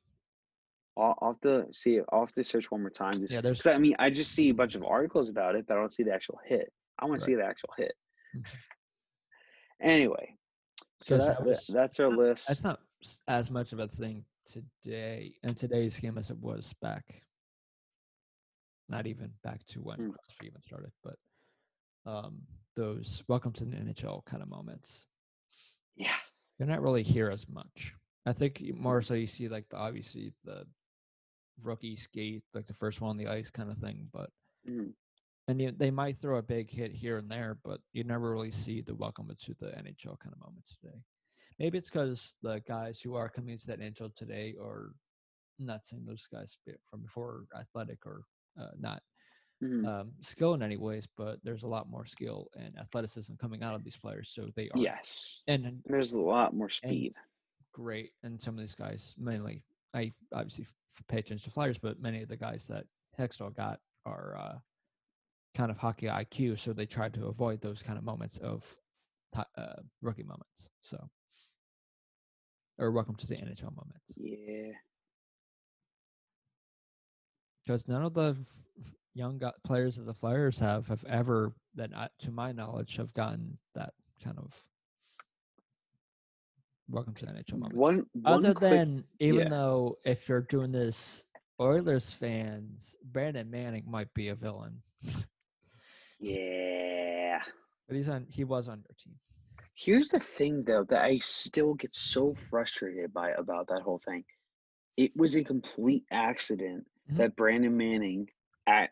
I'll, 0.98 1.14
I'll 1.20 1.32
have 1.32 1.40
to 1.42 1.66
see. 1.72 1.96
it. 1.96 2.04
I'll 2.12 2.20
have 2.20 2.32
to 2.32 2.44
search 2.44 2.70
one 2.70 2.80
more 2.80 2.90
time. 2.90 3.20
Just, 3.20 3.32
yeah. 3.32 3.40
There's 3.40 3.64
I 3.66 3.78
mean, 3.78 3.94
I 3.98 4.10
just 4.10 4.32
see 4.32 4.48
a 4.48 4.54
bunch 4.54 4.74
of 4.74 4.82
articles 4.84 5.28
about 5.28 5.54
it, 5.54 5.66
but 5.66 5.76
I 5.76 5.80
don't 5.80 5.92
see 5.92 6.02
the 6.02 6.12
actual 6.14 6.40
hit. 6.44 6.72
I 6.98 7.04
want 7.04 7.12
Right. 7.14 7.18
to 7.20 7.24
see 7.26 7.34
the 7.34 7.44
actual 7.44 7.70
hit. 7.76 7.92
Mhm. 8.36 8.46
Anyway, 9.82 10.36
so 11.00 11.18
that, 11.18 11.26
that 11.38 11.44
was- 11.44 11.66
that's 11.66 12.00
our 12.00 12.08
list. 12.10 12.48
that's 12.48 12.64
not 12.64 12.80
as 13.28 13.50
much 13.50 13.72
of 13.72 13.78
a 13.78 13.88
thing 13.88 14.24
today 14.46 15.34
in 15.42 15.54
today's 15.54 15.98
game 16.00 16.16
as 16.18 16.30
it 16.30 16.38
was 16.38 16.72
back. 16.80 17.22
Not 18.88 19.06
even 19.06 19.32
back 19.42 19.64
to 19.66 19.80
when 19.82 19.98
Mm. 19.98 20.12
Crosby 20.14 20.46
even 20.46 20.62
started, 20.62 20.92
but 21.04 21.18
um, 22.06 22.40
those 22.74 23.22
welcome 23.28 23.52
to 23.54 23.64
the 23.64 23.76
NHL 23.76 24.24
kind 24.24 24.42
of 24.42 24.48
moments. 24.48 25.06
yeah. 25.96 26.14
You're 26.58 26.68
not 26.68 26.82
really 26.82 27.02
here 27.02 27.28
as 27.30 27.48
much. 27.48 27.94
I 28.24 28.32
think 28.32 28.62
more 28.74 29.02
so 29.02 29.14
you 29.14 29.26
see 29.26 29.48
like 29.48 29.68
the 29.68 29.76
obviously 29.76 30.32
the 30.44 30.66
rookie 31.62 31.96
skate, 31.96 32.42
like 32.54 32.66
the 32.66 32.74
first 32.74 33.00
one 33.00 33.10
on 33.10 33.16
the 33.16 33.28
ice 33.28 33.50
kind 33.50 33.70
of 33.70 33.78
thing, 33.78 34.08
but 34.12 34.30
Mhm. 34.66 34.94
and 35.48 35.60
you, 35.60 35.70
they 35.70 35.90
might 35.90 36.16
throw 36.18 36.38
a 36.38 36.42
big 36.42 36.70
hit 36.70 36.92
here 36.92 37.18
and 37.18 37.30
there, 37.30 37.54
but 37.62 37.80
you 37.92 38.02
never 38.04 38.32
really 38.32 38.50
see 38.50 38.80
the 38.80 38.94
welcome 38.94 39.28
to 39.34 39.54
the 39.54 39.66
NHL 39.78 40.18
kind 40.18 40.32
of 40.32 40.40
moments 40.40 40.76
today. 40.76 41.04
Maybe 41.58 41.78
it's 41.78 41.90
because 41.90 42.36
the 42.42 42.60
guys 42.60 43.00
who 43.00 43.14
are 43.14 43.28
coming 43.28 43.56
to 43.58 43.66
that 43.68 43.80
NHL 43.80 44.14
today 44.14 44.56
are 44.60 44.92
not 45.58 45.86
saying 45.86 46.04
those 46.04 46.26
guys 46.26 46.58
from 46.90 47.00
before 47.00 47.46
athletic 47.54 48.04
or 48.06 48.24
uh, 48.58 48.70
not 48.78 49.02
Mhm. 49.62 49.86
um, 49.86 50.12
skill 50.20 50.54
in 50.54 50.62
any 50.62 50.76
ways, 50.76 51.06
but 51.16 51.38
there's 51.42 51.62
a 51.62 51.66
lot 51.68 51.88
more 51.88 52.04
skill 52.04 52.48
and 52.56 52.78
athleticism 52.78 53.34
coming 53.36 53.62
out 53.62 53.74
of 53.74 53.82
these 53.84 53.96
players, 53.96 54.28
so 54.28 54.50
they 54.54 54.68
are 54.70 54.78
Yes. 54.80 55.42
and 55.46 55.64
and 55.66 55.82
There's 55.86 56.12
a 56.12 56.20
lot 56.20 56.54
more 56.54 56.68
speed. 56.68 57.16
great. 57.72 58.12
And 58.22 58.40
some 58.42 58.54
of 58.54 58.60
these 58.60 58.74
guys, 58.74 59.14
mainly, 59.18 59.62
I 59.94 60.12
obviously 60.32 60.66
pay 61.08 61.18
attention 61.18 61.44
to 61.44 61.50
Flyers, 61.50 61.78
but 61.78 61.98
many 62.00 62.22
of 62.22 62.28
the 62.28 62.36
guys 62.36 62.66
that 62.68 62.86
Hextall 63.18 63.54
got 63.54 63.80
are 64.04 64.36
uh, 64.36 64.58
kind 65.54 65.70
of 65.70 65.78
hockey 65.78 66.06
IQ, 66.06 66.58
so 66.58 66.72
they 66.72 66.86
try 66.86 67.08
to 67.10 67.26
avoid 67.26 67.60
those 67.60 67.82
kind 67.82 67.98
of 67.98 68.04
moments 68.04 68.38
of 68.38 68.78
uh, 69.56 69.82
rookie 70.02 70.22
moments. 70.22 70.70
So, 70.82 71.10
or 72.78 72.90
welcome 72.92 73.14
to 73.16 73.26
the 73.26 73.36
NHL 73.36 73.74
moments, 73.74 74.12
Yeah. 74.16 74.72
because 77.64 77.88
none 77.88 78.02
of 78.04 78.14
the 78.14 78.36
young 79.16 79.38
gu- 79.38 79.50
players 79.64 79.96
of 79.98 80.04
the 80.04 80.14
Flyers 80.14 80.58
have 80.58 80.86
have 80.88 81.04
ever, 81.08 81.54
that 81.74 81.90
I, 81.96 82.08
to 82.20 82.30
my 82.30 82.52
knowledge, 82.52 82.96
have 82.96 83.14
gotten 83.14 83.58
that 83.74 83.94
kind 84.22 84.38
of 84.38 84.54
welcome 86.88 87.14
to 87.14 87.26
the 87.26 87.32
NHL 87.32 87.58
moment. 87.58 87.74
One, 87.74 88.06
one 88.12 88.32
other 88.34 88.54
quick, 88.54 88.70
than 88.70 89.04
even 89.18 89.44
yeah. 89.44 89.48
though 89.48 89.96
if 90.04 90.28
you're 90.28 90.42
doing 90.42 90.70
this 90.72 91.24
Oilers 91.60 92.12
fans, 92.12 92.94
Brandon 93.02 93.50
Manning 93.50 93.84
might 93.86 94.12
be 94.12 94.28
a 94.28 94.34
villain, 94.34 94.82
yeah. 96.20 97.40
but 97.88 97.96
he's 97.96 98.08
on. 98.10 98.26
He 98.28 98.44
was 98.44 98.68
on 98.68 98.82
your 98.86 98.94
team. 99.02 99.14
Here's 99.74 100.08
the 100.08 100.18
thing, 100.20 100.64
though, 100.64 100.84
that 100.88 101.02
I 101.02 101.18
still 101.18 101.74
get 101.74 101.94
so 101.94 102.34
frustrated 102.34 103.12
by 103.12 103.30
about 103.32 103.68
that 103.68 103.82
whole 103.82 104.00
thing. 104.06 104.24
It 104.96 105.12
was 105.16 105.34
a 105.36 105.44
complete 105.44 106.04
accident 106.10 106.86
Mhm. 107.10 107.16
that 107.18 107.36
Brandon 107.36 107.76
Manning, 107.76 108.28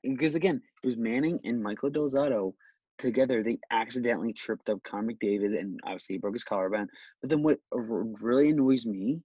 because 0.03 0.35
again, 0.35 0.61
it 0.83 0.87
was 0.87 0.97
Manning 0.97 1.41
and 1.45 1.63
Michael 1.63 1.91
Del 1.91 2.09
Zotto 2.09 2.55
together. 2.99 3.43
They 3.43 3.59
accidentally 3.71 4.33
tripped 4.33 4.69
up 4.71 4.83
Connor 4.83 5.13
McDavid, 5.13 5.59
and 5.59 5.81
obviously 5.85 6.15
he 6.15 6.19
broke 6.19 6.35
his 6.35 6.45
collarbone. 6.45 6.89
But 7.21 7.31
then 7.31 7.43
what 7.43 7.59
really 7.73 8.51
annoys 8.51 8.87
me 8.87 9.21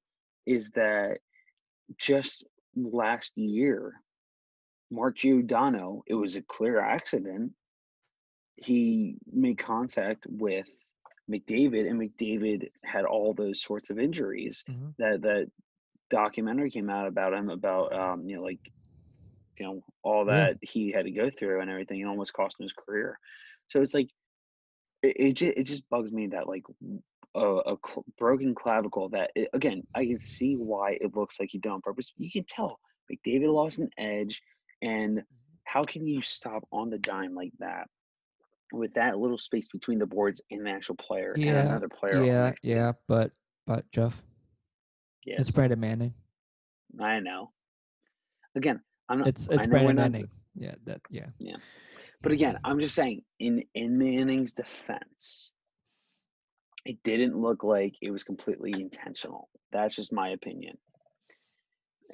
is 0.45 0.69
that 0.71 1.19
just 1.97 2.45
last 2.75 3.33
year, 3.35 4.01
Mark 4.91 5.17
Giordano, 5.17 6.03
it 6.07 6.15
was 6.15 6.35
a 6.35 6.41
clear 6.41 6.79
accident. 6.79 7.51
He 8.55 9.15
made 9.31 9.57
contact 9.57 10.25
with 10.27 10.69
McDavid, 11.29 11.87
and 11.87 12.01
McDavid 12.01 12.69
had 12.83 13.05
all 13.05 13.33
those 13.33 13.61
sorts 13.61 13.89
of 13.89 13.99
injuries. 13.99 14.63
Mhm. 14.67 14.95
That 14.97 15.21
that 15.21 15.51
documentary 16.09 16.71
came 16.71 16.89
out 16.89 17.07
about 17.07 17.33
him 17.33 17.49
about 17.49 17.93
um, 17.93 18.27
you 18.27 18.35
know 18.35 18.41
like 18.41 18.71
you 19.59 19.65
know 19.65 19.83
all 20.03 20.25
Yeah. 20.25 20.51
that 20.51 20.57
he 20.61 20.91
had 20.91 21.05
to 21.05 21.11
go 21.11 21.29
through 21.29 21.61
and 21.61 21.69
everything. 21.69 21.99
It 21.99 22.05
almost 22.05 22.33
cost 22.33 22.59
him 22.59 22.63
his 22.63 22.73
career. 22.73 23.19
So 23.67 23.81
it's 23.81 23.93
like 23.93 24.09
it 25.03 25.15
it 25.17 25.33
just, 25.33 25.57
it 25.57 25.63
just 25.63 25.89
bugs 25.89 26.11
me 26.11 26.27
that 26.27 26.47
like 26.47 26.63
a, 27.35 27.39
a 27.39 27.77
cl- 27.85 28.05
broken 28.17 28.55
clavicle 28.55 29.09
that 29.09 29.31
it, 29.35 29.49
again 29.53 29.83
I 29.95 30.05
can 30.05 30.19
see 30.19 30.55
why 30.55 30.97
it 31.01 31.15
looks 31.15 31.39
like 31.39 31.49
he 31.51 31.59
did 31.59 31.71
on 31.71 31.81
purpose. 31.81 32.11
You 32.17 32.31
can 32.31 32.45
tell 32.45 32.79
McDavid 33.11 33.51
lost 33.53 33.79
an 33.79 33.89
edge, 33.97 34.41
and 34.81 35.17
mm-hmm. 35.17 35.23
how 35.63 35.83
can 35.83 36.05
you 36.07 36.21
stop 36.21 36.63
on 36.71 36.89
the 36.89 36.97
dime 36.99 37.33
like 37.35 37.53
that 37.59 37.87
with 38.71 38.93
that 38.93 39.17
little 39.17 39.37
space 39.37 39.67
between 39.67 39.97
the 39.97 40.05
boards 40.05 40.41
and 40.51 40.65
the 40.65 40.69
actual 40.69 40.95
player 40.95 41.33
and 41.33 41.43
Yeah, 41.43 41.61
another 41.61 41.89
player? 41.89 42.23
Yeah, 42.23 42.43
next 42.45 42.61
to 42.61 42.67
you? 42.67 42.75
yeah, 42.75 42.91
but 43.07 43.31
but 43.65 43.89
Jeff, 43.91 44.21
yeah, 45.25 45.35
it's 45.39 45.51
Brandon 45.51 45.79
Manning. 45.79 46.13
I 46.99 47.19
know. 47.19 47.51
Again, 48.55 48.81
I'm 49.09 49.19
not. 49.19 49.27
It's 49.27 49.47
it's 49.49 49.67
Brandon 49.67 49.95
Manning. 49.95 50.29
Yeah, 50.55 50.75
that 50.85 51.01
yeah. 51.09 51.27
Yeah. 51.39 51.57
But 52.21 52.31
again, 52.33 52.59
I'm 52.63 52.79
just 52.79 52.95
saying, 52.95 53.21
in 53.39 53.63
in 53.73 53.97
Manning's 53.97 54.53
defense, 54.53 55.51
it 56.85 57.01
didn't 57.03 57.35
look 57.35 57.63
like 57.63 57.95
it 58.01 58.11
was 58.11 58.23
completely 58.23 58.71
intentional. 58.79 59.49
That's 59.71 59.95
just 59.95 60.13
my 60.13 60.29
opinion. 60.29 60.77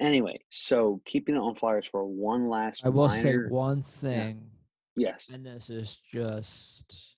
Anyway, 0.00 0.40
so 0.50 1.00
keeping 1.06 1.36
it 1.36 1.38
on 1.38 1.54
Flyers 1.54 1.86
for 1.86 2.04
one 2.04 2.48
last. 2.48 2.84
I 2.84 2.90
will 2.90 3.08
say 3.08 3.34
one 3.48 3.82
thing, 3.82 4.50
Yes. 4.96 5.28
and 5.32 5.44
this 5.44 5.70
is 5.70 5.98
just 6.12 7.16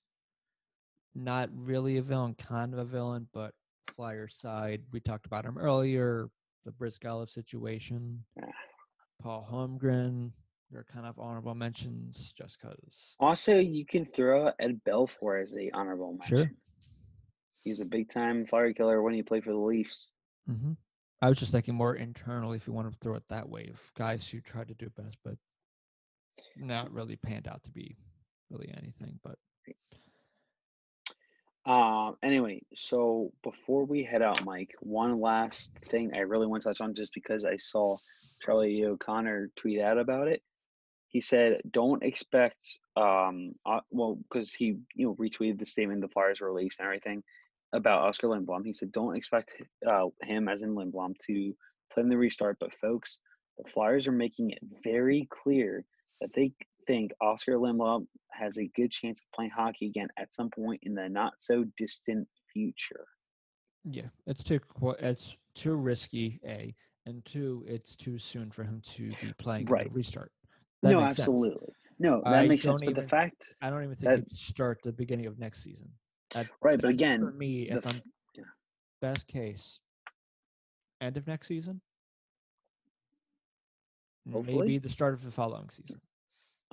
not 1.13 1.49
really 1.53 1.97
a 1.97 2.01
villain, 2.01 2.35
kind 2.35 2.73
of 2.73 2.79
a 2.79 2.85
villain, 2.85 3.27
but 3.33 3.53
Flyers 3.95 4.35
side. 4.35 4.81
We 4.91 5.01
talked 5.01 5.25
about 5.25 5.45
him 5.45 5.57
earlier. 5.57 6.29
The 6.65 6.71
Bryzgalov 6.71 7.29
situation. 7.29 8.23
Yeah. 8.37 8.51
Paul 9.21 9.47
Holmgren. 9.51 10.31
They're 10.71 10.85
kind 10.93 11.07
of 11.07 11.17
honorable 11.17 11.55
mentions 11.55 12.31
just 12.37 12.59
because. 12.61 13.15
Also, 13.19 13.57
you 13.57 13.85
can 13.85 14.05
throw 14.05 14.51
Ed 14.59 14.81
Belfour 14.87 15.41
as 15.41 15.55
a 15.55 15.71
honorable 15.73 16.13
mention. 16.13 16.37
Sure. 16.37 16.51
He's 17.63 17.79
a 17.79 17.85
big 17.85 18.09
time 18.09 18.45
Flyer 18.45 18.73
killer 18.73 19.01
when 19.01 19.13
he 19.13 19.23
played 19.23 19.43
for 19.43 19.51
the 19.51 19.57
Leafs. 19.57 20.11
hmm 20.47 20.73
I 21.21 21.27
was 21.27 21.37
just 21.37 21.51
thinking 21.51 21.75
more 21.75 21.95
internally, 21.95 22.55
if 22.55 22.65
you 22.65 22.71
want 22.71 22.89
to 22.89 22.97
throw 22.99 23.15
it 23.15 23.27
that 23.27 23.49
way, 23.49 23.67
of 23.67 23.93
guys 23.95 24.25
who 24.25 24.39
tried 24.39 24.69
to 24.69 24.73
do 24.73 24.89
best, 24.91 25.17
but 25.25 25.35
not 26.55 26.93
really 26.93 27.17
panned 27.17 27.47
out 27.47 27.61
to 27.63 27.71
be 27.71 27.97
really 28.49 28.73
anything. 28.77 29.19
But 29.23 29.37
Um. 31.65 32.15
Anyway, 32.23 32.61
so 32.73 33.33
before 33.43 33.85
we 33.85 34.03
head 34.03 34.21
out, 34.21 34.45
Mike, 34.45 34.75
one 34.79 35.19
last 35.19 35.73
thing 35.83 36.11
I 36.13 36.19
really 36.19 36.47
want 36.47 36.63
to 36.63 36.69
touch 36.69 36.79
on, 36.79 36.95
just 36.95 37.13
because 37.13 37.43
I 37.43 37.57
saw 37.57 37.97
Charlie 38.41 38.85
O'Connor 38.85 39.51
tweet 39.55 39.81
out 39.81 39.97
about 39.97 40.27
it. 40.27 40.41
He 41.07 41.21
said, 41.21 41.61
"Don't 41.71 42.03
expect." 42.03 42.79
Um. 42.95 43.53
Uh, 43.65 43.81
well, 43.91 44.15
because 44.15 44.53
he 44.53 44.77
you 44.95 45.07
know 45.07 45.15
retweeted 45.15 45.59
the 45.59 45.65
statement 45.65 46.01
the 46.01 46.07
Flyers 46.07 46.41
released 46.41 46.79
and 46.79 46.85
everything 46.85 47.23
about 47.73 48.07
Oscar 48.07 48.27
Lindblom. 48.27 48.65
He 48.65 48.73
said, 48.73 48.91
"Don't 48.91 49.15
expect 49.15 49.51
uh, 49.87 50.07
him, 50.21 50.47
as 50.47 50.61
in 50.61 50.75
Lindblom, 50.75 51.15
to 51.27 51.55
play 51.91 52.03
in 52.03 52.09
the 52.09 52.17
restart." 52.17 52.57
But 52.59 52.73
folks, 52.75 53.21
the 53.57 53.69
Flyers 53.69 54.07
are 54.07 54.13
making 54.13 54.51
it 54.51 54.59
very 54.83 55.27
clear 55.31 55.85
that 56.21 56.33
they 56.33 56.53
think 56.87 57.11
Oscar 57.21 57.53
Lindblom 57.53 58.07
has 58.31 58.57
a 58.57 58.69
good 58.75 58.91
chance 58.91 59.19
of 59.19 59.31
playing 59.33 59.51
hockey 59.51 59.87
again 59.87 60.07
at 60.17 60.33
some 60.33 60.49
point 60.49 60.79
in 60.83 60.95
the 60.95 61.07
not 61.07 61.33
so 61.37 61.65
distant 61.77 62.27
future. 62.51 63.05
Yeah, 63.83 64.07
it's 64.27 64.43
too 64.43 64.59
it's 64.99 65.35
too 65.55 65.75
risky. 65.75 66.39
A 66.45 66.75
and 67.09 67.25
two, 67.25 67.65
it's 67.67 67.95
too 67.95 68.17
soon 68.19 68.51
for 68.51 68.63
him 68.63 68.81
to 68.95 69.09
be 69.21 69.33
playing 69.37 69.65
right. 69.65 69.91
restart. 69.91 70.31
That 70.83 70.91
no, 70.91 71.01
absolutely. 71.01 71.49
Sense. 71.49 71.75
No, 71.99 72.21
that 72.23 72.33
I 72.33 72.47
makes 72.47 72.63
sense. 72.63 72.81
Even, 72.81 72.93
but 72.93 73.01
the 73.01 73.07
fact 73.09 73.55
I 73.61 73.69
don't 73.69 73.83
even 73.83 73.95
think 73.95 74.09
that, 74.09 74.19
he'd 74.19 74.37
start 74.37 74.79
the 74.83 74.93
beginning 74.93 75.25
of 75.25 75.37
next 75.37 75.63
season. 75.63 75.89
Right, 76.61 76.79
but 76.79 76.85
again, 76.85 77.19
for 77.19 77.31
me, 77.31 77.63
if 77.63 77.85
I'm 77.85 78.01
yeah. 78.35 78.43
best 79.01 79.27
case, 79.27 79.79
end 81.01 81.17
of 81.17 81.27
next 81.27 81.47
season, 81.47 81.81
Hopefully. 84.31 84.59
maybe 84.59 84.77
the 84.77 84.89
start 84.89 85.13
of 85.15 85.23
the 85.23 85.31
following 85.31 85.69
season. 85.69 85.99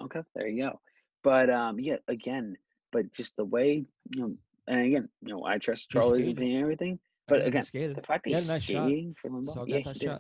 Okay, 0.00 0.20
there 0.34 0.46
you 0.46 0.62
go. 0.62 0.80
But 1.24 1.50
um, 1.50 1.80
yeah, 1.80 1.96
again, 2.06 2.56
but 2.92 3.12
just 3.12 3.34
the 3.36 3.44
way 3.44 3.86
you 4.10 4.20
know, 4.20 4.36
and 4.68 4.80
again, 4.80 5.08
you 5.22 5.34
know, 5.34 5.44
I 5.44 5.58
trust 5.58 5.90
Charlie's 5.90 6.28
opinion 6.28 6.56
and 6.56 6.62
everything. 6.62 6.98
But 7.28 7.44
again, 7.44 7.64
the 7.72 8.02
fact 8.06 8.24
that 8.24 8.30
he's 8.30 8.48
nice 8.48 8.62
skating 8.62 9.14
shot. 9.20 9.30
for 9.30 9.30
Limbaugh, 9.30 9.54
so 9.54 9.64
yeah, 9.66 9.78
he 9.78 9.92
did. 9.98 10.18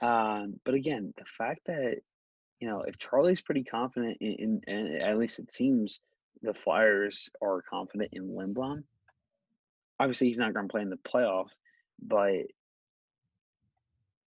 Um, 0.00 0.60
but 0.64 0.74
again, 0.74 1.12
the 1.18 1.24
fact 1.24 1.60
that 1.66 1.96
you 2.60 2.68
know, 2.68 2.82
if 2.82 2.98
Charlie's 2.98 3.42
pretty 3.42 3.64
confident 3.64 4.18
in, 4.20 4.32
in, 4.32 4.60
and 4.66 5.02
at 5.02 5.18
least 5.18 5.38
it 5.38 5.52
seems 5.52 6.00
the 6.42 6.54
Flyers 6.54 7.28
are 7.42 7.62
confident 7.62 8.10
in 8.12 8.30
Lindblom. 8.30 8.84
Obviously, 10.00 10.28
he's 10.28 10.38
not 10.38 10.54
going 10.54 10.68
to 10.68 10.72
play 10.72 10.82
in 10.82 10.90
the 10.90 10.96
playoff, 10.96 11.48
but 12.00 12.46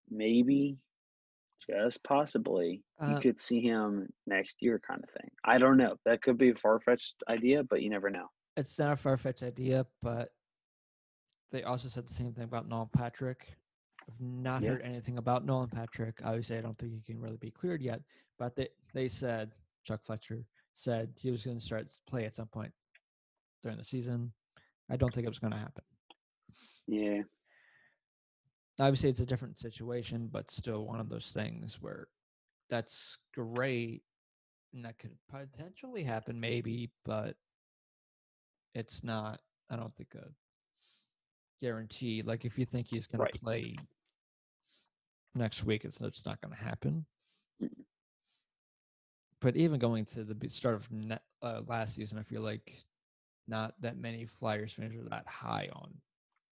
maybe, 0.10 0.78
just 1.70 2.04
possibly, 2.04 2.84
uh, 3.02 3.12
you 3.12 3.20
could 3.20 3.40
see 3.40 3.62
him 3.62 4.10
next 4.28 4.62
year, 4.62 4.80
kind 4.86 5.02
of 5.04 5.10
thing. 5.10 5.30
I 5.46 5.58
don't 5.58 5.78
know. 5.78 5.96
That 6.06 6.22
could 6.22 6.38
be 6.38 6.50
a 6.50 6.56
far 6.56 6.80
fetched 6.80 7.16
idea, 7.30 7.64
but 7.64 7.82
you 7.82 7.90
never 7.90 8.10
know. 8.10 8.28
It's 8.58 8.78
not 8.78 8.92
a 8.92 8.98
far 8.98 9.16
fetched 9.16 9.44
idea, 9.44 9.86
but 10.02 10.30
they 11.52 11.64
also 11.64 11.88
said 11.88 12.08
the 12.08 12.14
same 12.14 12.34
thing 12.34 12.44
about 12.46 12.68
Nolan 12.68 12.90
Patrick. 12.96 13.48
I've 14.08 14.20
not 14.20 14.62
yeah. 14.62 14.70
heard 14.72 14.82
anything 14.84 15.18
about 15.18 15.46
Nolan 15.46 15.70
Patrick. 15.70 16.20
Obviously, 16.24 16.58
I 16.58 16.62
don't 16.62 16.78
think 16.78 16.94
he 16.94 17.02
can 17.02 17.20
really 17.22 17.38
be 17.38 17.52
cleared 17.52 17.82
yet, 17.82 18.02
but 18.40 18.56
they, 18.56 18.70
they 18.94 19.08
said 19.08 19.52
Chuck 19.84 20.02
Fletcher 20.06 20.46
said 20.74 21.10
he 21.20 21.32
was 21.32 21.44
going 21.44 21.58
to 21.58 21.64
start 21.64 21.92
play 22.10 22.26
at 22.26 22.34
some 22.34 22.48
point 22.48 22.72
during 23.62 23.78
the 23.78 23.86
season. 23.86 24.32
I 24.90 24.96
don't 24.98 25.14
think 25.14 25.26
it 25.26 25.30
was 25.30 25.40
going 25.40 25.54
to 25.54 25.60
happen. 25.60 25.84
Yeah. 26.88 27.22
Obviously, 28.80 29.10
it's 29.10 29.20
a 29.20 29.26
different 29.26 29.60
situation, 29.60 30.30
but 30.32 30.50
still 30.50 30.86
one 30.86 31.00
of 31.00 31.10
those 31.10 31.32
things 31.32 31.78
where 31.82 32.08
that's 32.70 33.18
great 33.34 34.02
and 34.74 34.86
that 34.86 34.98
could 34.98 35.16
potentially 35.30 36.04
happen, 36.04 36.40
maybe, 36.40 36.90
but 37.06 37.36
it's 38.74 39.04
not, 39.04 39.42
I 39.70 39.76
don't 39.76 39.94
think, 39.94 40.16
a 40.16 40.28
guarantee. 41.62 42.22
Like, 42.24 42.46
if 42.46 42.58
you 42.58 42.66
think 42.66 42.88
he's 42.88 43.08
going 43.08 43.22
right. 43.22 43.34
to 43.34 43.40
play 43.40 43.78
next 45.36 45.64
week, 45.64 45.86
it's, 45.86 46.02
it's 46.02 46.26
not 46.26 46.42
going 46.42 46.56
to 46.56 46.64
happen. 46.64 47.06
But 49.40 49.56
even 49.56 49.80
going 49.80 50.06
to 50.06 50.24
the 50.24 50.50
start 50.50 50.76
of 50.76 50.92
net, 50.92 51.24
uh, 51.42 51.62
last 51.68 51.96
season, 51.96 52.20
I 52.20 52.24
feel 52.24 52.42
like 52.42 52.84
not 53.48 53.74
that 53.82 53.98
many 53.98 54.26
Flyers 54.26 54.74
fans 54.74 54.96
are 54.96 55.10
that 55.10 55.26
high 55.28 55.68
on 55.74 55.92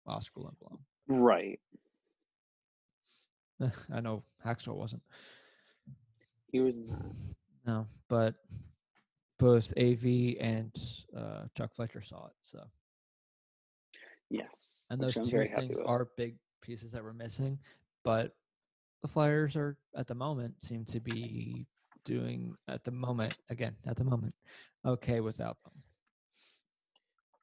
Oscar 0.07 0.41
Lindblom. 0.41 0.79
Right. 1.09 1.59
I 3.93 4.01
know 4.01 4.23
Hacksaw 4.45 4.75
wasn't. 4.75 5.03
He 6.53 6.61
was 6.61 6.77
not. 6.77 7.03
No, 7.67 7.87
but 8.09 8.35
both 9.39 9.73
AV 9.77 10.37
and 10.41 10.73
uh, 11.17 11.45
Chuck 11.57 11.75
Fletcher 11.75 12.01
saw 12.01 12.27
it. 12.27 12.35
So. 12.41 12.61
Yes. 14.31 14.85
And 14.91 15.01
those 15.01 15.15
two 15.15 15.25
things 15.25 15.77
are 15.85 16.09
big 16.17 16.37
pieces 16.63 16.93
that 16.93 17.03
we're 17.03 17.13
missing, 17.13 17.59
but 18.05 18.35
the 19.03 19.09
Flyers 19.09 19.57
are 19.57 19.77
at 19.97 20.07
the 20.07 20.15
moment 20.15 20.55
seem 20.63 20.85
to 20.87 21.01
be 21.01 21.67
doing 22.05 22.55
at 22.69 22.85
the 22.85 22.91
moment, 22.91 23.37
again, 23.51 23.77
at 23.87 23.97
the 23.97 24.05
moment, 24.05 24.35
okay 24.85 25.21
without 25.21 25.57
them. 25.65 25.73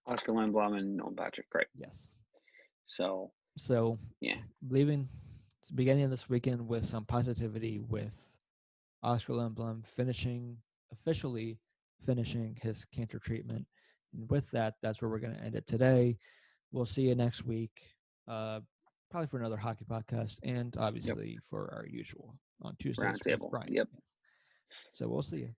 Oscar 0.06 0.34
Lindblom 0.34 0.78
and 0.78 0.98
Nolan 0.98 1.16
Patrick, 1.16 1.48
right? 1.54 1.68
Yes. 1.76 2.10
So, 2.86 3.32
so 3.58 3.98
yeah, 4.20 4.38
leaving 4.70 5.08
beginning 5.76 6.04
of 6.04 6.12
this 6.12 6.30
weekend 6.30 6.68
with 6.68 6.86
some 6.86 7.06
positivity 7.06 7.80
with 7.80 8.16
Oscar 9.02 9.34
Lindblom 9.34 9.86
finishing 9.88 10.58
officially 10.92 11.58
finishing 12.06 12.58
his 12.62 12.86
cancer 12.86 13.20
treatment. 13.20 13.66
And 14.14 14.30
with 14.30 14.50
that, 14.52 14.76
that's 14.82 15.02
where 15.02 15.10
we're 15.10 15.20
going 15.20 15.36
to 15.36 15.44
end 15.44 15.56
it 15.56 15.66
today. 15.66 16.18
We'll 16.74 16.86
see 16.88 17.04
you 17.04 17.14
next 17.14 17.46
week, 17.46 17.84
uh, 18.28 18.60
probably 19.12 19.28
for 19.28 19.38
another 19.38 19.58
hockey 19.58 19.86
podcast, 19.90 20.40
and 20.42 20.76
obviously 20.78 21.34
yep. 21.34 21.44
for 21.48 21.72
our 21.72 21.86
usual 21.88 22.36
on 22.64 22.76
Tuesdays. 22.82 23.06
Roundtable. 23.06 23.64
Yep. 23.68 23.88
So 24.92 25.08
we'll 25.08 25.22
see 25.22 25.38
you. 25.38 25.50